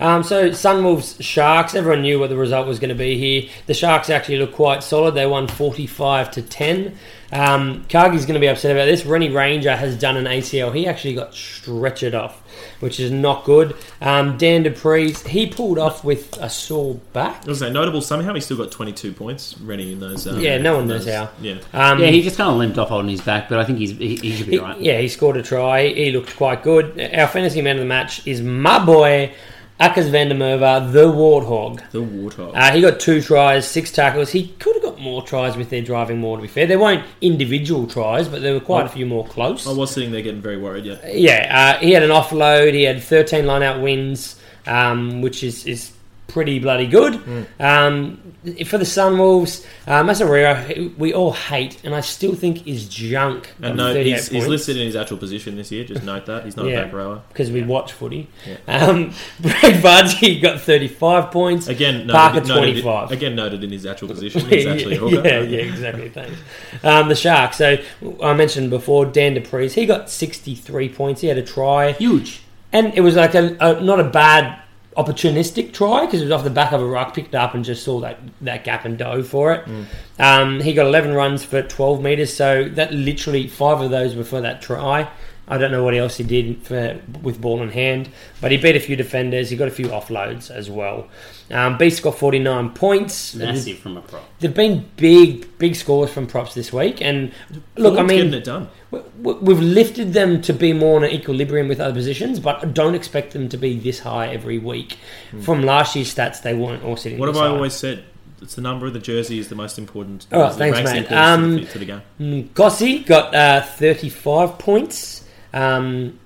Um, 0.00 0.22
so 0.22 0.50
Sunwolves 0.50 1.20
Sharks. 1.20 1.74
Everyone 1.74 2.02
knew 2.02 2.20
what 2.20 2.30
the 2.30 2.36
result 2.36 2.68
was 2.68 2.78
going 2.78 2.90
to 2.90 2.94
be 2.94 3.18
here. 3.18 3.50
The 3.66 3.74
Sharks 3.74 4.10
actually 4.10 4.38
look 4.38 4.52
quite 4.52 4.84
solid. 4.84 5.14
They 5.14 5.26
won 5.26 5.48
forty-five 5.48 6.30
to 6.32 6.42
ten. 6.42 6.96
Um, 7.32 7.84
Cargie's 7.88 8.24
going 8.24 8.34
to 8.34 8.40
be 8.40 8.48
upset 8.48 8.70
about 8.70 8.84
this. 8.84 9.04
Rene 9.04 9.30
Ranger 9.30 9.74
has 9.74 9.98
done 9.98 10.16
an 10.16 10.26
ACL. 10.26 10.74
He 10.74 10.86
actually 10.86 11.14
got 11.14 11.32
stretchered 11.32 12.14
off, 12.14 12.40
which 12.80 13.00
is 13.00 13.10
not 13.10 13.44
good. 13.44 13.74
Um, 14.00 14.36
Dan 14.36 14.62
du 14.62 14.70
Preez 14.70 15.26
he 15.26 15.46
pulled 15.46 15.78
off 15.78 16.04
with 16.04 16.36
a 16.40 16.48
sore 16.50 16.94
back. 17.12 17.42
I 17.44 17.48
was 17.48 17.58
say 17.58 17.70
notable. 17.70 18.00
Somehow 18.00 18.34
he 18.34 18.40
still 18.40 18.56
got 18.56 18.70
22 18.70 19.12
points. 19.12 19.56
Rennie 19.60 19.92
in 19.92 20.00
those. 20.00 20.26
Um, 20.26 20.40
Yeah, 20.40 20.58
no 20.58 20.76
one 20.76 20.86
knows 20.86 21.04
those- 21.04 21.14
how. 21.14 21.30
Yeah. 21.40 21.56
Um, 21.72 22.00
yeah, 22.00 22.06
he 22.08 22.22
just 22.22 22.36
kind 22.36 22.50
of 22.50 22.56
limped 22.56 22.78
off 22.78 22.88
holding 22.88 23.10
his 23.10 23.20
back, 23.20 23.48
but 23.48 23.58
I 23.58 23.64
think 23.64 23.78
he's 23.78 23.90
he, 23.90 24.16
he 24.16 24.36
should 24.36 24.46
be 24.46 24.52
He- 24.52 24.58
right. 24.58 24.80
Yeah, 24.80 24.98
he 25.00 25.08
scored 25.08 25.36
a 25.36 25.42
try. 25.42 25.88
He 25.88 26.10
looked 26.12 26.36
quite 26.36 26.62
good. 26.62 26.98
Our 27.14 27.26
fantasy 27.28 27.62
man 27.62 27.76
of 27.76 27.80
the 27.80 27.86
match 27.86 28.26
is 28.26 28.40
my 28.42 28.84
boy, 28.84 29.32
Akker 29.80 30.10
van 30.10 30.28
der 30.28 30.34
Merwe, 30.34 30.92
the 30.92 31.04
Warthog. 31.04 31.88
The 31.92 32.02
Warthog. 32.02 32.52
Uh, 32.52 32.72
he 32.72 32.80
got 32.80 32.98
two 32.98 33.22
tries, 33.22 33.64
six 33.64 33.92
tackles. 33.92 34.30
He 34.30 34.48
could 34.58 34.74
have 34.74 34.82
got 34.82 34.98
more 35.00 35.22
tries 35.22 35.56
with 35.56 35.70
their 35.70 35.82
driving 35.82 36.18
more, 36.18 36.36
to 36.36 36.42
be 36.42 36.48
fair. 36.48 36.66
There 36.66 36.80
weren't 36.80 37.04
individual 37.20 37.86
tries, 37.86 38.26
but 38.26 38.42
there 38.42 38.54
were 38.54 38.60
quite 38.60 38.86
a 38.86 38.88
few 38.88 39.06
more 39.06 39.24
close. 39.24 39.68
I 39.68 39.72
was 39.72 39.92
sitting 39.92 40.10
there 40.10 40.22
getting 40.22 40.42
very 40.42 40.56
worried. 40.56 40.84
Yeah. 40.84 40.98
Yeah, 41.06 41.76
uh, 41.78 41.80
he 41.80 41.92
had 41.92 42.02
an 42.02 42.10
offload. 42.10 42.74
He 42.74 42.82
had 42.82 43.00
13 43.00 43.46
line 43.46 43.62
out 43.62 43.80
wins, 43.80 44.40
um, 44.66 45.20
which 45.22 45.44
is, 45.44 45.64
is 45.64 45.92
pretty 46.28 46.58
bloody 46.58 46.86
good. 46.86 47.14
Hmm. 47.16 47.42
Um, 47.58 48.22
for 48.66 48.78
the 48.78 48.84
Sunwolves, 48.84 49.66
uh, 49.86 50.02
Masarera, 50.04 50.96
we 50.96 51.12
all 51.12 51.32
hate, 51.32 51.82
and 51.84 51.94
I 51.94 52.00
still 52.02 52.34
think 52.34 52.66
is 52.68 52.86
junk. 52.88 53.52
And 53.60 53.76
no, 53.76 53.94
he's, 53.94 54.28
he's 54.28 54.46
listed 54.46 54.76
in 54.76 54.86
his 54.86 54.94
actual 54.94 55.16
position 55.16 55.56
this 55.56 55.72
year. 55.72 55.84
Just 55.84 56.04
note 56.04 56.26
that 56.26 56.44
he's 56.44 56.56
not 56.56 56.66
Yeah. 56.66 56.80
a 56.80 56.84
back 56.84 56.92
rower. 56.92 57.22
because 57.30 57.50
we 57.50 57.62
watch 57.62 57.92
footy. 57.92 58.28
Um, 58.68 59.12
Brad 59.40 59.82
Vardy 59.82 60.40
got 60.40 60.60
35 60.60 61.30
points. 61.32 61.66
Again, 61.68 62.06
noted, 62.06 62.12
Parker 62.12 62.40
noted- 62.42 62.82
25. 62.82 63.10
again 63.12 63.34
noted 63.34 63.64
in 63.64 63.70
his 63.70 63.84
actual 63.86 64.08
position. 64.14 64.42
He's 64.48 64.66
actually 64.66 64.96
a 64.96 65.00
hooker. 65.00 65.26
yeah, 65.26 65.40
yeah, 65.40 65.58
exactly. 65.62 66.10
Thanks. 66.10 66.38
Um, 66.84 67.08
the 67.08 67.16
Sharks. 67.16 67.56
So 67.56 67.78
I 68.22 68.34
mentioned 68.34 68.70
before, 68.70 69.06
Dan 69.06 69.34
du 69.34 69.40
Preez. 69.40 69.72
He 69.72 69.86
got 69.86 70.10
63 70.10 70.90
points. 70.90 71.20
He 71.22 71.26
had 71.28 71.38
a 71.38 71.42
try, 71.42 71.92
Huge. 71.92 72.42
and 72.72 72.92
it 72.94 73.00
was 73.00 73.16
like 73.16 73.34
a, 73.34 73.56
a 73.60 73.80
not 73.82 73.98
a 73.98 74.04
bad 74.04 74.62
opportunistic 74.98 75.72
try 75.72 76.04
because 76.04 76.20
it 76.20 76.24
was 76.24 76.32
off 76.32 76.42
the 76.42 76.50
back 76.50 76.72
of 76.72 76.82
a 76.82 76.86
ruck, 76.86 77.14
picked 77.14 77.34
up 77.34 77.54
and 77.54 77.64
just 77.64 77.84
saw 77.84 78.00
that 78.00 78.18
that 78.40 78.64
gap 78.64 78.84
and 78.84 78.98
dove 78.98 79.28
for 79.28 79.52
it. 79.52 79.64
Mm. 79.64 79.84
Um, 80.18 80.60
he 80.60 80.74
got 80.74 80.86
11 80.86 81.14
runs 81.14 81.44
for 81.44 81.62
12 81.62 82.02
meters, 82.02 82.34
so 82.34 82.68
that 82.70 82.92
literally 82.92 83.46
five 83.46 83.80
of 83.80 83.90
those 83.90 84.16
were 84.16 84.24
for 84.24 84.40
that 84.40 84.60
try. 84.60 85.08
I 85.50 85.56
don't 85.58 85.70
know 85.70 85.82
what 85.82 85.94
else 85.94 86.16
he 86.18 86.24
did 86.24 86.62
for, 86.62 87.00
with 87.22 87.40
ball 87.40 87.62
in 87.62 87.70
hand, 87.70 88.10
but 88.40 88.50
he 88.52 88.58
beat 88.58 88.76
a 88.76 88.80
few 88.80 88.96
defenders. 88.96 89.48
He 89.50 89.56
got 89.56 89.68
a 89.68 89.70
few 89.70 89.86
offloads 89.88 90.50
as 90.50 90.68
well. 90.70 91.08
Um, 91.50 91.78
Beast 91.78 92.02
got 92.02 92.18
49 92.18 92.70
points. 92.70 93.34
Massive 93.34 93.78
from 93.78 93.96
a 93.96 94.02
prop. 94.02 94.22
There've 94.40 94.54
been 94.54 94.88
big, 94.96 95.56
big 95.58 95.74
scores 95.74 96.10
from 96.10 96.26
props 96.26 96.52
this 96.54 96.72
week, 96.72 97.00
and 97.00 97.32
look, 97.76 97.98
I 97.98 98.02
mean, 98.02 98.18
getting 98.18 98.34
it 98.34 98.44
done. 98.44 98.68
w- 98.90 99.10
w- 99.22 99.38
we've 99.40 99.60
lifted 99.60 100.12
them 100.12 100.42
to 100.42 100.52
be 100.52 100.74
more 100.74 100.98
in 100.98 101.04
an 101.04 101.10
equilibrium 101.10 101.66
with 101.68 101.80
other 101.80 101.94
positions, 101.94 102.38
but 102.38 102.74
don't 102.74 102.94
expect 102.94 103.32
them 103.32 103.48
to 103.48 103.56
be 103.56 103.78
this 103.78 104.00
high 104.00 104.28
every 104.28 104.58
week. 104.58 104.98
From 105.40 105.62
last 105.62 105.96
year's 105.96 106.14
stats, 106.14 106.42
they 106.42 106.52
weren't 106.54 106.84
all 106.84 106.96
sitting. 106.96 107.18
What 107.18 107.26
have 107.28 107.34
this 107.36 107.42
I 107.42 107.46
always 107.48 107.72
said? 107.74 108.04
It's 108.40 108.54
the 108.54 108.60
number 108.62 108.86
of 108.86 108.92
the 108.92 109.00
jersey 109.00 109.38
is 109.40 109.48
the 109.48 109.56
most 109.56 109.78
important. 109.78 110.26
All 110.30 110.40
right, 110.40 110.54
thanks, 110.54 110.78
mate. 110.82 110.98
importance 110.98 111.18
Um, 111.18 111.56
to, 111.56 111.64
the, 111.64 111.72
to 111.72 111.78
the 111.78 111.84
game. 111.86 112.02
Mm, 112.20 112.48
Gossi 112.54 112.98
got 113.04 113.34
uh, 113.34 113.62
35 113.62 114.58
points. 114.58 115.17
Um, 115.52 116.18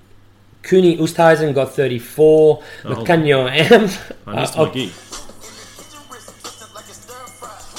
Coenie 0.63 0.99
Oosthuizen 0.99 1.55
got 1.55 1.75
34. 1.75 2.63
Oh, 2.85 3.05
M. 3.47 3.91
I 4.27 4.41
missed 4.41 4.57
uh, 4.59 4.67
my 4.67 4.73
gig. 4.73 4.91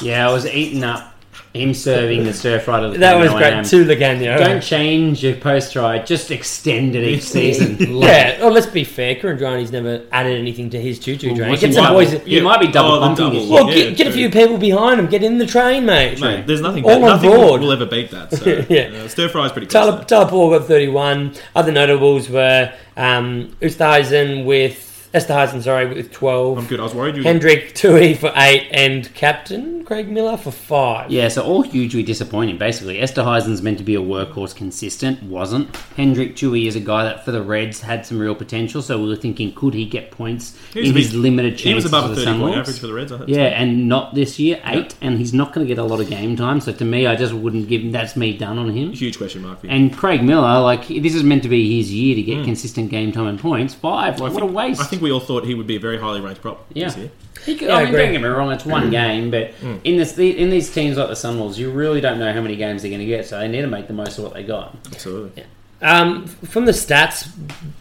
Yeah, 0.01 0.27
I 0.27 0.33
was 0.33 0.45
eating 0.45 0.83
up 0.83 1.12
him 1.53 1.73
serving 1.73 2.23
the 2.23 2.33
stir 2.33 2.59
fry. 2.59 2.79
to 2.79 2.97
That 2.97 3.19
was 3.19 3.29
great. 3.31 3.53
Am. 3.53 3.63
To 3.63 3.85
Lagana. 3.85 4.39
Don't 4.39 4.61
change 4.61 5.23
your 5.23 5.35
post 5.35 5.71
try. 5.73 5.99
Just 5.99 6.31
extend 6.31 6.95
it 6.95 7.03
each 7.03 7.23
season. 7.23 7.77
Yeah, 8.03 8.39
well, 8.39 8.51
let's 8.51 8.65
be 8.65 8.83
fair. 8.83 9.15
Kuridrani's 9.15 9.71
never 9.71 10.01
added 10.11 10.37
anything 10.39 10.69
to 10.71 10.81
his 10.81 10.97
choo-choo 10.99 11.35
train. 11.35 11.51
Get 11.51 11.59
he 11.69 11.71
some 11.73 11.83
might- 11.83 11.91
boys. 11.93 12.11
He 12.23 12.41
might 12.41 12.59
be 12.59 12.67
double 12.67 12.93
Oh, 12.93 12.99
the 12.99 13.05
pumping 13.07 13.25
double. 13.33 13.49
Well, 13.49 13.69
Yeah, 13.69 13.75
get, 13.89 13.97
get 13.97 14.07
a 14.07 14.11
few 14.11 14.29
people 14.31 14.57
behind 14.57 14.99
him. 14.99 15.07
Get 15.07 15.23
in 15.23 15.37
the 15.37 15.45
train, 15.45 15.85
mate. 15.85 16.19
Mate, 16.19 16.47
there's 16.47 16.61
nothing. 16.61 16.83
All 16.85 16.93
on 16.95 17.01
nothing 17.01 17.29
board. 17.29 17.61
will 17.61 17.71
ever 17.71 17.85
beat 17.85 18.09
that. 18.11 18.31
So, 18.33 18.65
Yeah. 18.69 19.03
uh, 19.03 19.07
stir 19.07 19.29
fry's 19.29 19.51
pretty 19.51 19.67
cool. 19.67 19.73
Tala, 19.81 20.05
Tala 20.05 20.27
Paul 20.27 20.57
got 20.57 20.67
31. 20.67 21.33
Other 21.55 21.71
notables 21.71 22.29
were 22.29 22.73
um, 22.97 23.55
Ustaisen 23.61 24.45
with 24.45 24.92
Esterhuizen, 25.13 25.61
sorry, 25.61 25.85
with 25.87 26.11
12. 26.11 26.57
I'm 26.57 26.65
good. 26.65 26.79
I 26.79 26.83
was 26.83 26.95
worried 26.95 27.15
you. 27.15 27.21
Hendrik 27.23 27.75
Tui 27.75 28.15
for 28.15 28.31
8 28.35 28.67
and 28.71 29.13
Captain 29.13 29.85
Craig 29.85 30.09
Millar 30.09 30.37
for 30.37 30.49
5. 30.51 31.11
Yeah, 31.11 31.27
so 31.27 31.43
all 31.43 31.61
hugely 31.61 32.01
disappointing. 32.01 32.57
Basically, 32.57 32.97
Esterhuizen's 32.97 33.61
meant 33.61 33.77
to 33.77 33.83
be 33.83 33.93
a 33.93 33.99
workhorse, 34.01 34.55
consistent, 34.55 35.21
wasn't. 35.21 35.75
Hendrik 35.97 36.35
Tui 36.35 36.65
is 36.65 36.75
a 36.75 36.79
guy 36.79 37.03
that 37.03 37.23
for 37.23 37.31
the 37.31 37.43
Reds 37.43 37.79
had 37.81 38.05
some 38.07 38.17
real 38.17 38.33
potential, 38.33 38.81
so 38.81 38.99
we 38.99 39.07
were 39.07 39.15
thinking, 39.15 39.53
could 39.53 39.75
he 39.75 39.85
get 39.85 40.09
points 40.09 40.57
He 40.73 40.79
was 40.79 40.89
in 40.89 40.95
a 40.95 40.99
his 40.99 41.11
big- 41.11 41.19
limited 41.21 41.59
He 41.59 41.73
was 41.75 41.85
above 41.85 42.09
a 42.11 42.15
30 42.15 42.39
point 42.39 42.55
average 42.57 42.79
for 42.79 42.87
the 42.87 42.93
Reds. 42.93 43.11
I 43.11 43.17
think. 43.19 43.29
Yeah, 43.29 43.43
and 43.43 43.87
not 43.87 44.15
this 44.15 44.39
year, 44.39 44.59
eight, 44.65 44.95
and 44.99 45.19
he's 45.19 45.33
not 45.33 45.53
going 45.53 45.67
to 45.67 45.71
get 45.71 45.77
a 45.79 45.83
lot 45.85 45.99
of 45.99 46.09
game 46.09 46.35
time. 46.35 46.59
So 46.59 46.71
to 46.73 46.85
me, 46.85 47.05
I 47.05 47.15
just 47.15 47.33
wouldn't 47.33 47.67
give 47.67 47.81
him. 47.81 47.91
That's 47.91 48.15
me 48.15 48.35
done 48.35 48.57
on 48.57 48.69
him. 48.71 48.93
Huge 48.93 49.19
question 49.19 49.43
mark 49.43 49.59
for 49.59 49.67
you. 49.67 49.73
And 49.73 49.95
Craig 49.95 50.23
Miller, 50.23 50.59
like 50.61 50.87
this 50.87 51.13
is 51.13 51.23
meant 51.23 51.43
to 51.43 51.49
be 51.49 51.77
his 51.77 51.93
year 51.93 52.15
to 52.15 52.21
get 52.23 52.43
consistent 52.45 52.89
game 52.89 53.11
time 53.11 53.27
and 53.27 53.39
points. 53.39 53.75
Five, 53.75 54.15
Hmm. 54.15 54.23
Well, 54.23 54.31
what 54.33 54.39
think, 54.39 54.51
a 54.51 54.55
waste! 54.55 55.02
I 55.03 55.05
think 55.05 55.05
we 55.05 55.11
all 55.11 55.19
thought 55.19 55.45
he 55.45 55.55
would 55.55 55.67
be 55.67 55.75
a 55.75 55.79
very 55.79 55.97
highly 55.99 56.21
ranked 56.21 56.41
prop 56.41 56.65
Yeah. 56.73 56.85
this 56.85 56.97
year. 56.97 57.11
He 57.45 57.55
could, 57.57 57.67
Yeah, 57.67 57.75
I 57.75 57.81
I 57.81 57.85
mean, 57.85 57.93
don't 57.93 58.11
get 58.13 58.21
me 58.21 58.27
wrong, 58.27 58.51
it's 58.51 58.65
one 58.65 58.89
game, 58.89 59.31
but 59.31 59.51
in 59.83 59.97
this 59.97 60.17
in 60.17 60.49
these 60.49 60.71
teams 60.73 60.97
like 60.97 61.07
the 61.09 61.13
Sunwolves, 61.15 61.57
you 61.57 61.71
really 61.71 61.99
don't 61.99 62.19
know 62.19 62.31
how 62.31 62.41
many 62.41 62.55
games 62.55 62.81
they're 62.83 62.89
going 62.91 62.99
to 63.01 63.05
get, 63.05 63.25
so 63.25 63.39
they 63.39 63.47
need 63.47 63.61
to 63.61 63.67
make 63.67 63.87
the 63.87 63.93
most 63.93 64.17
of 64.17 64.23
what 64.23 64.33
they 64.33 64.43
got. 64.43 64.75
Absolutely. 64.87 65.43
Um, 65.81 66.27
from 66.27 66.63
the 66.65 66.71
stats, 66.71 67.29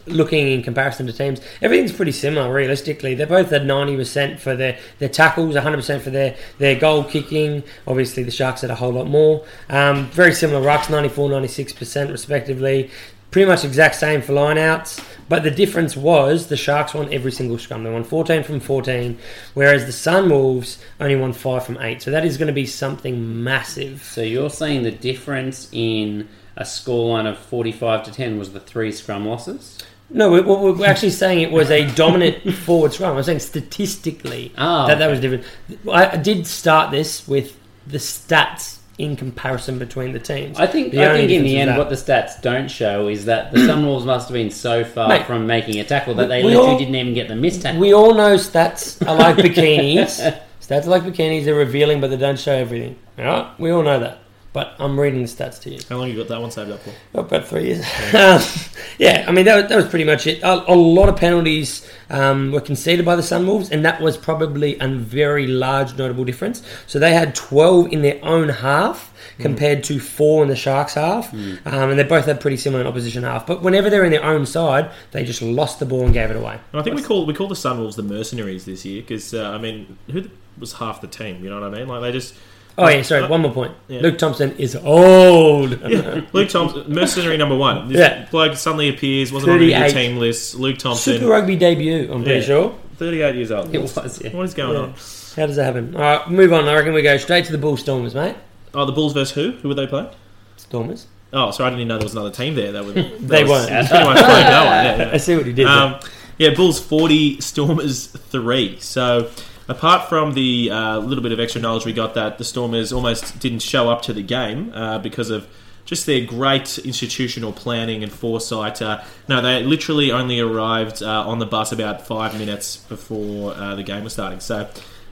looking 0.07 0.49
in 0.49 0.61
comparison 0.63 1.07
to 1.07 1.13
teams, 1.13 1.39
everything's 1.61 1.93
pretty 1.93 2.11
similar. 2.11 2.53
Realistically, 2.53 3.15
they 3.15 3.23
both 3.23 3.49
had 3.51 3.65
ninety 3.65 3.95
percent 3.95 4.41
for 4.41 4.55
their, 4.57 4.77
their 4.99 5.07
tackles, 5.07 5.53
one 5.55 5.63
hundred 5.63 5.77
percent 5.77 6.03
for 6.03 6.09
their, 6.09 6.35
their 6.57 6.75
goal 6.77 7.05
kicking. 7.05 7.63
Obviously, 7.87 8.23
the 8.23 8.31
Sharks 8.31 8.59
had 8.61 8.71
a 8.71 8.75
whole 8.75 8.91
lot 8.91 9.07
more. 9.07 9.45
Um, 9.69 10.07
very 10.07 10.33
similar 10.33 10.59
rucks, 10.65 10.89
94 10.89 11.29
96 11.29 11.71
percent 11.73 12.11
respectively. 12.11 12.89
Pretty 13.31 13.47
much 13.47 13.63
exact 13.63 13.95
same 13.95 14.21
for 14.21 14.33
lineouts, 14.33 15.01
but 15.29 15.43
the 15.43 15.51
difference 15.51 15.95
was 15.97 16.47
the 16.47 16.57
Sharks 16.57 16.93
won 16.93 17.11
every 17.13 17.31
single 17.31 17.57
scrum. 17.57 17.83
They 17.83 17.91
won 17.91 18.03
14 18.03 18.43
from 18.43 18.59
14, 18.59 19.17
whereas 19.53 19.85
the 19.85 19.91
Sunwolves 19.91 20.77
only 20.99 21.15
won 21.15 21.33
5 21.33 21.65
from 21.65 21.77
8. 21.81 22.01
So 22.01 22.11
that 22.11 22.25
is 22.25 22.37
going 22.37 22.47
to 22.47 22.53
be 22.53 22.65
something 22.65 23.43
massive. 23.43 24.03
So 24.03 24.21
you're 24.21 24.49
saying 24.49 24.83
the 24.83 24.91
difference 24.91 25.69
in 25.71 26.27
a 26.55 26.63
scoreline 26.63 27.27
of 27.27 27.37
forty-five 27.39 28.03
to 28.03 28.11
ten 28.11 28.37
was 28.37 28.53
the 28.53 28.59
three 28.59 28.91
scrum 28.91 29.25
losses? 29.25 29.79
No, 30.11 30.29
we- 30.31 30.41
we- 30.41 30.71
we're 30.73 30.85
actually 30.85 31.09
saying 31.09 31.39
it 31.41 31.51
was 31.51 31.71
a 31.71 31.87
dominant 31.95 32.53
forward 32.65 32.93
scrum. 32.93 33.17
I'm 33.17 33.23
saying 33.23 33.39
statistically 33.39 34.51
Oh, 34.57 34.85
that 34.87 34.99
that 34.99 35.07
was 35.09 35.19
different. 35.19 35.45
I 35.91 36.11
I 36.11 36.15
did 36.17 36.45
start 36.45 36.91
this 36.91 37.27
with 37.27 37.57
the 37.87 37.97
stats 37.97 38.77
in 38.97 39.15
comparison 39.15 39.79
between 39.79 40.13
the 40.13 40.19
teams. 40.19 40.59
I 40.59 40.67
think 40.67 40.91
The 40.91 41.03
I 41.03 41.13
think 41.17 41.31
in 41.31 41.43
the 41.43 41.57
end, 41.57 41.71
that. 41.71 41.77
what 41.79 41.89
the 41.89 41.95
stats 41.95 42.39
don't 42.41 42.69
show 42.69 43.07
is 43.07 43.25
that 43.25 43.51
the 43.51 43.59
hmm. 43.61 43.69
Sunwolves 43.69 44.05
must 44.05 44.29
have 44.29 44.33
been 44.33 44.51
so 44.51 44.83
far 44.83 45.07
Mate, 45.09 45.25
from 45.25 45.47
making 45.47 45.79
a 45.79 45.83
tackle 45.83 46.13
that 46.15 46.27
they 46.29 46.43
literally 46.43 46.71
all- 46.73 46.77
didn't 46.77 46.95
even 46.95 47.13
get 47.13 47.27
the 47.27 47.35
missed 47.35 47.63
tackle. 47.63 47.79
we 47.81 47.93
all 47.93 48.13
know 48.13 48.35
stats 48.35 49.05
are 49.07 49.15
like 49.17 49.35
bikinis. 49.45 50.39
stats 50.61 50.85
are 50.85 50.89
like 50.89 51.03
bikinis. 51.03 51.45
They're 51.45 51.55
revealing, 51.55 52.01
but 52.01 52.09
they 52.11 52.17
don't 52.17 52.39
show 52.39 52.53
everything. 52.53 52.95
All 53.17 53.25
right, 53.25 53.59
we 53.59 53.71
all 53.71 53.83
know 53.83 53.99
that. 53.99 54.19
But 54.53 54.75
I'm 54.77 54.99
reading 54.99 55.23
the 55.23 55.27
stats 55.27 55.59
to 55.63 55.71
you. 55.71 55.79
How 55.89 55.97
long 55.97 56.09
you 56.09 56.15
got 56.15 56.27
that 56.27 56.39
one 56.39 56.51
saved 56.51 56.69
up 56.69 56.79
for? 56.81 56.91
Oh, 57.15 57.21
about 57.21 57.47
three 57.47 57.65
years. 57.65 57.79
Um, 58.13 58.39
yeah, 58.99 59.25
I 59.27 59.31
mean 59.31 59.45
that 59.45 59.55
was, 59.55 59.69
that 59.69 59.75
was 59.75 59.87
pretty 59.87 60.05
much 60.05 60.27
it. 60.27 60.43
A, 60.43 60.71
a 60.71 60.75
lot 60.75 61.09
of 61.09 61.15
penalties 61.17 61.89
um, 62.11 62.51
were 62.51 62.61
conceded 62.61 63.03
by 63.03 63.15
the 63.15 63.23
Sunwolves, 63.23 63.71
and 63.71 63.83
that 63.83 63.99
was 63.99 64.15
probably 64.15 64.77
a 64.79 64.87
very 64.87 65.47
large 65.47 65.97
notable 65.97 66.23
difference. 66.23 66.61
So 66.85 66.99
they 66.99 67.13
had 67.13 67.33
twelve 67.33 67.91
in 67.91 68.03
their 68.03 68.23
own 68.23 68.49
half 68.49 69.11
compared 69.39 69.83
to 69.85 69.99
four 69.99 70.43
in 70.43 70.49
the 70.49 70.55
Sharks 70.55 70.93
half, 70.93 71.33
um, 71.33 71.59
and 71.65 71.97
they 71.97 72.03
both 72.03 72.25
had 72.25 72.39
pretty 72.39 72.57
similar 72.57 72.81
in 72.81 72.87
opposition 72.87 73.23
half. 73.23 73.47
But 73.47 73.63
whenever 73.63 73.89
they're 73.89 74.05
in 74.05 74.11
their 74.11 74.23
own 74.23 74.45
side, 74.45 74.91
they 75.11 75.23
just 75.23 75.41
lost 75.41 75.79
the 75.79 75.85
ball 75.87 76.05
and 76.05 76.13
gave 76.13 76.29
it 76.29 76.35
away. 76.35 76.59
And 76.71 76.79
I 76.79 76.83
think 76.83 76.95
we 76.95 77.01
call 77.01 77.25
we 77.25 77.33
call 77.33 77.47
the 77.47 77.55
Sunwolves 77.55 77.95
the 77.95 78.03
mercenaries 78.03 78.65
this 78.65 78.85
year 78.85 79.01
because 79.01 79.33
uh, 79.33 79.49
I 79.49 79.57
mean, 79.57 79.97
who 80.11 80.29
was 80.59 80.73
half 80.73 81.01
the 81.01 81.07
team? 81.07 81.43
You 81.43 81.49
know 81.49 81.59
what 81.59 81.73
I 81.73 81.75
mean? 81.75 81.87
Like 81.87 82.01
they 82.01 82.11
just. 82.11 82.35
Oh 82.77 82.87
yeah, 82.87 83.01
sorry. 83.03 83.27
One 83.27 83.41
more 83.41 83.51
point. 83.53 83.73
Yeah. 83.87 84.01
Luke 84.01 84.17
Thompson 84.17 84.55
is 84.57 84.75
old. 84.75 85.79
Yeah, 85.89 86.21
Luke 86.33 86.49
Thompson, 86.49 86.91
mercenary 86.91 87.37
number 87.37 87.55
one. 87.55 87.87
This 87.89 87.97
Yeah. 87.99 88.25
bloke 88.31 88.55
suddenly 88.55 88.89
appears, 88.89 89.31
wasn't 89.31 89.51
on 89.53 89.59
the 89.59 89.89
team 89.89 90.17
lists. 90.17 90.55
Luke 90.55 90.79
Thompson, 90.79 91.13
Super 91.19 91.27
Rugby 91.27 91.55
debut. 91.55 92.11
I'm 92.11 92.23
pretty 92.23 92.39
Yeah. 92.39 92.45
sure. 92.45 92.75
38 92.97 93.35
years 93.35 93.51
old. 93.51 93.73
It 93.73 93.81
was, 93.81 94.21
yeah. 94.23 94.31
What 94.31 94.43
is 94.43 94.53
going 94.53 94.75
on? 94.77 94.93
How 95.35 95.45
does 95.47 95.55
that 95.57 95.65
happen? 95.65 95.95
All 95.95 96.01
right, 96.01 96.29
move 96.29 96.53
on. 96.53 96.67
I 96.67 96.73
reckon 96.75 96.93
we 96.93 97.01
go 97.01 97.17
straight 97.17 97.45
to 97.45 97.51
the 97.51 97.57
Bull 97.57 97.75
Stormers, 97.77 98.13
mate. 98.15 98.35
Oh, 98.73 98.85
the 98.85 98.91
Bulls 98.91 99.13
versus 99.13 99.33
who? 99.35 99.51
Who 99.61 99.67
would 99.69 99.77
they 99.77 99.87
play? 99.87 100.09
Stormers. 100.57 101.07
Oh, 101.31 101.49
sorry, 101.51 101.67
I 101.67 101.69
didn't 101.71 101.79
even 101.81 101.87
know 101.89 101.97
there 101.97 102.05
was 102.05 102.13
another 102.13 102.29
team 102.31 102.53
there. 102.55 102.71
That 102.71 102.85
was 102.85 102.93
that 102.95 103.19
They 103.27 103.43
was 103.43 103.67
weren't. 103.69 103.89
Pretty 103.89 104.03
much 104.05 104.17
playing 104.17 104.45
one. 104.45 104.99
Yeah. 104.99 105.09
I 105.13 105.17
see 105.17 105.35
what 105.35 105.45
he 105.47 105.53
did. 105.53 105.65
Um, 105.67 105.95
yeah, 106.37 106.53
Bulls 106.55 106.79
40, 106.79 107.41
Stormers 107.41 108.07
3. 108.07 108.77
So, 108.79 109.29
apart 109.67 110.09
from 110.09 110.33
the 110.33 110.69
uh, 110.71 110.99
little 110.99 111.23
bit 111.23 111.31
of 111.31 111.39
extra 111.39 111.61
knowledge 111.61 111.85
we 111.85 111.93
got 111.93 112.13
that 112.15 112.37
the 112.37 112.43
Stormers 112.43 112.91
almost 112.91 113.39
didn't 113.39 113.59
show 113.61 113.89
up 113.89 114.01
to 114.03 114.13
the 114.13 114.21
game 114.23 114.71
uh, 114.73 114.99
because 114.99 115.29
of 115.29 115.47
just 115.85 116.05
their 116.05 116.25
great 116.25 116.77
institutional 116.79 117.51
planning 117.51 118.03
and 118.03 118.11
foresight. 118.11 118.81
Uh, 118.81 119.01
no, 119.27 119.41
they 119.41 119.63
literally 119.63 120.11
only 120.13 120.39
arrived 120.39 121.03
uh, 121.03 121.27
on 121.27 121.39
the 121.39 121.45
bus 121.45 121.71
about 121.73 122.07
five 122.07 122.37
minutes 122.39 122.77
before 122.77 123.53
uh, 123.53 123.75
the 123.75 123.83
game 123.83 124.03
was 124.03 124.13
starting. 124.13 124.39
So, 124.39 124.59
uh, 124.59 124.67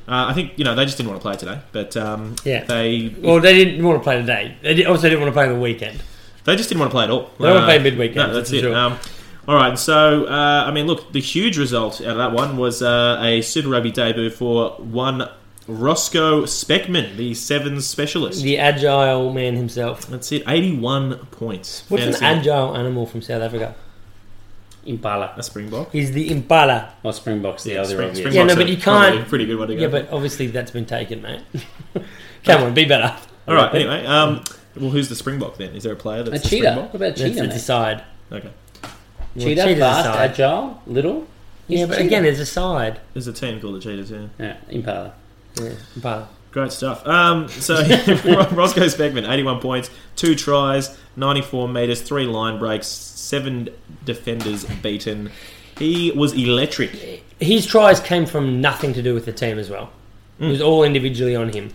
I 0.07 0.33
think, 0.33 0.53
you 0.57 0.63
know, 0.63 0.73
they 0.73 0.85
just 0.85 0.95
didn't 0.97 1.09
want 1.09 1.21
to 1.21 1.23
play 1.27 1.35
today. 1.35 1.59
But 1.73 1.97
um, 1.97 2.35
Yeah. 2.45 2.63
they 2.63 3.13
Well, 3.19 3.41
they 3.41 3.53
didn't 3.53 3.83
want 3.85 3.99
to 3.99 4.03
play 4.03 4.17
today. 4.17 4.55
They 4.61 4.85
also 4.85 5.09
didn't 5.09 5.19
want 5.21 5.29
to 5.29 5.33
play 5.33 5.47
on 5.47 5.53
the 5.55 5.59
weekend. 5.59 6.01
They 6.45 6.55
just 6.55 6.69
didn't 6.69 6.79
want 6.79 6.91
to 6.91 6.95
play 6.95 7.03
at 7.03 7.09
all. 7.11 7.29
They 7.37 7.47
don't 7.47 7.55
want 7.55 7.69
to 7.69 7.79
play 7.79 7.83
midweek 7.91 8.15
No, 8.15 8.23
games, 8.23 8.35
that's 8.37 8.51
it. 8.53 8.61
sure. 8.61 8.73
Um, 8.75 8.97
all 9.47 9.55
right, 9.55 9.77
so 9.77 10.25
uh, 10.25 10.65
I 10.67 10.71
mean, 10.71 10.87
look, 10.87 11.11
the 11.13 11.21
huge 11.21 11.57
result 11.57 12.01
out 12.01 12.07
of 12.11 12.17
that 12.17 12.31
one 12.33 12.57
was 12.57 12.81
uh, 12.81 13.19
a 13.21 13.41
Super 13.41 13.69
Rugby 13.69 13.91
debut 13.91 14.29
for 14.29 14.71
one 14.77 15.29
Rosko 15.67 16.43
Specman, 16.47 17.15
the 17.17 17.33
sevens 17.33 17.87
specialist. 17.87 18.43
The 18.43 18.57
agile 18.57 19.31
man 19.33 19.55
himself. 19.55 20.05
That's 20.07 20.31
it, 20.31 20.43
eighty-one 20.47 21.27
points. 21.31 21.83
What's 21.89 22.03
Fantasy. 22.03 22.25
an 22.25 22.39
agile 22.39 22.75
animal 22.75 23.05
from 23.05 23.21
South 23.21 23.41
Africa? 23.41 23.75
Impala 24.85 25.33
A 25.37 25.43
springbok. 25.43 25.91
He's 25.91 26.11
the 26.11 26.31
impala. 26.31 26.93
or 27.03 27.13
Springboks. 27.13 27.63
The 27.63 27.73
Yeah, 27.73 27.81
other 27.81 27.89
spring- 27.89 28.09
obvious. 28.09 28.17
springbok's 28.17 28.35
Yeah, 28.35 28.43
no, 28.45 28.55
but 28.55 28.67
you 28.67 28.77
can't- 28.77 29.27
Pretty 29.27 29.45
good 29.45 29.59
one 29.59 29.67
to 29.67 29.75
go. 29.75 29.81
Yeah, 29.81 29.87
but 29.89 30.11
obviously 30.11 30.47
that's 30.47 30.71
been 30.71 30.85
taken, 30.87 31.21
mate. 31.21 31.41
Come 32.45 32.63
on, 32.63 32.73
be 32.73 32.85
better. 32.85 33.15
all 33.47 33.53
right. 33.53 33.73
Anyway, 33.75 34.03
um, 34.07 34.43
well, 34.75 34.89
who's 34.89 35.07
the 35.07 35.15
springbok 35.15 35.57
then? 35.57 35.75
Is 35.75 35.83
there 35.83 35.93
a 35.93 35.95
player 35.95 36.21
A 36.21 36.23
that's 36.23 36.41
the 36.43 36.49
cheetah. 36.49 36.71
springbok? 36.71 36.93
What 36.93 36.95
about 36.95 37.15
That's 37.15 37.21
cheetah? 37.21 37.43
it's 37.43 37.53
a 37.53 37.55
mate? 37.57 37.61
side. 37.61 38.03
Okay, 38.31 38.49
Well, 39.36 39.45
Cheetah, 39.45 39.61
cheetah's 39.63 39.77
a 39.77 39.82
fast, 39.82 40.05
side. 40.05 40.29
agile, 40.32 40.82
little. 40.88 41.27
Yeah, 41.67 41.86
but 41.86 41.95
cheetah. 41.97 42.07
again, 42.07 42.23
there's 42.23 42.39
a 42.39 42.45
side. 42.45 42.99
there's 43.13 43.27
a 43.27 43.34
team 43.34 43.61
called 43.61 43.75
the 43.75 43.79
Cheetahs. 43.79 44.11
Yeah. 44.11 44.27
yeah, 44.39 44.57
Impala. 44.69 45.13
Yeah, 45.55 45.73
impala. 45.95 46.27
Great 46.51 46.71
stuff. 46.73 47.05
Um, 47.07 47.47
so 47.47 47.75
Rosko 47.84 48.89
Specman, 48.89 49.25
81 49.29 49.61
points, 49.61 49.89
two 50.17 50.36
tries, 50.36 50.97
94 51.15 51.69
metres, 51.69 52.01
three 52.01 52.25
line 52.25 52.59
breaks, 52.59 52.88
seven 52.88 53.69
defenders 54.03 54.65
beaten. 54.65 55.32
He 55.77 56.11
was 56.11 56.34
electric. 56.34 56.91
His 57.39 57.65
tries 57.65 58.01
came 58.01 58.25
from 58.25 58.59
nothing 58.59 58.93
to 58.93 59.01
do 59.01 59.13
with 59.13 59.23
the 59.25 59.32
team 59.32 59.57
as 59.59 59.69
well. 59.69 59.91
It 60.39 60.47
was 60.47 60.61
all 60.61 60.84
individually 60.84 61.36
on 61.36 61.49
him. 61.53 61.71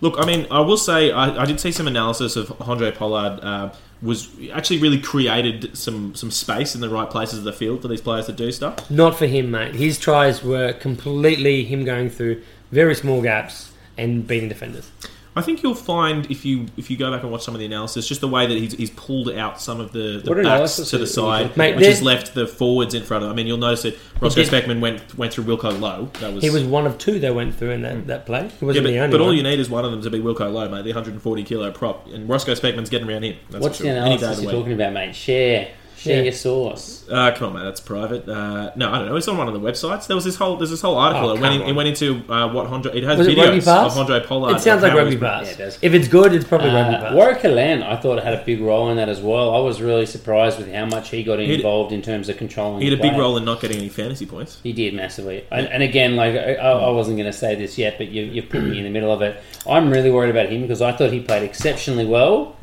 Look, 0.00 0.14
I 0.18 0.24
mean, 0.24 0.46
I 0.50 0.60
will 0.60 0.76
say 0.76 1.10
I, 1.10 1.42
I 1.42 1.44
did 1.44 1.60
see 1.60 1.72
some 1.72 1.86
analysis 1.86 2.36
of 2.36 2.48
Handré 2.58 2.94
Pollard. 2.94 3.40
Uh, 3.42 3.74
was 4.02 4.30
actually 4.52 4.78
really 4.78 4.98
created 4.98 5.76
some 5.76 6.14
some 6.14 6.30
space 6.30 6.74
in 6.74 6.80
the 6.80 6.88
right 6.88 7.10
places 7.10 7.40
of 7.40 7.44
the 7.44 7.52
field 7.52 7.82
for 7.82 7.88
these 7.88 8.00
players 8.00 8.26
to 8.26 8.32
do 8.32 8.50
stuff. 8.50 8.90
Not 8.90 9.16
for 9.18 9.26
him, 9.26 9.50
mate. 9.50 9.74
His 9.74 9.98
tries 9.98 10.42
were 10.42 10.72
completely 10.72 11.64
him 11.64 11.84
going 11.84 12.08
through 12.08 12.42
very 12.72 12.94
small 12.94 13.20
gaps 13.20 13.72
and 13.98 14.26
beating 14.26 14.48
defenders. 14.48 14.90
I 15.36 15.42
think 15.42 15.62
you'll 15.62 15.76
find 15.76 16.28
if 16.28 16.44
you 16.44 16.66
if 16.76 16.90
you 16.90 16.96
go 16.96 17.10
back 17.12 17.22
and 17.22 17.30
watch 17.30 17.44
some 17.44 17.54
of 17.54 17.60
the 17.60 17.66
analysis, 17.66 18.08
just 18.08 18.20
the 18.20 18.26
way 18.28 18.46
that 18.46 18.58
he's, 18.58 18.72
he's 18.72 18.90
pulled 18.90 19.30
out 19.30 19.60
some 19.60 19.78
of 19.78 19.92
the, 19.92 20.20
the 20.24 20.28
What 20.28 20.36
backs 20.38 20.46
analysis 20.46 20.90
to 20.90 20.98
the 20.98 21.04
is- 21.04 21.14
side, 21.14 21.56
Mate, 21.56 21.76
which 21.76 21.86
has 21.86 21.98
there- 22.00 22.06
left 22.06 22.34
the 22.34 22.48
forwards 22.48 22.94
in 22.94 23.04
front 23.04 23.22
of. 23.24 23.30
I 23.30 23.34
mean, 23.34 23.46
you'll 23.46 23.56
notice 23.56 23.82
that 23.82 23.96
Roscoe 24.20 24.42
did- 24.42 24.50
Speckman 24.52 24.80
went 24.80 25.16
went 25.16 25.32
through 25.32 25.44
Wilco 25.44 25.70
Louw. 25.78 26.12
That 26.14 26.32
was 26.34 26.42
He 26.42 26.50
was 26.50 26.64
one 26.64 26.84
of 26.86 26.98
two 26.98 27.20
that 27.20 27.32
went 27.34 27.54
through 27.54 27.70
in 27.70 27.82
that, 27.82 28.06
that 28.08 28.26
play. 28.26 28.42
He 28.42 28.48
Hmm. 28.48 28.64
Yeah, 28.64 28.66
wasn't 28.66 28.84
but, 28.86 28.90
the 28.90 28.98
only 28.98 29.12
but 29.12 29.20
all 29.20 29.28
one. 29.28 29.36
you 29.36 29.42
need 29.44 29.60
is 29.60 29.70
one 29.70 29.84
of 29.84 29.92
them 29.92 30.02
to 30.02 30.10
be 30.10 30.18
Wilco 30.18 30.50
Louw, 30.52 30.68
mate. 30.70 30.82
The 30.82 30.90
140 30.90 31.44
kilo 31.44 31.70
prop, 31.70 32.08
and 32.12 32.28
Rosko 32.28 32.58
Specman's 32.58 32.90
getting 32.90 33.08
around 33.08 33.22
him. 33.22 33.36
That's 33.50 33.62
What's 33.62 33.76
for 33.78 33.84
the 33.84 33.88
sure. 33.90 33.98
Any 33.98 34.16
day 34.16 34.22
analysis 34.24 34.36
the 34.38 34.42
you're 34.42 34.52
week. 34.52 34.60
talking 34.62 34.72
about, 34.74 34.92
mate? 34.94 35.14
Share, 35.14 35.68
Share 36.00 36.16
Yeah. 36.16 36.22
your 36.22 36.32
sauce. 36.32 37.04
Uh, 37.10 37.30
come 37.32 37.48
on, 37.48 37.54
man, 37.54 37.64
that's 37.66 37.80
private. 37.80 38.26
Uh, 38.26 38.70
no, 38.74 38.90
I 38.90 38.98
don't 39.00 39.08
know. 39.08 39.16
It's 39.16 39.28
on 39.28 39.36
one 39.36 39.48
of 39.48 39.52
the 39.54 39.60
websites. 39.60 40.06
There 40.06 40.14
was 40.16 40.24
this 40.24 40.36
whole 40.36 40.56
there's 40.56 40.70
this 40.70 40.80
whole 40.80 40.96
article. 40.96 41.28
Oh, 41.28 41.34
it 41.34 41.40
went 41.40 41.54
in, 41.60 41.68
it 41.68 41.72
went 41.74 41.88
into 41.90 42.22
uh, 42.32 42.50
what 42.50 42.68
Handré. 42.68 42.94
It 42.94 43.02
has 43.04 43.18
Was 43.18 43.26
it 43.26 43.36
Rugby 43.36 43.58
videos 43.58 43.64
Pass? 43.66 43.96
of 43.98 44.06
Handré 44.06 44.26
Pollard. 44.26 44.56
It 44.56 44.60
sounds 44.60 44.82
like 44.82 44.92
how 44.92 44.98
rugby 44.98 45.10
he's- 45.16 45.20
pass. 45.22 45.46
Yeah, 45.46 45.52
it 45.52 45.58
does. 45.58 45.78
if 45.82 45.92
it's 45.92 46.08
good, 46.08 46.32
it's 46.32 46.46
probably 46.46 46.68
rugby 46.70 46.94
Uh, 46.94 47.00
pass. 47.02 47.14
Warrick 47.14 47.42
Gelant, 47.42 47.82
I 47.82 47.96
thought 47.96 48.22
had 48.22 48.32
a 48.32 48.42
big 48.44 48.62
role 48.62 48.88
in 48.90 48.96
that 48.96 49.10
as 49.10 49.20
well. 49.20 49.54
I 49.54 49.58
was 49.60 49.82
really 49.82 50.06
surprised 50.06 50.56
with 50.58 50.72
how 50.72 50.86
much 50.86 51.10
he 51.10 51.22
got 51.22 51.38
had- 51.38 51.50
involved 51.50 51.92
in 51.92 52.00
terms 52.00 52.30
of 52.30 52.38
controlling. 52.38 52.80
He 52.80 52.88
had 52.88 52.98
a 52.98 53.02
big 53.02 53.18
role 53.18 53.36
in 53.36 53.44
not 53.44 53.60
getting 53.60 53.76
any 53.76 53.90
fantasy 53.90 54.24
points. 54.24 54.58
He 54.62 54.72
did 54.72 54.94
massively, 54.94 55.44
and, 55.50 55.66
and 55.68 55.82
again, 55.82 56.16
like 56.16 56.34
I, 56.34 56.54
I 56.54 56.90
wasn't 56.90 57.18
going 57.18 57.30
to 57.30 57.36
say 57.36 57.54
this 57.56 57.76
yet, 57.76 57.98
but 57.98 58.08
you 58.08 58.22
you 58.22 58.42
put 58.42 58.62
me 58.62 58.78
in 58.78 58.84
the 58.84 58.90
middle 58.90 59.12
of 59.12 59.20
it. 59.20 59.36
I'm 59.68 59.90
really 59.90 60.10
worried 60.10 60.30
about 60.30 60.48
him 60.48 60.62
because 60.62 60.80
I 60.80 60.92
thought 60.92 61.12
he 61.12 61.20
played 61.20 61.42
exceptionally 61.42 62.06
well, 62.06 62.56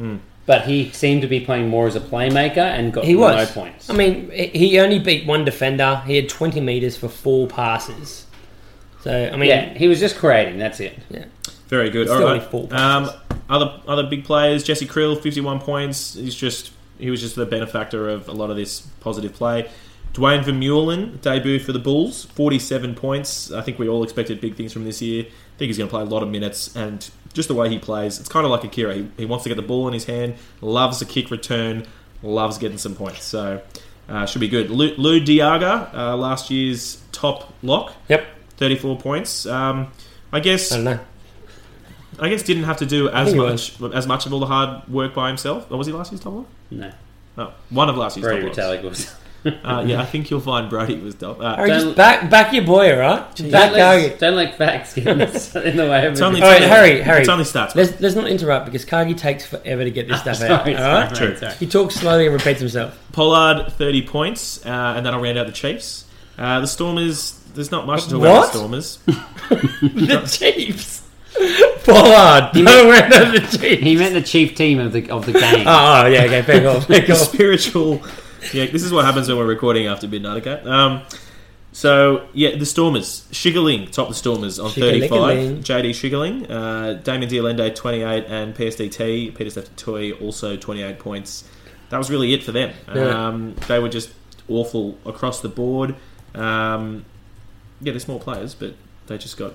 but 0.48 0.64
he 0.64 0.90
seemed 0.92 1.22
to 1.22 1.28
be 1.28 1.40
playing 1.40 1.70
more 1.70 1.86
as 1.86 1.96
a 1.96 2.00
playmaker 2.00 2.58
and 2.58 2.92
got 2.92 3.04
He 3.06 3.16
was. 3.16 3.36
no 3.36 3.54
points. 3.54 3.90
I 3.90 3.94
mean, 3.94 4.32
he 4.32 4.80
only 4.80 4.98
beat 4.98 5.28
one 5.28 5.46
defender. 5.46 6.02
He 6.08 6.16
had 6.16 6.28
20 6.30 6.60
metres 6.62 6.98
for 6.98 7.08
four 7.10 7.48
passes. 7.48 8.26
So, 9.02 9.30
I 9.32 9.36
mean, 9.38 9.50
yeah, 9.50 9.74
he 9.76 9.88
was 9.88 10.00
just 10.00 10.18
creating. 10.18 10.58
That's 10.58 10.80
it. 10.80 10.98
Yeah. 11.12 11.26
Very 11.68 11.90
good. 11.90 12.08
Still 12.08 12.28
All 12.28 12.40
four 12.40 12.68
Um, 12.72 13.10
other 13.50 13.80
other 13.88 14.04
big 14.04 14.24
players. 14.26 14.64
Jesse 14.64 14.88
Kriel, 14.88 15.22
fifty 15.22 15.42
one 15.42 15.60
points. 15.60 16.14
He's 16.14 16.36
just 16.36 16.72
he 16.98 17.12
was 17.12 17.22
just 17.22 17.36
the 17.36 17.46
benefactor 17.46 18.10
of 18.10 18.28
a 18.28 18.32
lot 18.32 18.50
of 18.50 18.56
this 18.56 18.82
positive 19.02 19.34
play. 19.34 19.70
Duane 20.14 20.44
Vermeulen 20.44 21.22
debut 21.22 21.60
for 21.60 21.74
the 21.74 21.80
Bulls, 21.80 22.26
forty 22.26 22.58
seven 22.58 22.96
points. 22.96 23.52
I 23.52 23.62
think 23.62 23.80
we 23.80 23.88
all 23.88 24.04
expected 24.04 24.42
big 24.42 24.56
things 24.56 24.74
from 24.74 24.86
this 24.86 25.02
year. 25.02 25.24
I 25.26 25.58
think 25.58 25.68
he's 25.68 25.78
going 25.78 25.90
to 25.90 25.92
play 25.92 26.02
a 26.02 26.06
lot 26.06 26.24
of 26.24 26.30
minutes 26.30 26.76
and 26.76 27.08
just 27.38 27.48
the 27.48 27.54
way 27.54 27.70
he 27.70 27.80
plays, 27.80 28.20
it's 28.20 28.28
kind 28.28 28.44
of 28.46 28.52
like 28.52 28.66
Akira. 28.66 28.96
He, 28.96 29.10
he 29.16 29.26
wants 29.26 29.44
to 29.44 29.50
get 29.50 29.56
the 29.56 29.62
ball 29.62 29.88
in 29.88 29.94
his 29.94 30.04
hand, 30.04 30.36
loves 30.60 31.02
a 31.02 31.06
kick 31.06 31.32
return, 31.32 31.86
loves 32.22 32.58
getting 32.58 32.78
some 32.78 32.96
points. 32.96 33.24
So 33.24 33.62
uh, 34.10 34.26
should 34.26 34.42
be 34.42 34.50
good. 34.50 34.70
Lou, 34.70 34.94
Lood 34.96 35.24
de 35.24 35.38
Jager, 35.38 35.90
uh, 35.94 36.18
last 36.18 36.52
year's 36.52 37.02
top 37.14 37.54
lock, 37.64 37.94
yep. 38.10 38.26
thirty 38.58 38.76
four 38.76 38.98
points. 38.98 39.46
Um, 39.46 39.92
I 40.34 40.42
guess 40.42 40.74
I 40.74 40.76
don't 40.76 40.86
know. 40.86 41.00
I 42.20 42.30
guess 42.30 42.42
didn't 42.42 42.64
have 42.64 42.78
to 42.78 42.86
do 42.86 43.10
as 43.10 43.34
much 43.34 43.80
as 43.94 44.08
much 44.08 44.26
of 44.26 44.34
all 44.34 44.40
the 44.40 44.48
hard 44.48 44.88
work 44.90 45.14
by 45.14 45.28
himself. 45.28 45.72
Or 45.72 45.78
was 45.78 45.88
he 45.88 45.94
last 45.94 46.12
year's 46.12 46.22
top 46.22 46.34
lock? 46.34 46.48
No, 46.72 46.92
No, 47.38 47.54
one 47.70 47.90
of 47.90 47.96
last 47.96 48.18
year's 48.18 48.28
Brodie 48.28 48.50
top 48.54 48.84
locks. 48.84 49.16
Retallick 49.46 49.64
was. 49.64 49.84
Uh, 49.84 49.86
yeah, 49.88 50.02
I 50.02 50.06
think 50.06 50.30
you'll 50.30 50.40
find 50.40 50.70
Brodie 50.70 50.98
was 51.00 51.16
top. 51.16 51.40
Uh, 51.40 51.56
Harry, 51.56 51.70
just 51.70 51.96
back, 51.96 52.30
back 52.30 52.54
your 52.54 52.64
boy, 52.66 52.92
all 52.94 53.00
right? 53.00 53.36
Just 53.36 53.52
back 53.52 53.72
don't, 53.72 53.80
let, 53.80 54.02
Cargie. 54.02 54.18
don't 54.20 54.36
let 54.36 54.58
facts 54.58 54.94
get 54.94 55.08
in 55.08 55.18
the 55.20 55.62
in 55.70 55.78
the 55.78 55.84
way 55.84 56.06
of 56.06 56.12
it's 56.14 56.22
it. 56.22 56.24
only, 56.24 56.42
All 56.42 56.48
right, 56.48 56.62
it's 56.62 56.66
only- 56.66 56.76
Harry, 56.76 57.02
Harry. 57.02 57.20
It's 57.22 57.30
only 57.30 57.44
stats. 57.46 57.76
Let's, 57.76 58.00
let's 58.02 58.16
not 58.16 58.28
interrupt 58.28 58.66
because 58.66 58.84
Cargie 58.86 59.14
takes 59.16 59.46
forever 59.46 59.84
to 59.84 59.92
get 59.92 60.08
this 60.08 60.20
stuff 60.22 60.42
out. 60.42 60.64
Sorry, 60.66 60.76
all 60.76 60.80
sorry, 60.82 60.94
right? 61.04 61.16
sorry, 61.18 61.30
True. 61.32 61.38
sorry. 61.38 61.54
He 61.56 61.68
talks 61.68 61.96
slowly 61.96 62.26
and 62.26 62.34
repeats 62.34 62.60
himself. 62.60 62.98
Pollard 63.14 63.72
thirty 63.74 64.02
points, 64.06 64.66
uh, 64.66 64.70
and 64.98 65.06
that'll 65.06 65.22
round 65.22 65.38
out 65.38 65.48
the 65.48 65.54
Chiefs. 65.54 66.06
Uh, 66.38 66.60
the 66.60 66.68
Stormers. 66.68 67.34
There's 67.54 67.72
not 67.72 67.88
much 67.88 68.04
to 68.06 68.10
talk 68.12 68.20
about 68.20 68.38
What? 68.38 68.54
the 68.54 68.58
Stormers. 68.60 68.98
the 69.82 70.30
Chiefs. 70.30 71.04
Pollard. 71.86 72.52
No, 72.56 72.88
we're 72.88 73.08
not 73.08 73.32
the 73.34 73.40
Chiefs. 73.58 73.82
He 73.84 73.96
meant 73.96 74.14
the 74.14 74.22
chief 74.22 74.56
team 74.56 74.80
of 74.80 74.92
the 74.92 75.10
of 75.10 75.26
the 75.26 75.34
game. 75.34 75.66
Oh, 75.68 76.04
oh, 76.04 76.06
yeah, 76.08 76.24
okay, 76.24 76.42
back 76.42 76.66
off, 76.66 76.88
back 76.88 77.06
the 77.08 77.14
off. 77.14 77.20
spiritual. 77.20 78.02
Yeah, 78.54 78.66
this 78.68 78.84
is 78.84 78.92
what 78.92 79.06
happens 79.06 79.28
when 79.28 79.38
we're 79.38 79.46
recording 79.46 79.88
after 79.88 80.08
midnight. 80.08 80.46
Okay. 80.46 80.62
Um, 80.70 81.04
so 81.72 82.28
yeah, 82.34 82.56
the 82.56 82.66
Stormers. 82.66 83.28
Schickerling 83.32 83.92
top 83.92 84.08
the 84.08 84.16
Stormers 84.16 84.60
on 84.60 84.72
thirty-five. 84.72 85.60
JD 85.60 85.92
Schickerling, 85.92 86.50
uh, 86.50 86.94
Damian 86.94 87.30
de 87.30 87.40
Allende 87.40 87.74
twenty-eight, 87.74 88.26
and 88.28 88.56
PSDT 88.56 89.36
Pieter-Steph 89.36 90.22
also 90.22 90.58
twenty-eight 90.58 91.00
points. 91.00 91.44
That 91.90 91.98
was 91.98 92.10
really 92.10 92.34
it 92.34 92.44
for 92.44 92.52
them. 92.52 92.74
Yeah. 92.94 93.28
Um, 93.28 93.56
they 93.68 93.80
were 93.80 93.90
just 93.90 94.12
awful 94.50 94.98
across 95.06 95.42
the 95.42 95.50
board. 95.50 95.96
Um, 96.34 97.06
yeah, 97.80 97.92
they're 97.92 98.00
small 98.00 98.20
players, 98.20 98.56
but 98.56 98.74
they 99.08 99.18
just 99.18 99.38
got. 99.38 99.54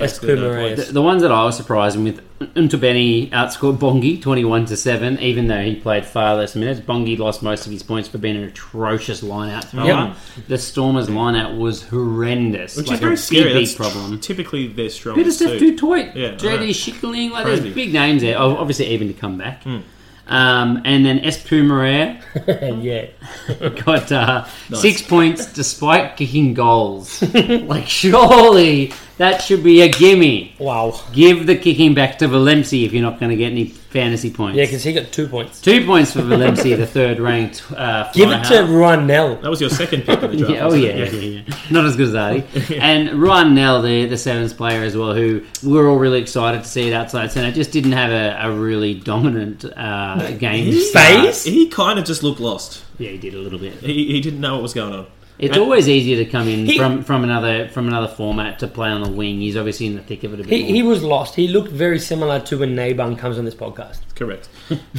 SP 0.00 0.24
Marais. 0.34 0.74
points. 0.74 0.86
The, 0.88 0.92
the 0.94 1.02
ones 1.02 1.22
that 1.22 1.30
I 1.30 1.44
was 1.44 1.56
surprised 1.56 1.98
with, 2.02 2.20
Ntubeni 2.40 3.30
outscored 3.30 3.78
Bongi 3.78 4.20
21 4.20 4.66
to 4.66 4.76
7, 4.76 5.18
even 5.20 5.46
though 5.46 5.62
he 5.62 5.76
played 5.76 6.04
far 6.04 6.34
less 6.34 6.56
minutes. 6.56 6.80
Bongi 6.80 7.16
lost 7.16 7.42
most 7.42 7.64
of 7.66 7.72
his 7.72 7.82
points 7.82 8.08
for 8.08 8.18
being 8.18 8.36
an 8.36 8.42
atrocious 8.44 9.22
line 9.22 9.50
out 9.50 9.64
thrower. 9.64 9.86
Yep. 9.86 10.16
The 10.48 10.58
Stormers 10.58 11.08
line 11.08 11.36
out 11.36 11.56
was 11.56 11.82
horrendous. 11.88 12.76
Which 12.76 12.88
like 12.88 12.94
is 12.94 13.00
very 13.00 13.14
a 13.14 13.16
scary. 13.16 13.52
That's 13.52 13.74
problem. 13.74 14.18
Typically, 14.20 14.66
their 14.66 14.90
strong. 14.90 15.14
Pieter-Steph 15.16 15.58
too. 15.60 15.76
Dutoit, 15.76 16.14
Yeah, 16.14 16.30
know. 16.30 16.66
Schickerling, 16.72 17.30
like 17.30 17.44
Crazy. 17.44 17.62
there's 17.62 17.74
big 17.74 17.92
names 17.92 18.22
there. 18.22 18.38
Obviously, 18.38 18.86
even 18.86 19.08
to 19.08 19.14
come 19.14 19.38
back. 19.38 19.62
Hmm. 19.62 19.78
Um, 20.26 20.80
and 20.86 21.04
then 21.04 21.20
SP 21.20 21.60
Marais 21.60 22.18
yeah. 22.48 23.08
got 23.84 24.10
uh, 24.10 24.46
Nice. 24.70 24.80
six 24.80 25.02
points 25.02 25.52
despite 25.52 26.16
kicking 26.16 26.54
goals. 26.54 27.20
like, 27.34 27.86
surely 27.86 28.92
that 29.18 29.42
should 29.42 29.62
be 29.62 29.80
a 29.82 29.88
gimme. 29.88 30.54
Wow. 30.58 31.00
Give 31.12 31.46
the 31.46 31.56
kicking 31.56 31.94
back 31.94 32.18
to 32.18 32.26
Willemse 32.26 32.84
if 32.84 32.92
you're 32.92 33.02
not 33.02 33.20
going 33.20 33.30
to 33.30 33.36
get 33.36 33.52
any 33.52 33.66
fantasy 33.66 34.30
points. 34.30 34.56
Yeah, 34.56 34.64
because 34.64 34.82
he 34.82 34.92
got 34.92 35.12
two 35.12 35.28
points. 35.28 35.60
Two 35.60 35.86
points 35.86 36.12
for 36.12 36.20
Willemse, 36.20 36.76
the 36.76 36.86
third 36.86 37.20
ranked. 37.20 37.62
Uh, 37.72 38.10
Give 38.12 38.28
it 38.30 38.38
to 38.38 38.44
fly 38.44 38.56
half. 38.56 38.68
Ruhan 38.68 39.06
Nel. 39.06 39.36
That 39.36 39.50
was 39.50 39.60
your 39.60 39.70
second 39.70 40.02
pick 40.02 40.20
in 40.22 40.30
the 40.32 40.36
draft. 40.36 40.50
Yeah, 40.54 40.60
oh 40.62 40.66
wasn't 40.66 40.84
yeah, 40.84 40.90
it? 40.90 41.12
yeah, 41.12 41.20
yeah, 41.20 41.42
yeah. 41.48 41.56
Not 41.70 41.84
as 41.84 41.96
good 41.96 42.08
as 42.08 42.14
Artie. 42.14 42.40
and 42.78 43.08
Ruhan 43.10 43.52
Nel, 43.52 43.82
the 43.82 44.06
the 44.06 44.18
sevens 44.18 44.52
player 44.52 44.82
as 44.82 44.96
well, 44.96 45.14
who 45.14 45.44
we 45.62 45.72
were 45.72 45.88
all 45.88 45.96
really 45.96 46.20
excited 46.20 46.64
to 46.64 46.68
see 46.68 46.88
it 46.88 46.92
outside 46.92 47.30
centre, 47.30 47.52
just 47.52 47.70
didn't 47.70 47.92
have 47.92 48.10
a, 48.10 48.48
a 48.48 48.52
really 48.52 48.94
dominant 48.94 49.64
uh, 49.64 50.32
game. 50.32 50.72
to 50.72 50.80
start. 50.80 51.24
Phase? 51.24 51.44
He 51.44 51.68
kind 51.68 51.98
of 51.98 52.04
just 52.04 52.22
looked 52.22 52.40
lost. 52.40 52.84
Yeah, 52.98 53.10
he 53.10 53.18
did 53.18 53.34
a 53.34 53.38
little 53.38 53.58
bit. 53.58 53.74
He, 53.74 54.12
he 54.12 54.20
didn't 54.20 54.40
know 54.40 54.54
what 54.54 54.62
was 54.62 54.74
going 54.74 54.92
on. 54.92 55.06
It's 55.36 55.58
always 55.58 55.88
easier 55.88 56.16
to 56.24 56.30
come 56.30 56.46
in 56.46 56.64
He- 56.64 56.78
from, 56.78 57.02
from 57.02 57.24
another 57.24 57.68
from 57.68 57.88
another 57.88 58.06
format 58.06 58.60
to 58.60 58.68
play 58.68 58.88
on 58.90 59.02
the 59.02 59.10
wing. 59.10 59.40
He's 59.40 59.56
obviously 59.56 59.86
in 59.86 59.96
the 59.96 60.00
thick 60.02 60.22
of 60.22 60.32
it 60.32 60.40
a 60.40 60.44
bit 60.44 60.52
He, 60.52 60.62
more. 60.62 60.72
he 60.72 60.82
was 60.84 61.02
lost. 61.02 61.34
He 61.34 61.48
looked 61.48 61.72
very 61.72 61.98
similar 61.98 62.38
to 62.40 62.58
when 62.58 62.76
Nabung 62.76 63.18
comes 63.18 63.36
on 63.36 63.44
this 63.44 63.54
podcast. 63.54 63.98
Correct. 64.14 64.48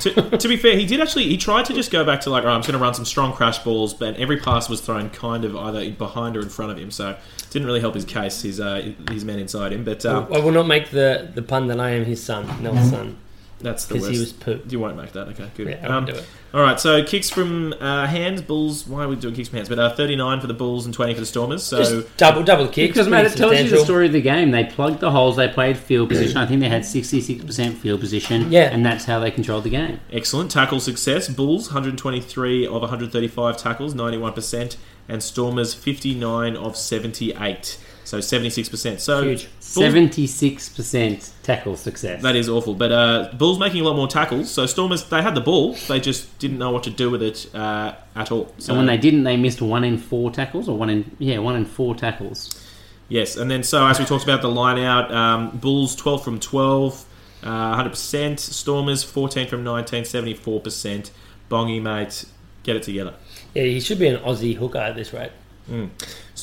to, 0.02 0.38
to 0.38 0.48
be 0.50 0.58
fair, 0.58 0.78
he 0.78 0.86
did 0.86 1.00
actually. 1.00 1.24
He 1.30 1.38
tried 1.38 1.64
to 1.66 1.74
just 1.74 1.90
go 1.90 2.04
back 2.04 2.20
to 2.22 2.30
like, 2.30 2.44
oh, 2.44 2.50
I'm 2.50 2.60
just 2.60 2.68
going 2.70 2.78
to 2.80 2.84
run 2.84 2.94
some 2.94 3.06
strong 3.06 3.32
crash 3.32 3.60
balls, 3.60 3.94
but 3.94 4.18
every 4.18 4.38
pass 4.38 4.68
was 4.68 4.82
thrown 4.82 5.10
kind 5.10 5.46
of 5.46 5.56
either 5.56 5.90
behind 5.92 6.36
or 6.36 6.42
in 6.42 6.50
front 6.50 6.72
of 6.74 6.78
him, 6.78 6.92
so 6.92 7.12
it 7.12 7.18
didn't 7.52 7.66
really 7.66 7.80
help 7.80 7.96
his 7.96 8.04
case. 8.06 8.42
His 8.42 8.60
uh, 8.60 8.92
his 9.10 9.24
man 9.24 9.40
inside 9.40 9.72
him, 9.72 9.86
but 9.86 10.06
uh, 10.06 10.28
I 10.34 10.40
will 10.40 10.52
not 10.52 10.68
make 10.68 10.90
the, 10.90 11.32
the 11.34 11.42
pun 11.44 11.68
that 11.68 11.80
I 11.80 11.92
am 11.92 12.04
his 12.04 12.22
son, 12.22 12.62
Nell's 12.62 12.90
son, 12.90 13.18
that's 13.62 13.86
the 13.86 13.94
because 13.96 14.08
worst. 14.10 14.14
he 14.16 14.20
was 14.20 14.34
pooped. 14.34 14.72
You 14.74 14.80
won't 14.82 14.98
make 14.98 15.14
that. 15.14 15.30
Okay, 15.30 15.50
good. 15.56 15.70
Yeah, 15.70 15.76
I 15.86 15.90
won't 15.96 16.10
Um, 16.10 16.14
do 16.16 16.20
it. 16.20 16.26
All 16.56 16.62
right, 16.62 16.80
so 16.80 17.04
kicks 17.04 17.30
from 17.30 17.74
uh, 17.82 18.08
hands, 18.08 18.42
Bulls. 18.42 18.88
Why 18.88 19.04
are 19.04 19.10
we 19.10 19.18
doing 19.18 19.36
kicks 19.36 19.50
from 19.50 19.58
hands? 19.58 19.68
But 19.68 19.78
uh, 19.78 19.94
39 19.94 20.40
for 20.40 20.48
the 20.48 20.54
Bulls 20.54 20.86
and 20.86 20.96
20 20.96 21.14
for 21.14 21.20
the 21.20 21.26
Stormers. 21.26 21.64
So 21.64 21.80
Just 21.80 22.16
double 22.16 22.44
double 22.44 22.68
the 22.68 22.72
kick. 22.72 22.92
because 22.92 23.10
mate, 23.10 23.26
it 23.26 23.36
tells 23.36 23.60
you 23.60 23.70
the 23.70 23.80
story 23.80 24.06
of 24.06 24.14
the 24.14 24.22
game. 24.22 24.52
They 24.52 24.64
plugged 24.64 25.02
the 25.02 25.12
holes. 25.12 25.36
They 25.36 25.50
played 25.50 25.78
field 25.78 26.08
position. 26.08 26.38
I 26.38 26.46
think 26.46 26.62
they 26.62 26.70
had 26.70 26.86
sixty 26.86 27.20
six 27.20 27.44
percent 27.44 27.78
field 27.78 28.00
position. 28.00 28.54
Yeah. 28.54 28.70
and 28.72 28.86
that's 28.86 29.04
how 29.04 29.20
they 29.20 29.32
controlled 29.32 29.66
the 29.66 29.70
game. 29.70 30.00
excellent 30.14 30.50
tackle 30.50 30.80
success. 30.80 31.28
Bulls 31.28 31.68
123 31.68 32.66
of 32.68 32.80
135 32.82 33.58
tackles, 33.58 33.94
91%, 33.94 34.78
and 35.10 35.22
Stormers 35.22 35.74
59 35.74 36.56
of 36.56 36.78
78, 36.78 37.78
so 38.06 38.20
76%. 38.20 39.00
So 39.00 39.24
Huge. 39.24 39.48
Seventy 39.60 40.26
six 40.26 40.70
percent 40.70 41.34
tackle 41.44 41.76
success. 41.76 42.22
That 42.22 42.36
is 42.36 42.48
awful. 42.48 42.76
But 42.76 42.92
uh, 42.92 43.30
Bulls 43.34 43.60
making 43.60 43.82
a 43.82 43.84
lot 43.84 43.96
more 43.96 44.08
tackles. 44.08 44.50
So 44.50 44.66
Stormers, 44.66 45.04
they 45.10 45.22
had 45.22 45.36
the 45.36 45.42
ball. 45.42 45.74
They 45.74 46.00
just 46.00 46.38
didn't 46.40 46.60
know 46.60 46.72
what 46.72 46.84
to 46.84 46.90
do 46.90 47.10
with 47.10 47.22
it 47.22 47.54
uh, 47.54 47.96
at 48.16 48.32
all. 48.32 48.54
So 48.58 48.72
and 48.72 48.78
when 48.78 48.86
they 48.88 48.98
didn't, 48.98 49.24
they 49.24 49.36
missed 49.36 49.62
one 49.62 49.84
in 49.84 49.98
four 49.98 50.32
tackles, 50.32 50.70
or 50.70 50.78
one 50.78 50.90
in 50.90 51.16
yeah, 51.20 51.40
one 51.40 51.56
in 51.56 51.66
four 51.66 51.94
tackles. 51.96 52.64
yes, 53.10 53.36
and 53.36 53.52
then 53.52 53.64
so 53.64 53.86
as 53.86 54.00
we 54.00 54.06
talked 54.06 54.24
about 54.24 54.42
the 54.42 54.50
line 54.50 54.80
out, 54.80 55.12
um, 55.14 55.58
Bulls 55.58 55.96
12 55.96 56.24
from 56.24 56.40
12, 56.40 57.06
uh, 57.44 57.84
100%. 57.84 58.40
Stormers 58.40 59.04
14 59.04 59.48
from 59.48 59.64
19, 59.64 60.04
74%. 60.04 61.12
Bongi, 61.50 61.82
mate, 61.82 62.26
get 62.64 62.76
it 62.78 62.84
together. 62.84 63.14
Yeah, 63.54 63.64
he 63.64 63.80
should 63.80 64.00
be 64.00 64.08
an 64.08 64.18
Aussie 64.22 64.56
hooker 64.56 64.78
at 64.80 64.96
this 64.96 65.12
rate. 65.12 65.32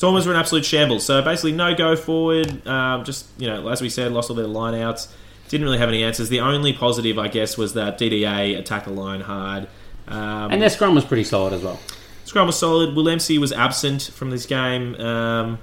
Stormers 0.03 0.25
were 0.27 0.33
an 0.33 0.39
absolute 0.39 0.65
shambles. 0.65 1.05
So 1.05 1.21
basically, 1.21 1.53
no 1.53 1.73
go 1.73 1.95
forward. 1.95 2.67
Um, 2.67 3.05
just 3.05 3.25
you 3.37 3.47
know, 3.47 3.69
as 3.69 3.81
we 3.81 3.87
said, 3.87 4.11
lost 4.11 4.29
all 4.29 4.35
their 4.35 4.47
lineouts. 4.47 5.07
Didn't 5.47 5.63
really 5.63 5.77
have 5.77 5.87
any 5.87 6.03
answers. 6.03 6.27
The 6.27 6.41
only 6.41 6.73
positive, 6.73 7.17
I 7.17 7.29
guess, 7.29 7.57
was 7.57 7.75
that 7.75 7.97
DDA 7.97 8.59
attacked 8.59 8.85
the 8.85 8.91
line 8.91 9.21
hard. 9.21 9.69
Um, 10.09 10.51
And 10.51 10.61
their 10.61 10.69
scrum 10.69 10.93
was 10.93 11.05
pretty 11.05 11.23
solid 11.23 11.53
as 11.53 11.61
well. 11.63 11.79
Scrum 12.25 12.47
was 12.47 12.59
solid. 12.59 12.97
Will 12.97 13.07
MC 13.07 13.37
was 13.37 13.53
absent 13.53 14.11
from 14.13 14.29
this 14.29 14.45
game. 14.45 14.95
Um, 14.95 15.59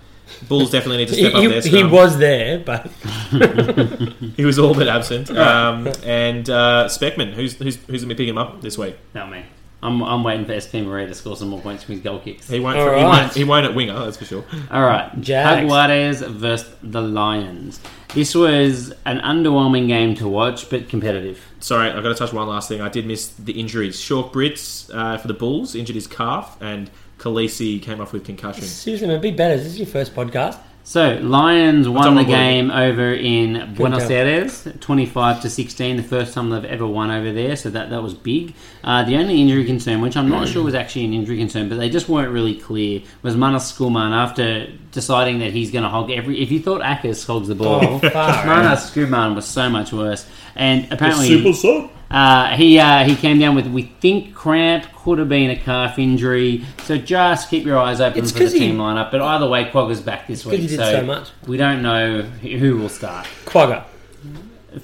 Bulls 0.48 0.70
definitely 0.70 1.04
need 1.04 1.08
to 1.08 1.14
He, 1.16 1.20
step 1.20 1.34
up 1.34 1.40
he, 1.42 1.46
their 1.48 1.60
he 1.60 1.84
was 1.84 2.16
there, 2.16 2.60
but 2.60 2.90
He 4.38 4.46
was 4.46 4.58
all 4.58 4.72
but 4.72 4.88
absent. 4.88 5.28
Um, 5.36 5.86
and 6.02 6.48
uh, 6.48 6.88
Specman, 6.88 7.34
who's 7.34 7.56
who's 7.56 7.76
who's 7.76 7.84
going 7.86 7.98
to 8.00 8.06
be 8.06 8.14
picking 8.14 8.30
him 8.30 8.38
up 8.38 8.62
this 8.62 8.78
week? 8.78 8.96
Not 9.14 9.30
me. 9.30 9.44
I'm, 9.82 10.02
I'm 10.02 10.22
waiting 10.22 10.44
for 10.44 10.58
SP 10.60 10.84
Marais 10.84 11.06
to 11.06 11.14
score 11.14 11.36
some 11.36 11.48
more 11.48 11.60
points 11.60 11.84
from 11.84 11.94
his 11.94 12.02
goal 12.02 12.18
kicks. 12.18 12.48
He 12.48 12.60
won't. 12.60 12.78
All 12.78 12.98
he, 12.98 13.04
won't 13.04 13.32
he 13.32 13.44
won't 13.44 13.66
at 13.66 13.74
winger. 13.74 13.98
That's 14.04 14.18
for 14.18 14.26
sure. 14.26 14.44
All 14.70 14.82
right, 14.82 15.10
Jags. 15.20 15.70
Jaguares 15.70 16.28
versus 16.28 16.74
the 16.82 17.00
Lions. 17.00 17.80
This 18.14 18.34
was 18.34 18.92
an 19.06 19.20
underwhelming 19.20 19.86
game 19.86 20.14
to 20.16 20.28
watch, 20.28 20.68
but 20.68 20.88
competitive. 20.88 21.40
Sorry, 21.60 21.88
I've 21.88 22.02
got 22.02 22.10
to 22.10 22.14
touch 22.14 22.32
one 22.32 22.48
last 22.48 22.68
thing. 22.68 22.80
I 22.80 22.88
did 22.88 23.06
miss 23.06 23.28
the 23.28 23.58
injuries. 23.58 23.98
Schalk 23.98 24.32
Brits 24.32 24.92
uh, 24.94 25.16
for 25.16 25.28
the 25.28 25.34
Bulls 25.34 25.74
injured 25.74 25.94
his 25.94 26.06
calf, 26.06 26.58
and 26.60 26.90
Khaleesi 27.18 27.80
came 27.80 28.00
off 28.00 28.12
with 28.12 28.24
concussion. 28.24 28.64
Susan, 28.64 29.10
it'd 29.10 29.22
be 29.22 29.30
better. 29.30 29.56
This 29.56 29.66
Is 29.66 29.72
this 29.72 29.78
your 29.78 29.86
first 29.86 30.14
podcast? 30.14 30.58
So 30.82 31.20
Lions 31.22 31.88
won 31.88 32.16
the 32.16 32.22
my 32.22 32.24
game 32.24 32.70
over 32.70 33.12
in 33.12 33.74
Buenos 33.74 34.08
tell. 34.08 34.12
Aires, 34.26 34.66
twenty-five 34.80 35.40
to 35.42 35.50
sixteen, 35.50 35.96
the 35.96 36.02
first 36.02 36.34
time 36.34 36.50
they've 36.50 36.64
ever 36.64 36.86
won 36.86 37.10
over 37.12 37.32
there. 37.32 37.54
So 37.54 37.70
that 37.70 37.90
that 37.90 38.02
was 38.02 38.14
big. 38.14 38.54
Uh, 38.82 39.04
the 39.04 39.16
only 39.16 39.40
injury 39.40 39.64
concern, 39.64 40.00
which 40.00 40.16
I'm 40.16 40.28
not 40.28 40.48
sure 40.48 40.64
was 40.64 40.74
actually 40.74 41.04
an 41.04 41.12
injury 41.12 41.36
concern, 41.38 41.68
but 41.68 41.76
they 41.78 41.90
just 41.90 42.08
weren't 42.08 42.32
really 42.32 42.56
clear, 42.56 43.02
was 43.22 43.36
Marnus 43.36 43.72
Schoeman 43.72 44.12
after 44.12 44.66
deciding 44.90 45.38
that 45.40 45.52
he's 45.52 45.70
going 45.70 45.84
to 45.84 45.90
hog 45.90 46.10
every. 46.10 46.42
If 46.42 46.50
you 46.50 46.60
thought 46.60 46.82
Akers 46.82 47.24
hogs 47.24 47.46
the 47.48 47.54
ball, 47.54 47.84
Oh, 47.84 47.98
far 48.00 48.44
Marnus 48.44 48.90
Schoeman 48.90 49.36
was 49.36 49.46
so 49.46 49.68
much 49.70 49.92
worse. 49.92 50.26
And 50.56 50.92
apparently, 50.92 51.52
son. 51.52 51.90
Uh, 52.10 52.48
he 52.56 52.78
uh, 52.78 53.04
he 53.04 53.14
came 53.14 53.38
down 53.38 53.54
with 53.54 53.66
we 53.68 53.82
think 53.82 54.34
cramp 54.34 54.84
could 55.04 55.18
have 55.18 55.28
been 55.28 55.50
a 55.50 55.56
calf 55.56 55.98
injury. 55.98 56.64
So 56.84 56.96
just 56.98 57.48
keep 57.50 57.64
your 57.64 57.78
eyes 57.78 58.00
open 58.00 58.18
It's 58.22 58.32
for 58.32 58.38
the 58.40 58.44
'cause 58.46 58.52
he- 58.52 58.58
team 58.60 58.78
lineup. 58.78 59.10
But 59.12 59.20
either 59.22 59.48
way, 59.48 59.64
Kwagga's 59.66 60.00
back 60.00 60.26
this 60.26 60.44
week, 60.44 60.60
he 60.62 60.66
did 60.66 60.78
so 60.80 61.02
much. 61.02 61.28
we 61.46 61.56
don't 61.56 61.82
know 61.82 62.22
who 62.22 62.78
will 62.78 62.88
start. 62.88 63.26
Kwagga. 63.46 63.84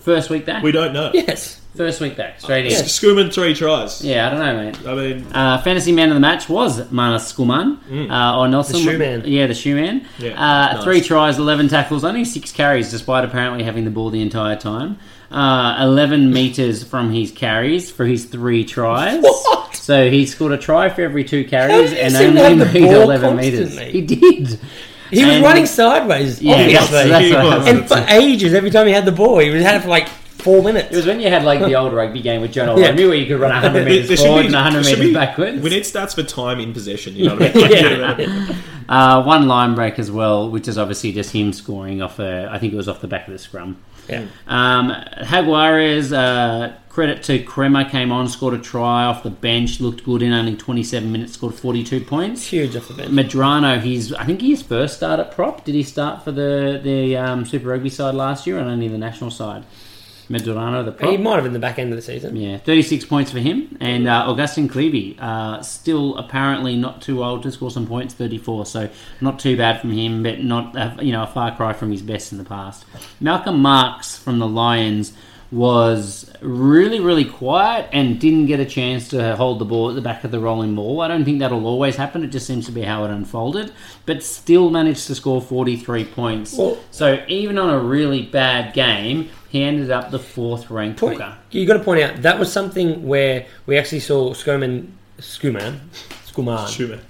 First 0.02 0.30
week 0.30 0.46
back. 0.46 0.62
We 0.62 0.72
don't 0.72 0.92
know. 0.92 1.10
Yes. 1.14 1.60
First 1.76 2.00
week 2.00 2.16
back, 2.16 2.40
straight 2.40 2.64
in. 2.64 2.70
Yes. 2.72 2.98
Schoeman 2.98 3.30
three 3.32 3.52
tries. 3.54 4.02
Yeah, 4.02 4.26
I 4.26 4.30
don't 4.30 4.38
know, 4.40 4.54
man. 4.56 4.74
I 4.86 4.94
mean, 4.94 5.26
Uh, 5.34 5.58
fantasy 5.58 5.92
man 5.92 6.08
of 6.08 6.14
the 6.14 6.20
match 6.20 6.48
was 6.48 6.80
Marnus 6.90 7.30
Schoeman 7.34 8.10
uh, 8.10 8.38
or 8.38 8.48
Nelson. 8.48 8.76
The 8.82 8.92
shoe 8.92 8.98
man. 8.98 9.22
Yeah, 9.26 9.46
the 9.46 9.52
shoe 9.54 9.74
man. 9.76 10.06
Yeah, 10.18 10.30
uh, 10.40 10.74
nice. 10.76 10.84
Three 10.84 11.00
tries, 11.02 11.38
eleven 11.38 11.68
tackles, 11.68 12.02
only 12.02 12.24
six 12.24 12.50
carries, 12.50 12.90
despite 12.90 13.24
apparently 13.26 13.62
having 13.62 13.84
the 13.84 13.90
ball 13.90 14.08
the 14.08 14.22
entire 14.22 14.56
time. 14.56 14.98
Uh, 15.30 15.76
Eleven 15.80 16.32
meters 16.32 16.82
from 16.84 17.12
his 17.12 17.30
carries 17.32 17.90
for 17.90 18.04
his 18.06 18.26
three 18.26 18.64
tries. 18.64 19.20
What? 19.22 19.74
So 19.74 20.08
he 20.10 20.26
scored 20.26 20.52
a 20.52 20.58
try 20.58 20.88
for 20.88 21.02
every 21.02 21.24
two 21.24 21.44
carries 21.44 21.90
did 21.90 21.98
he 21.98 22.02
and 22.02 22.38
only 22.38 22.64
made 22.64 22.76
eleven 22.92 23.36
meters. 23.36 23.78
He 23.78 24.02
did. 24.02 24.58
He 25.10 25.24
was 25.24 25.34
And- 25.36 25.44
running 25.44 25.66
sideways, 25.66 26.42
Yeah, 26.42 26.54
obviously. 26.54 27.08
that's 27.08 27.24
He 27.26 27.32
what 27.32 27.68
and 27.68 27.86
for 27.88 28.04
ages, 28.08 28.54
every 28.54 28.70
time 28.70 28.86
he 28.88 28.92
had 28.92 29.04
the 29.04 29.12
ball, 29.12 29.38
he 29.38 29.50
was 29.50 29.62
had 29.62 29.76
it 29.76 29.82
for 29.82 29.88
like 29.88 30.08
four 30.08 30.62
minutes. 30.62 30.92
It 30.92 30.96
was 30.96 31.06
when 31.06 31.20
you 31.20 31.28
had 31.28 31.44
like 31.44 31.60
the 31.60 31.74
old 31.76 31.92
rugby 31.92 32.20
game 32.22 32.40
with 32.40 32.52
John 32.52 32.66
Yeah. 32.78 32.86
O'Reilly 32.88 33.06
where 33.06 33.16
you 33.16 33.26
could 33.26 33.40
run 33.40 33.50
100 33.52 33.84
metres 33.84 34.08
there 34.08 34.16
should 34.16 34.26
forward 34.26 34.40
be- 34.42 34.46
and 34.46 34.54
100 34.54 34.84
metres 34.84 35.00
be- 35.00 35.12
backwards. 35.14 35.60
We 35.62 35.70
need 35.70 35.82
stats 35.84 36.14
for 36.14 36.22
time 36.24 36.58
in 36.60 36.72
possession. 36.72 37.14
You 37.14 37.28
know 37.28 37.36
what 37.36 37.56
I 37.56 38.14
mean? 38.16 38.56
Uh, 38.88 39.22
one 39.24 39.46
line 39.48 39.74
break 39.76 39.98
as 40.00 40.10
well, 40.10 40.50
which 40.50 40.66
is 40.68 40.78
obviously 40.78 41.12
just 41.12 41.30
him 41.32 41.52
scoring 41.52 42.02
off 42.02 42.18
a, 42.18 42.48
I 42.50 42.58
think 42.58 42.72
it 42.72 42.76
was 42.76 42.88
off 42.88 43.00
the 43.00 43.08
back 43.08 43.26
of 43.28 43.32
the 43.32 43.38
scrum. 43.38 43.76
Yeah. 44.08 44.26
Um, 44.46 44.90
Jaguares, 45.24 46.12
uh, 46.12 46.72
credit 46.88 47.22
to 47.24 47.38
Crema, 47.42 47.88
came 47.90 48.12
on, 48.12 48.28
scored 48.28 48.54
a 48.54 48.58
try 48.58 49.04
off 49.04 49.22
the 49.22 49.30
bench, 49.30 49.80
looked 49.80 50.04
good 50.04 50.22
in 50.22 50.32
only 50.32 50.56
27 50.56 51.10
minutes, 51.10 51.34
scored 51.34 51.54
42 51.54 51.96
It's 51.96 52.08
points. 52.08 52.46
huge 52.46 52.76
off 52.76 52.88
the 52.88 52.94
bench. 52.94 53.10
Medrano, 53.10 53.80
he's 53.80 54.12
I 54.14 54.24
think 54.24 54.40
his 54.40 54.62
first 54.62 54.96
start 54.96 55.20
at 55.20 55.32
prop. 55.32 55.64
Did 55.64 55.74
he 55.74 55.82
start 55.82 56.22
for 56.24 56.32
the 56.32 56.80
the 56.82 57.16
um, 57.16 57.44
Super 57.44 57.68
Rugby 57.68 57.90
side 57.90 58.14
last 58.14 58.46
year 58.46 58.58
and 58.58 58.68
only 58.68 58.88
the 58.88 58.98
national 58.98 59.30
side? 59.30 59.64
Medrano, 60.28 60.84
the 60.84 60.92
prop. 60.92 61.10
He 61.10 61.16
might 61.16 61.34
have 61.34 61.44
been 61.44 61.52
the 61.52 61.58
back 61.58 61.78
end 61.78 61.92
of 61.92 61.96
the 61.96 62.02
season. 62.02 62.36
Yeah, 62.36 62.58
36 62.58 63.04
points 63.04 63.30
for 63.30 63.38
him. 63.38 63.76
And 63.80 64.08
uh, 64.08 64.26
Agustín 64.26 64.68
Creevy, 64.68 65.16
uh, 65.20 65.62
still 65.62 66.16
apparently 66.16 66.76
not 66.76 67.00
too 67.00 67.22
old 67.22 67.42
to 67.44 67.52
score 67.52 67.70
some 67.70 67.86
points, 67.86 68.14
34. 68.14 68.66
So 68.66 68.90
not 69.20 69.38
too 69.38 69.56
bad 69.56 69.80
from 69.80 69.92
him, 69.92 70.22
but 70.22 70.40
not 70.40 70.76
uh, 70.76 70.96
you 71.00 71.12
know 71.12 71.22
a 71.22 71.26
far 71.26 71.54
cry 71.56 71.72
from 71.72 71.90
his 71.90 72.02
best 72.02 72.32
in 72.32 72.38
the 72.38 72.44
past. 72.44 72.84
Malcolm 73.20 73.60
Marx 73.60 74.16
from 74.16 74.38
the 74.38 74.48
Lions 74.48 75.12
was 75.56 76.30
really, 76.42 77.00
really 77.00 77.24
quiet 77.24 77.88
and 77.92 78.20
didn't 78.20 78.44
get 78.46 78.60
a 78.60 78.64
chance 78.66 79.08
to 79.08 79.34
hold 79.36 79.58
the 79.58 79.64
ball 79.64 79.88
at 79.88 79.94
the 79.94 80.02
back 80.02 80.22
of 80.22 80.30
the 80.30 80.38
rolling 80.38 80.74
ball. 80.74 81.00
I 81.00 81.08
don't 81.08 81.24
think 81.24 81.38
that'll 81.38 81.66
always 81.66 81.96
happen. 81.96 82.22
It 82.22 82.28
just 82.28 82.46
seems 82.46 82.66
to 82.66 82.72
be 82.72 82.82
how 82.82 83.04
it 83.04 83.10
unfolded. 83.10 83.72
But 84.04 84.22
still 84.22 84.68
managed 84.70 85.06
to 85.06 85.14
score 85.14 85.40
43 85.40 86.04
points. 86.04 86.56
Well- 86.56 86.76
so 86.90 87.24
even 87.26 87.56
on 87.58 87.70
a 87.70 87.78
really 87.78 88.22
bad 88.22 88.74
game, 88.74 89.30
he 89.48 89.62
ended 89.62 89.90
up 89.90 90.10
the 90.10 90.18
fourth 90.18 90.70
ranked 90.70 91.00
Point, 91.00 91.18
hooker. 91.20 91.34
you 91.50 91.64
got 91.66 91.78
to 91.78 91.82
point 91.84 92.02
out 92.02 92.20
that 92.22 92.38
was 92.38 92.52
something 92.52 93.06
where 93.06 93.46
we 93.64 93.78
actually 93.78 94.00
saw 94.00 94.34
Skuman, 94.34 94.88
Skuman, 95.18 95.80
Skuman, 96.26 96.68
Schumann. 96.68 97.00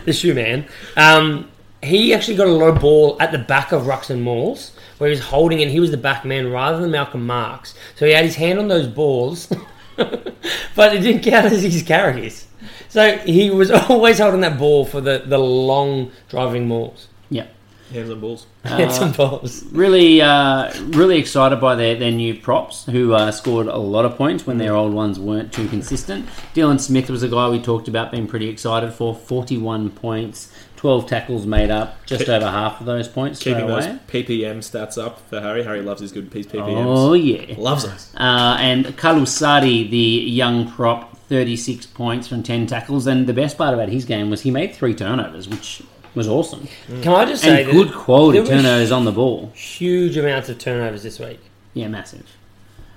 the 0.04 0.12
shoe 0.12 0.34
man. 0.34 0.66
Um, 0.96 1.48
he 1.82 2.12
actually 2.12 2.36
got 2.36 2.46
a 2.46 2.50
lot 2.52 2.68
of 2.68 2.80
ball 2.80 3.16
at 3.20 3.32
the 3.32 3.38
back 3.38 3.72
of 3.72 3.84
Ruxton 3.86 4.20
Malls, 4.20 4.72
where 4.98 5.08
he 5.08 5.16
was 5.16 5.24
holding 5.24 5.62
and 5.62 5.70
He 5.70 5.80
was 5.80 5.90
the 5.90 5.96
back 5.96 6.24
man 6.24 6.50
rather 6.50 6.80
than 6.80 6.90
Malcolm 6.90 7.26
Marx, 7.26 7.74
so 7.94 8.06
he 8.06 8.12
had 8.12 8.24
his 8.24 8.36
hand 8.36 8.58
on 8.58 8.68
those 8.68 8.86
balls, 8.86 9.48
but 9.96 10.94
it 10.94 11.00
didn't 11.00 11.22
count 11.22 11.46
as 11.46 11.62
his 11.62 11.82
carries. 11.82 12.46
So 12.88 13.18
he 13.18 13.50
was 13.50 13.70
always 13.90 14.18
holding 14.18 14.40
that 14.40 14.58
ball 14.58 14.84
for 14.84 15.00
the, 15.00 15.22
the 15.24 15.38
long 15.38 16.12
driving 16.28 16.66
mauls. 16.68 17.08
Yeah. 17.30 17.46
Hands 17.92 18.10
on 18.10 18.20
balls. 18.20 18.46
Had 18.64 18.90
some 18.90 19.12
balls. 19.12 19.62
Really, 19.64 20.20
uh, 20.20 20.72
really 20.88 21.18
excited 21.18 21.60
by 21.60 21.76
their, 21.76 21.94
their 21.94 22.10
new 22.10 22.34
props 22.34 22.84
who 22.86 23.12
uh, 23.14 23.30
scored 23.30 23.68
a 23.68 23.76
lot 23.76 24.04
of 24.04 24.16
points 24.16 24.46
when 24.46 24.58
their 24.58 24.74
old 24.74 24.92
ones 24.92 25.20
weren't 25.20 25.52
too 25.52 25.68
consistent. 25.68 26.26
Dylan 26.54 26.80
Smith 26.80 27.08
was 27.10 27.22
a 27.22 27.28
guy 27.28 27.48
we 27.48 27.60
talked 27.60 27.86
about 27.86 28.10
being 28.10 28.26
pretty 28.26 28.48
excited 28.48 28.92
for. 28.92 29.14
41 29.14 29.90
points, 29.90 30.50
12 30.76 31.06
tackles 31.08 31.46
made 31.46 31.70
up, 31.70 32.04
just 32.06 32.28
over 32.28 32.46
half 32.46 32.80
of 32.80 32.86
those 32.86 33.08
points 33.08 33.40
straight 33.40 33.54
Keeping 33.54 33.66
those 33.68 33.86
away. 33.86 33.98
PPM 34.08 34.58
stats 34.58 35.02
up 35.02 35.20
for 35.28 35.40
Harry. 35.40 35.62
Harry 35.64 35.80
loves 35.82 36.00
his 36.00 36.12
good 36.12 36.30
PPMs. 36.30 36.84
Oh, 36.86 37.12
yeah. 37.14 37.54
Loves 37.58 37.84
those. 37.84 38.12
Uh, 38.16 38.56
and 38.60 38.86
Kalusari, 38.86 39.88
the 39.90 39.96
young 39.96 40.70
prop, 40.70 41.16
36 41.28 41.86
points 41.86 42.28
from 42.28 42.42
10 42.42 42.66
tackles. 42.66 43.06
And 43.06 43.26
the 43.26 43.32
best 43.32 43.56
part 43.58 43.74
about 43.74 43.88
his 43.88 44.04
game 44.04 44.30
was 44.30 44.42
he 44.42 44.50
made 44.50 44.74
three 44.74 44.94
turnovers, 44.94 45.48
which 45.48 45.82
was 46.14 46.28
awesome. 46.28 46.68
Can 47.02 47.08
I 47.12 47.24
just 47.24 47.42
say 47.42 47.60
And 47.62 47.68
that 47.68 47.72
good 47.72 47.92
quality 47.92 48.38
there 48.38 48.42
was 48.42 48.50
turnovers 48.50 48.92
on 48.92 49.04
the 49.04 49.12
ball. 49.12 49.50
Huge 49.54 50.16
amounts 50.16 50.48
of 50.48 50.58
turnovers 50.58 51.02
this 51.02 51.18
week. 51.18 51.40
Yeah, 51.74 51.88
massive. 51.88 52.26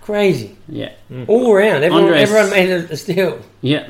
Crazy. 0.01 0.55
Yeah. 0.67 0.93
All 1.27 1.51
around. 1.53 1.83
Everyone, 1.83 2.05
Andres- 2.05 2.21
everyone 2.29 2.49
made 2.49 2.69
a, 2.69 2.91
a 2.93 2.97
steal. 2.97 3.39
Yeah, 3.61 3.89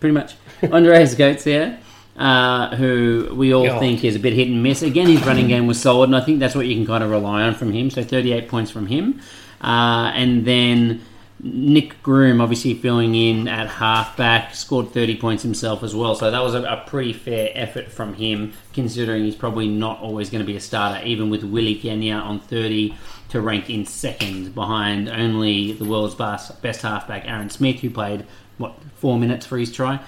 pretty 0.00 0.14
much. 0.14 0.34
Andries 0.62 1.14
Coetzee 1.16 1.42
here, 1.44 1.78
uh, 2.18 2.74
who 2.76 3.32
we 3.32 3.54
all 3.54 3.78
think 3.78 4.04
is 4.04 4.16
a 4.16 4.18
bit 4.18 4.32
hit 4.32 4.48
and 4.48 4.62
miss. 4.62 4.82
Again, 4.82 5.06
his 5.06 5.24
running 5.24 5.46
game 5.46 5.66
was 5.66 5.80
solid, 5.80 6.08
and 6.08 6.16
I 6.16 6.20
think 6.20 6.40
that's 6.40 6.54
what 6.54 6.66
you 6.66 6.74
can 6.74 6.86
kind 6.86 7.04
of 7.04 7.10
rely 7.10 7.42
on 7.42 7.54
from 7.54 7.72
him. 7.72 7.90
So 7.90 8.02
38 8.02 8.48
points 8.48 8.70
from 8.70 8.86
him. 8.86 9.20
Uh, 9.60 10.10
and 10.14 10.44
then 10.44 11.04
Nick 11.40 12.02
Groom, 12.02 12.40
obviously 12.40 12.74
filling 12.74 13.14
in 13.14 13.46
at 13.46 13.68
halfback, 13.68 14.56
scored 14.56 14.92
30 14.92 15.16
points 15.18 15.44
himself 15.44 15.84
as 15.84 15.94
well. 15.94 16.16
So 16.16 16.30
that 16.30 16.42
was 16.42 16.54
a, 16.54 16.62
a 16.64 16.84
pretty 16.88 17.12
fair 17.12 17.50
effort 17.54 17.92
from 17.92 18.14
him, 18.14 18.52
considering 18.72 19.22
he's 19.22 19.36
probably 19.36 19.68
not 19.68 20.00
always 20.00 20.28
going 20.28 20.40
to 20.40 20.46
be 20.46 20.56
a 20.56 20.60
starter, 20.60 21.04
even 21.06 21.30
with 21.30 21.44
Will 21.44 21.72
Genia 21.74 22.16
on 22.16 22.40
30 22.40 22.96
to 23.28 23.40
rank 23.40 23.70
in 23.70 23.84
second 23.84 24.54
behind 24.54 25.08
only 25.08 25.72
the 25.72 25.84
world's 25.84 26.16
best, 26.16 26.60
best 26.62 26.82
halfback, 26.82 27.28
Aaron 27.28 27.50
Smith, 27.50 27.78
who 27.78 27.90
played, 27.90 28.26
what, 28.56 28.74
four 28.96 29.18
minutes 29.18 29.46
for 29.46 29.56
his 29.56 29.70
try. 29.72 30.00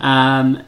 Um, 0.00 0.64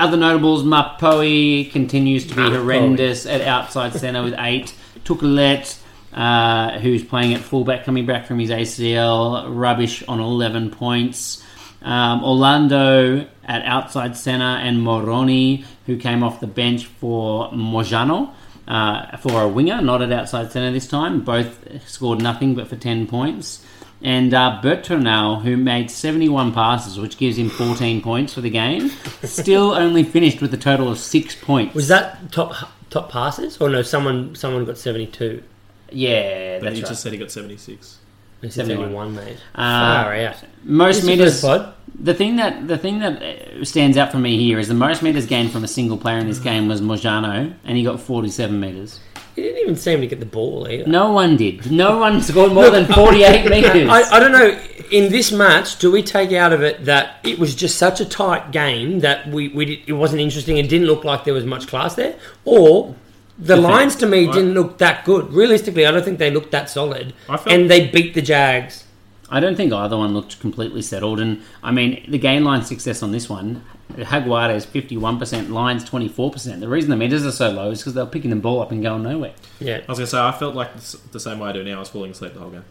other 0.00 0.16
notables, 0.16 0.64
Mapoe 0.64 1.70
continues 1.70 2.26
to 2.26 2.34
be 2.34 2.42
horrendous 2.42 3.26
at 3.26 3.42
outside 3.42 3.92
centre 3.92 4.22
with 4.22 4.34
eight. 4.38 4.74
Tukulet, 5.04 5.78
uh, 6.12 6.78
who's 6.78 7.04
playing 7.04 7.34
at 7.34 7.40
fullback, 7.40 7.84
coming 7.84 8.06
back 8.06 8.26
from 8.26 8.38
his 8.38 8.50
ACL, 8.50 9.44
rubbish 9.48 10.02
on 10.08 10.20
11 10.20 10.70
points. 10.70 11.44
Um, 11.82 12.24
Orlando 12.24 13.26
at 13.44 13.64
outside 13.64 14.16
centre, 14.16 14.44
and 14.44 14.82
Moroni, 14.82 15.64
who 15.86 15.96
came 15.96 16.22
off 16.22 16.40
the 16.40 16.46
bench 16.46 16.86
for 16.86 17.50
Moyano. 17.52 18.32
Uh, 18.68 19.16
for 19.16 19.42
a 19.42 19.48
winger, 19.48 19.82
not 19.82 20.00
at 20.00 20.12
outside 20.12 20.52
centre 20.52 20.70
this 20.70 20.86
time. 20.86 21.22
Both 21.22 21.88
scored 21.88 22.22
nothing 22.22 22.54
but 22.54 22.68
for 22.68 22.76
10 22.76 23.08
points. 23.08 23.64
And 24.02 24.32
uh, 24.32 24.60
Bertranou, 24.62 25.42
who 25.42 25.56
made 25.58 25.90
71 25.90 26.52
passes, 26.52 26.98
which 26.98 27.18
gives 27.18 27.36
him 27.36 27.50
14 27.50 28.00
points 28.00 28.32
for 28.32 28.40
the 28.40 28.48
game, 28.50 28.88
still 29.24 29.72
only 29.72 30.04
finished 30.04 30.40
with 30.40 30.54
a 30.54 30.56
total 30.56 30.90
of 30.90 30.98
six 30.98 31.34
points. 31.34 31.74
Was 31.74 31.88
that 31.88 32.32
top 32.32 32.54
top 32.88 33.10
passes 33.10 33.58
or 33.60 33.68
no? 33.68 33.82
Someone 33.82 34.34
someone 34.34 34.64
got 34.64 34.78
seventy 34.78 35.06
two. 35.06 35.42
Yeah, 35.92 36.58
But 36.58 36.64
that's 36.66 36.76
he 36.76 36.82
right. 36.82 36.88
just 36.88 37.02
said 37.02 37.12
he 37.12 37.18
got 37.18 37.30
76. 37.32 37.98
Seventy-one. 38.48 38.52
Seventy 38.52 38.94
one, 38.94 39.14
mate. 39.16 39.36
Uh, 39.54 40.02
Far 40.04 40.14
out. 40.14 40.36
most 40.64 41.02
This 41.02 41.04
is 41.04 41.08
meters. 41.42 41.42
The 42.02 42.14
thing 42.14 42.36
that 42.36 42.68
the 42.68 42.78
thing 42.78 43.00
that 43.00 43.22
uh, 43.22 43.64
stands 43.64 43.98
out 43.98 44.10
for 44.12 44.18
me 44.18 44.38
here 44.38 44.58
is 44.58 44.68
the 44.68 44.74
most 44.74 45.02
meters 45.02 45.26
gained 45.26 45.50
from 45.52 45.62
a 45.64 45.68
single 45.68 45.98
player 45.98 46.16
in 46.18 46.26
this 46.26 46.38
game 46.38 46.68
was 46.68 46.80
Moyano, 46.80 47.52
and 47.64 47.76
he 47.76 47.84
got 47.84 48.00
47 48.00 48.58
meters. 48.58 49.00
He 49.40 49.46
didn't 49.46 49.62
even 49.62 49.76
seem 49.76 50.00
to 50.02 50.06
get 50.06 50.20
the 50.20 50.26
ball 50.26 50.68
either. 50.68 50.86
No 50.86 51.12
one 51.12 51.36
did. 51.38 51.70
No 51.72 51.98
one 51.98 52.20
scored 52.20 52.52
more 52.52 52.68
than 52.68 52.84
48 52.86 53.44
metres. 53.50 53.88
I, 53.88 54.02
I 54.16 54.20
don't 54.20 54.32
know. 54.32 54.58
In 54.90 55.10
this 55.10 55.32
match, 55.32 55.78
do 55.78 55.90
we 55.90 56.02
take 56.02 56.32
out 56.32 56.52
of 56.52 56.62
it 56.62 56.84
that 56.84 57.16
it 57.24 57.38
was 57.38 57.54
just 57.54 57.78
such 57.78 58.00
a 58.00 58.04
tight 58.04 58.50
game 58.50 59.00
that 59.00 59.26
we, 59.28 59.48
we 59.48 59.64
did, 59.64 59.78
it 59.86 59.92
wasn't 59.94 60.20
interesting 60.20 60.58
and 60.58 60.68
didn't 60.68 60.88
look 60.88 61.04
like 61.04 61.24
there 61.24 61.32
was 61.34 61.44
much 61.46 61.68
class 61.68 61.94
there, 61.94 62.16
or 62.44 62.94
the 63.38 63.56
lines 63.56 63.96
to 63.96 64.06
me 64.06 64.28
I- 64.28 64.32
didn't 64.32 64.52
look 64.54 64.78
that 64.78 65.04
good. 65.04 65.32
Realistically, 65.32 65.86
I 65.86 65.90
don't 65.92 66.04
think 66.04 66.18
they 66.18 66.30
looked 66.30 66.50
that 66.50 66.68
solid, 66.68 67.14
I 67.28 67.36
felt- 67.38 67.48
and 67.48 67.70
they 67.70 67.88
beat 67.88 68.12
the 68.14 68.20
Jags. 68.22 68.84
I 69.30 69.40
don't 69.40 69.56
think 69.56 69.72
either 69.72 69.96
one 69.96 70.12
looked 70.14 70.40
completely 70.40 70.82
settled. 70.82 71.20
And 71.20 71.42
I 71.62 71.70
mean, 71.70 72.04
the 72.08 72.18
gain 72.18 72.44
line 72.44 72.62
success 72.64 73.02
on 73.02 73.12
this 73.12 73.28
one, 73.28 73.64
Haguada 73.92 74.54
is 74.54 74.66
51%, 74.66 75.50
Lions 75.50 75.88
24%. 75.88 76.60
The 76.60 76.68
reason 76.68 76.90
the 76.90 76.96
meters 76.96 77.24
are 77.24 77.32
so 77.32 77.50
low 77.50 77.70
is 77.70 77.78
because 77.78 77.94
they're 77.94 78.06
picking 78.06 78.30
the 78.30 78.36
ball 78.36 78.60
up 78.60 78.72
and 78.72 78.82
going 78.82 79.02
nowhere. 79.02 79.34
Yeah, 79.60 79.78
I 79.78 79.90
was 79.90 79.98
gonna 79.98 80.06
say 80.06 80.18
I 80.20 80.32
felt 80.32 80.54
like 80.54 80.76
the 80.76 80.98
the 81.12 81.20
same 81.20 81.38
way 81.38 81.50
I 81.50 81.52
do 81.52 81.62
now. 81.64 81.76
I 81.76 81.78
was 81.80 81.88
falling 81.88 82.10
asleep 82.10 82.34
the 82.34 82.40
whole 82.40 82.50
game. 82.50 82.64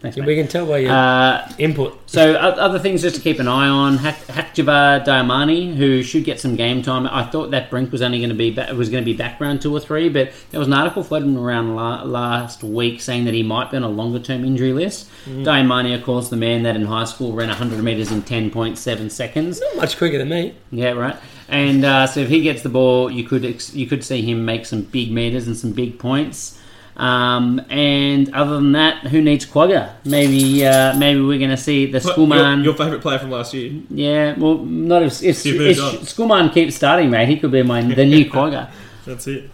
Thanks, 0.00 0.18
we 0.18 0.36
can 0.36 0.46
tell 0.46 0.66
by 0.66 0.78
your 0.78 0.92
Uh, 0.92 1.50
input. 1.58 1.98
So 2.04 2.34
other 2.34 2.78
things 2.78 3.00
just 3.00 3.16
to 3.16 3.22
keep 3.22 3.38
an 3.40 3.48
eye 3.48 3.66
on: 3.66 3.96
Hak- 3.96 4.26
Hacjivah 4.26 5.04
Dayimani, 5.06 5.74
who 5.74 6.02
should 6.02 6.24
get 6.24 6.38
some 6.38 6.54
game 6.54 6.82
time. 6.82 7.06
I 7.10 7.22
thought 7.24 7.50
that 7.52 7.70
Brink 7.70 7.90
was 7.92 8.02
only 8.02 8.18
going 8.18 8.28
to 8.28 8.34
be 8.34 8.50
was 8.76 8.90
going 8.90 9.02
to 9.02 9.10
be 9.10 9.16
background 9.16 9.62
two 9.62 9.74
or 9.74 9.80
three, 9.80 10.10
but 10.10 10.32
there 10.50 10.60
was 10.60 10.68
an 10.68 10.74
article 10.74 11.02
floating 11.02 11.34
around 11.36 11.74
la- 11.74 12.02
last 12.02 12.62
week 12.62 13.00
saying 13.00 13.24
that 13.24 13.32
he 13.32 13.42
might 13.42 13.70
be 13.70 13.78
on 13.78 13.84
a 13.84 13.88
longer 13.88 14.18
term 14.18 14.44
injury 14.44 14.74
list. 14.74 15.08
Dayimani, 15.26 15.94
of 15.94 16.02
course, 16.04 16.28
the 16.28 16.36
man 16.36 16.62
that 16.64 16.76
in 16.76 16.84
high 16.84 17.04
school 17.04 17.32
ran 17.32 17.48
100 17.48 17.82
meters 17.82 18.12
in 18.12 18.22
10.7 18.22 19.10
seconds. 19.10 19.60
Not 19.60 19.76
much 19.76 19.96
quicker 19.96 20.18
than 20.18 20.28
me. 20.28 20.54
Yeah, 20.70 20.90
right. 20.92 21.16
And 21.48 21.84
uh, 21.84 22.06
so 22.06 22.20
if 22.20 22.28
he 22.28 22.42
gets 22.42 22.62
the 22.62 22.68
ball, 22.68 23.10
you 23.10 23.24
could 23.24 23.44
ex- 23.44 23.74
you 23.74 23.86
could 23.86 24.04
see 24.04 24.20
him 24.20 24.44
make 24.44 24.66
some 24.66 24.82
big 24.82 25.10
meters 25.10 25.46
and 25.46 25.56
some 25.56 25.72
big 25.72 25.98
points. 25.98 26.55
Um, 26.96 27.60
and 27.68 28.32
other 28.34 28.54
than 28.54 28.72
that, 28.72 29.06
who 29.08 29.20
needs 29.20 29.44
Kwagga? 29.44 29.92
Maybe 30.04 30.64
uh, 30.66 30.96
maybe 30.96 31.20
we're 31.20 31.38
going 31.38 31.50
to 31.50 31.56
see 31.56 31.90
the 31.90 31.98
Schoolman. 31.98 32.56
Your, 32.58 32.64
your 32.66 32.74
favourite 32.74 33.02
player 33.02 33.18
from 33.18 33.30
last 33.30 33.52
year. 33.52 33.82
Yeah, 33.90 34.34
well, 34.38 34.58
not 34.58 35.02
if, 35.02 35.22
if, 35.22 35.44
if. 35.44 35.76
Schoolman 35.76 36.52
keeps 36.52 36.74
starting, 36.74 37.10
mate. 37.10 37.28
He 37.28 37.38
could 37.38 37.52
be 37.52 37.62
my 37.62 37.82
the 37.82 38.04
new 38.04 38.24
Kwagga. 38.30 38.70
That's 39.04 39.26
it. 39.26 39.50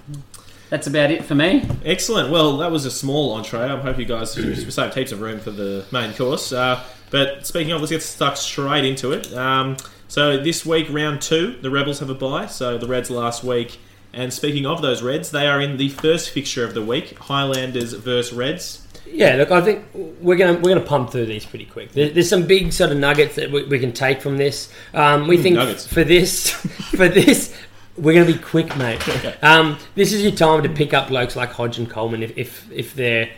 That's 0.71 0.87
about 0.87 1.11
it 1.11 1.25
for 1.25 1.35
me. 1.35 1.69
Excellent. 1.85 2.31
Well, 2.31 2.57
that 2.59 2.71
was 2.71 2.87
a 2.87 2.91
small 2.91 3.35
entree. 3.35 3.61
I 3.61 3.79
hope 3.79 3.99
you 3.99 4.07
guys 4.07 4.33
saved 4.33 4.95
heaps 4.95 5.13
of 5.13 5.21
room 5.21 5.39
for 5.39 5.51
the 5.51 5.85
main 5.93 6.15
course. 6.15 6.51
Uh, 6.51 6.83
but 7.11 7.47
speaking 7.47 7.73
of, 7.73 7.83
let's 7.83 7.91
get 7.91 8.03
stuck 8.03 8.39
straight 8.39 8.87
into 8.87 9.13
it. 9.13 9.31
Um, 9.35 9.77
so 10.09 10.43
this 10.43 10.65
week, 10.65 10.87
round 10.91 11.21
two, 11.21 11.59
the 11.61 11.71
Rebels 11.71 11.99
have 11.99 12.09
a 12.09 12.15
bye. 12.15 12.47
So 12.47 12.79
the 12.79 12.87
Reds 12.87 13.11
last 13.11 13.45
week. 13.45 13.79
And 14.15 14.33
speaking 14.33 14.67
of 14.67 14.83
those 14.83 15.03
Reds, 15.03 15.31
they 15.31 15.47
are 15.47 15.61
in 15.61 15.77
the 15.77 15.89
first 15.89 16.31
fixture 16.31 16.65
of 16.65 16.75
the 16.75 16.83
week: 16.83 17.17
Highlanders 17.19 17.93
versus 17.95 18.33
Reds. 18.33 18.87
Yeah, 19.07 19.37
look, 19.37 19.51
I 19.51 19.61
think 19.61 19.85
we're 19.95 20.37
gonna 20.37 20.55
we're 20.55 20.75
gonna 20.75 20.81
pump 20.81 21.11
through 21.11 21.27
these 21.27 21.45
pretty 21.45 21.67
quick. 21.67 21.93
There, 21.93 22.11
there's 22.11 22.29
some 22.29 22.47
big 22.47 22.73
sort 22.73 22.93
of 22.93 22.99
nuggets 22.99 23.37
that 23.37 23.51
we, 23.51 23.65
we 23.65 23.79
can 23.79 23.93
take 23.93 24.21
from 24.21 24.37
this. 24.37 24.73
Um, 24.95 25.29
we 25.29 25.37
think 25.37 25.57
nuggets. 25.57 25.87
for 25.87 26.05
this 26.05 26.51
for 26.97 27.09
this 27.09 27.55
we're 27.97 28.15
gonna 28.15 28.27
be 28.27 28.39
quick, 28.39 28.77
mate. 28.77 29.01
Um, 29.43 29.79
this 29.95 30.13
is 30.13 30.23
your 30.23 30.33
time 30.33 30.63
to 30.63 30.69
pick 30.69 30.95
up 30.95 31.09
blokes 31.09 31.35
like 31.35 31.51
Hodge 31.51 31.79
and 31.79 31.91
Coleman 31.91 32.23
if 32.23 32.37
if, 32.39 32.73
if 32.73 32.95
they're 32.95 33.31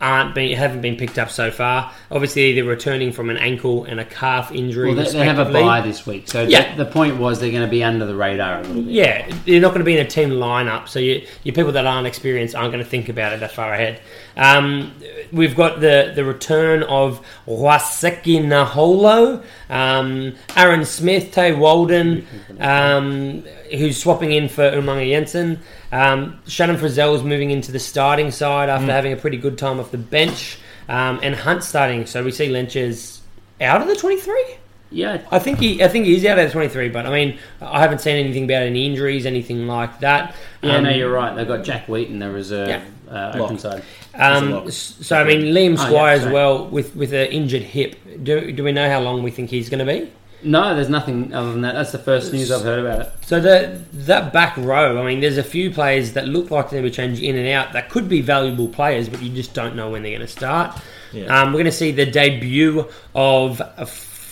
aren't 0.00 0.32
been 0.34 0.56
haven't 0.56 0.80
been 0.80 0.96
picked 0.96 1.18
up 1.18 1.28
so 1.30 1.50
far. 1.50 1.92
Obviously, 2.10 2.52
they're 2.54 2.62
returning 2.64 3.10
from 3.10 3.30
an 3.30 3.36
ankle 3.36 3.84
and 3.84 3.98
a 3.98 4.04
calf 4.04 4.52
injury. 4.52 4.94
Well, 4.94 5.04
they, 5.04 5.10
they 5.10 5.24
have 5.24 5.40
a 5.40 5.52
bye 5.52 5.80
this 5.80 6.06
week, 6.06 6.28
so 6.28 6.42
Yeah. 6.44 6.76
the, 6.76 6.84
the 6.84 6.90
point 6.90 7.16
was 7.16 7.40
they're 7.40 7.50
going 7.50 7.64
to 7.64 7.70
be 7.70 7.82
under 7.82 8.06
the 8.06 8.14
radar 8.14 8.58
a 8.58 8.62
little 8.62 8.82
bit. 8.82 8.92
Yeah, 8.92 9.34
you're 9.44 9.60
not 9.60 9.70
going 9.70 9.80
to 9.80 9.84
be 9.84 9.98
in 9.98 10.06
a 10.06 10.08
team 10.08 10.30
lineup, 10.30 10.86
so 10.88 11.00
you, 11.00 11.26
your 11.42 11.54
people 11.54 11.72
that 11.72 11.84
aren't 11.84 12.06
experienced 12.06 12.54
aren't 12.54 12.70
going 12.72 12.84
to 12.84 12.88
think 12.88 13.08
about 13.08 13.32
it 13.32 13.40
that 13.40 13.50
far 13.52 13.74
ahead. 13.74 14.00
Um, 14.36 14.92
we've 15.32 15.56
got 15.56 15.80
the, 15.80 16.12
the 16.14 16.24
return 16.24 16.84
of 16.84 17.20
Waisake 17.48 18.44
Naholo, 18.44 19.42
um, 19.68 20.34
Aaron 20.56 20.84
Smith, 20.84 21.32
Tei 21.32 21.52
Walden, 21.52 22.24
um, 22.60 23.42
who's 23.76 24.00
swapping 24.00 24.30
in 24.32 24.48
for 24.48 24.62
Umaga 24.70 25.08
Jensen. 25.10 25.60
Um, 25.90 26.38
Shannon 26.46 26.76
Frizell's 26.76 27.22
moving 27.22 27.50
into 27.50 27.72
the 27.72 27.78
starting 27.78 28.30
side 28.30 28.68
after 28.68 28.90
having 28.92 29.12
a 29.12 29.16
pretty 29.16 29.36
good 29.38 29.56
time 29.58 29.80
off 29.80 29.90
the 29.90 29.98
bench, 29.98 30.58
um, 30.88 31.20
and 31.22 31.34
Hunt 31.34 31.64
starting. 31.64 32.06
So 32.06 32.22
we 32.24 32.30
see 32.30 32.48
Lentjes 32.48 33.20
out 33.60 33.80
of 33.80 33.88
the 33.88 33.96
23. 33.96 34.56
Yeah, 34.90 35.20
I 35.30 35.38
think 35.38 35.58
he, 35.58 35.82
I 35.84 35.88
think 35.88 36.06
he's 36.06 36.24
out 36.24 36.38
of 36.38 36.46
the 36.46 36.52
23, 36.52 36.88
but 36.88 37.04
I 37.04 37.10
mean, 37.10 37.38
I 37.60 37.80
haven't 37.80 38.00
seen 38.00 38.16
anything 38.16 38.44
about 38.44 38.62
any 38.62 38.86
injuries, 38.86 39.26
anything 39.26 39.66
like 39.66 40.00
that. 40.00 40.34
yeah, 40.62 40.76
Um, 40.76 40.84
no, 40.84 40.90
you're 40.90 41.12
right. 41.12 41.34
They've 41.36 41.46
got 41.48 41.62
Jack 41.62 41.88
Whetton, 41.88 42.18
the 42.18 42.30
reserve 42.30 42.68
Yeah. 42.68 42.82
uh, 43.10 43.32
Lock. 43.34 43.50
open 43.50 43.58
side. 43.58 43.82
Um, 44.14 44.70
so 44.70 45.16
I 45.20 45.24
mean, 45.24 45.54
Liam 45.54 45.78
Oh, 45.78 45.82
yeah, 45.82 45.86
Squire 45.88 46.14
as 46.16 46.26
well 46.26 46.66
with 46.66 46.96
with 46.96 47.12
an 47.12 47.26
injured 47.28 47.62
hip. 47.62 47.96
Do, 48.22 48.50
do 48.50 48.64
we 48.64 48.72
know 48.72 48.88
how 48.90 49.00
long 49.00 49.22
we 49.22 49.30
think 49.30 49.50
he's 49.50 49.68
going 49.68 49.84
to 49.86 49.92
be? 49.92 50.10
No, 50.42 50.74
there's 50.74 50.88
nothing 50.88 51.34
other 51.34 51.50
than 51.50 51.62
that. 51.62 51.74
That's 51.74 51.90
the 51.90 51.98
first 51.98 52.32
news 52.32 52.52
I've 52.52 52.62
heard 52.62 52.84
about 52.84 53.00
it. 53.00 53.12
So 53.22 53.40
the 53.40 53.80
that 53.92 54.32
back 54.32 54.56
row, 54.56 55.02
I 55.02 55.06
mean, 55.06 55.20
there's 55.20 55.38
a 55.38 55.42
few 55.42 55.70
players 55.70 56.12
that 56.12 56.28
look 56.28 56.50
like 56.50 56.70
they 56.70 56.80
would 56.80 56.94
change 56.94 57.20
in 57.20 57.36
and 57.36 57.48
out 57.48 57.72
that 57.72 57.90
could 57.90 58.08
be 58.08 58.20
valuable 58.20 58.68
players, 58.68 59.08
but 59.08 59.20
you 59.20 59.34
just 59.34 59.52
don't 59.52 59.74
know 59.74 59.90
when 59.90 60.02
they're 60.02 60.12
going 60.12 60.20
to 60.20 60.28
start. 60.32 60.80
Yeah. 61.12 61.26
Um, 61.26 61.48
we're 61.48 61.58
going 61.58 61.64
to 61.66 61.72
see 61.72 61.90
the 61.90 62.06
debut 62.06 62.86
of 63.14 63.58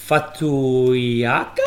Fotuaika. 0.07 1.59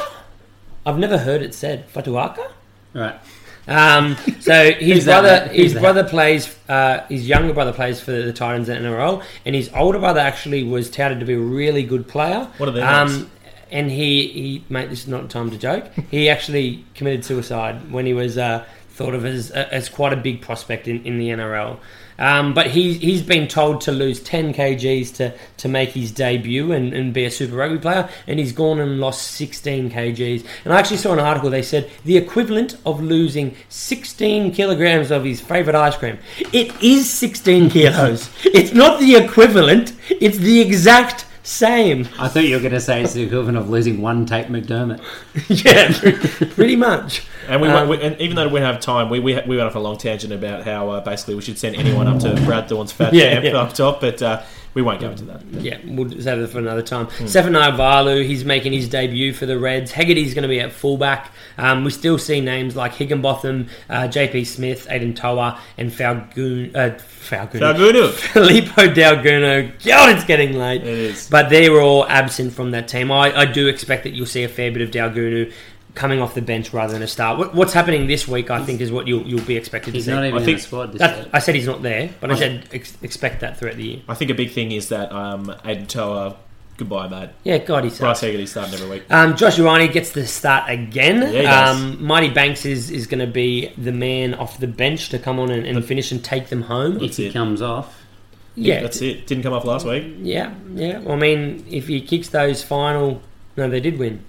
I've 0.86 0.98
never 1.00 1.18
heard 1.18 1.42
it 1.42 1.54
said 1.54 1.92
Fotuaika. 1.92 2.50
Right. 2.94 3.20
Um, 3.68 4.16
so 4.40 4.72
his 4.80 4.88
Who's 4.88 5.06
that, 5.06 5.22
brother, 5.22 5.54
his 5.54 5.74
that? 5.74 5.80
brother 5.82 6.04
plays. 6.04 6.56
Uh, 6.68 7.06
his 7.08 7.28
younger 7.28 7.54
brother 7.54 7.74
plays 7.74 8.00
for 8.02 8.12
the 8.12 8.34
Titans 8.34 8.70
in 8.70 8.82
NRL, 8.84 9.24
and 9.46 9.56
his 9.56 9.70
older 9.76 10.00
brother 10.00 10.20
actually 10.20 10.64
was 10.64 10.90
touted 10.90 11.20
to 11.20 11.26
be 11.26 11.34
a 11.34 11.40
really 11.40 11.84
good 11.84 12.08
player. 12.08 12.48
What 12.58 12.70
are 12.70 12.72
their 12.72 12.86
names? 12.86 13.24
Um, 13.24 13.32
and 13.72 13.92
he, 13.92 14.28
he, 14.28 14.66
mate, 14.70 14.90
this 14.90 15.04
is 15.04 15.08
not 15.08 15.30
time 15.30 15.52
to 15.52 15.58
joke. 15.58 15.92
He 16.10 16.30
actually 16.30 16.86
committed 16.96 17.24
suicide 17.24 17.92
when 17.92 18.06
he 18.06 18.14
was 18.14 18.38
uh, 18.38 18.66
thought 18.90 19.14
of 19.14 19.26
as 19.26 19.52
as 19.52 19.88
quite 19.88 20.12
a 20.12 20.18
big 20.18 20.42
prospect 20.42 20.88
in, 20.88 21.04
in 21.06 21.18
the 21.18 21.30
NRL. 21.30 21.80
Um, 22.20 22.54
but 22.54 22.68
he 22.68 22.94
he's 22.94 23.22
been 23.22 23.48
told 23.48 23.80
to 23.82 23.94
lose 23.94 24.20
10 24.20 24.54
kgs 24.54 25.16
to, 25.16 25.34
to 25.58 25.68
make 25.70 25.92
his 25.92 26.12
debut 26.12 26.74
and, 26.74 26.94
and 26.94 27.14
be 27.14 27.24
a 27.24 27.32
Super 27.32 27.56
Rugby 27.56 27.80
player, 27.80 28.10
and 28.28 28.38
he's 28.38 28.52
gone 28.52 28.80
and 28.80 29.00
lost 29.00 29.32
16 29.32 29.90
kgs. 29.90 30.46
And 30.66 30.74
I 30.74 30.80
actually 30.80 30.98
saw 30.98 31.14
an 31.14 31.20
article 31.20 31.50
they 31.50 31.62
said 31.62 31.90
the 32.04 32.18
equivalent 32.18 32.76
of 32.86 33.02
losing 33.02 33.56
16 33.70 34.52
kilograms 34.52 35.12
of 35.12 35.24
his 35.24 35.40
favourite 35.40 35.80
ice 35.80 35.96
cream. 35.96 36.20
It 36.52 36.84
is 36.84 37.10
16 37.10 37.70
kilos. 37.70 38.30
it's 38.44 38.74
not 38.74 39.00
the 39.00 39.16
equivalent. 39.16 39.94
It's 40.10 40.38
the 40.38 40.60
exact 40.60 41.26
same. 41.50 42.08
I 42.20 42.28
thought 42.28 42.44
you 42.44 42.56
were 42.56 42.62
going 42.62 42.74
to 42.74 42.80
say 42.80 43.02
it's 43.04 43.14
the 43.14 43.24
equivalent 43.24 43.58
of 43.58 43.70
losing 43.70 44.02
one 44.02 44.26
Tate 44.26 44.48
McDermott. 44.48 45.02
yeah, 45.66 46.48
pretty 46.54 46.76
much. 46.76 47.24
And 47.48 47.62
we, 47.62 47.68
Um, 47.68 47.88
won't- 47.88 47.90
we 48.02 48.06
and 48.08 48.20
even 48.22 48.36
though 48.36 48.48
we 48.48 48.60
don't 48.60 48.72
have 48.74 48.82
time, 48.82 49.10
we, 49.10 49.20
we 49.20 49.34
we 49.48 49.58
went 49.58 49.68
off 49.68 49.76
a 49.76 49.80
long 49.80 49.98
tangent 49.98 50.32
about 50.32 50.64
how 50.64 50.90
uh, 50.90 51.02
basically 51.02 51.36
we 51.36 51.42
should 51.42 51.58
send 51.58 51.76
anyone 51.76 52.08
up 52.08 52.20
to 52.20 52.34
Brad 52.46 52.70
Thorn's 52.70 52.92
fat 52.92 53.14
Yeah, 53.16 53.32
camp 53.34 53.46
yeah. 53.46 53.58
up 53.58 53.74
top, 53.74 54.02
but 54.02 54.22
uh, 54.22 54.42
we 54.74 54.82
won't 54.82 55.02
go 55.02 55.10
into 55.10 55.26
that. 55.26 55.44
Yeah, 55.52 55.80
we'll 55.86 56.10
save 56.22 56.40
it 56.40 56.48
for 56.48 56.60
another 56.60 56.82
time. 56.82 57.10
Stefan 57.26 57.54
Valu, 57.54 58.26
he's 58.26 58.46
making 58.46 58.74
his 58.74 58.88
debut 58.88 59.34
for 59.34 59.46
the 59.46 59.58
Reds. 59.58 59.92
Hegarty's 59.92 60.34
going 60.34 60.44
to 60.44 60.48
be 60.50 60.60
at 60.60 60.72
fullback. 60.72 61.32
Um, 61.58 61.84
we 61.84 61.92
still 61.92 62.18
see 62.18 62.40
names 62.40 62.76
like 62.76 62.94
Higginbotham, 62.94 63.68
uh, 63.90 64.04
JP 64.04 64.46
Smith, 64.46 64.88
Aidan 64.90 65.14
Toua, 65.14 65.60
and 65.78 65.92
Falgoon, 65.92 66.76
uh, 66.76 66.98
Falgoon. 67.00 67.62
Falgunu. 67.62 68.12
Filippo 68.34 68.88
Dalguno. 68.94 69.84
God, 69.84 70.16
it's 70.16 70.26
getting 70.26 70.54
late. 70.54 70.82
It 70.82 70.88
is. 70.88 71.30
But 71.30 71.50
they 71.50 71.70
were 71.70 71.82
all 71.82 72.08
absent 72.08 72.54
from 72.54 72.72
that 72.72 72.88
team. 72.88 73.12
I, 73.12 73.36
I 73.36 73.46
do 73.46 73.68
expect 73.68 74.04
that 74.04 74.14
you'll 74.14 74.26
see 74.26 74.44
a 74.44 74.50
fair 74.50 74.72
bit 74.72 74.82
of 74.82 74.92
Dalgunu 74.92 75.52
coming 76.00 76.22
off 76.22 76.34
the 76.34 76.42
bench 76.42 76.72
rather 76.74 76.94
than 76.94 77.02
a 77.04 77.08
start. 77.08 77.38
What, 77.38 77.54
what's 77.54 77.74
happening 77.74 78.08
this 78.08 78.28
week, 78.28 78.50
I 78.50 78.64
think, 78.64 78.80
is 78.82 78.92
what 78.92 79.06
you'll, 79.08 79.24
you'll 79.28 79.46
be 79.46 79.58
expected 79.58 79.94
He's 79.94 80.06
to 80.06 80.12
see. 80.12 80.16
not 80.16 80.24
even 80.26 80.38
I 80.38 80.40
in 80.40 80.46
think 80.46 80.58
the 80.60 80.64
squad 80.64 80.94
this 80.94 81.00
That, 81.00 81.18
week. 81.26 81.28
I 81.34 81.40
said 81.40 81.56
he's 81.56 81.68
not 81.68 81.82
there, 81.82 82.10
but 82.22 82.32
I 82.32 82.36
said 82.36 82.68
ex- 82.72 82.98
expect 83.02 83.42
that 83.42 83.58
throughout 83.58 83.76
the 83.76 83.84
year. 83.84 84.02
I 84.08 84.14
think 84.16 84.32
a 84.32 84.34
big 84.34 84.52
thing 84.52 84.72
is 84.72 84.90
that 84.90 85.12
um, 85.12 85.54
Aidan 85.66 85.88
Toua, 85.88 86.38
goodbye, 86.78 87.10
mate. 87.10 87.30
Yeah, 87.44 87.58
God, 87.58 87.84
he's 87.84 88.00
Bryce 88.00 88.22
Hegarty's 88.22 88.52
starting 88.52 88.74
every 88.76 88.90
week. 88.90 89.04
Um, 89.12 89.36
Josh 89.36 89.58
Ioane 89.58 89.92
gets 89.92 90.12
the 90.14 90.26
start 90.26 90.70
again. 90.70 91.22
Yeah, 91.22 91.28
he 91.32 91.42
does. 91.42 91.76
um, 91.82 92.04
Marty 92.04 92.30
Banks 92.30 92.66
is, 92.66 92.90
is 92.90 93.06
going 93.06 93.20
to 93.20 93.28
be 93.32 93.74
the 93.78 93.92
man 93.92 94.34
off 94.36 94.58
the 94.60 94.68
bench 94.68 95.10
to 95.10 95.20
come 95.20 95.38
on 95.40 95.52
and, 95.52 95.66
and 95.68 95.84
finish 95.84 96.12
and 96.14 96.24
take 96.24 96.48
them 96.48 96.62
home. 96.62 97.02
If 97.04 97.18
he 97.18 97.26
it. 97.28 97.34
comes 97.34 97.62
off, 97.62 98.02
Yeah, 98.56 98.82
That's 98.82 99.02
it. 99.02 99.28
Didn't 99.28 99.44
come 99.44 99.52
off 99.54 99.66
last 99.66 99.86
week. 99.86 100.06
yeah, 100.20 100.54
yeah. 100.74 101.00
Well, 101.00 101.18
I 101.18 101.20
mean, 101.20 101.66
if 101.70 101.88
he 101.88 102.00
kicks 102.02 102.30
those 102.30 102.64
final, 102.64 103.22
no, 103.58 103.70
they 103.70 103.82
did 103.82 104.00
win. 104.00 104.24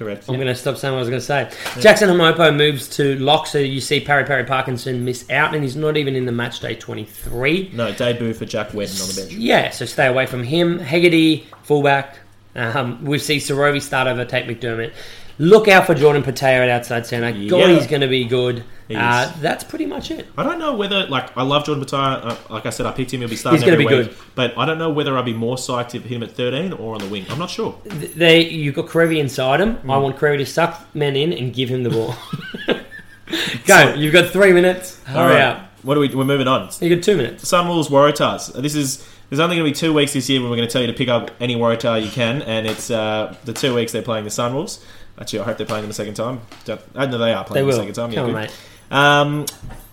Correct. 0.00 0.24
I'm 0.30 0.36
going 0.36 0.46
to 0.46 0.54
stop 0.54 0.78
saying 0.78 0.94
what 0.94 1.00
I 1.00 1.00
was 1.02 1.10
going 1.10 1.20
to 1.20 1.54
say. 1.54 1.80
Jackson 1.82 2.08
Hemopo 2.08 2.56
moves 2.56 2.88
to 2.96 3.16
lock, 3.18 3.46
so 3.46 3.58
you 3.58 3.82
see 3.82 4.00
Pari 4.00 4.24
Pari 4.24 4.44
Parkinson 4.44 5.04
miss 5.04 5.28
out, 5.28 5.54
and 5.54 5.62
he's 5.62 5.76
not 5.76 5.98
even 5.98 6.16
in 6.16 6.24
the 6.24 6.32
match 6.32 6.60
day 6.60 6.74
23. 6.74 7.72
No, 7.74 7.92
debut 7.92 8.32
for 8.32 8.46
Jack 8.46 8.70
Whetton 8.72 8.98
on 9.02 9.08
the 9.08 9.14
bench. 9.20 9.32
Yeah, 9.34 9.68
so 9.68 9.84
stay 9.84 10.06
away 10.06 10.24
from 10.24 10.42
him. 10.42 10.78
Hegarty, 10.78 11.46
fullback. 11.64 12.18
Um, 12.54 13.04
we 13.04 13.18
see 13.18 13.36
Sorovi 13.36 13.82
start 13.82 14.08
over 14.08 14.24
Tate 14.24 14.46
McDermott. 14.46 14.92
Look 15.38 15.68
out 15.68 15.84
for 15.86 15.94
Jordan 15.94 16.22
Petaia 16.22 16.62
at 16.62 16.70
outside 16.70 17.04
centre. 17.06 17.30
God, 17.48 17.68
Yeah. 17.68 17.74
he's 17.76 17.86
going 17.86 18.00
to 18.00 18.08
be 18.08 18.24
good. 18.24 18.64
Uh, 18.98 19.32
that's 19.40 19.64
pretty 19.64 19.86
much 19.86 20.10
it. 20.10 20.26
I 20.36 20.42
don't 20.42 20.58
know 20.58 20.74
whether, 20.74 21.06
like, 21.06 21.36
I 21.36 21.42
love 21.42 21.64
Jordan 21.64 21.84
Petaia. 21.84 22.24
Uh, 22.24 22.36
like 22.48 22.66
I 22.66 22.70
said, 22.70 22.86
I 22.86 22.92
picked 22.92 23.12
him. 23.12 23.20
He'll 23.20 23.28
be 23.28 23.36
starting 23.36 23.60
He's 23.60 23.64
gonna 23.64 23.74
every 23.80 23.86
be 23.86 23.94
week. 24.02 24.08
good. 24.10 24.16
But 24.34 24.56
I 24.58 24.66
don't 24.66 24.78
know 24.78 24.90
whether 24.90 25.16
I'd 25.16 25.24
be 25.24 25.32
more 25.32 25.56
psyched 25.56 25.90
to 25.90 25.98
hit 26.00 26.10
him 26.10 26.22
at 26.22 26.32
13 26.32 26.72
or 26.74 26.94
on 26.94 27.00
the 27.00 27.08
wing. 27.08 27.26
I'm 27.30 27.38
not 27.38 27.50
sure. 27.50 27.78
They, 27.84 28.48
you've 28.48 28.74
got 28.74 28.86
Kerevi 28.86 29.18
inside 29.18 29.60
him. 29.60 29.74
Hmm. 29.76 29.90
I 29.90 29.98
want 29.98 30.16
Kerevi 30.16 30.38
to 30.38 30.46
suck 30.46 30.94
men 30.94 31.16
in 31.16 31.32
and 31.32 31.52
give 31.54 31.68
him 31.68 31.82
the 31.82 31.90
ball. 31.90 32.14
Go. 33.66 33.94
You've 33.94 34.12
got 34.12 34.30
three 34.30 34.52
minutes. 34.52 35.02
Hurry 35.04 35.34
right. 35.34 35.42
up. 35.42 35.70
What 35.82 35.96
are 35.96 36.00
we? 36.00 36.14
We're 36.14 36.24
moving 36.24 36.48
on. 36.48 36.68
You 36.80 36.94
got 36.94 37.02
two 37.02 37.16
minutes. 37.16 37.48
Sun 37.48 37.66
Sunwolves 37.66 37.88
Waratahs. 37.88 38.60
This 38.60 38.74
is 38.74 39.06
there's 39.30 39.40
only 39.40 39.56
going 39.56 39.66
to 39.66 39.70
be 39.72 39.74
two 39.74 39.94
weeks 39.94 40.12
this 40.12 40.28
year 40.28 40.40
when 40.40 40.50
we're 40.50 40.56
going 40.56 40.68
to 40.68 40.72
tell 40.72 40.82
you 40.82 40.88
to 40.88 40.92
pick 40.92 41.08
up 41.08 41.30
any 41.40 41.54
Waratah 41.56 42.02
you 42.04 42.10
can, 42.10 42.42
and 42.42 42.66
it's 42.66 42.90
uh, 42.90 43.34
the 43.44 43.52
two 43.52 43.74
weeks 43.74 43.92
they're 43.92 44.02
playing 44.02 44.24
the 44.24 44.30
Sun 44.30 44.52
Sunwolves. 44.52 44.84
Actually, 45.18 45.40
I 45.40 45.44
hope 45.44 45.58
they're 45.58 45.66
playing 45.66 45.82
them 45.82 45.90
a 45.90 45.94
second 45.94 46.14
time. 46.14 46.40
Don't- 46.64 46.80
I 46.94 47.06
know 47.06 47.18
they 47.18 47.32
are 47.32 47.44
playing 47.44 47.66
them 47.66 47.74
a 47.74 47.78
second 47.78 47.94
time. 47.94 48.10
Yeah, 48.10 48.16
Come 48.16 48.24
on, 48.24 48.30
good. 48.32 48.40
mate. 48.50 48.56
Um, 48.90 49.46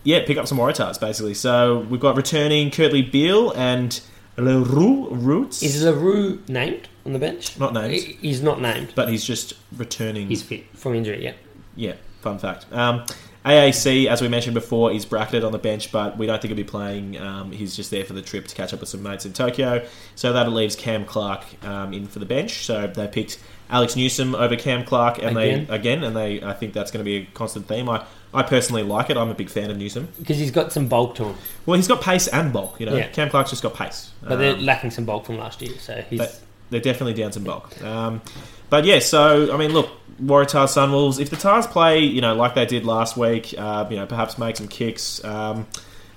yeah, 0.03 0.25
pick 0.25 0.37
up 0.37 0.47
some 0.47 0.57
Waratahs 0.57 0.99
basically. 0.99 1.33
So 1.33 1.79
we've 1.89 1.99
got 1.99 2.15
returning 2.15 2.71
Kurtley 2.71 3.09
Beale 3.11 3.51
and 3.51 3.99
Leroux 4.37 5.09
Roots. 5.09 5.61
Is 5.63 5.83
LaRue 5.83 6.41
named 6.47 6.87
on 7.05 7.13
the 7.13 7.19
bench? 7.19 7.59
Not 7.59 7.73
named. 7.73 7.93
He- 7.93 8.17
He's 8.21 8.41
not 8.41 8.61
named 8.61 8.93
but 8.95 9.09
he's 9.09 9.23
just 9.25 9.53
returning. 9.75 10.27
He's 10.27 10.43
fit. 10.43 10.65
from 10.75 10.95
injury, 10.95 11.23
yeah. 11.23 11.33
Yeah, 11.75 11.93
fun 12.21 12.39
fact. 12.39 12.65
Um, 12.71 13.03
AAC, 13.45 14.07
as 14.07 14.21
we 14.21 14.27
mentioned 14.27 14.55
before, 14.55 14.91
is 14.91 15.05
bracketed 15.05 15.43
on 15.45 15.51
the 15.53 15.57
bench, 15.57 15.91
but 15.91 16.17
we 16.17 16.25
don't 16.25 16.41
think 16.41 16.49
he'll 16.49 16.57
be 16.57 16.63
playing. 16.65 17.17
Um, 17.17 17.51
he's 17.51 17.75
just 17.77 17.91
there 17.91 18.03
for 18.03 18.11
the 18.13 18.21
trip 18.21 18.45
to 18.47 18.55
catch 18.55 18.73
up 18.73 18.81
with 18.81 18.89
some 18.89 19.01
mates 19.03 19.25
in 19.25 19.31
Tokyo. 19.31 19.85
So 20.15 20.33
that 20.33 20.51
leaves 20.51 20.75
Cam 20.75 21.05
Clark 21.05 21.45
um, 21.65 21.93
in 21.93 22.07
for 22.07 22.19
the 22.19 22.25
bench. 22.25 22.65
So 22.65 22.87
they 22.87 23.07
picked 23.07 23.39
Alex 23.69 23.95
Newsome 23.95 24.33
over 24.35 24.55
Cam 24.55 24.85
Clark, 24.85 25.17
and 25.19 25.37
Again. 25.37 25.65
they 25.67 25.75
again, 25.75 26.03
and 26.03 26.15
they 26.15 26.41
I 26.41 26.53
think 26.53 26.73
that's 26.73 26.91
going 26.91 27.03
to 27.03 27.09
be 27.09 27.17
a 27.17 27.25
constant 27.33 27.67
theme. 27.67 27.89
I, 27.89 28.05
I 28.33 28.43
personally 28.43 28.83
like 28.83 29.09
it. 29.09 29.17
I'm 29.17 29.29
a 29.29 29.33
big 29.33 29.49
fan 29.49 29.69
of 29.71 29.77
Newsome. 29.77 30.07
Because 30.19 30.37
he's 30.37 30.51
got 30.51 30.71
some 30.71 30.87
bulk 30.87 31.15
to 31.15 31.25
him. 31.25 31.35
Well, 31.65 31.75
he's 31.75 31.87
got 31.87 32.01
pace 32.01 32.27
and 32.27 32.53
bulk. 32.53 32.79
You 32.79 32.85
know, 32.85 32.95
Yeah. 32.95 33.07
Cam 33.07 33.29
Clark's 33.29 33.49
just 33.49 33.63
got 33.63 33.73
pace. 33.73 34.11
But 34.21 34.37
they're 34.37 34.55
Um, 34.55 34.65
lacking 34.65 34.91
some 34.91 35.05
bulk 35.05 35.25
from 35.25 35.37
last 35.37 35.61
year, 35.61 35.77
so 35.79 36.03
he's... 36.09 36.19
but 36.19 36.39
they're 36.69 36.81
definitely 36.81 37.13
down 37.13 37.31
some 37.31 37.43
bulk. 37.43 37.81
Um, 37.83 38.21
but 38.69 38.85
yeah, 38.85 38.99
so 38.99 39.53
I 39.53 39.57
mean, 39.57 39.73
look, 39.73 39.89
Waratahs 40.21 40.75
Sunwolves. 40.75 41.19
If 41.19 41.29
the 41.29 41.35
Tars 41.37 41.67
play, 41.67 41.99
you 41.99 42.21
know, 42.21 42.35
like 42.35 42.55
they 42.55 42.65
did 42.65 42.85
last 42.85 43.17
week, 43.17 43.53
uh, 43.57 43.85
you 43.89 43.95
know, 43.95 44.05
perhaps 44.05 44.37
make 44.37 44.55
some 44.57 44.67
kicks. 44.67 45.23
Um, 45.23 45.67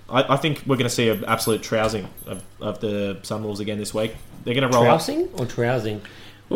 I, 0.08 0.34
I 0.34 0.36
think 0.36 0.62
we're 0.66 0.76
going 0.76 0.88
to 0.88 0.94
see 0.94 1.08
an 1.08 1.24
absolute 1.26 1.62
trousing 1.62 2.08
of, 2.26 2.42
of 2.60 2.80
the 2.80 3.18
Sunwolves 3.22 3.60
again 3.60 3.78
this 3.78 3.94
week. 3.94 4.14
They're 4.44 4.54
going 4.54 4.68
to 4.68 4.76
roll 4.76 4.84
up 4.86 4.98
Trousing 5.04 5.28
or 5.34 5.46
trousing? 5.46 6.00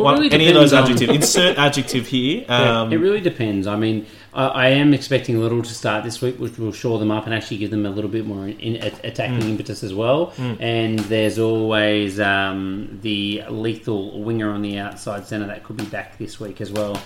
Well, 0.03 0.13
really 0.13 0.31
any 0.31 0.47
of 0.49 0.53
those 0.55 0.73
adjectives. 0.73 1.11
Insert 1.11 1.57
adjective 1.57 2.05
here. 2.07 2.45
Um, 2.49 2.91
it 2.91 2.97
really 2.97 3.21
depends. 3.21 3.65
I 3.65 3.75
mean, 3.77 4.05
I, 4.33 4.47
I 4.47 4.67
am 4.69 4.93
expecting 4.93 5.39
Little 5.39 5.61
to 5.63 5.73
start 5.73 6.03
this 6.03 6.21
week, 6.21 6.37
which 6.37 6.57
will 6.57 6.71
shore 6.73 6.99
them 6.99 7.11
up 7.11 7.25
and 7.25 7.33
actually 7.33 7.57
give 7.57 7.71
them 7.71 7.85
a 7.85 7.89
little 7.89 8.09
bit 8.11 8.25
more 8.25 8.45
in, 8.47 8.59
in, 8.59 8.75
attacking 9.03 9.39
Mm. 9.39 9.49
impetus 9.51 9.83
as 9.83 9.93
well. 9.93 10.33
And 10.59 10.99
there's 10.99 11.39
always 11.39 12.19
um, 12.19 12.99
the 13.01 13.43
lethal 13.49 14.21
winger 14.21 14.51
on 14.51 14.61
the 14.61 14.77
outside 14.79 15.25
centre 15.25 15.47
that 15.47 15.63
could 15.63 15.77
be 15.77 15.85
back 15.85 16.17
this 16.17 16.39
week 16.39 16.59
as 16.61 16.71
well. 16.71 16.99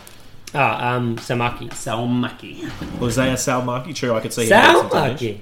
Ah, 0.56 0.94
um, 0.96 1.16
Samaki. 1.18 1.70
Salmaki. 1.70 3.00
was 3.00 3.16
they 3.18 3.30
a 3.30 3.34
Salmaki? 3.36 3.94
True, 3.94 4.16
I 4.16 4.20
could 4.20 4.34
see 4.34 4.44
him 4.44 4.50
get 4.50 4.76
some 4.78 4.90
damage. 4.90 5.20
Salmaki. 5.22 5.40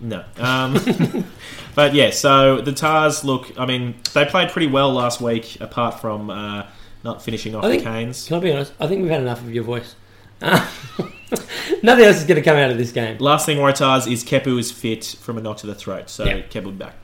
No. 0.00 0.24
Um, 0.38 0.74
but 1.74 1.94
yeah, 1.94 2.10
so 2.10 2.60
the 2.60 2.72
Tars 2.72 3.24
look, 3.24 3.58
I 3.58 3.66
mean, 3.66 3.94
they 4.12 4.24
played 4.24 4.50
pretty 4.50 4.66
well 4.66 4.92
last 4.92 5.20
week, 5.20 5.60
apart 5.60 6.00
from 6.00 6.30
uh, 6.30 6.66
not 7.02 7.22
finishing 7.22 7.54
off 7.54 7.64
I 7.64 7.76
the 7.76 7.82
Canes. 7.82 8.26
Can 8.26 8.36
I 8.36 8.40
be 8.40 8.52
honest? 8.52 8.72
I 8.80 8.86
think 8.86 9.02
we've 9.02 9.10
had 9.10 9.22
enough 9.22 9.40
of 9.40 9.52
your 9.54 9.64
voice. 9.64 9.94
Nothing 10.40 12.04
else 12.04 12.16
is 12.16 12.24
going 12.24 12.36
to 12.36 12.42
come 12.42 12.56
out 12.56 12.70
of 12.70 12.78
this 12.78 12.92
game. 12.92 13.18
Last 13.18 13.46
thing 13.46 13.58
Waratahs 13.58 14.10
is 14.10 14.24
Kepu 14.24 14.58
is 14.58 14.70
fit 14.70 15.04
from 15.20 15.38
a 15.38 15.40
knock 15.40 15.58
to 15.58 15.66
the 15.66 15.74
throat, 15.74 16.10
so 16.10 16.24
Yeah. 16.24 16.40
Kepu 16.42 16.64
will 16.64 16.72
be 16.72 16.78
back. 16.78 16.94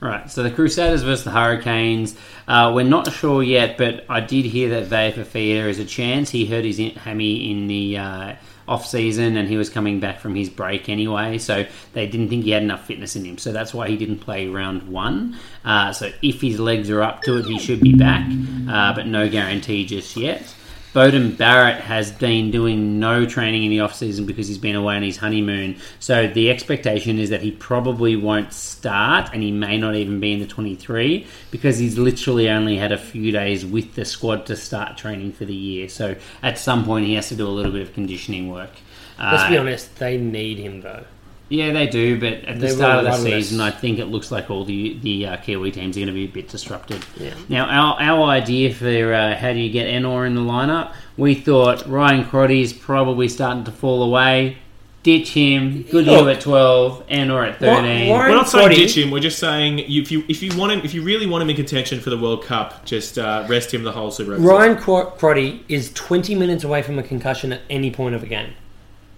Right, 0.00 0.30
so 0.30 0.42
the 0.42 0.50
Crusaders 0.50 1.02
versus 1.02 1.24
the 1.24 1.30
Hurricanes. 1.30 2.14
Uh, 2.46 2.72
we're 2.74 2.84
not 2.84 3.10
sure 3.10 3.42
yet, 3.42 3.78
but 3.78 4.04
I 4.08 4.20
did 4.20 4.44
hear 4.44 4.68
that 4.80 4.88
Vaea 4.90 5.14
Fifita 5.14 5.66
is 5.66 5.78
a 5.78 5.84
chance. 5.86 6.28
He 6.30 6.44
hurt 6.44 6.64
his 6.64 6.78
in- 6.78 6.94
hammy 6.96 7.50
in 7.50 7.68
the 7.68 7.96
uh, 7.96 8.34
off 8.66 8.86
season, 8.86 9.36
and 9.36 9.48
he 9.48 9.56
was 9.56 9.68
coming 9.68 10.00
back 10.00 10.20
from 10.20 10.34
his 10.34 10.48
break 10.48 10.88
anyway. 10.88 11.38
So 11.38 11.66
they 11.92 12.06
didn't 12.06 12.28
think 12.28 12.44
he 12.44 12.50
had 12.50 12.62
enough 12.62 12.86
fitness 12.86 13.16
in 13.16 13.24
him. 13.24 13.38
So 13.38 13.52
that's 13.52 13.74
why 13.74 13.88
he 13.88 13.96
didn't 13.96 14.20
play 14.20 14.48
round 14.48 14.88
one. 14.88 15.36
Uh, 15.64 15.92
so 15.92 16.10
if 16.22 16.40
his 16.40 16.58
legs 16.58 16.90
are 16.90 17.02
up 17.02 17.22
to 17.22 17.38
it, 17.38 17.46
he 17.46 17.58
should 17.58 17.80
be 17.80 17.94
back, 17.94 18.26
uh, 18.68 18.94
but 18.94 19.06
no 19.06 19.28
guarantee 19.28 19.84
just 19.84 20.16
yet. 20.16 20.54
Beauden 20.94 21.36
Barrett 21.36 21.80
has 21.80 22.12
been 22.12 22.52
doing 22.52 23.00
no 23.00 23.26
training 23.26 23.64
in 23.64 23.70
the 23.70 23.80
off 23.80 23.96
season 23.96 24.26
because 24.26 24.46
he's 24.46 24.58
been 24.58 24.76
away 24.76 24.94
on 24.94 25.02
his 25.02 25.16
honeymoon. 25.16 25.76
So 25.98 26.28
the 26.28 26.52
expectation 26.52 27.18
is 27.18 27.30
that 27.30 27.42
he 27.42 27.50
probably 27.50 28.14
won't 28.14 28.52
start, 28.52 29.30
and 29.32 29.42
he 29.42 29.50
may 29.50 29.76
not 29.76 29.96
even 29.96 30.20
be 30.20 30.32
in 30.32 30.38
the 30.38 30.46
23 30.46 31.26
because 31.50 31.78
he's 31.78 31.98
literally 31.98 32.48
only 32.48 32.76
had 32.76 32.92
a 32.92 32.96
few 32.96 33.32
days 33.32 33.66
with 33.66 33.96
the 33.96 34.04
squad 34.04 34.46
to 34.46 34.54
start 34.54 34.96
training 34.96 35.32
for 35.32 35.44
the 35.44 35.54
year. 35.54 35.88
So 35.88 36.14
at 36.44 36.58
some 36.58 36.84
point, 36.84 37.06
he 37.06 37.14
has 37.14 37.28
to 37.30 37.34
do 37.34 37.44
a 37.44 37.50
little 37.50 37.72
bit 37.72 37.82
of 37.82 37.92
conditioning 37.92 38.48
work. 38.48 38.70
Let's 39.18 39.48
be 39.48 39.58
Uh, 39.58 39.62
honest, 39.62 39.96
they 39.96 40.16
need 40.16 40.58
him 40.58 40.82
though. 40.82 41.06
Yeah, 41.50 41.72
they 41.72 41.86
do, 41.86 42.18
but 42.18 42.32
at 42.48 42.54
the 42.58 42.66
They 42.68 42.72
start 42.72 42.98
of 43.00 43.04
the 43.04 43.10
rudderless. 43.10 43.48
season, 43.48 43.60
I 43.60 43.70
think 43.70 43.98
it 43.98 44.06
looks 44.06 44.30
like 44.32 44.50
all 44.50 44.64
the 44.64 44.98
the 45.02 45.26
uh, 45.26 45.36
Kiwi 45.36 45.70
teams 45.70 45.96
are 45.96 46.00
going 46.00 46.06
to 46.08 46.12
be 46.14 46.24
a 46.24 46.28
bit 46.28 46.48
disrupted. 46.48 47.04
Yeah. 47.18 47.34
Now, 47.48 47.66
our, 47.66 48.00
our 48.00 48.30
idea 48.30 48.72
for 48.74 49.12
uh, 49.12 49.36
how 49.36 49.52
do 49.52 49.58
you 49.58 49.70
get 49.70 49.86
Ennor 49.88 50.26
in 50.26 50.34
the 50.34 50.40
lineup, 50.40 50.94
we 51.18 51.34
thought 51.34 51.86
Ryan 51.86 52.24
Crotty's 52.24 52.72
probably 52.72 53.28
starting 53.28 53.64
to 53.64 53.70
fall 53.72 54.02
away. 54.02 54.58
Ditch 55.02 55.34
him. 55.34 55.82
Good 55.82 56.06
Look. 56.06 56.34
at 56.34 56.40
12, 56.40 57.08
Ennor 57.08 57.46
at 57.46 57.58
13. 57.60 58.08
Why- 58.08 58.16
why- 58.18 58.28
We're 58.30 58.34
not 58.34 58.48
saying 58.48 58.68
Crotty- 58.68 58.76
ditch 58.86 58.96
him. 58.96 59.10
We're 59.10 59.20
just 59.20 59.38
saying 59.38 59.80
you- 59.86 60.00
if 60.00 60.10
you 60.10 60.24
if 60.28 60.42
you 60.42 60.56
want 60.56 60.72
him, 60.72 60.80
if 60.82 60.94
you 60.94 61.02
really 61.02 61.26
want 61.26 61.42
him 61.42 61.50
in 61.50 61.56
contention 61.56 62.00
for 62.00 62.08
the 62.08 62.16
World 62.16 62.42
Cup, 62.42 62.86
just 62.86 63.18
uh, 63.18 63.44
rest 63.50 63.74
him 63.74 63.82
the 63.82 63.92
whole 63.92 64.10
Super. 64.10 64.30
Rugby 64.30 64.46
Ryan 64.46 64.76
Cro- 64.78 65.10
Crotty 65.10 65.62
is 65.68 65.92
20 65.92 66.34
minutes 66.34 66.64
away 66.64 66.80
from 66.80 66.98
a 66.98 67.02
concussion 67.02 67.52
at 67.52 67.60
any 67.68 67.90
point 67.90 68.14
of 68.14 68.22
a 68.22 68.26
game. 68.26 68.54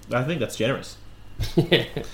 season. 0.09 0.19
I 0.19 0.25
think 0.25 0.41
that's 0.41 0.57
generous. 0.57 0.97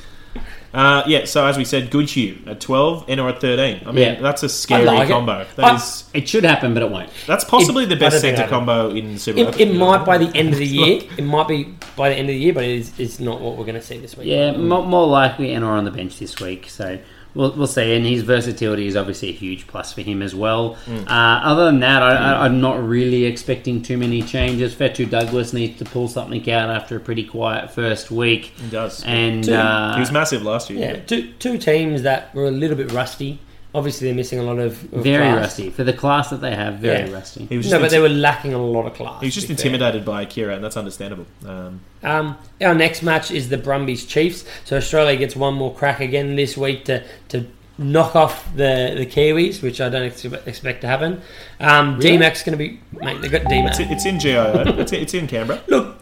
Uh, 0.74 1.02
yeah, 1.06 1.26
so 1.26 1.44
as 1.44 1.58
we 1.58 1.66
said, 1.66 1.90
Goodhue 1.90 2.38
at 2.46 2.58
12, 2.58 3.06
Ennor 3.08 3.28
at 3.30 3.42
13. 3.42 3.82
I 3.86 3.92
mean, 3.92 3.96
Yeah. 4.14 4.20
that's 4.22 4.42
a 4.42 4.48
scary 4.48 4.86
like 4.86 5.06
it. 5.06 5.12
combo. 5.12 5.44
That 5.56 5.64
I- 5.66 5.74
is- 5.74 6.04
It 6.14 6.26
should 6.26 6.44
happen, 6.44 6.72
but 6.72 6.82
it 6.82 6.90
won't. 6.90 7.10
that's 7.26 7.44
possibly 7.44 7.84
It- 7.84 7.90
the 7.90 7.96
best 7.96 8.14
don't 8.14 8.22
think 8.22 8.36
centre 8.38 8.50
that'll- 8.50 8.66
combo 8.66 8.88
in 8.88 9.18
Super 9.18 9.40
It, 9.40 9.44
Rugby. 9.44 9.62
it 9.64 9.74
might 9.74 10.06
by 10.06 10.16
the 10.16 10.34
end 10.34 10.54
of 10.54 10.58
the 10.58 10.64
year. 10.78 11.02
It 11.18 11.24
might 11.24 11.46
be 11.46 11.74
by 11.94 12.08
the 12.08 12.14
end 12.14 12.30
of 12.30 12.34
the 12.34 12.40
year, 12.40 12.54
but 12.54 12.64
it 12.64 12.70
is, 12.70 12.92
it's 12.98 13.20
not 13.20 13.42
what 13.42 13.58
we're 13.58 13.66
going 13.66 13.74
to 13.78 13.82
see 13.82 13.98
this 13.98 14.16
week. 14.16 14.28
Yeah, 14.28 14.52
more, 14.56 14.82
more 14.82 15.06
likely 15.06 15.48
Ennor 15.48 15.66
on 15.76 15.84
the 15.84 15.90
bench 15.90 16.18
this 16.18 16.40
week. 16.40 16.70
So 16.70 16.96
we'll, 17.34 17.52
we'll 17.52 17.66
see. 17.66 17.94
And 17.94 18.04
his 18.04 18.22
versatility 18.22 18.86
is 18.86 18.96
obviously 18.96 19.30
a 19.30 19.32
huge 19.32 19.66
plus 19.66 19.92
for 19.92 20.02
him 20.02 20.22
as 20.22 20.34
well. 20.34 20.76
Mm. 20.86 21.06
Uh, 21.06 21.40
other 21.44 21.66
than 21.66 21.80
that, 21.80 22.02
I, 22.02 22.14
I, 22.14 22.44
I'm 22.44 22.60
not 22.60 22.82
really 22.82 23.24
expecting 23.24 23.82
too 23.82 23.98
many 23.98 24.22
changes. 24.22 24.74
Whetu 24.74 25.08
Douglas 25.08 25.52
needs 25.52 25.78
to 25.78 25.84
pull 25.84 26.08
something 26.08 26.50
out 26.50 26.70
after 26.70 26.96
a 26.96 27.00
pretty 27.00 27.24
quiet 27.24 27.70
first 27.70 28.10
week. 28.10 28.52
He 28.56 28.70
does. 28.70 29.02
And 29.04 29.44
Two. 29.44 29.54
uh, 29.54 29.94
he 29.94 30.00
was 30.00 30.12
massive 30.12 30.42
last 30.42 30.70
year. 30.70 30.80
Yeah, 30.80 31.00
two, 31.00 31.32
two 31.38 31.58
teams 31.58 32.02
that 32.02 32.34
were 32.34 32.46
a 32.46 32.50
little 32.50 32.76
bit 32.76 32.92
rusty. 32.92 33.38
Obviously, 33.74 34.06
they're 34.08 34.14
missing 34.14 34.38
a 34.38 34.42
lot 34.42 34.58
of, 34.58 34.72
of 34.92 35.02
very 35.02 35.24
class. 35.24 35.38
rusty 35.40 35.70
for 35.70 35.82
the 35.82 35.94
class 35.94 36.28
that 36.28 36.42
they 36.42 36.54
have. 36.54 36.74
Very 36.80 37.08
Yeah. 37.08 37.14
rusty. 37.14 37.46
He 37.46 37.56
was 37.56 37.64
just, 37.66 37.72
No, 37.72 37.80
but 37.80 37.86
inti- 37.88 37.90
they 37.92 38.00
were 38.00 38.08
lacking 38.10 38.52
a 38.52 38.58
lot 38.62 38.84
of 38.86 38.92
class. 38.94 39.20
he 39.20 39.26
was 39.28 39.34
just 39.34 39.46
to 39.46 39.54
be 39.54 39.56
fair. 39.56 39.66
intimidated 39.72 40.04
by 40.04 40.22
Akira, 40.22 40.54
and 40.54 40.62
that's 40.62 40.76
understandable. 40.76 41.24
Um, 41.46 41.80
Um, 42.02 42.36
our 42.60 42.74
next 42.74 43.02
match 43.02 43.30
is 43.30 43.48
the 43.48 43.56
Brumbies 43.56 44.04
Chiefs. 44.04 44.44
So 44.64 44.76
Australia 44.76 45.16
gets 45.16 45.34
one 45.34 45.54
more 45.54 45.72
crack 45.74 46.00
again 46.00 46.36
this 46.36 46.56
week 46.56 46.84
to, 46.84 47.02
to 47.28 47.46
knock 47.78 48.14
off 48.14 48.46
the, 48.54 48.94
the 48.98 49.06
Kiwis, 49.06 49.62
which 49.62 49.80
I 49.80 49.88
don't 49.88 50.02
ex- 50.04 50.22
expect 50.24 50.82
to 50.82 50.86
happen. 50.86 51.22
Um, 51.58 51.96
Really? 51.96 52.18
DMAC's 52.18 52.42
going 52.42 52.58
to 52.58 52.62
be 52.62 52.78
mate. 53.00 53.22
They 53.22 53.28
got 53.28 53.42
DMAC. 53.44 53.68
it's, 53.70 53.78
it's 53.80 54.04
in 54.04 54.18
GIO. 54.20 54.64
it's, 54.80 54.92
it's 54.92 55.14
in 55.14 55.26
Canberra. 55.26 55.62
Look, 55.68 55.96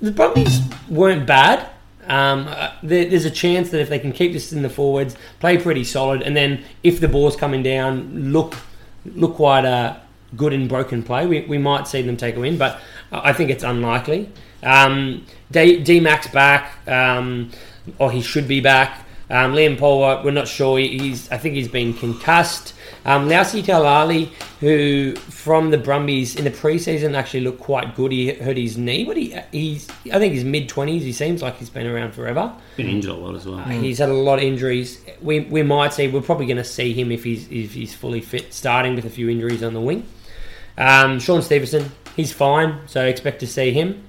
the 0.00 0.10
Brumbies 0.10 0.60
weren't 0.88 1.24
bad. 1.26 1.68
Um, 2.06 2.46
uh, 2.48 2.72
there, 2.82 3.04
there's 3.04 3.24
a 3.24 3.30
chance 3.30 3.70
that 3.70 3.80
if 3.80 3.88
they 3.88 3.98
can 3.98 4.12
keep 4.12 4.32
this 4.32 4.52
in 4.52 4.62
the 4.62 4.68
forwards, 4.68 5.16
play 5.40 5.58
pretty 5.58 5.84
solid, 5.84 6.22
and 6.22 6.36
then 6.36 6.64
if 6.82 7.00
the 7.00 7.08
ball's 7.08 7.36
coming 7.36 7.62
down, 7.62 8.32
look 8.32 8.56
look 9.04 9.36
quite 9.36 9.64
uh, 9.64 9.96
good 10.36 10.52
in 10.52 10.68
broken 10.68 11.02
play, 11.02 11.26
we, 11.26 11.40
we 11.42 11.58
might 11.58 11.88
see 11.88 12.02
them 12.02 12.16
take 12.16 12.36
a 12.36 12.40
win, 12.40 12.58
but 12.58 12.80
I 13.10 13.30
I 13.30 13.32
think 13.32 13.50
it's 13.50 13.64
unlikely. 13.64 14.30
Um, 14.62 15.26
D, 15.50 15.82
D 15.82 16.00
Max 16.00 16.28
back, 16.28 16.86
um, 16.88 17.50
or 17.98 18.10
he 18.10 18.20
should 18.20 18.48
be 18.48 18.60
back. 18.60 19.06
Um, 19.30 19.54
Liam 19.54 19.78
Paul, 19.78 20.22
we're 20.22 20.30
not 20.30 20.48
sure. 20.48 20.78
He's, 20.78 21.30
I 21.30 21.38
think 21.38 21.54
he's 21.54 21.68
been 21.68 21.94
concussed. 21.94 22.74
Um, 23.04 23.28
Lausi 23.28 23.62
Talali, 23.62 24.26
who 24.60 25.16
from 25.16 25.70
the 25.70 25.78
Brumbies 25.78 26.36
in 26.36 26.44
the 26.44 26.50
preseason 26.50 27.14
actually 27.14 27.40
looked 27.40 27.60
quite 27.60 27.96
good. 27.96 28.12
He 28.12 28.32
hurt 28.32 28.56
his 28.56 28.76
knee, 28.78 29.04
but 29.04 29.16
he, 29.16 29.36
he's, 29.50 29.88
I 30.12 30.18
think 30.18 30.34
he's 30.34 30.44
mid 30.44 30.68
twenties. 30.68 31.02
He 31.02 31.12
seems 31.12 31.42
like 31.42 31.56
he's 31.56 31.70
been 31.70 31.86
around 31.86 32.12
forever. 32.12 32.54
Been 32.76 32.88
injured 32.88 33.12
a 33.12 33.14
lot 33.14 33.34
as 33.34 33.46
well. 33.46 33.58
He's 33.60 33.98
had 33.98 34.10
a 34.10 34.14
lot 34.14 34.38
of 34.38 34.44
injuries. 34.44 35.02
We, 35.20 35.40
we 35.40 35.62
might 35.62 35.94
see. 35.94 36.08
We're 36.08 36.20
probably 36.20 36.46
going 36.46 36.58
to 36.58 36.64
see 36.64 36.92
him 36.92 37.10
if 37.10 37.24
he's 37.24 37.50
if 37.50 37.72
he's 37.72 37.94
fully 37.94 38.20
fit, 38.20 38.52
starting 38.52 38.94
with 38.94 39.04
a 39.04 39.10
few 39.10 39.28
injuries 39.28 39.62
on 39.62 39.72
the 39.72 39.80
wing. 39.80 40.06
Um, 40.78 41.18
Shaun 41.18 41.42
Stevenson, 41.42 41.90
he's 42.16 42.32
fine, 42.32 42.80
so 42.86 43.04
expect 43.04 43.40
to 43.40 43.46
see 43.46 43.72
him. 43.72 44.04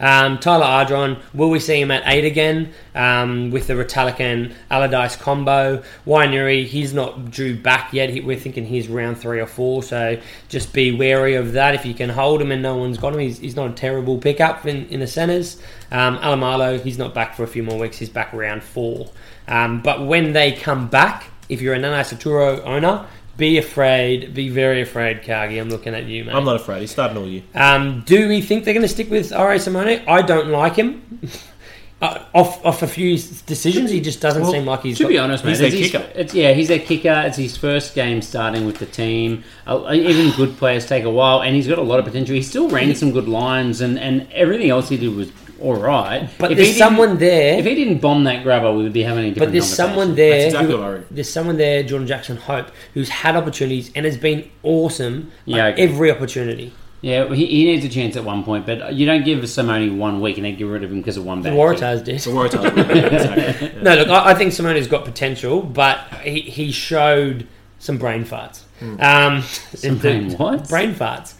Um, 0.00 0.38
Tyler 0.38 0.66
Ardron, 0.66 1.20
will 1.32 1.50
we 1.50 1.60
see 1.60 1.80
him 1.80 1.90
at 1.90 2.02
eight 2.06 2.24
again 2.24 2.72
um, 2.94 3.50
with 3.50 3.66
the 3.66 3.74
Retallick 3.74 4.20
and 4.20 4.54
Allardyce 4.70 5.16
combo? 5.16 5.82
Wainuri, 6.06 6.66
he's 6.66 6.92
not 6.92 7.30
due 7.30 7.56
back 7.56 7.92
yet. 7.92 8.10
He, 8.10 8.20
we're 8.20 8.38
thinking 8.38 8.66
he's 8.66 8.88
round 8.88 9.18
three 9.18 9.40
or 9.40 9.46
four, 9.46 9.82
so 9.82 10.20
just 10.48 10.72
be 10.72 10.92
wary 10.92 11.34
of 11.34 11.52
that. 11.52 11.74
If 11.74 11.86
you 11.86 11.94
can 11.94 12.10
hold 12.10 12.42
him 12.42 12.52
and 12.52 12.62
no 12.62 12.76
one's 12.76 12.98
got 12.98 13.14
him, 13.14 13.20
he's, 13.20 13.38
he's 13.38 13.56
not 13.56 13.70
a 13.70 13.74
terrible 13.74 14.18
pickup 14.18 14.66
in, 14.66 14.86
in 14.88 15.00
the 15.00 15.06
centres. 15.06 15.60
Um, 15.90 16.18
Alaimalo, 16.18 16.80
he's 16.80 16.98
not 16.98 17.14
back 17.14 17.34
for 17.34 17.44
a 17.44 17.48
few 17.48 17.62
more 17.62 17.78
weeks. 17.78 17.98
He's 17.98 18.10
back 18.10 18.32
round 18.32 18.62
four. 18.62 19.10
Um, 19.46 19.82
but 19.82 20.06
when 20.06 20.32
they 20.32 20.52
come 20.52 20.88
back, 20.88 21.30
if 21.48 21.60
you're 21.60 21.74
a 21.74 21.78
Nanai-Seturo 21.78 22.64
owner, 22.64 23.06
be 23.36 23.58
afraid, 23.58 24.32
be 24.34 24.48
very 24.48 24.82
afraid, 24.82 25.24
Cargie. 25.24 25.58
I'm 25.58 25.68
looking 25.70 25.94
at 25.94 26.04
you, 26.04 26.24
mate. 26.24 26.34
I'm 26.34 26.44
not 26.44 26.56
afraid. 26.56 26.80
He's 26.82 26.90
starting 26.92 27.16
all 27.16 27.26
year. 27.26 27.42
Um, 27.54 28.02
do 28.06 28.28
we 28.28 28.40
think 28.40 28.64
they're 28.64 28.74
going 28.74 28.82
to 28.82 28.88
stick 28.88 29.10
with 29.10 29.32
Irae 29.32 29.58
Simone? 29.58 30.02
I 30.06 30.22
don't 30.22 30.48
like 30.48 30.76
him. 30.76 31.20
uh, 32.02 32.24
off 32.34 32.64
off 32.64 32.82
a 32.82 32.86
few 32.86 33.16
decisions, 33.46 33.90
he 33.90 34.00
just 34.00 34.20
doesn't 34.20 34.42
Well, 34.42 34.52
seem 34.52 34.66
like 34.66 34.82
he's. 34.82 34.98
to 34.98 35.04
got- 35.04 35.08
be 35.08 35.18
honest, 35.18 35.44
mate, 35.44 35.50
he's 35.50 35.58
their 35.58 35.68
it's 35.68 35.76
his- 35.78 35.90
kicker. 35.90 36.10
it's, 36.14 36.34
yeah, 36.34 36.52
he's 36.52 36.68
their 36.68 36.78
kicker. 36.78 37.22
It's 37.26 37.36
his 37.36 37.56
first 37.56 37.94
game 37.94 38.22
starting 38.22 38.66
with 38.66 38.78
the 38.78 38.86
team. 38.86 39.42
Uh, 39.66 39.90
even 39.92 40.30
good 40.36 40.56
players 40.56 40.86
take 40.86 41.04
a 41.04 41.10
while, 41.10 41.42
and 41.42 41.56
he's 41.56 41.66
got 41.66 41.78
a 41.78 41.82
lot 41.82 41.98
of 41.98 42.04
potential. 42.04 42.34
He 42.34 42.42
still 42.42 42.68
ran 42.68 42.94
some 42.94 43.10
good 43.12 43.28
lines, 43.28 43.80
and, 43.80 43.98
and 43.98 44.28
everything 44.32 44.70
else 44.70 44.88
he 44.88 44.96
did 44.96 45.14
was 45.14 45.30
all 45.64 45.74
right. 45.76 46.28
But 46.38 46.52
If 46.52 46.58
there's 46.58 46.76
someone 46.76 47.16
there. 47.18 47.58
If 47.58 47.64
he 47.64 47.74
didn't 47.74 47.98
bomb 47.98 48.24
that 48.24 48.42
grabber, 48.42 48.72
we 48.72 48.82
would 48.82 48.92
be 48.92 49.02
having 49.02 49.24
a 49.24 49.28
different. 49.28 49.48
But 49.48 49.52
there's 49.52 49.66
someone 49.66 50.14
there. 50.14 50.30
That's 50.42 50.44
exactly 50.54 50.76
who- 50.76 50.82
what 50.82 51.06
there's 51.10 51.28
someone 51.30 51.56
there, 51.56 51.82
Jordan 51.82 52.06
Jackson 52.06 52.36
Hope, 52.36 52.70
who's 52.92 53.08
had 53.08 53.34
opportunities 53.34 53.90
and 53.94 54.04
has 54.04 54.16
been 54.18 54.50
awesome. 54.62 55.32
Yeah, 55.46 55.66
okay. 55.68 55.82
every 55.82 56.10
opportunity. 56.10 56.72
Yeah, 57.00 57.28
he, 57.34 57.44
he 57.46 57.64
needs 57.66 57.84
a 57.84 57.88
chance 57.90 58.16
at 58.16 58.24
one 58.24 58.44
point, 58.44 58.64
but 58.64 58.94
you 58.94 59.04
don't 59.04 59.24
give 59.26 59.46
Simone 59.48 59.98
one 59.98 60.22
week 60.22 60.36
and 60.38 60.46
then 60.46 60.56
get 60.56 60.64
rid 60.64 60.84
of 60.84 60.90
him 60.90 60.98
because 61.00 61.18
of 61.18 61.24
one 61.26 61.42
bad. 61.42 61.50
kick. 61.52 61.58
Waratahs 61.58 62.02
did. 62.04 62.20
So 62.22 62.30
Waratahs. 62.32 62.64
exactly. 63.12 63.68
Yeah. 63.68 63.82
No, 63.82 63.94
look, 63.96 64.08
I, 64.08 64.30
I 64.30 64.34
think 64.34 64.52
Simone's 64.54 64.86
got 64.86 65.04
potential, 65.04 65.60
but 65.62 65.98
he, 66.22 66.40
he 66.40 66.72
showed 66.72 67.46
some 67.78 67.98
brain 67.98 68.24
farts. 68.24 68.62
Um, 68.98 69.42
Some 69.74 69.98
brain 69.98 70.32
what? 70.38 70.66
Brain 70.68 70.94
farts. 70.94 71.34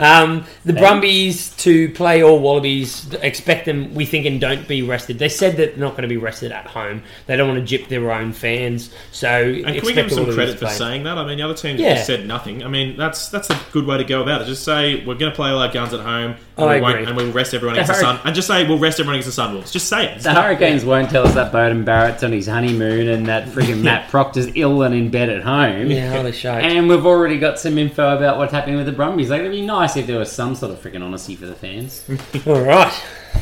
Um, 0.00 0.44
the 0.64 0.72
Brumbies 0.72 1.50
to 1.58 1.90
play 1.90 2.22
all 2.22 2.38
Wallabies, 2.40 3.12
expect 3.22 3.66
them, 3.66 3.94
we 3.94 4.06
think, 4.06 4.26
and 4.26 4.40
don't 4.40 4.66
be 4.66 4.82
rested. 4.82 5.18
They 5.18 5.28
said 5.28 5.56
that 5.58 5.76
they're 5.76 5.84
not 5.84 5.92
going 5.92 6.02
to 6.02 6.08
be 6.08 6.16
rested 6.16 6.52
at 6.52 6.66
home. 6.66 7.02
They 7.26 7.36
don't 7.36 7.48
want 7.48 7.60
to 7.60 7.66
jip 7.66 7.88
their 7.88 8.10
own 8.10 8.32
fans. 8.32 8.90
So 9.12 9.28
And 9.28 9.64
can 9.66 9.74
we 9.84 9.92
give 9.92 10.08
them 10.08 10.10
some 10.10 10.32
credit 10.32 10.58
for 10.58 10.68
saying 10.68 11.04
that? 11.04 11.18
I 11.18 11.26
mean, 11.26 11.36
the 11.38 11.44
other 11.44 11.54
teams 11.54 11.80
Yeah. 11.80 11.94
just 11.94 12.06
said 12.06 12.26
nothing. 12.26 12.64
I 12.64 12.68
mean, 12.68 12.96
that's 12.96 13.28
that's 13.28 13.50
a 13.50 13.58
good 13.72 13.86
way 13.86 13.98
to 13.98 14.04
go 14.04 14.22
about 14.22 14.42
it. 14.42 14.46
Just 14.46 14.64
say 14.64 15.04
we're 15.04 15.14
going 15.16 15.32
to 15.32 15.36
play 15.36 15.50
all 15.50 15.58
our 15.58 15.70
guns 15.70 15.92
at 15.92 16.00
home, 16.00 16.36
and, 16.56 16.70
I 16.70 16.76
we 16.76 16.80
won't, 16.80 16.94
agree. 16.94 17.06
and 17.06 17.16
we'll 17.16 17.32
rest 17.32 17.52
everyone 17.54 17.76
against 17.76 17.92
the 17.92 17.98
Sun. 18.00 18.20
And 18.24 18.34
just 18.34 18.48
say 18.48 18.66
we'll 18.66 18.78
rest 18.78 18.98
everyone 19.00 19.16
against 19.16 19.28
the 19.28 19.32
sun 19.32 19.50
Sunwolves. 19.50 19.72
Just 19.72 19.88
say 19.88 20.06
it. 20.12 20.22
The 20.22 20.32
Hurricanes 20.32 20.84
won't 20.84 21.10
tell 21.10 21.26
us 21.26 21.34
that 21.34 21.52
Beauden 21.52 21.84
Barrett's 21.84 22.22
on 22.22 22.32
his 22.32 22.46
honeymoon 22.46 23.08
and 23.08 23.26
that 23.26 23.48
freaking 23.48 23.82
Matt 23.82 24.10
Proctor's 24.10 24.48
ill 24.54 24.82
and 24.82 24.94
in 24.94 25.10
bed 25.10 25.28
at 25.28 25.42
home. 25.42 25.90
Yeah, 25.90 26.12
holy 26.12 26.32
shit. 26.32 26.50
And 26.50 26.88
we've 26.88 27.06
already 27.06 27.38
got 27.38 27.58
some 27.58 27.78
info 27.78 28.16
about 28.16 28.38
what's 28.38 28.52
happening 28.52 28.76
with 28.76 28.86
the 28.86 28.92
Brumbies. 28.92 29.30
Like, 29.30 29.40
it'd 29.40 29.52
be 29.52 29.62
nice 29.64 29.89
if 29.96 30.06
there 30.06 30.18
was 30.18 30.30
some 30.30 30.54
sort 30.54 30.72
of 30.72 30.80
freaking 30.80 31.02
honesty 31.02 31.36
for 31.36 31.46
the 31.46 31.54
fans. 31.54 32.04
All 32.46 32.60
right. 32.60 32.92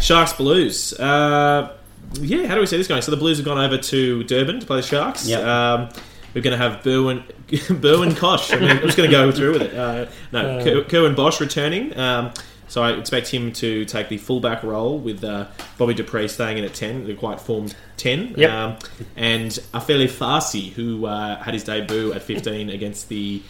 Sharks 0.01 0.33
Blues. 0.33 0.93
Uh, 0.95 1.77
yeah, 2.15 2.47
how 2.47 2.55
do 2.55 2.61
we 2.61 2.67
see 2.67 2.77
this 2.77 2.89
going? 2.89 3.03
So 3.03 3.11
the 3.11 3.17
Blues 3.17 3.39
have 3.39 3.45
gone 3.45 3.59
over 3.59 3.77
to 3.79 4.25
Durban 4.25 4.61
to 4.61 4.67
play 4.67 4.77
the 4.77 4.87
Sharks. 4.87 5.27
Yep. 5.29 5.45
Um, 5.45 5.89
we're 6.35 6.43
going 6.43 6.59
to 6.59 6.63
have 6.63 6.83
Berwin, 6.83 7.25
Berwin 7.49 8.17
Kosh. 8.17 8.53
I 8.53 8.59
mean, 8.59 8.71
I'm 8.71 8.81
just 8.81 8.97
going 8.97 9.11
to 9.11 9.17
go 9.17 9.33
through 9.33 9.53
with 9.53 9.63
it. 9.63 9.75
Uh, 9.75 10.07
no, 10.33 10.63
Ker- 10.63 10.85
Kerwin 10.85 11.15
Bosch 11.15 11.41
returning. 11.41 11.97
Um, 11.99 12.33
so 12.69 12.83
I 12.83 12.93
expect 12.93 13.29
him 13.29 13.53
to 13.55 13.87
take 13.87 14.09
the 14.11 14.19
fullback 14.19 14.63
role 14.63 14.99
with 14.99 15.25
uh, 15.25 15.47
Bobby 15.79 15.95
du 15.95 16.05
Preez 16.05 16.31
staying 16.31 16.59
in 16.59 16.65
at 16.65 16.75
10, 16.75 17.07
the 17.07 17.15
quite 17.15 17.41
formed 17.41 17.75
10. 17.97 18.35
Yep. 18.37 18.51
Um, 18.51 18.77
and 19.17 19.51
Aphelele 19.73 20.09
Fassi, 20.09 20.71
who 20.73 21.07
uh, 21.07 21.43
had 21.43 21.55
his 21.55 21.65
debut 21.65 22.13
at 22.13 22.23
15 22.23 22.69
against 22.69 23.09
the 23.09 23.43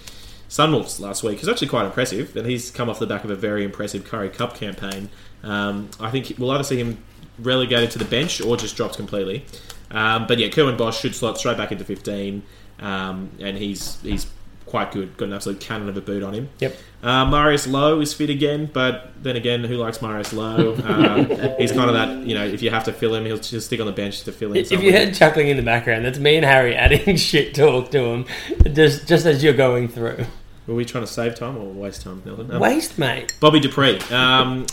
Sunwolves 0.49 0.99
last 1.01 1.23
week. 1.23 1.39
He's 1.41 1.49
actually 1.49 1.69
quite 1.69 1.85
impressive, 1.87 2.35
and 2.37 2.47
he's 2.47 2.71
come 2.71 2.89
off 2.89 2.99
the 2.99 3.07
back 3.07 3.25
of 3.25 3.31
a 3.31 3.37
very 3.37 3.65
impressive 3.65 4.05
Currie 4.05 4.31
Cup 4.31 4.55
campaign. 4.55 5.11
Um, 5.43 5.91
I 6.01 6.11
think 6.11 6.35
we'll 6.39 6.51
either 6.51 6.65
see 6.65 6.79
him 6.79 7.03
relegated 7.39 7.91
to 7.93 7.99
the 7.99 8.05
bench 8.05 8.41
or 8.41 8.57
just 8.57 8.77
dropped 8.77 8.97
completely. 8.97 9.45
Um, 9.91 10.27
but 10.27 10.39
yeah, 10.39 10.49
Kerwin 10.49 10.77
Bosch 10.77 11.01
should 11.01 11.15
slot 11.15 11.39
straight 11.39 11.57
back 11.57 11.73
into 11.73 11.85
15, 11.85 12.43
um, 12.81 13.31
and 13.41 13.57
he's 13.57 14.01
he's 14.03 14.27
quite 14.69 14.93
good. 14.93 15.17
Got 15.17 15.27
an 15.27 15.35
absolute 15.35 15.61
cannon 15.61 15.89
of 15.89 15.97
a 15.97 16.01
boot 16.01 16.23
on 16.23 16.35
him. 16.35 16.49
Yep. 16.61 16.77
Uh, 17.03 17.25
Marius 17.27 17.67
Louw 17.67 18.03
is 18.03 18.13
fit 18.13 18.31
again, 18.31 18.71
but 18.73 19.13
then 19.23 19.37
again, 19.37 19.65
who 19.65 19.77
likes 19.77 20.03
Marius 20.03 20.33
Louw? 20.33 20.85
Um, 20.85 21.55
he's 21.59 21.73
kind 21.73 21.89
of 21.89 21.95
that, 21.95 22.27
you 22.27 22.35
know, 22.35 22.45
if 22.45 22.63
you 22.63 22.71
have 22.71 22.85
to 22.85 22.93
fill 22.93 23.15
him, 23.15 23.25
he'll 23.25 23.39
just 23.39 23.67
stick 23.67 23.81
on 23.81 23.87
the 23.87 23.93
bench 23.93 24.23
to 24.25 24.33
fill 24.33 24.53
in. 24.53 24.59
If 24.59 24.83
you 24.83 24.93
heard 24.93 25.15
chuckling 25.15 25.49
in 25.49 25.57
the 25.57 25.63
background, 25.63 26.05
that's 26.05 26.19
me 26.19 26.37
and 26.37 26.45
Harry 26.45 26.75
adding 26.75 27.17
shit 27.19 27.55
talk 27.55 27.91
to 27.93 28.01
him 28.01 28.27
just, 28.73 29.07
just 29.07 29.27
as 29.27 29.43
you're 29.43 29.55
going 29.55 29.89
through. 29.89 30.25
Were 30.67 30.75
we 30.75 30.85
trying 30.85 31.05
to 31.05 31.11
save 31.11 31.35
time 31.35 31.57
or 31.57 31.65
waste 31.65 32.03
time, 32.03 32.21
Milton? 32.27 32.51
Um, 32.53 32.61
Waste, 32.61 32.99
mate. 32.99 33.35
Bobby 33.41 33.59
du 33.59 33.71
Preez. 33.71 34.13
Um, 34.13 34.67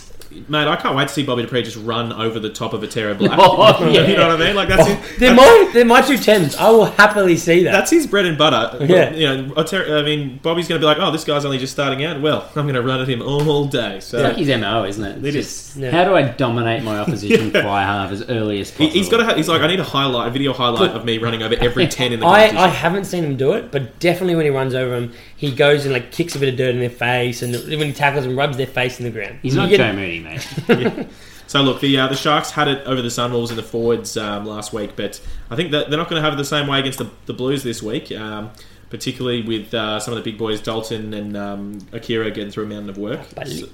mate, 0.48 0.68
I 0.68 0.76
can't 0.76 0.96
wait 0.96 1.08
to 1.08 1.14
see 1.14 1.22
Bobby 1.24 1.42
du 1.42 1.48
Preez 1.48 1.64
just 1.64 1.76
run 1.78 2.12
over 2.12 2.38
the 2.38 2.50
top 2.50 2.72
of 2.72 2.82
Otere 2.82 3.16
Black. 3.18 3.38
Oh, 3.48 3.88
yeah. 3.90 4.06
You 4.06 4.16
know 4.16 4.28
what 4.28 4.40
I 4.40 4.44
mean? 4.46 4.56
Like 4.56 4.68
that's 4.68 4.82
oh, 4.88 4.94
his, 4.94 5.18
They're 5.18 5.34
my, 5.34 5.70
they're 5.72 5.84
my 5.84 6.00
two 6.02 6.18
tens. 6.18 6.56
I 6.56 6.70
will 6.70 6.86
happily 6.86 7.36
see 7.36 7.64
that. 7.64 7.72
that's 7.72 7.90
his 7.90 8.06
bread 8.06 8.26
and 8.26 8.36
butter. 8.38 8.84
Yeah. 8.86 9.10
You 9.10 9.26
know, 9.26 9.54
a 9.56 9.64
Ter- 9.64 9.98
I 9.98 10.02
mean, 10.02 10.38
Bobby's 10.42 10.68
going 10.68 10.80
to 10.80 10.84
be 10.84 10.86
like, 10.86 10.98
oh, 10.98 11.10
this 11.10 11.24
guy's 11.24 11.44
only 11.44 11.58
just 11.58 11.72
starting 11.72 12.04
out. 12.04 12.20
Well, 12.20 12.48
I'm 12.56 12.62
going 12.64 12.74
to 12.74 12.82
run 12.82 13.00
at 13.00 13.08
him 13.08 13.20
all 13.22 13.66
day. 13.66 14.00
So 14.00 14.18
It's 14.18 14.24
like 14.28 14.36
his 14.36 14.48
MO, 14.60 14.84
isn't 14.84 15.04
it? 15.04 15.18
It 15.24 15.34
It's 15.34 15.36
is. 15.36 15.64
just, 15.64 15.76
Yeah. 15.76 15.90
How 15.90 16.04
do 16.04 16.14
I 16.14 16.22
dominate 16.22 16.82
my 16.82 16.98
opposition 16.98 17.50
fly 17.50 17.82
half 17.82 18.10
as 18.12 18.22
early 18.28 18.60
as 18.60 18.70
he, 18.70 18.76
possible? 18.86 18.98
he's 18.98 19.08
got 19.08 19.16
to. 19.18 19.24
Ha- 19.24 19.34
he's 19.34 19.48
like, 19.48 19.62
I 19.62 19.66
need 19.66 19.80
a 19.80 19.84
highlight, 19.84 20.28
a 20.28 20.30
video 20.30 20.52
highlight 20.52 20.90
of 20.92 21.04
me 21.04 21.18
running 21.18 21.42
over 21.42 21.54
every 21.60 21.86
ten 21.88 22.12
in 22.12 22.20
the 22.20 22.26
I, 22.26 22.48
competition. 22.48 22.56
I 22.58 22.68
haven't 22.68 23.04
seen 23.06 23.24
him 23.24 23.36
do 23.36 23.52
it, 23.52 23.70
but 23.72 23.98
definitely 23.98 24.36
when 24.36 24.44
he 24.44 24.50
runs 24.50 24.74
over 24.74 24.94
him, 24.94 25.12
he 25.36 25.52
goes 25.54 25.84
and 25.84 25.92
like 25.92 26.12
kicks 26.12 26.34
a 26.34 26.38
bit 26.38 26.48
of 26.48 26.56
dirt 26.56 26.70
in 26.74 26.80
their 26.80 26.90
face, 26.90 27.42
and 27.42 27.52
when 27.54 27.86
he 27.88 27.92
tackles 27.92 28.24
them, 28.24 28.36
rubs 28.36 28.56
their 28.56 28.66
face 28.66 28.98
in 28.98 29.04
the 29.04 29.10
ground. 29.10 29.38
He's 29.42 29.54
not 29.54 29.68
get- 29.68 29.78
Joe 29.78 29.92
Moody, 29.92 30.20
mate. 30.20 31.06
So 31.48 31.62
look, 31.62 31.80
the 31.80 31.96
uh, 31.96 32.08
the 32.08 32.16
Sharks 32.16 32.50
had 32.50 32.66
it 32.66 32.84
over 32.86 33.00
the 33.00 33.08
Sunwolves 33.08 33.50
in 33.50 33.56
the 33.56 33.62
forwards 33.62 34.16
um, 34.16 34.46
last 34.46 34.72
week, 34.72 34.96
but 34.96 35.20
I 35.48 35.54
think 35.54 35.70
that 35.70 35.88
they're 35.88 35.98
not 35.98 36.10
going 36.10 36.20
to 36.20 36.24
have 36.24 36.32
it 36.34 36.38
the 36.38 36.44
same 36.44 36.66
way 36.66 36.80
against 36.80 36.98
the, 36.98 37.08
the 37.26 37.32
Blues 37.32 37.62
this 37.62 37.80
week. 37.80 38.10
Um, 38.10 38.50
particularly 38.90 39.42
with 39.42 39.74
uh, 39.74 39.98
some 40.00 40.12
of 40.12 40.22
the 40.22 40.28
big 40.28 40.38
boys, 40.38 40.60
Dalton 40.60 41.12
and 41.12 41.36
um, 41.36 41.78
Akira, 41.92 42.30
getting 42.30 42.50
through 42.50 42.64
a 42.64 42.68
mountain 42.68 42.88
of 42.90 42.96
work. 42.98 43.20
So, 43.44 43.66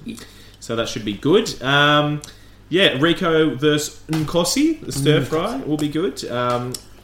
so 0.61 0.77
that 0.77 0.89
should 0.89 1.05
be 1.05 1.13
good. 1.15 1.63
Um, 1.63 2.23
yeah, 2.71 2.93
Rieko 2.99 3.57
versus 3.59 4.03
Nkosi, 4.09 4.81
the 4.81 4.93
stir 4.93 5.23
fry, 5.25 5.57
will 5.59 5.77
be 5.77 5.89
good. 5.89 6.25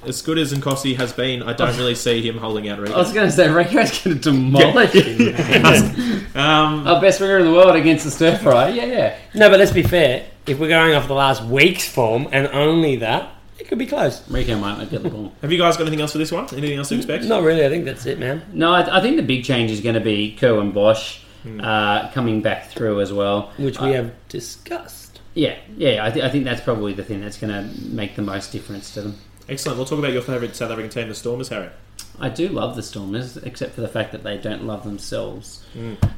As 0.07 0.23
good 0.23 0.39
as 0.39 0.53
Nkosi 0.55 0.97
has 0.97 1.13
been, 1.13 1.43
I 1.43 1.53
don't 1.53 1.77
really 1.77 1.95
see 1.97 2.23
him 2.27 2.39
holding 2.39 2.69
out 2.69 2.79
Rieko. 2.79 2.95
I 2.95 2.99
was 2.99 3.13
going 3.13 3.27
to 3.27 3.33
say, 3.33 3.49
Rieko's 3.49 4.03
going 4.03 4.19
to 4.19 4.31
demolish 4.31 4.93
him. 4.93 6.25
Um, 6.39 6.87
Our 6.87 7.01
best 7.01 7.21
winger 7.21 7.39
in 7.39 7.47
the 7.47 7.53
world 7.53 7.75
against 7.75 8.05
the 8.05 8.11
stir 8.13 8.37
fry. 8.39 8.69
Yeah, 8.69 8.85
yeah. 8.85 9.17
No, 9.35 9.51
but 9.51 9.59
let's 9.59 9.73
be 9.73 9.83
fair. 9.83 10.25
If 10.47 10.59
we're 10.61 10.69
going 10.69 10.95
off 10.95 11.09
the 11.09 11.15
last 11.15 11.43
week's 11.43 11.89
form 11.89 12.29
and 12.31 12.47
only 12.49 12.97
that, 12.97 13.31
it 13.59 13.67
could 13.67 13.79
be 13.79 13.87
close. 13.87 14.21
Rieko 14.23 14.61
might 14.61 14.79
not 14.79 14.89
get 14.89 15.03
the 15.03 15.11
ball. 15.11 15.33
have 15.43 15.51
you 15.51 15.59
guys 15.59 15.77
got 15.77 15.83
anything 15.89 16.01
else 16.01 16.13
for 16.13 16.19
this 16.19 16.31
one? 16.31 16.45
Anything 16.55 16.79
else 16.79 16.91
to 16.91 16.97
expect? 16.97 17.25
Not 17.25 17.43
really. 17.43 17.67
I 17.67 17.69
think 17.69 17.87
that's 17.87 18.07
it, 18.07 18.21
man. 18.21 18.43
No, 18.53 18.73
I, 18.73 18.99
I 18.99 19.01
think 19.01 19.17
the 19.17 19.23
big 19.25 19.43
change 19.45 19.73
is 19.73 19.81
going 19.81 19.97
to 19.97 20.01
be 20.01 20.37
Kerwin 20.37 20.71
Bosch 20.71 21.19
uh, 21.61 22.09
coming 22.13 22.41
back 22.41 22.69
through 22.71 23.01
as 23.01 23.13
well. 23.13 23.51
Which 23.59 23.81
Uh, 23.81 23.87
we 23.87 23.93
have 23.95 24.13
discussed. 24.29 25.21
Yeah, 25.35 25.57
yeah. 25.77 26.05
I, 26.05 26.11
th- 26.11 26.25
I 26.25 26.29
think 26.29 26.45
that's 26.45 26.61
probably 26.61 26.93
the 26.93 27.03
thing 27.05 27.21
that's 27.21 27.39
going 27.39 27.53
to 27.53 27.81
make 27.85 28.15
the 28.17 28.23
most 28.23 28.53
difference 28.53 28.95
to 28.95 29.03
them. 29.03 29.17
Excellent. 29.49 29.79
We'll 29.79 29.87
talk 29.87 29.99
about 29.99 30.13
your 30.13 30.23
favourite 30.23 30.55
South 30.55 30.71
African 30.71 30.91
team, 30.91 31.09
the 31.09 31.15
Stormers, 31.15 31.49
Harry. 31.49 31.71
I 32.21 32.29
do 32.29 32.49
love 32.49 32.77
the 32.77 32.83
Stormers, 32.83 33.37
except 33.37 33.75
for 33.75 33.81
the 33.81 33.89
fact 33.89 34.13
that 34.13 34.25
they 34.25 34.37
don't 34.37 34.65
love 34.65 34.85
themselves. 34.85 35.65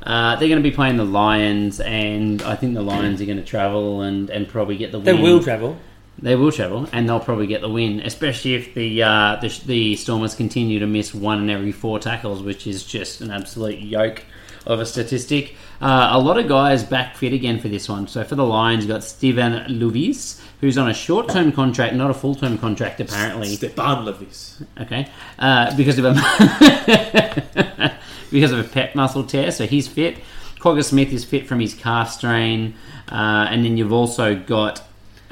Uh, 0.02 0.36
they're 0.36 0.48
going 0.48 0.62
to 0.62 0.68
be 0.68 0.74
playing 0.74 0.96
the 0.96 1.04
Lions, 1.04 1.78
and 1.80 2.42
I 2.42 2.56
think 2.56 2.74
the 2.74 2.82
Lions 2.82 3.20
are 3.20 3.26
going 3.26 3.38
to 3.38 3.44
travel 3.44 4.00
and, 4.00 4.30
and 4.30 4.48
probably 4.48 4.76
get 4.76 4.92
the 4.92 4.98
win. 4.98 5.04
They 5.04 5.22
will 5.22 5.42
travel. 5.42 5.76
They 6.18 6.36
will 6.36 6.52
travel, 6.52 6.88
and 6.92 7.08
they'll 7.08 7.20
probably 7.20 7.46
get 7.46 7.60
the 7.60 7.68
win, 7.68 8.00
especially 8.00 8.54
if 8.54 8.74
the 8.74 9.02
uh, 9.02 9.36
the, 9.40 9.48
the 9.66 9.96
Stormers 9.96 10.34
continue 10.34 10.78
to 10.78 10.86
miss 10.86 11.14
one 11.14 11.42
in 11.42 11.50
every 11.50 11.72
four 11.72 11.98
tackles, 11.98 12.42
which 12.42 12.66
is 12.66 12.84
just 12.84 13.20
an 13.20 13.30
absolute 13.30 13.78
yoke 13.78 14.24
of 14.66 14.80
a 14.80 14.86
statistic. 14.86 15.54
Uh, 15.80 16.10
a 16.12 16.18
lot 16.18 16.38
of 16.38 16.46
guys 16.46 16.84
back 16.84 17.16
fit 17.16 17.32
again 17.32 17.58
for 17.58 17.68
this 17.68 17.88
one. 17.88 18.06
So 18.06 18.24
for 18.24 18.34
the 18.34 18.44
Lions, 18.44 18.84
you've 18.84 18.92
got 18.92 19.02
Steven 19.02 19.64
Luvis, 19.68 20.40
who's 20.60 20.78
on 20.78 20.88
a 20.88 20.94
short 20.94 21.28
term 21.28 21.52
contract, 21.52 21.94
not 21.94 22.10
a 22.10 22.14
full 22.14 22.34
term 22.34 22.58
contract 22.58 23.00
apparently. 23.00 23.48
Stepan 23.48 24.04
Levis. 24.04 24.62
Okay, 24.80 25.08
uh, 25.38 25.74
because 25.76 25.98
of 25.98 26.04
a 26.04 26.14
because 28.30 28.52
of 28.52 28.58
a 28.58 28.64
pec 28.64 28.94
muscle 28.94 29.24
tear, 29.24 29.50
so 29.50 29.66
he's 29.66 29.88
fit. 29.88 30.18
Kwagga 30.58 30.84
Smith 30.84 31.12
is 31.12 31.24
fit 31.24 31.46
from 31.46 31.60
his 31.60 31.72
calf 31.72 32.10
strain, 32.10 32.74
uh, 33.10 33.48
and 33.50 33.64
then 33.64 33.78
you've 33.78 33.92
also 33.92 34.38
got 34.38 34.82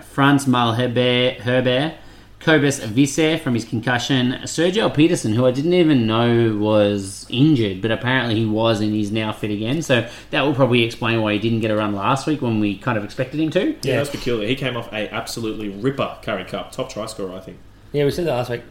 Franz 0.01 0.47
Malherbe, 0.47 1.39
Herbert, 1.41 1.95
Kobus 2.41 2.81
Wiese 2.95 3.41
from 3.43 3.55
his 3.55 3.65
concussion. 3.65 4.33
Sergeal 4.45 4.95
Petersen, 4.95 5.33
who 5.33 5.45
I 5.45 5.51
didn't 5.51 5.75
even 5.75 6.07
know 6.07 6.57
was 6.57 7.27
injured, 7.29 7.83
but 7.83 7.91
apparently 7.91 8.37
he 8.37 8.47
was 8.47 8.81
and 8.81 8.93
he's 8.93 9.11
now 9.11 9.33
fit 9.33 9.51
again. 9.51 9.83
So 9.83 10.09
that 10.31 10.43
will 10.43 10.55
probably 10.55 10.85
explain 10.85 11.21
why 11.21 11.33
he 11.33 11.39
didn't 11.39 11.61
get 11.61 11.71
a 11.71 11.77
run 11.77 11.95
last 11.95 12.27
week 12.27 12.41
when 12.41 12.61
we 12.61 12.79
kind 12.79 12.97
of 12.97 13.05
expected 13.05 13.41
him 13.41 13.51
to. 13.51 13.77
Yeah, 13.83 13.97
that's 13.97 14.11
peculiar. 14.11 14.49
He 14.49 14.55
came 14.55 14.77
off 14.77 14.93
a 14.93 15.13
absolutely 15.13 15.69
ripper 15.69 16.17
Currie 16.23 16.45
Cup, 16.45 16.73
top 16.73 16.91
try 16.91 17.07
scorer, 17.07 17.35
I 17.35 17.41
think. 17.41 17.59
Yeah, 17.93 18.05
we 18.05 18.11
said 18.11 18.27
that 18.27 18.35
last 18.35 18.51
week. 18.51 18.63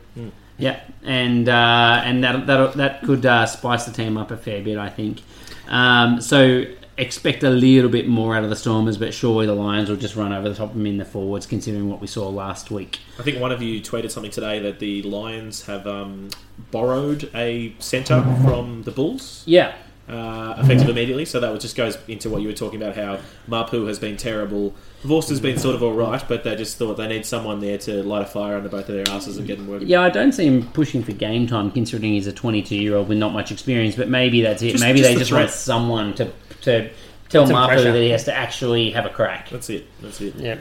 Yeah, 0.58 0.80
and 1.04 1.48
uh, 1.48 2.02
and 2.04 2.24
that 2.24 2.48
that 2.48 2.74
that 2.74 3.02
could 3.04 3.26
uh, 3.26 3.46
spice 3.46 3.86
the 3.86 3.92
team 3.92 4.18
up 4.18 4.32
a 4.32 4.38
fair 4.38 4.64
bit, 4.64 4.78
I 4.78 4.90
think. 4.90 5.22
Um, 5.68 6.22
so 6.22 6.64
expect 6.98 7.44
a 7.44 7.50
little 7.50 7.90
bit 7.90 8.08
more 8.08 8.36
out 8.36 8.44
of 8.44 8.50
the 8.50 8.56
Stormers, 8.56 8.98
but 8.98 9.14
surely 9.14 9.46
the 9.46 9.54
Lions 9.54 9.90
will 9.90 9.98
just 9.98 10.16
run 10.16 10.34
over 10.34 10.50
the 10.50 10.56
top 10.56 10.70
of 10.70 10.76
them 10.76 10.86
in 10.86 10.98
the 10.98 11.06
forwards, 11.06 11.46
considering 11.46 11.90
what 11.90 12.02
we 12.02 12.08
saw 12.08 12.28
last 12.30 12.72
week. 12.72 13.00
I 13.20 13.24
think 13.24 13.40
one 13.40 13.52
of 13.52 13.62
you 13.62 13.80
tweeted 13.82 14.12
something 14.12 14.32
today 14.32 14.60
that 14.60 14.80
the 14.80 15.04
Lions 15.04 15.66
have 15.66 15.86
um, 15.86 16.30
borrowed 16.72 17.30
a 17.36 17.74
centre 17.80 18.24
from 18.44 18.84
the 18.84 18.92
Bulls. 18.92 19.44
Yeah, 19.46 19.76
uh, 20.10 20.56
effective 20.58 20.90
immediately. 20.90 21.26
So 21.26 21.40
that 21.40 21.60
just 21.60 21.76
goes 21.76 21.98
into 22.08 22.30
what 22.30 22.42
you 22.42 22.48
were 22.48 22.54
talking 22.54 22.82
about 22.82 22.96
how 22.96 23.20
Mapoe 23.50 23.88
has 23.88 24.00
been 24.00 24.16
terrible. 24.18 24.74
Vorster's 25.04 25.40
been 25.40 25.58
sort 25.60 25.76
of 25.76 25.84
all 25.84 25.94
right, 25.94 26.24
but 26.28 26.44
they 26.44 26.56
just 26.56 26.78
thought 26.78 26.96
they 26.96 27.08
need 27.08 27.26
someone 27.26 27.60
there 27.60 27.78
to 27.80 28.02
light 28.04 28.24
a 28.24 28.26
fire 28.26 28.56
under 28.58 28.70
both 28.70 28.90
of 28.90 28.96
their 28.96 29.08
asses 29.14 29.38
and 29.38 29.46
get 29.46 29.58
them 29.58 29.68
working. 29.68 29.88
yeah. 29.88 30.02
I 30.02 30.10
don't 30.10 30.32
see 30.32 30.46
him 30.46 30.68
pushing 30.72 31.04
for 31.04 31.12
game 31.12 31.46
time, 31.48 31.72
considering 31.72 32.14
he's 32.14 32.28
a 32.28 32.34
22 32.34 32.76
year 32.76 32.96
old 32.96 33.08
with 33.10 33.18
not 33.18 33.34
much 33.34 33.52
experience. 33.52 33.96
But 33.96 34.10
maybe 34.10 34.42
that's 34.42 34.62
it. 34.62 34.72
Just- 34.72 34.84
maybe 34.84 35.00
just 35.00 35.10
they 35.10 35.14
the 35.16 35.20
just 35.20 35.30
threat. 35.32 35.42
want 35.44 35.52
someone 35.52 36.14
to 36.16 36.32
to 36.62 36.90
tell 37.30 37.46
Some 37.46 37.56
Mapoe 37.56 37.68
pressure. 37.68 37.92
that 37.92 38.02
he 38.02 38.10
has 38.10 38.24
to 38.26 38.34
actually 38.34 38.92
have 38.92 39.06
a 39.06 39.10
crack. 39.10 39.50
That's 39.50 39.70
it. 39.70 39.86
That's 40.02 40.20
it. 40.22 40.36
Yeah, 40.36 40.58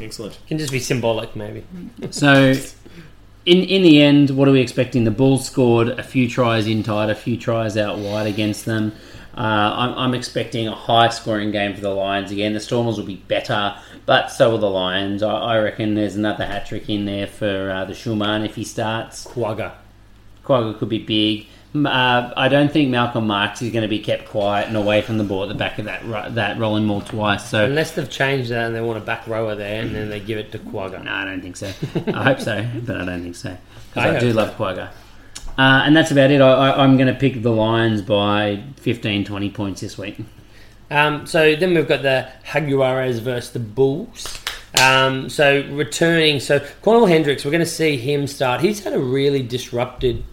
Excellent. 0.00 0.38
can 0.48 0.58
just 0.58 0.72
be 0.72 0.80
symbolic, 0.80 1.36
maybe. 1.36 1.64
So, 2.10 2.54
in 3.46 3.62
in 3.64 3.82
the 3.82 4.02
end, 4.02 4.30
what 4.30 4.48
are 4.48 4.52
we 4.52 4.60
expecting? 4.60 5.04
The 5.04 5.10
Bulls 5.10 5.46
scored 5.46 5.88
a 5.88 6.02
few 6.02 6.28
tries 6.28 6.66
in 6.66 6.82
tight, 6.82 7.10
a 7.10 7.14
few 7.14 7.36
tries 7.36 7.76
out 7.76 7.98
wide 7.98 8.26
against 8.26 8.64
them. 8.64 8.92
Uh, 9.36 9.40
I'm, 9.40 9.94
I'm 9.94 10.14
expecting 10.14 10.68
a 10.68 10.74
high 10.74 11.08
scoring 11.08 11.50
game 11.50 11.74
for 11.74 11.80
the 11.80 11.90
Lions 11.90 12.30
again. 12.30 12.52
The 12.52 12.60
Stormers 12.60 12.98
will 12.98 13.06
be 13.06 13.16
better, 13.16 13.76
but 14.06 14.28
so 14.28 14.50
will 14.50 14.58
the 14.58 14.70
Lions. 14.70 15.22
I, 15.24 15.34
I 15.34 15.58
reckon 15.58 15.94
there's 15.94 16.14
another 16.14 16.46
hat 16.46 16.66
trick 16.66 16.88
in 16.88 17.04
there 17.04 17.26
for 17.26 17.70
uh, 17.70 17.84
the 17.84 17.94
Schumann 17.94 18.44
if 18.44 18.54
he 18.54 18.64
starts. 18.64 19.26
Kwagga. 19.26 19.72
Kwagga 20.44 20.78
could 20.78 20.88
be 20.88 21.00
big. 21.00 21.48
Uh, 21.74 22.32
I 22.36 22.46
don't 22.48 22.72
think 22.72 22.90
Malcolm 22.90 23.26
Marx 23.26 23.60
is 23.60 23.72
going 23.72 23.82
to 23.82 23.88
be 23.88 23.98
kept 23.98 24.28
quiet 24.28 24.68
and 24.68 24.76
away 24.76 25.02
from 25.02 25.18
the 25.18 25.24
ball 25.24 25.42
at 25.42 25.48
the 25.48 25.56
back 25.56 25.80
of 25.80 25.86
that 25.86 26.34
that 26.36 26.56
rolling 26.56 26.84
maul 26.84 27.00
twice. 27.00 27.48
So 27.48 27.64
Unless 27.64 27.92
they've 27.92 28.08
changed 28.08 28.50
that 28.50 28.66
and 28.66 28.76
they 28.76 28.80
want 28.80 28.98
a 28.98 29.04
back 29.04 29.26
rower 29.26 29.56
there, 29.56 29.82
and 29.82 29.92
then 29.92 30.08
they 30.08 30.20
give 30.20 30.38
it 30.38 30.52
to 30.52 30.60
Kwagga. 30.60 31.02
No, 31.02 31.10
I 31.10 31.24
don't 31.24 31.40
think 31.40 31.56
so. 31.56 31.72
I 32.14 32.22
hope 32.22 32.40
so, 32.40 32.64
but 32.84 33.00
I 33.00 33.04
don't 33.04 33.22
think 33.22 33.36
so. 33.36 33.56
Because 33.94 34.08
I, 34.08 34.12
hope 34.12 34.20
do 34.20 34.32
so. 34.32 34.36
love 34.36 34.56
Kwagga. 34.56 34.88
Uh, 35.56 35.82
and 35.84 35.96
that's 35.96 36.10
about 36.10 36.32
it. 36.32 36.40
I, 36.40 36.50
I, 36.50 36.82
I'm 36.82 36.96
going 36.96 37.06
to 37.06 37.14
pick 37.14 37.42
the 37.42 37.52
Lions 37.52 38.02
by 38.02 38.64
15, 38.78 39.24
20 39.24 39.50
points 39.50 39.80
this 39.80 39.96
week. 39.96 40.18
Um, 40.90 41.28
so 41.28 41.54
then 41.54 41.74
we've 41.74 41.86
got 41.86 42.02
the 42.02 42.28
Jaguares 42.44 43.20
versus 43.20 43.52
the 43.52 43.60
Bulls. 43.60 44.40
Um, 44.82 45.28
so 45.28 45.64
returning, 45.70 46.40
so 46.40 46.58
Cornel 46.82 47.06
Hendricks, 47.06 47.44
we're 47.44 47.52
going 47.52 47.60
to 47.60 47.66
see 47.66 47.96
him 47.96 48.26
start. 48.26 48.62
He's 48.62 48.82
had 48.82 48.94
a 48.94 48.98
really 48.98 49.42
disrupted 49.42 50.24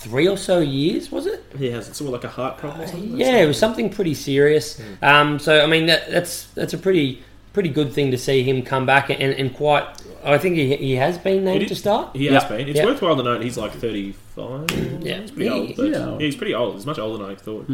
three 0.00 0.28
or 0.28 0.36
so 0.36 0.60
years, 0.60 1.10
was 1.10 1.26
it? 1.26 1.44
He 1.58 1.70
has 1.70 1.88
it's 1.88 1.98
sort 1.98 2.08
of 2.08 2.12
like 2.12 2.24
a 2.24 2.28
heart 2.34 2.56
problem 2.58 2.80
or 2.82 2.86
something. 2.86 3.16
Yeah, 3.18 3.36
it 3.38 3.46
was 3.46 3.58
something 3.58 3.90
pretty 3.90 4.14
serious. 4.14 4.80
Um, 5.02 5.38
so 5.38 5.60
I 5.62 5.66
mean, 5.66 5.86
that, 5.86 6.10
that's 6.10 6.44
that's 6.54 6.72
a 6.74 6.78
pretty 6.78 7.22
pretty 7.52 7.68
good 7.70 7.92
thing 7.92 8.10
to 8.12 8.18
see 8.18 8.42
him 8.44 8.62
come 8.62 8.86
back 8.86 9.10
and, 9.10 9.20
and 9.22 9.54
quite. 9.54 9.84
I 10.24 10.38
think 10.38 10.56
he, 10.56 10.76
he 10.76 10.94
has 10.96 11.16
been 11.18 11.44
named 11.44 11.62
He 11.62 11.68
to 11.68 11.74
start. 11.74 12.14
He 12.14 12.26
has 12.26 12.42
Yep. 12.44 12.48
been. 12.48 12.68
It's 12.68 12.76
Yep. 12.76 12.86
worthwhile 12.86 13.16
to 13.16 13.22
note 13.22 13.42
he's 13.42 13.56
like 13.58 13.72
35. 13.72 14.70
Yeah. 15.02 15.20
He's 15.20 15.30
pretty 15.30 15.48
He- 15.48 15.50
old. 15.50 15.76
But 15.76 15.86
he's. 15.86 16.20
He's 16.20 16.36
pretty 16.36 16.54
old. 16.54 16.74
He's 16.74 16.86
much 16.86 16.98
older 16.98 17.22
than 17.22 17.32
I 17.32 17.34
thought. 17.36 17.68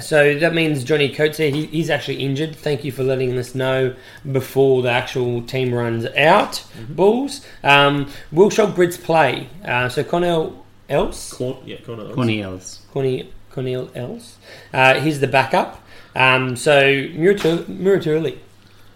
So 0.00 0.34
that 0.40 0.54
means 0.54 0.82
Johnny 0.82 1.08
Coates 1.14 1.38
here, 1.38 1.50
he, 1.52 1.66
he's 1.66 1.88
actually 1.88 2.16
injured. 2.16 2.56
Thank 2.56 2.84
you 2.84 2.90
for 2.90 3.04
letting 3.04 3.36
us 3.38 3.54
know 3.54 3.94
before 4.32 4.82
the 4.82 4.90
actual 4.90 5.40
team 5.42 5.72
runs 5.72 6.04
out. 6.16 6.64
Bulls. 6.88 7.42
Um, 7.62 8.10
will 8.32 8.50
Schalk 8.50 8.74
Brits 8.74 9.00
play? 9.00 9.48
Uh, 9.64 9.88
so 9.88 10.02
Connell 10.02 10.63
Else? 10.88 11.32
Corn, 11.32 11.56
yeah, 11.64 11.78
Cornell. 11.84 12.14
Corny 12.14 12.42
Elves. 12.42 12.82
Corny, 12.92 13.30
Cornel 13.50 13.90
Else. 13.94 14.36
Uh, 14.72 14.94
he's 15.00 15.20
the 15.20 15.26
backup. 15.28 15.80
Um, 16.14 16.56
so 16.56 16.72
Muratur- 16.82 17.64
Muraturli. 17.64 18.38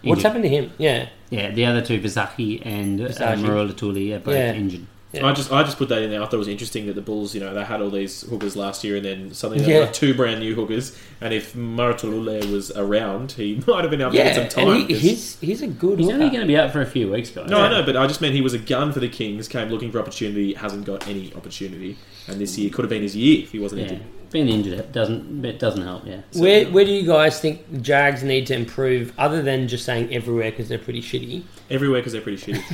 What's 0.01 0.19
Injured. 0.19 0.23
happened 0.23 0.43
to 0.43 0.49
him? 0.49 0.71
Yeah. 0.77 1.09
Yeah, 1.29 1.51
the 1.51 1.65
other 1.65 1.81
two, 1.81 1.99
Visagie 1.99 2.61
and 2.65 3.01
uh, 3.01 3.07
Visagie. 3.09 3.43
Marola 3.43 3.75
are 4.15 4.19
both 4.19 4.33
Yeah. 4.35 4.53
injured. 4.53 4.85
Yeah. 5.11 5.25
I 5.25 5.33
just 5.33 5.51
I 5.51 5.63
just 5.63 5.77
put 5.79 5.89
that 5.89 6.03
in 6.03 6.11
there. 6.11 6.21
I 6.21 6.25
thought 6.25 6.35
it 6.35 6.37
was 6.37 6.47
interesting 6.47 6.85
that 6.85 6.93
the 6.93 7.01
Bulls, 7.01 7.33
you 7.33 7.39
know, 7.41 7.51
they 7.51 7.63
had 7.63 7.81
all 7.81 7.89
these 7.89 8.21
hookers 8.29 8.55
last 8.55 8.83
year, 8.83 8.95
and 8.97 9.03
then 9.03 9.33
suddenly 9.33 9.63
they 9.65 9.73
Yeah. 9.73 9.85
got 9.85 9.93
two 9.95 10.13
brand 10.13 10.39
new 10.39 10.53
hookers. 10.53 10.95
And 11.19 11.33
if 11.33 11.53
Maratulule 11.55 12.51
was 12.51 12.69
around, 12.71 13.31
he 13.31 13.59
might 13.67 13.81
have 13.81 13.89
been 13.89 14.01
able 14.01 14.11
to 14.11 14.17
get 14.17 14.35
some 14.35 14.47
time. 14.49 14.67
and 14.67 14.77
he, 14.87 14.93
'cause- 14.93 15.01
he's 15.01 15.39
he's 15.41 15.61
a 15.63 15.67
good 15.67 15.97
He's 15.99 16.09
only 16.09 16.29
going 16.29 16.41
to 16.41 16.45
be 16.47 16.55
out 16.57 16.71
for 16.71 16.81
a 16.81 16.85
few 16.85 17.09
weeks, 17.11 17.31
guys. 17.31 17.49
no, 17.49 17.59
I 17.59 17.69
know, 17.71 17.83
but 17.83 17.97
I 17.97 18.05
just 18.05 18.21
meant 18.21 18.35
he 18.35 18.41
was 18.41 18.53
a 18.53 18.59
gun 18.59 18.91
for 18.91 18.99
the 18.99 19.09
Kings. 19.09 19.47
Came 19.47 19.69
looking 19.69 19.91
for 19.91 19.99
opportunity, 19.99 20.53
hasn't 20.53 20.85
got 20.85 21.07
any 21.07 21.33
opportunity, 21.35 21.97
and 22.27 22.39
this 22.39 22.55
year 22.57 22.69
could 22.69 22.83
have 22.85 22.89
been 22.89 23.01
his 23.01 23.15
year 23.15 23.41
if 23.43 23.51
he 23.51 23.57
wasn't 23.57 23.81
Yeah, 23.81 23.87
injured. 23.87 24.07
being 24.31 24.47
injured 24.47 24.77
it 24.79 24.91
doesn't 24.91 25.43
it 25.43 25.57
doesn't 25.57 25.81
help. 25.81 26.05
Yeah, 26.05 26.17
Where, 26.33 26.65
where 26.65 26.85
do 26.85 26.91
you 26.91 27.07
guys 27.07 27.39
think 27.39 27.61
the 27.71 27.79
Jags 27.79 28.21
need 28.21 28.45
to 28.45 28.53
improve, 28.53 29.11
other 29.17 29.41
than 29.41 29.67
just 29.67 29.85
saying 29.85 30.13
everywhere 30.13 30.51
because 30.51 30.69
they're 30.69 30.77
pretty 30.77 31.01
shitty? 31.01 31.41
Everywhere 31.71 31.99
because 32.01 32.13
they're 32.13 32.21
pretty 32.21 32.37
shitty. 32.37 32.61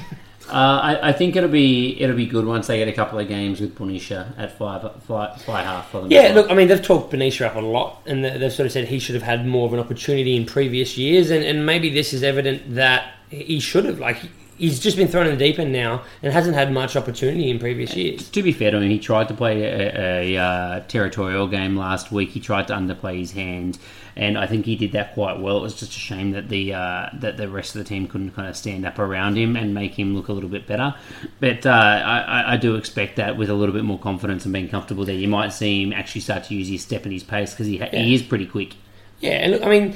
uh, 0.49 0.51
I, 0.53 1.09
I 1.09 1.13
think 1.13 1.35
it'll 1.35 1.49
be 1.49 1.99
it'll 2.01 2.15
be 2.15 2.26
good 2.26 2.45
once 2.45 2.67
they 2.67 2.77
get 2.77 2.88
a 2.88 2.93
couple 2.93 3.17
of 3.19 3.27
games 3.27 3.59
with 3.61 3.76
Bonilla 3.76 4.34
at 4.38 4.57
five 4.57 4.81
five, 5.03 5.41
five 5.41 5.65
half 5.65 5.89
for 5.89 6.01
them. 6.01 6.11
Yeah, 6.11 6.34
look, 6.34 6.49
I 6.49 6.53
mean, 6.53 6.67
they've 6.67 6.81
talked 6.81 7.11
Benicia 7.11 7.47
up 7.47 7.55
a 7.55 7.59
lot, 7.59 8.01
and 8.05 8.23
they- 8.23 8.38
they've 8.38 8.51
sort 8.53 8.65
of 8.65 8.72
said 8.72 8.88
he 8.88 8.99
should 8.99 9.15
have 9.15 9.23
had 9.23 9.47
more 9.47 9.65
of 9.67 9.73
an 9.73 9.80
opportunity 9.80 10.35
in 10.35 10.45
previous 10.45 10.97
years, 10.97 11.30
and, 11.31 11.43
and 11.43 11.65
maybe 11.65 11.89
this 11.89 12.13
is 12.13 12.22
evident 12.23 12.76
that 12.76 13.13
he 13.30 13.59
should 13.59 13.85
have. 13.85 13.99
Like, 13.99 14.17
he's 14.57 14.80
just 14.80 14.95
been 14.98 15.07
thrown 15.07 15.27
in 15.27 15.38
the 15.38 15.45
deep 15.45 15.60
end 15.60 15.72
now 15.73 16.03
and 16.23 16.32
hasn't 16.34 16.56
had 16.56 16.72
much 16.72 16.95
opportunity 16.95 17.49
in 17.49 17.60
previous 17.60 17.95
years. 17.95 18.30
To 18.30 18.41
be 18.44 18.52
fair 18.52 18.72
to 18.72 18.77
him, 18.77 18.90
he 18.90 18.99
tried 18.99 19.27
to 19.27 19.34
play 19.34 19.64
a, 19.64 20.36
a, 20.36 20.38
uh, 20.41 20.80
territorial 20.88 21.48
game 21.48 21.76
last 21.76 22.11
week. 22.11 22.30
He 22.30 22.40
tried 22.40 22.68
to 22.68 22.73
underplay 22.73 23.19
his 23.19 23.32
hand, 23.34 23.77
and 24.15 24.38
I 24.38 24.48
think 24.48 24.65
he 24.65 24.76
did 24.76 24.94
that 24.94 25.14
quite 25.14 25.40
well. 25.40 25.57
It 25.57 25.61
was 25.64 25.76
just 25.80 25.91
a 25.91 25.99
shame 25.99 26.32
that 26.32 26.48
the 26.49 26.73
uh, 26.73 27.10
that 27.15 27.38
the 27.38 27.49
rest 27.49 27.76
of 27.76 27.80
the 27.84 27.88
team 27.90 28.07
couldn't 28.07 28.32
kind 28.32 28.48
of 28.48 28.56
stand 28.56 28.86
up 28.86 28.98
around 28.99 29.38
him 29.38 29.56
and 29.57 29.73
make 29.73 29.94
him 29.99 30.15
look 30.15 30.30
a 30.30 30.34
little 30.34 30.49
bit 30.49 30.65
better. 30.68 30.95
But 31.40 31.65
uh, 31.65 31.69
I, 31.69 32.19
I- 32.19 32.53
I 32.53 32.57
do 32.57 32.76
expect 32.76 33.15
that 33.18 33.38
with 33.38 33.49
a 33.49 33.53
little 33.53 33.73
bit 33.76 33.84
more 33.84 33.99
confidence 33.99 34.45
and 34.45 34.53
being 34.53 34.69
comfortable 34.69 35.03
there, 35.06 35.15
you 35.15 35.27
might 35.27 35.49
see 35.49 35.84
him 35.84 35.91
actually 35.94 36.22
start 36.22 36.45
to 36.45 36.56
use 36.56 36.68
his 36.69 36.82
step 36.84 37.03
and 37.03 37.11
his 37.11 37.23
pace 37.23 37.52
because 37.52 37.68
he, 37.68 37.77
ha- 37.80 37.90
Yeah. 37.91 38.03
he 38.03 38.14
is 38.15 38.22
pretty 38.22 38.45
quick. 38.45 38.76
Yeah, 39.19 39.32
and 39.32 39.52
look, 39.53 39.64
I 39.64 39.69
mean, 39.69 39.95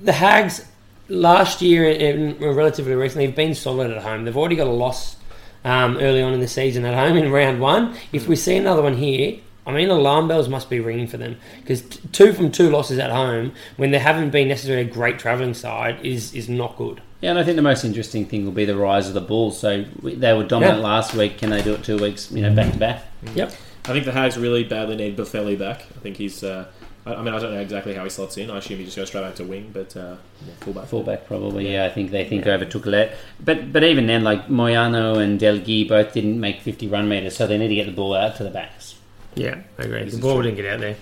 the 0.00 0.12
Hags 0.12 0.66
last 1.08 1.62
year 1.62 1.88
and 1.90 2.40
and 2.42 2.56
relatively 2.56 2.94
recently 2.94 3.26
have 3.26 3.36
been 3.36 3.54
solid 3.54 3.90
at 3.90 4.02
home. 4.02 4.24
They've 4.24 4.36
already 4.36 4.56
got 4.56 4.66
a 4.66 4.70
loss 4.72 5.16
um, 5.64 5.96
early 5.98 6.22
on 6.22 6.32
in 6.32 6.40
the 6.40 6.48
season 6.48 6.84
at 6.84 6.94
home 6.94 7.16
in 7.16 7.30
round 7.32 7.60
one. 7.60 7.96
If 8.12 8.28
we 8.28 8.36
see 8.36 8.56
another 8.56 8.82
one 8.82 8.96
here, 8.96 9.38
I 9.66 9.72
mean, 9.72 9.88
alarm 9.88 10.28
bells 10.28 10.48
must 10.48 10.70
be 10.70 10.78
ringing 10.80 11.06
for 11.08 11.16
them 11.16 11.36
because 11.60 11.82
t- 11.82 12.00
two 12.12 12.32
from 12.32 12.52
two 12.52 12.70
losses 12.70 12.98
at 12.98 13.10
home 13.10 13.52
when 13.76 13.90
they 13.90 13.98
haven't 13.98 14.30
been 14.30 14.48
necessarily 14.48 14.88
a 14.88 14.92
great 14.92 15.18
travelling 15.18 15.54
side 15.54 15.98
is 16.04 16.34
is 16.34 16.48
not 16.48 16.76
good. 16.76 17.00
Yeah, 17.20 17.30
and 17.30 17.38
I 17.38 17.44
think 17.44 17.56
the 17.56 17.62
most 17.62 17.82
interesting 17.82 18.26
thing 18.26 18.44
will 18.44 18.52
be 18.52 18.66
the 18.66 18.76
rise 18.76 19.08
of 19.08 19.14
the 19.14 19.22
Bulls. 19.22 19.58
So 19.58 19.84
they 20.02 20.32
were 20.34 20.44
dominant 20.44 20.78
Yeah. 20.78 20.84
last 20.84 21.14
week. 21.14 21.38
Can 21.38 21.50
they 21.50 21.62
do 21.62 21.72
it 21.74 21.82
two 21.82 21.96
weeks, 21.96 22.30
you 22.30 22.42
know, 22.42 22.54
back 22.54 22.72
to 22.72 22.78
back? 22.78 23.02
Yep. 23.34 23.52
I 23.86 23.92
think 23.92 24.04
the 24.04 24.12
Hags 24.12 24.36
really 24.36 24.64
badly 24.64 24.96
need 24.96 25.16
Boffelli 25.16 25.58
back. 25.58 25.82
I 25.96 26.00
think 26.00 26.16
he's. 26.18 26.44
Uh, 26.44 26.66
I, 27.06 27.14
I 27.14 27.22
mean, 27.22 27.32
I 27.32 27.38
don't 27.38 27.54
know 27.54 27.60
exactly 27.60 27.94
how 27.94 28.04
he 28.04 28.10
slots 28.10 28.36
in. 28.36 28.50
I 28.50 28.58
assume 28.58 28.78
he 28.78 28.84
just 28.84 28.96
goes 28.96 29.08
straight 29.08 29.22
back 29.22 29.36
to 29.36 29.44
wing, 29.44 29.70
but 29.72 29.96
uh, 29.96 30.16
yeah, 30.46 30.52
fullback. 30.60 30.88
Fullback 30.88 31.26
probably, 31.26 31.72
yeah. 31.72 31.86
I 31.86 31.90
think 31.90 32.10
they 32.10 32.24
think 32.24 32.46
overtook 32.46 32.86
it. 32.86 33.16
But 33.42 33.72
but 33.72 33.84
even 33.84 34.06
then, 34.06 34.24
like 34.24 34.48
Moyano 34.48 35.22
and 35.22 35.40
Delguy 35.40 35.88
both 35.88 36.12
didn't 36.12 36.38
make 36.40 36.60
fifty 36.60 36.88
run 36.88 37.08
meters, 37.08 37.36
so 37.36 37.46
they 37.46 37.56
need 37.56 37.68
to 37.68 37.74
get 37.74 37.86
the 37.86 37.92
ball 37.92 38.14
out 38.14 38.36
to 38.36 38.44
the 38.44 38.50
backs. 38.50 38.96
Yeah, 39.34 39.60
I 39.78 39.82
agree. 39.82 40.04
This 40.04 40.14
The 40.14 40.20
ball 40.20 40.34
true. 40.34 40.42
didn't 40.44 40.56
get 40.56 40.66
out 40.66 40.80
there. 40.80 40.96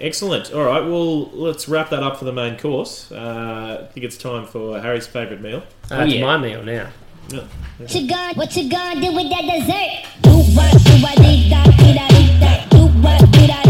Excellent. 0.00 0.50
All 0.52 0.64
right. 0.64 0.80
Well, 0.80 1.28
let's 1.32 1.68
wrap 1.68 1.90
that 1.90 2.02
up 2.02 2.16
for 2.16 2.24
the 2.24 2.32
main 2.32 2.56
course. 2.58 3.12
Uh, 3.12 3.86
I 3.86 3.92
think 3.92 4.04
it's 4.04 4.16
time 4.16 4.46
for 4.46 4.80
Harry's 4.80 5.06
favourite 5.06 5.42
meal. 5.42 5.62
Uh, 5.90 6.04
it's 6.04 6.14
yeah. 6.14 6.22
my 6.24 6.38
meal 6.38 6.62
now. 6.62 6.88
Yeah. 7.28 7.42
What 7.76 7.94
you 7.94 8.08
gonna, 8.08 8.34
what 8.34 8.56
you 8.56 8.70
gonna 8.70 8.98
do 9.00 9.12
with 9.12 9.28
that 9.28 9.42
dessert? 9.42 10.22
Do 10.22 10.30
what, 10.56 10.72
do 10.72 10.92
what, 11.02 11.16
dee 11.18 11.50
da, 11.50 11.64
dee 11.64 11.92
da, 11.94 12.08
dee 12.08 12.40
da. 12.40 12.66
Do 12.70 12.86
what, 13.02 13.30
dee 13.30 13.46
da, 13.46 13.62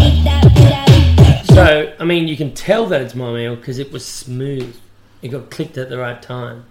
So, 1.60 1.94
I 1.98 2.04
mean, 2.06 2.26
you 2.26 2.38
can 2.38 2.54
tell 2.54 2.86
that 2.86 3.02
it's 3.02 3.14
my 3.14 3.30
meal 3.34 3.54
because 3.54 3.78
it 3.78 3.92
was 3.92 4.02
smooth. 4.02 4.74
It 5.20 5.28
got 5.28 5.50
clicked 5.50 5.76
at 5.76 5.90
the 5.90 5.98
right 5.98 6.20
time. 6.22 6.64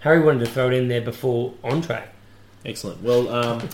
Harry 0.00 0.20
wanted 0.20 0.40
to 0.40 0.50
throw 0.50 0.68
it 0.68 0.74
in 0.74 0.88
there 0.88 1.00
before 1.00 1.54
entree. 1.64 2.04
Excellent. 2.62 3.02
Well, 3.02 3.28
um, 3.34 3.66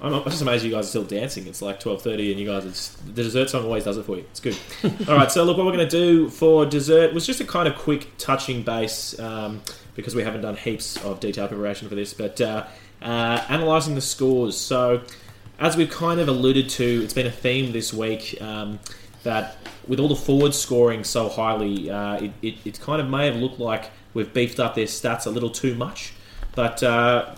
I'm, 0.00 0.14
I'm 0.14 0.24
just 0.24 0.42
amazed 0.42 0.64
you 0.64 0.70
guys 0.70 0.86
are 0.86 0.88
still 0.90 1.02
dancing. 1.02 1.48
It's 1.48 1.60
like 1.60 1.80
12:30, 1.80 2.30
and 2.30 2.38
you 2.40 2.46
guys 2.46 2.62
just, 2.62 3.04
the 3.16 3.24
dessert 3.24 3.50
song 3.50 3.64
always 3.64 3.82
does 3.82 3.96
it 3.96 4.04
for 4.04 4.16
you. 4.16 4.24
It's 4.30 4.38
good. 4.38 4.56
All 5.08 5.16
right. 5.16 5.30
So 5.30 5.42
look, 5.42 5.56
what 5.56 5.66
we're 5.66 5.72
going 5.72 5.88
to 5.88 5.90
do 5.90 6.28
for 6.28 6.64
dessert 6.64 7.12
was 7.12 7.26
just 7.26 7.40
a 7.40 7.44
kind 7.44 7.66
of 7.66 7.74
quick 7.74 8.16
touching 8.16 8.62
base 8.62 9.18
um, 9.18 9.60
because 9.96 10.14
we 10.14 10.22
haven't 10.22 10.42
done 10.42 10.54
heaps 10.56 11.04
of 11.04 11.18
detailed 11.18 11.50
preparation 11.50 11.88
for 11.88 11.96
this, 11.96 12.14
but. 12.14 12.40
Uh, 12.40 12.66
uh, 13.02 13.42
analysing 13.48 13.94
the 13.94 14.00
scores. 14.02 14.58
So, 14.58 15.00
as 15.58 15.74
we've 15.74 15.90
kind 15.90 16.20
of 16.20 16.28
alluded 16.28 16.68
to, 16.68 17.02
it's 17.02 17.14
been 17.14 17.26
a 17.26 17.30
theme 17.30 17.72
this 17.72 17.94
week 17.94 18.36
um, 18.42 18.78
that 19.22 19.56
with 19.86 20.00
all 20.00 20.08
the 20.08 20.16
forwards 20.16 20.58
scoring 20.58 21.04
so 21.04 21.28
highly, 21.28 21.90
uh, 21.90 22.14
it, 22.16 22.32
it, 22.42 22.54
it 22.64 22.80
kind 22.80 23.00
of 23.00 23.08
may 23.08 23.26
have 23.26 23.36
looked 23.36 23.58
like 23.58 23.90
we've 24.14 24.32
beefed 24.32 24.58
up 24.60 24.74
their 24.74 24.86
stats 24.86 25.26
a 25.26 25.30
little 25.30 25.50
too 25.50 25.74
much. 25.74 26.12
But 26.54 26.82
uh, 26.82 27.34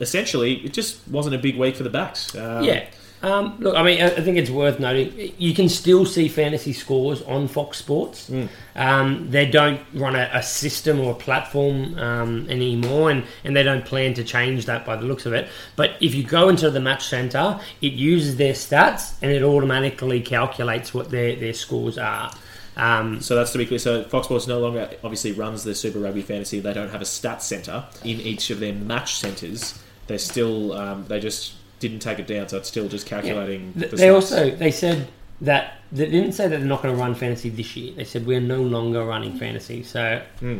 essentially, 0.00 0.54
it 0.64 0.72
just 0.72 1.06
wasn't 1.08 1.34
a 1.34 1.38
big 1.38 1.56
week 1.56 1.76
for 1.76 1.82
the 1.82 1.90
backs. 1.90 2.34
Um, 2.34 2.64
Yeah. 2.64 2.86
Um, 3.20 3.56
look, 3.58 3.74
I 3.74 3.82
mean, 3.82 4.00
I 4.00 4.10
think 4.10 4.36
it's 4.36 4.50
worth 4.50 4.78
noting 4.78 5.32
you 5.38 5.52
can 5.52 5.68
still 5.68 6.06
see 6.06 6.28
fantasy 6.28 6.72
scores 6.72 7.20
on 7.22 7.48
Fox 7.48 7.78
Sports. 7.78 8.30
Um, 8.76 9.30
they 9.30 9.46
don't 9.46 9.80
run 9.92 10.14
a, 10.14 10.30
a 10.32 10.42
system 10.42 11.00
or 11.00 11.12
a 11.12 11.16
platform 11.16 11.98
um, 11.98 12.46
anymore, 12.48 13.10
and, 13.10 13.24
and 13.42 13.56
they 13.56 13.64
don't 13.64 13.84
plan 13.84 14.14
to 14.14 14.24
change 14.24 14.66
that 14.66 14.86
by 14.86 14.94
the 14.94 15.04
looks 15.04 15.26
of 15.26 15.32
it. 15.32 15.48
But 15.74 15.96
if 16.00 16.14
you 16.14 16.22
go 16.22 16.48
into 16.48 16.70
the 16.70 16.80
match 16.80 17.08
center, 17.08 17.58
it 17.80 17.92
uses 17.92 18.36
their 18.36 18.52
stats 18.52 19.14
and 19.20 19.32
it 19.32 19.42
automatically 19.42 20.20
calculates 20.20 20.94
what 20.94 21.10
their, 21.10 21.34
their 21.34 21.54
scores 21.54 21.98
are. 21.98 22.32
Um, 22.76 23.20
So 23.20 23.34
that's 23.34 23.50
to 23.50 23.58
be 23.58 23.66
clear. 23.66 23.80
So 23.80 24.04
Fox 24.04 24.26
Sports 24.26 24.46
no 24.46 24.60
longer 24.60 24.88
obviously 25.02 25.32
runs 25.32 25.64
the 25.64 25.74
Super 25.74 25.98
Rugby 25.98 26.22
Fantasy. 26.22 26.60
They 26.60 26.72
don't 26.72 26.90
have 26.90 27.02
a 27.02 27.04
stats 27.04 27.42
center 27.42 27.84
in 28.04 28.20
each 28.20 28.50
of 28.50 28.60
their 28.60 28.72
match 28.72 29.16
centers. 29.16 29.76
They're 30.06 30.18
still 30.18 30.72
um, 30.72 31.04
they 31.08 31.18
just 31.18 31.54
didn't 31.80 32.00
take 32.00 32.18
it 32.18 32.26
down, 32.26 32.48
so 32.48 32.56
it's 32.58 32.68
still 32.68 32.88
just 32.88 33.06
calculating. 33.06 33.72
Th- 33.74 33.90
the 33.90 33.96
They 33.96 34.06
stats. 34.08 34.14
also 34.14 34.50
they 34.50 34.70
said 34.70 35.08
that 35.40 35.74
they 35.92 36.06
didn't 36.10 36.32
say 36.32 36.48
that 36.48 36.58
they're 36.58 36.66
not 36.68 36.82
going 36.82 36.94
to 36.94 37.00
run 37.00 37.14
fantasy 37.14 37.48
this 37.48 37.76
year. 37.76 37.94
They 37.94 38.04
said 38.04 38.26
we're 38.26 38.40
no 38.40 38.60
longer 38.62 39.04
running 39.04 39.38
fantasy. 39.38 39.82
So 39.82 40.20
Hmm. 40.40 40.58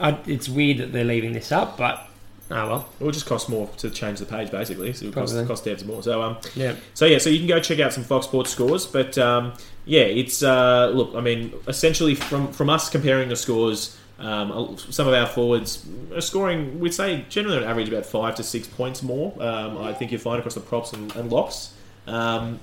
I, 0.00 0.18
it's 0.26 0.48
weird 0.48 0.78
that 0.78 0.92
they're 0.92 1.04
leaving 1.04 1.32
this 1.32 1.52
up, 1.52 1.76
but 1.76 2.08
oh 2.50 2.68
well. 2.68 2.88
it 3.00 3.04
will 3.04 3.12
just 3.12 3.26
cost 3.26 3.48
more 3.48 3.68
to 3.78 3.90
change 3.90 4.18
the 4.20 4.24
page, 4.26 4.50
basically. 4.50 4.92
So 4.92 5.06
it 5.06 5.14
cost, 5.14 5.46
cost 5.46 5.64
devs 5.64 5.84
more. 5.84 6.02
So 6.02 6.22
um, 6.22 6.38
Yeah. 6.54 6.74
So 6.94 7.04
yeah, 7.06 7.18
so 7.18 7.30
you 7.30 7.38
can 7.38 7.48
go 7.48 7.60
check 7.60 7.80
out 7.80 7.92
some 7.92 8.04
Fox 8.04 8.26
Sports 8.26 8.50
scores, 8.50 8.86
but 8.86 9.16
um, 9.18 9.52
yeah, 9.84 10.02
it's 10.02 10.42
uh, 10.42 10.90
look. 10.94 11.14
I 11.14 11.20
mean, 11.20 11.52
essentially 11.68 12.14
from 12.14 12.52
from 12.52 12.70
us 12.70 12.88
comparing 12.88 13.28
the 13.28 13.36
scores, 13.36 13.96
um, 14.22 14.78
some 14.78 15.08
of 15.08 15.14
our 15.14 15.26
forwards 15.26 15.84
are 16.14 16.20
scoring. 16.20 16.78
We'd 16.78 16.94
say 16.94 17.24
generally 17.28 17.56
on 17.58 17.64
average 17.64 17.88
about 17.88 18.06
five 18.06 18.36
to 18.36 18.42
six 18.42 18.68
points 18.68 19.02
more. 19.02 19.34
Um, 19.42 19.78
I 19.78 19.92
think 19.92 20.12
you'll 20.12 20.20
find 20.20 20.38
across 20.38 20.54
the 20.54 20.60
props 20.60 20.92
and, 20.92 21.14
and 21.16 21.30
locks. 21.30 21.74
Um, 22.06 22.60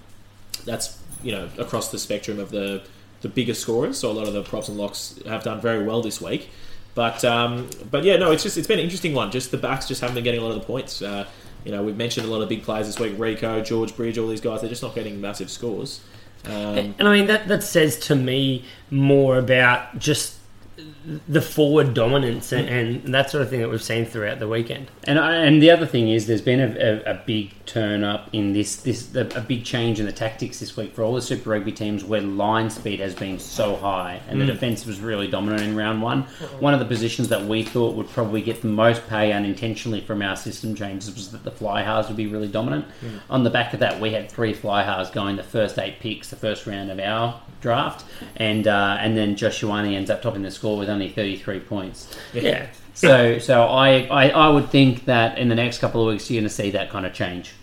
that's 0.65 0.97
you 1.21 1.31
know 1.31 1.49
across 1.57 1.91
the 1.91 1.99
spectrum 1.99 2.39
of 2.39 2.49
the 2.49 2.83
the 3.21 3.27
bigger 3.29 3.53
scorers. 3.53 3.97
So 3.99 4.09
a 4.09 4.13
lot 4.13 4.27
of 4.27 4.33
the 4.33 4.43
props 4.43 4.69
and 4.69 4.77
locks 4.77 5.19
have 5.27 5.43
done 5.43 5.59
very 5.59 5.83
well 5.83 6.01
this 6.01 6.21
week. 6.21 6.49
But 6.95 7.23
um, 7.25 7.69
but 7.91 8.03
yeah, 8.03 8.15
no, 8.15 8.31
it's 8.31 8.43
just 8.43 8.57
it's 8.57 8.67
been 8.67 8.79
an 8.79 8.83
interesting 8.85 9.13
one. 9.13 9.29
Just 9.29 9.51
the 9.51 9.57
backs 9.57 9.87
just 9.87 9.99
haven't 10.01 10.15
been 10.15 10.23
getting 10.23 10.39
a 10.39 10.43
lot 10.43 10.53
of 10.53 10.61
the 10.61 10.65
points. 10.65 11.01
Uh, 11.01 11.25
you 11.65 11.73
know, 11.73 11.83
we've 11.83 11.97
mentioned 11.97 12.25
a 12.25 12.31
lot 12.31 12.41
of 12.41 12.47
big 12.47 12.63
players 12.63 12.87
this 12.87 12.99
week: 12.99 13.17
Rieko, 13.17 13.63
George 13.65 13.95
Bridge, 13.97 14.17
all 14.17 14.27
these 14.27 14.41
guys. 14.41 14.61
They're 14.61 14.69
just 14.69 14.81
not 14.81 14.95
getting 14.95 15.19
massive 15.19 15.51
scores. 15.51 15.99
Um, 16.45 16.95
And 16.97 17.07
I 17.07 17.13
mean 17.13 17.27
that 17.27 17.49
that 17.49 17.63
says 17.63 17.99
to 18.07 18.15
me 18.15 18.63
more 18.89 19.37
about 19.37 19.99
just 19.99 20.35
the 21.27 21.41
forward 21.41 21.93
dominance 21.93 22.51
and, 22.51 22.67
and 22.69 23.13
that 23.13 23.29
sort 23.29 23.41
of 23.41 23.49
thing 23.49 23.61
that 23.61 23.69
we've 23.69 23.81
seen 23.81 24.05
throughout 24.05 24.39
the 24.39 24.47
weekend. 24.47 24.89
And 25.05 25.19
I, 25.19 25.35
and 25.37 25.61
the 25.61 25.71
other 25.71 25.85
thing 25.85 26.09
is, 26.09 26.27
there's 26.27 26.41
been 26.41 26.59
a, 26.59 26.77
a, 26.79 27.11
a 27.11 27.23
big 27.25 27.53
turn 27.65 28.03
up 28.03 28.29
in 28.33 28.53
this 28.53 28.77
this 28.77 29.13
a, 29.15 29.21
a 29.35 29.41
big 29.41 29.63
change 29.63 29.99
in 29.99 30.05
the 30.05 30.11
tactics 30.11 30.59
this 30.59 30.75
week 30.75 30.93
for 30.93 31.03
all 31.03 31.13
the 31.13 31.21
Super 31.21 31.51
Rugby 31.51 31.71
teams, 31.71 32.03
where 32.03 32.21
line 32.21 32.69
speed 32.69 32.99
has 32.99 33.15
been 33.15 33.39
so 33.39 33.75
high 33.75 34.21
and 34.27 34.41
the 34.41 34.45
defence 34.45 34.85
was 34.85 34.99
really 34.99 35.27
dominant 35.27 35.61
in 35.61 35.75
round 35.75 36.01
one. 36.01 36.23
One 36.59 36.73
of 36.73 36.79
the 36.79 36.85
positions 36.85 37.29
that 37.29 37.45
we 37.45 37.63
thought 37.63 37.95
would 37.95 38.09
probably 38.09 38.41
get 38.41 38.61
the 38.61 38.67
most 38.67 39.07
pay 39.07 39.31
unintentionally 39.31 40.01
from 40.01 40.21
our 40.21 40.35
system 40.35 40.75
changes 40.75 41.13
was 41.13 41.31
that 41.31 41.43
the 41.43 41.51
fly 41.51 41.81
halves 41.83 42.07
would 42.07 42.17
be 42.17 42.27
really 42.27 42.47
dominant. 42.47 42.85
On 43.29 43.43
the 43.43 43.49
back 43.49 43.73
of 43.73 43.79
that, 43.79 43.99
we 43.99 44.11
had 44.11 44.31
three 44.31 44.53
fly 44.53 44.83
halves 44.83 45.09
going 45.09 45.35
the 45.35 45.43
first 45.43 45.77
eight 45.77 45.99
picks, 45.99 46.29
the 46.29 46.35
first 46.35 46.65
round 46.65 46.91
of 46.91 46.99
our 46.99 47.41
draft, 47.61 48.05
and 48.37 48.67
uh, 48.67 48.97
and 48.99 49.17
then 49.17 49.35
Josh 49.35 49.61
Ioane 49.61 49.93
ends 49.93 50.09
up 50.09 50.21
topping 50.21 50.41
the 50.41 50.51
score 50.51 50.77
with 50.77 50.89
only 50.99 51.09
33 51.09 51.59
points. 51.61 52.15
Yeah. 52.33 52.67
So, 52.93 53.39
so 53.39 53.63
I, 53.63 54.07
I, 54.07 54.29
I 54.29 54.49
would 54.49 54.69
think 54.69 55.05
that 55.05 55.37
in 55.37 55.47
the 55.47 55.55
next 55.55 55.79
couple 55.79 56.01
of 56.01 56.11
weeks 56.13 56.29
you're 56.29 56.41
going 56.41 56.49
to 56.49 56.53
see 56.53 56.71
that 56.71 56.89
kind 56.89 57.05
of 57.05 57.13
change. 57.13 57.53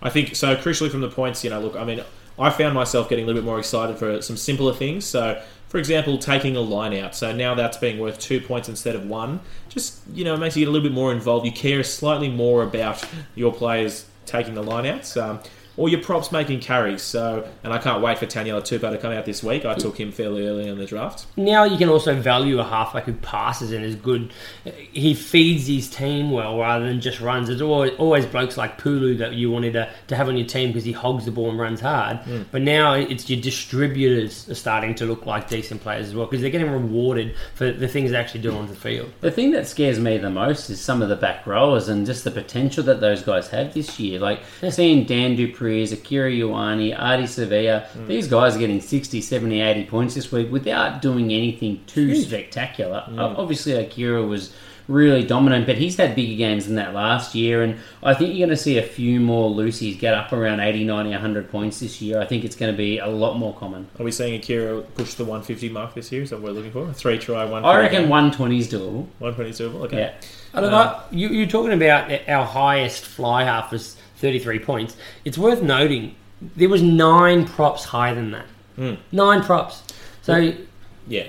I 0.00 0.10
think 0.10 0.36
so. 0.36 0.54
Crucially, 0.54 0.90
from 0.90 1.00
the 1.00 1.08
points, 1.08 1.42
you 1.42 1.50
know, 1.50 1.60
look, 1.60 1.74
I 1.74 1.84
mean, 1.84 2.02
I 2.38 2.50
found 2.50 2.74
myself 2.74 3.08
getting 3.08 3.24
a 3.24 3.26
little 3.26 3.40
bit 3.40 3.46
more 3.46 3.58
excited 3.58 3.98
for 3.98 4.20
some 4.22 4.36
simpler 4.36 4.74
things. 4.74 5.04
So, 5.04 5.42
for 5.68 5.78
example, 5.78 6.18
taking 6.18 6.56
a 6.56 6.60
line 6.60 6.94
out. 6.94 7.16
So 7.16 7.34
now 7.34 7.54
that's 7.54 7.76
being 7.78 7.98
worth 7.98 8.18
two 8.20 8.40
points 8.40 8.68
instead 8.68 8.94
of 8.94 9.06
one. 9.06 9.40
Just 9.68 10.00
you 10.12 10.24
know, 10.24 10.34
it 10.34 10.38
makes 10.38 10.56
you 10.56 10.64
get 10.64 10.68
a 10.68 10.72
little 10.72 10.88
bit 10.88 10.94
more 10.94 11.12
involved. 11.12 11.46
You 11.46 11.52
care 11.52 11.82
slightly 11.82 12.28
more 12.28 12.62
about 12.62 13.04
your 13.34 13.52
players 13.52 14.06
taking 14.26 14.54
the 14.54 14.62
line 14.62 14.86
outs. 14.86 15.16
Um, 15.16 15.40
or 15.76 15.88
your 15.88 16.02
props 16.02 16.32
making 16.32 16.60
carries. 16.60 17.02
So, 17.02 17.48
and 17.62 17.72
I 17.72 17.78
can't 17.78 18.02
wait 18.02 18.18
for 18.18 18.26
Taniela 18.26 18.62
Tupou 18.62 18.90
to 18.90 18.98
come 18.98 19.12
out 19.12 19.24
this 19.24 19.42
week. 19.42 19.64
I 19.64 19.74
took 19.74 19.98
him 19.98 20.12
fairly 20.12 20.46
early 20.46 20.68
in 20.68 20.78
the 20.78 20.86
draft. 20.86 21.26
Now 21.36 21.64
you 21.64 21.76
can 21.76 21.88
also 21.88 22.14
value 22.14 22.58
a 22.58 22.64
halfback 22.64 23.04
who 23.04 23.14
passes 23.14 23.72
and 23.72 23.84
is 23.84 23.96
good. 23.96 24.32
He 24.64 25.14
feeds 25.14 25.66
his 25.66 25.90
team 25.90 26.30
well 26.30 26.58
rather 26.58 26.86
than 26.86 27.00
just 27.00 27.20
runs. 27.20 27.48
There's 27.48 27.62
always, 27.62 27.92
always 27.98 28.26
blokes 28.26 28.56
like 28.56 28.80
Pulu 28.80 29.18
that 29.18 29.34
you 29.34 29.50
wanted 29.50 29.72
to, 29.72 29.90
to 30.08 30.16
have 30.16 30.28
on 30.28 30.36
your 30.36 30.46
team 30.46 30.70
because 30.70 30.84
he 30.84 30.92
hogs 30.92 31.24
the 31.24 31.30
ball 31.30 31.50
and 31.50 31.58
runs 31.58 31.80
hard. 31.80 32.18
Hmm. 32.18 32.42
But 32.50 32.62
now 32.62 32.92
it's 32.94 33.28
your 33.28 33.40
distributors 33.40 34.48
are 34.48 34.54
starting 34.54 34.94
to 34.96 35.06
look 35.06 35.26
like 35.26 35.48
decent 35.48 35.80
players 35.80 36.08
as 36.08 36.14
well 36.14 36.26
because 36.26 36.40
they're 36.40 36.50
getting 36.50 36.70
rewarded 36.70 37.34
for 37.54 37.70
the 37.70 37.88
things 37.88 38.10
they 38.10 38.16
actually 38.16 38.42
do 38.42 38.54
on 38.56 38.66
the 38.66 38.74
field. 38.74 39.12
The 39.20 39.30
thing 39.30 39.50
that 39.52 39.66
scares 39.66 39.98
me 39.98 40.18
the 40.18 40.30
most 40.30 40.70
is 40.70 40.80
some 40.80 41.02
of 41.02 41.08
the 41.08 41.16
back 41.16 41.46
rowers 41.46 41.88
and 41.88 42.06
just 42.06 42.24
the 42.24 42.30
potential 42.30 42.82
that 42.84 43.00
those 43.00 43.22
guys 43.22 43.48
have 43.48 43.74
this 43.74 43.98
year. 43.98 44.20
Like 44.20 44.42
seeing 44.70 45.04
Dan 45.04 45.36
du 45.36 45.52
Preez, 45.52 45.63
Akira 45.92 46.30
Ioane, 46.30 46.96
Ardie 46.96 47.24
Savea, 47.24 47.86
hmm. 47.88 48.06
these 48.06 48.28
guys 48.28 48.56
are 48.56 48.58
getting 48.58 48.80
60, 48.80 49.20
70, 49.20 49.60
80 49.60 49.84
points 49.86 50.14
this 50.14 50.30
week 50.32 50.50
without 50.50 51.02
doing 51.02 51.32
anything 51.32 51.82
too 51.86 52.14
spectacular. 52.14 53.04
O- 53.16 53.36
Obviously, 53.36 53.72
Akira 53.72 54.22
was 54.22 54.52
really 54.88 55.24
dominant, 55.24 55.66
but 55.66 55.78
he's 55.78 55.96
had 55.96 56.14
bigger 56.14 56.36
games 56.36 56.66
than 56.66 56.74
that 56.76 56.92
last 56.92 57.34
year, 57.34 57.62
and 57.62 57.78
I 58.02 58.14
think 58.14 58.30
you're 58.30 58.46
going 58.46 58.56
to 58.56 58.62
see 58.62 58.78
a 58.78 58.82
few 58.82 59.20
more 59.20 59.48
Lucy's 59.48 59.96
get 59.96 60.14
up 60.14 60.32
around 60.32 60.60
80, 60.60 60.84
90, 60.84 61.10
100 61.10 61.50
points 61.50 61.80
this 61.80 62.02
year. 62.02 62.20
I 62.20 62.26
think 62.26 62.44
it's 62.44 62.56
going 62.56 62.72
to 62.72 62.76
be 62.76 62.98
a 62.98 63.06
lot 63.06 63.38
more 63.38 63.54
common. 63.54 63.88
Are 63.98 64.04
we 64.04 64.12
seeing 64.12 64.34
Akira 64.34 64.82
push 64.82 65.14
the 65.14 65.24
150 65.24 65.68
mark 65.70 65.94
this 65.94 66.12
year? 66.12 66.22
Is 66.22 66.30
that 66.30 66.36
what 66.36 66.52
we're 66.52 66.56
looking 66.56 66.72
for? 66.72 66.88
A 66.88 66.92
three 66.92 67.18
try, 67.18 67.44
one. 67.44 67.64
I 67.64 67.78
reckon 67.78 68.08
120 68.08 68.58
is 68.58 68.68
doable. 68.68 69.06
120 69.18 69.50
is 69.50 69.60
doable. 69.60 69.84
Okay. 69.86 69.98
Yeah. 69.98 70.14
I 70.52 70.60
don't 70.60 70.72
uh, 70.72 70.84
know, 70.84 71.02
you, 71.10 71.28
you're 71.28 71.48
talking 71.48 71.72
about 71.72 72.10
our 72.28 72.44
highest 72.44 73.04
fly 73.04 73.44
half 73.44 73.72
was 73.72 73.96
33 74.24 74.58
points. 74.60 74.96
It's 75.26 75.36
worth 75.36 75.60
noting 75.60 76.14
there 76.56 76.68
was 76.70 76.82
nine 76.82 77.46
props 77.46 77.84
higher 77.84 78.14
than 78.14 78.30
that. 78.32 78.46
Nine 79.12 79.42
props. 79.42 79.82
So 80.22 80.54
Yeah. 81.06 81.26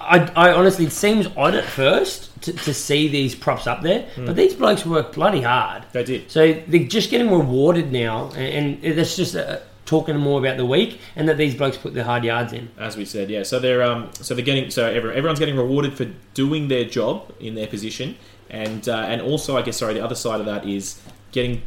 I, 0.00 0.20
I 0.36 0.52
honestly, 0.52 0.86
it 0.86 0.92
seems 0.92 1.26
odd 1.36 1.54
at 1.54 1.64
first 1.64 2.30
to, 2.42 2.52
to 2.52 2.72
see 2.72 3.08
these 3.08 3.34
props 3.34 3.66
up 3.66 3.82
there, 3.82 4.08
but 4.16 4.36
these 4.36 4.54
blokes 4.54 4.86
work 4.86 5.12
bloody 5.12 5.42
hard. 5.42 5.82
They 5.92 6.04
did. 6.04 6.30
So 6.30 6.54
they're 6.66 6.84
just 6.84 7.10
getting 7.10 7.30
rewarded 7.30 7.92
now, 7.92 8.30
and, 8.36 8.82
and 8.84 8.96
that's 8.98 9.16
just 9.16 9.34
uh, 9.36 9.58
talking 9.86 10.16
more 10.16 10.38
about 10.38 10.56
the 10.56 10.64
week 10.64 11.00
and 11.16 11.28
that 11.28 11.36
these 11.36 11.54
blokes 11.54 11.76
put 11.76 11.94
their 11.94 12.04
hard 12.04 12.22
yards 12.24 12.52
in. 12.52 12.68
as 12.78 12.96
we 12.96 13.04
said, 13.04 13.28
yeah. 13.28 13.42
So 13.42 13.58
they're 13.58 13.82
um, 13.82 14.10
so 14.14 14.34
they're 14.34 14.44
getting 14.44 14.70
so 14.70 14.86
every, 14.86 15.10
everyone's 15.16 15.40
getting 15.40 15.56
rewarded 15.56 15.94
for 15.94 16.06
doing 16.34 16.68
their 16.68 16.84
job 16.84 17.30
in 17.40 17.54
their 17.56 17.66
position, 17.66 18.16
and 18.50 18.88
uh, 18.88 18.98
and 19.12 19.20
also 19.20 19.56
I 19.58 19.62
guess 19.62 19.76
sorry 19.78 19.94
the 19.94 20.04
other 20.04 20.14
side 20.14 20.38
of 20.40 20.46
that 20.46 20.64
is 20.66 21.00
getting 21.32 21.62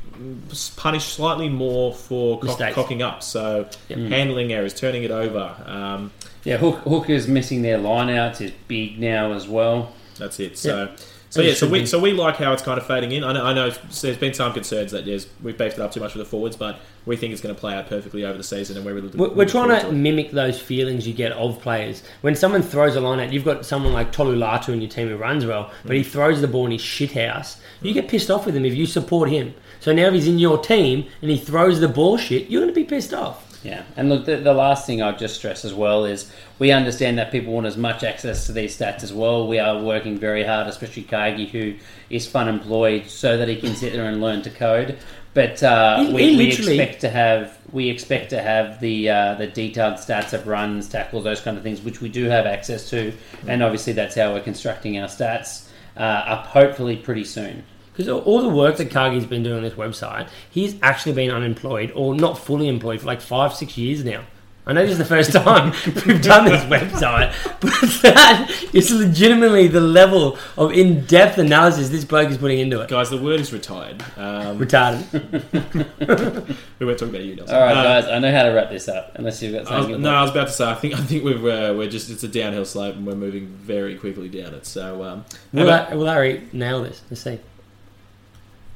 punished 0.75 1.13
slightly 1.13 1.49
more 1.49 1.93
for 1.93 2.39
cock, 2.39 2.59
cocking 2.73 3.01
up. 3.01 3.23
So 3.23 3.67
handling 3.89 4.51
errors, 4.53 4.73
turning 4.73 5.03
it 5.03 5.11
over. 5.11 5.55
Um, 5.65 6.11
Yeah, 6.43 6.57
Hook, 6.57 6.77
Hooker's 6.79 7.27
missing 7.27 7.61
their 7.61 7.77
lineouts 7.77 8.41
is 8.41 8.51
big 8.67 8.99
now 8.99 9.33
as 9.33 9.47
well. 9.47 9.93
that's 10.17 10.39
it. 10.39 10.57
So. 10.57 10.83
Yeah. 10.85 10.95
So 11.32 11.41
yeah, 11.41 11.53
so 11.53 11.66
we 11.66 11.86
so 11.86 11.98
we 11.98 12.12
like 12.12 12.36
how 12.36 12.52
it's 12.52 12.62
kind 12.62 12.78
of 12.78 12.86
fading 12.86 13.14
in. 13.14 13.24
I 13.24 13.32
know, 13.32 13.45
I 13.45 13.53
know 13.53 13.70
there's 13.70 14.18
been 14.18 14.34
some 14.34 14.52
concerns 14.52 14.91
that 14.91 15.06
yes, 15.06 15.26
we've 15.41 15.58
beefed 15.58 15.78
it 15.78 15.80
up 15.80 15.94
too 15.94 16.02
much 16.02 16.12
for 16.12 16.18
the 16.18 16.26
forwards, 16.26 16.58
but 16.58 16.82
we 17.06 17.16
think 17.16 17.32
it's 17.32 17.41
going 17.41 17.56
to 17.56 17.60
play 17.60 17.74
out 17.74 17.88
perfectly 17.88 18.26
over 18.26 18.38
the 18.38 18.44
season, 18.44 18.76
and 18.76 18.86
we're 18.86 18.94
really 18.94 19.08
We're, 19.08 19.30
we're 19.30 19.45
trying 19.45 19.70
forward 19.70 19.91
to 19.91 19.94
mimic 19.94 20.32
those 20.32 20.60
feelings 20.60 21.08
you 21.08 21.14
get 21.14 21.32
of 21.32 21.62
players. 21.62 22.03
When 22.20 22.36
someone 22.36 22.62
throws 22.62 22.98
a 22.98 23.02
line 23.02 23.22
out, 23.22 23.32
you've 23.32 23.45
got 23.45 23.66
someone 23.66 23.94
like 23.94 24.12
Tolu 24.12 24.36
Latu 24.36 24.74
in 24.74 24.82
your 24.82 24.90
team 24.90 25.08
who 25.08 25.16
runs 25.16 25.45
well, 25.45 25.72
but 25.86 25.95
he 25.95 26.02
mm. 26.02 26.06
throws 26.06 26.41
the 26.41 26.49
ball 26.49 26.66
in 26.66 26.74
his 26.74 26.82
shit 26.82 27.14
house. 27.14 27.62
You 27.82 27.94
get 27.94 28.10
pissed 28.10 28.30
off 28.30 28.45
with 28.45 28.53
him 28.53 28.66
if 28.66 28.76
you 28.76 28.86
support 28.86 29.30
him. 29.30 29.53
So 29.80 29.94
now 29.94 30.08
if 30.08 30.14
he's 30.14 30.28
in 30.28 30.38
your 30.38 30.58
team 30.58 31.08
and 31.22 31.32
he 31.32 31.38
throws 31.38 31.80
the 31.80 31.88
ball 31.88 32.18
shit, 32.18 32.49
you're 32.49 32.62
going 32.62 32.74
to 32.74 32.80
be 32.80 32.84
pissed 32.84 33.14
off. 33.14 33.51
Yeah, 33.63 33.83
and 33.95 34.09
look, 34.09 34.25
the, 34.25 34.38
the 34.38 34.53
last 34.53 34.88
thing 34.88 35.03
I'll 35.03 35.15
just 35.15 35.35
stress 35.35 35.63
as 35.65 35.73
well 35.73 36.05
is 36.05 36.31
we 36.57 36.71
understand 36.71 37.19
that 37.19 37.31
people 37.31 37.53
want 37.53 37.67
as 37.67 37.77
much 37.77 38.03
access 38.03 38.47
to 38.47 38.53
these 38.53 38.75
stats 38.75 39.03
as 39.03 39.13
well. 39.13 39.47
We 39.47 39.59
are 39.59 39.79
working 39.79 40.17
very 40.17 40.43
hard, 40.43 40.65
especially 40.67 41.03
Cargie, 41.03 41.45
who 41.45 41.75
is 42.09 42.25
fun 42.25 42.47
employed, 42.47 43.07
so 43.07 43.38
that 43.38 43.47
he 43.47 43.55
can 43.57 43.75
sit 43.75 43.93
there 43.93 44.05
and 44.05 44.19
learn 44.19 44.41
to 44.43 44.49
code. 44.49 44.97
But 45.35 45.61
uh, 45.61 46.03
He- 46.05 46.13
we, 46.13 46.31
he 46.31 46.38
we 46.38 46.47
expect 46.47 47.01
to 47.01 47.09
have 47.09 47.57
we 47.71 47.89
expect 47.89 48.31
to 48.31 48.41
have 48.41 48.79
the 48.81 49.09
uh, 49.09 49.35
the 49.35 49.47
detailed 49.47 49.93
stats 49.95 50.33
of 50.33 50.47
runs, 50.47 50.89
tackles, 50.89 51.23
those 51.23 51.39
kind 51.39 51.55
of 51.55 51.61
things, 51.63 51.81
which 51.81 52.01
we 52.01 52.09
do 52.09 52.25
have 52.25 52.45
access 52.47 52.89
to, 52.89 53.13
and 53.47 53.61
obviously 53.61 53.93
that's 53.93 54.15
how 54.15 54.33
we're 54.33 54.41
constructing 54.41 54.97
our 54.97 55.07
stats 55.07 55.69
uh, 55.95 55.99
up. 55.99 56.47
Hopefully, 56.47 56.97
pretty 56.97 57.23
soon. 57.23 57.63
Because 58.02 58.14
all, 58.14 58.22
all 58.22 58.41
the 58.41 58.49
work 58.49 58.78
that 58.78 58.90
Cargie's 58.90 59.26
been 59.26 59.44
doing 59.44 59.57
on 59.57 59.64
this 59.64 59.73
website, 59.76 60.28
he's 60.49 60.76
actually 60.82 61.14
been 61.14 61.30
unemployed 61.30 61.91
or 61.95 62.15
not 62.15 62.38
fully 62.38 62.68
employed 62.68 62.99
for 63.02 63.06
like 63.07 63.22
five, 63.22 63.53
six 63.53 63.78
years 63.78 64.03
now. 64.03 64.23
I 64.65 64.73
know 64.73 64.82
this 64.84 64.91
is 64.91 64.98
the 64.99 65.06
first 65.06 65.32
time 65.34 65.73
we've 66.06 66.22
done 66.22 66.45
this 66.45 66.64
website, 66.65 67.34
but 67.60 67.72
that 68.03 68.52
is 68.73 68.91
legitimately 68.91 69.68
the 69.68 69.82
level 69.82 70.38
of 70.56 70.72
in-depth 70.72 71.40
analysis 71.40 71.90
this 71.90 72.06
bloke 72.06 72.30
is 72.30 72.38
putting 72.38 72.60
into 72.60 72.80
it. 72.80 72.88
Guys, 72.88 73.10
the 73.10 73.18
word 73.18 73.40
is 73.40 73.52
retired. 73.52 74.03
Um, 74.18 74.60
Retarded. 74.60 75.11
we 76.80 76.86
weren't 76.86 76.99
talking 76.99 77.15
about 77.15 77.23
you, 77.23 77.36
Nelson. 77.38 77.56
All 77.56 77.61
right, 77.61 77.76
Uh, 77.76 77.84
guys, 78.02 78.06
I 78.07 78.19
know 78.19 78.32
how 78.32 78.44
to 78.44 78.49
wrap 78.49 78.69
this 78.69 78.88
up. 78.88 79.14
Unless 79.15 79.41
you've 79.41 79.53
got 79.53 79.61
I 79.65 79.78
something. 79.80 79.94
was, 79.94 79.99
no, 80.02 80.14
I 80.14 80.22
was 80.22 80.30
about 80.32 80.48
to 80.48 80.53
say. 80.53 80.65
I 80.69 80.76
think 80.76 80.94
I 80.94 80.98
think 80.98 81.23
we've 81.23 81.44
uh, 81.44 81.73
we're 81.76 81.90
just 81.90 82.11
it's 82.11 82.23
a 82.23 82.28
downhill 82.28 82.65
slope 82.65 82.95
and 82.95 83.06
we're 83.06 83.15
moving 83.15 83.48
very 83.48 83.95
quickly 83.98 84.30
down 84.30 84.53
it. 84.53 84.68
So 84.68 85.03
um, 85.03 85.26
Will, 85.53 85.64
about- 85.64 85.90
La- 85.90 85.95
will 85.98 86.03
Larry 86.06 86.48
nail 86.53 86.84
this? 86.84 87.02
Let's 87.10 87.22
see. 87.22 87.40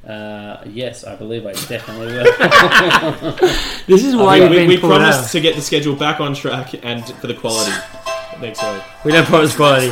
Uh, 0.07 0.61
yes, 0.68 1.03
I 1.03 1.15
believe 1.15 1.45
I 1.48 1.53
definitely 1.53 2.14
will. 2.14 2.26
This 3.88 4.03
is 4.03 4.15
why 4.15 4.40
we, 4.40 4.49
we, 4.49 4.68
we 4.68 4.77
promised 4.77 5.23
out. 5.26 5.30
to 5.32 5.41
get 5.41 5.56
the 5.56 5.61
schedule 5.61 5.95
back 5.95 6.19
on 6.19 6.36
track 6.36 6.76
and 6.84 7.03
for 7.06 7.27
the 7.27 7.34
quality 7.34 7.72
next 8.40 8.61
week. 8.64 8.84
We 9.03 9.11
don't 9.11 9.26
promise 9.26 9.56
quality. 9.56 9.88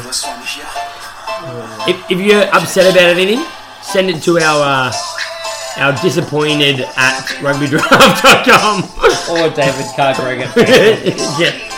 If, 1.89 2.11
if 2.11 2.19
you're 2.19 2.43
upset 2.53 2.93
about 2.93 3.17
anything, 3.17 3.43
send 3.81 4.09
it 4.09 4.21
to 4.23 4.37
our 4.39 4.89
uh, 4.89 4.93
our 5.77 5.93
disappointed 6.01 6.81
at 6.95 7.25
rugbydraft.com. 7.41 8.83
or 9.31 9.49
David 9.55 9.85
Cargreg. 9.97 10.39
yeah. 11.39 11.69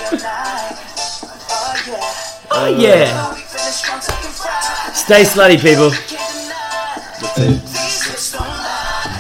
Oh 2.51 2.67
yeah. 2.77 3.33
Stay 4.93 5.23
slutty, 5.23 5.59
people. 5.61 5.89
That's 7.21 7.37
it. 7.39 7.84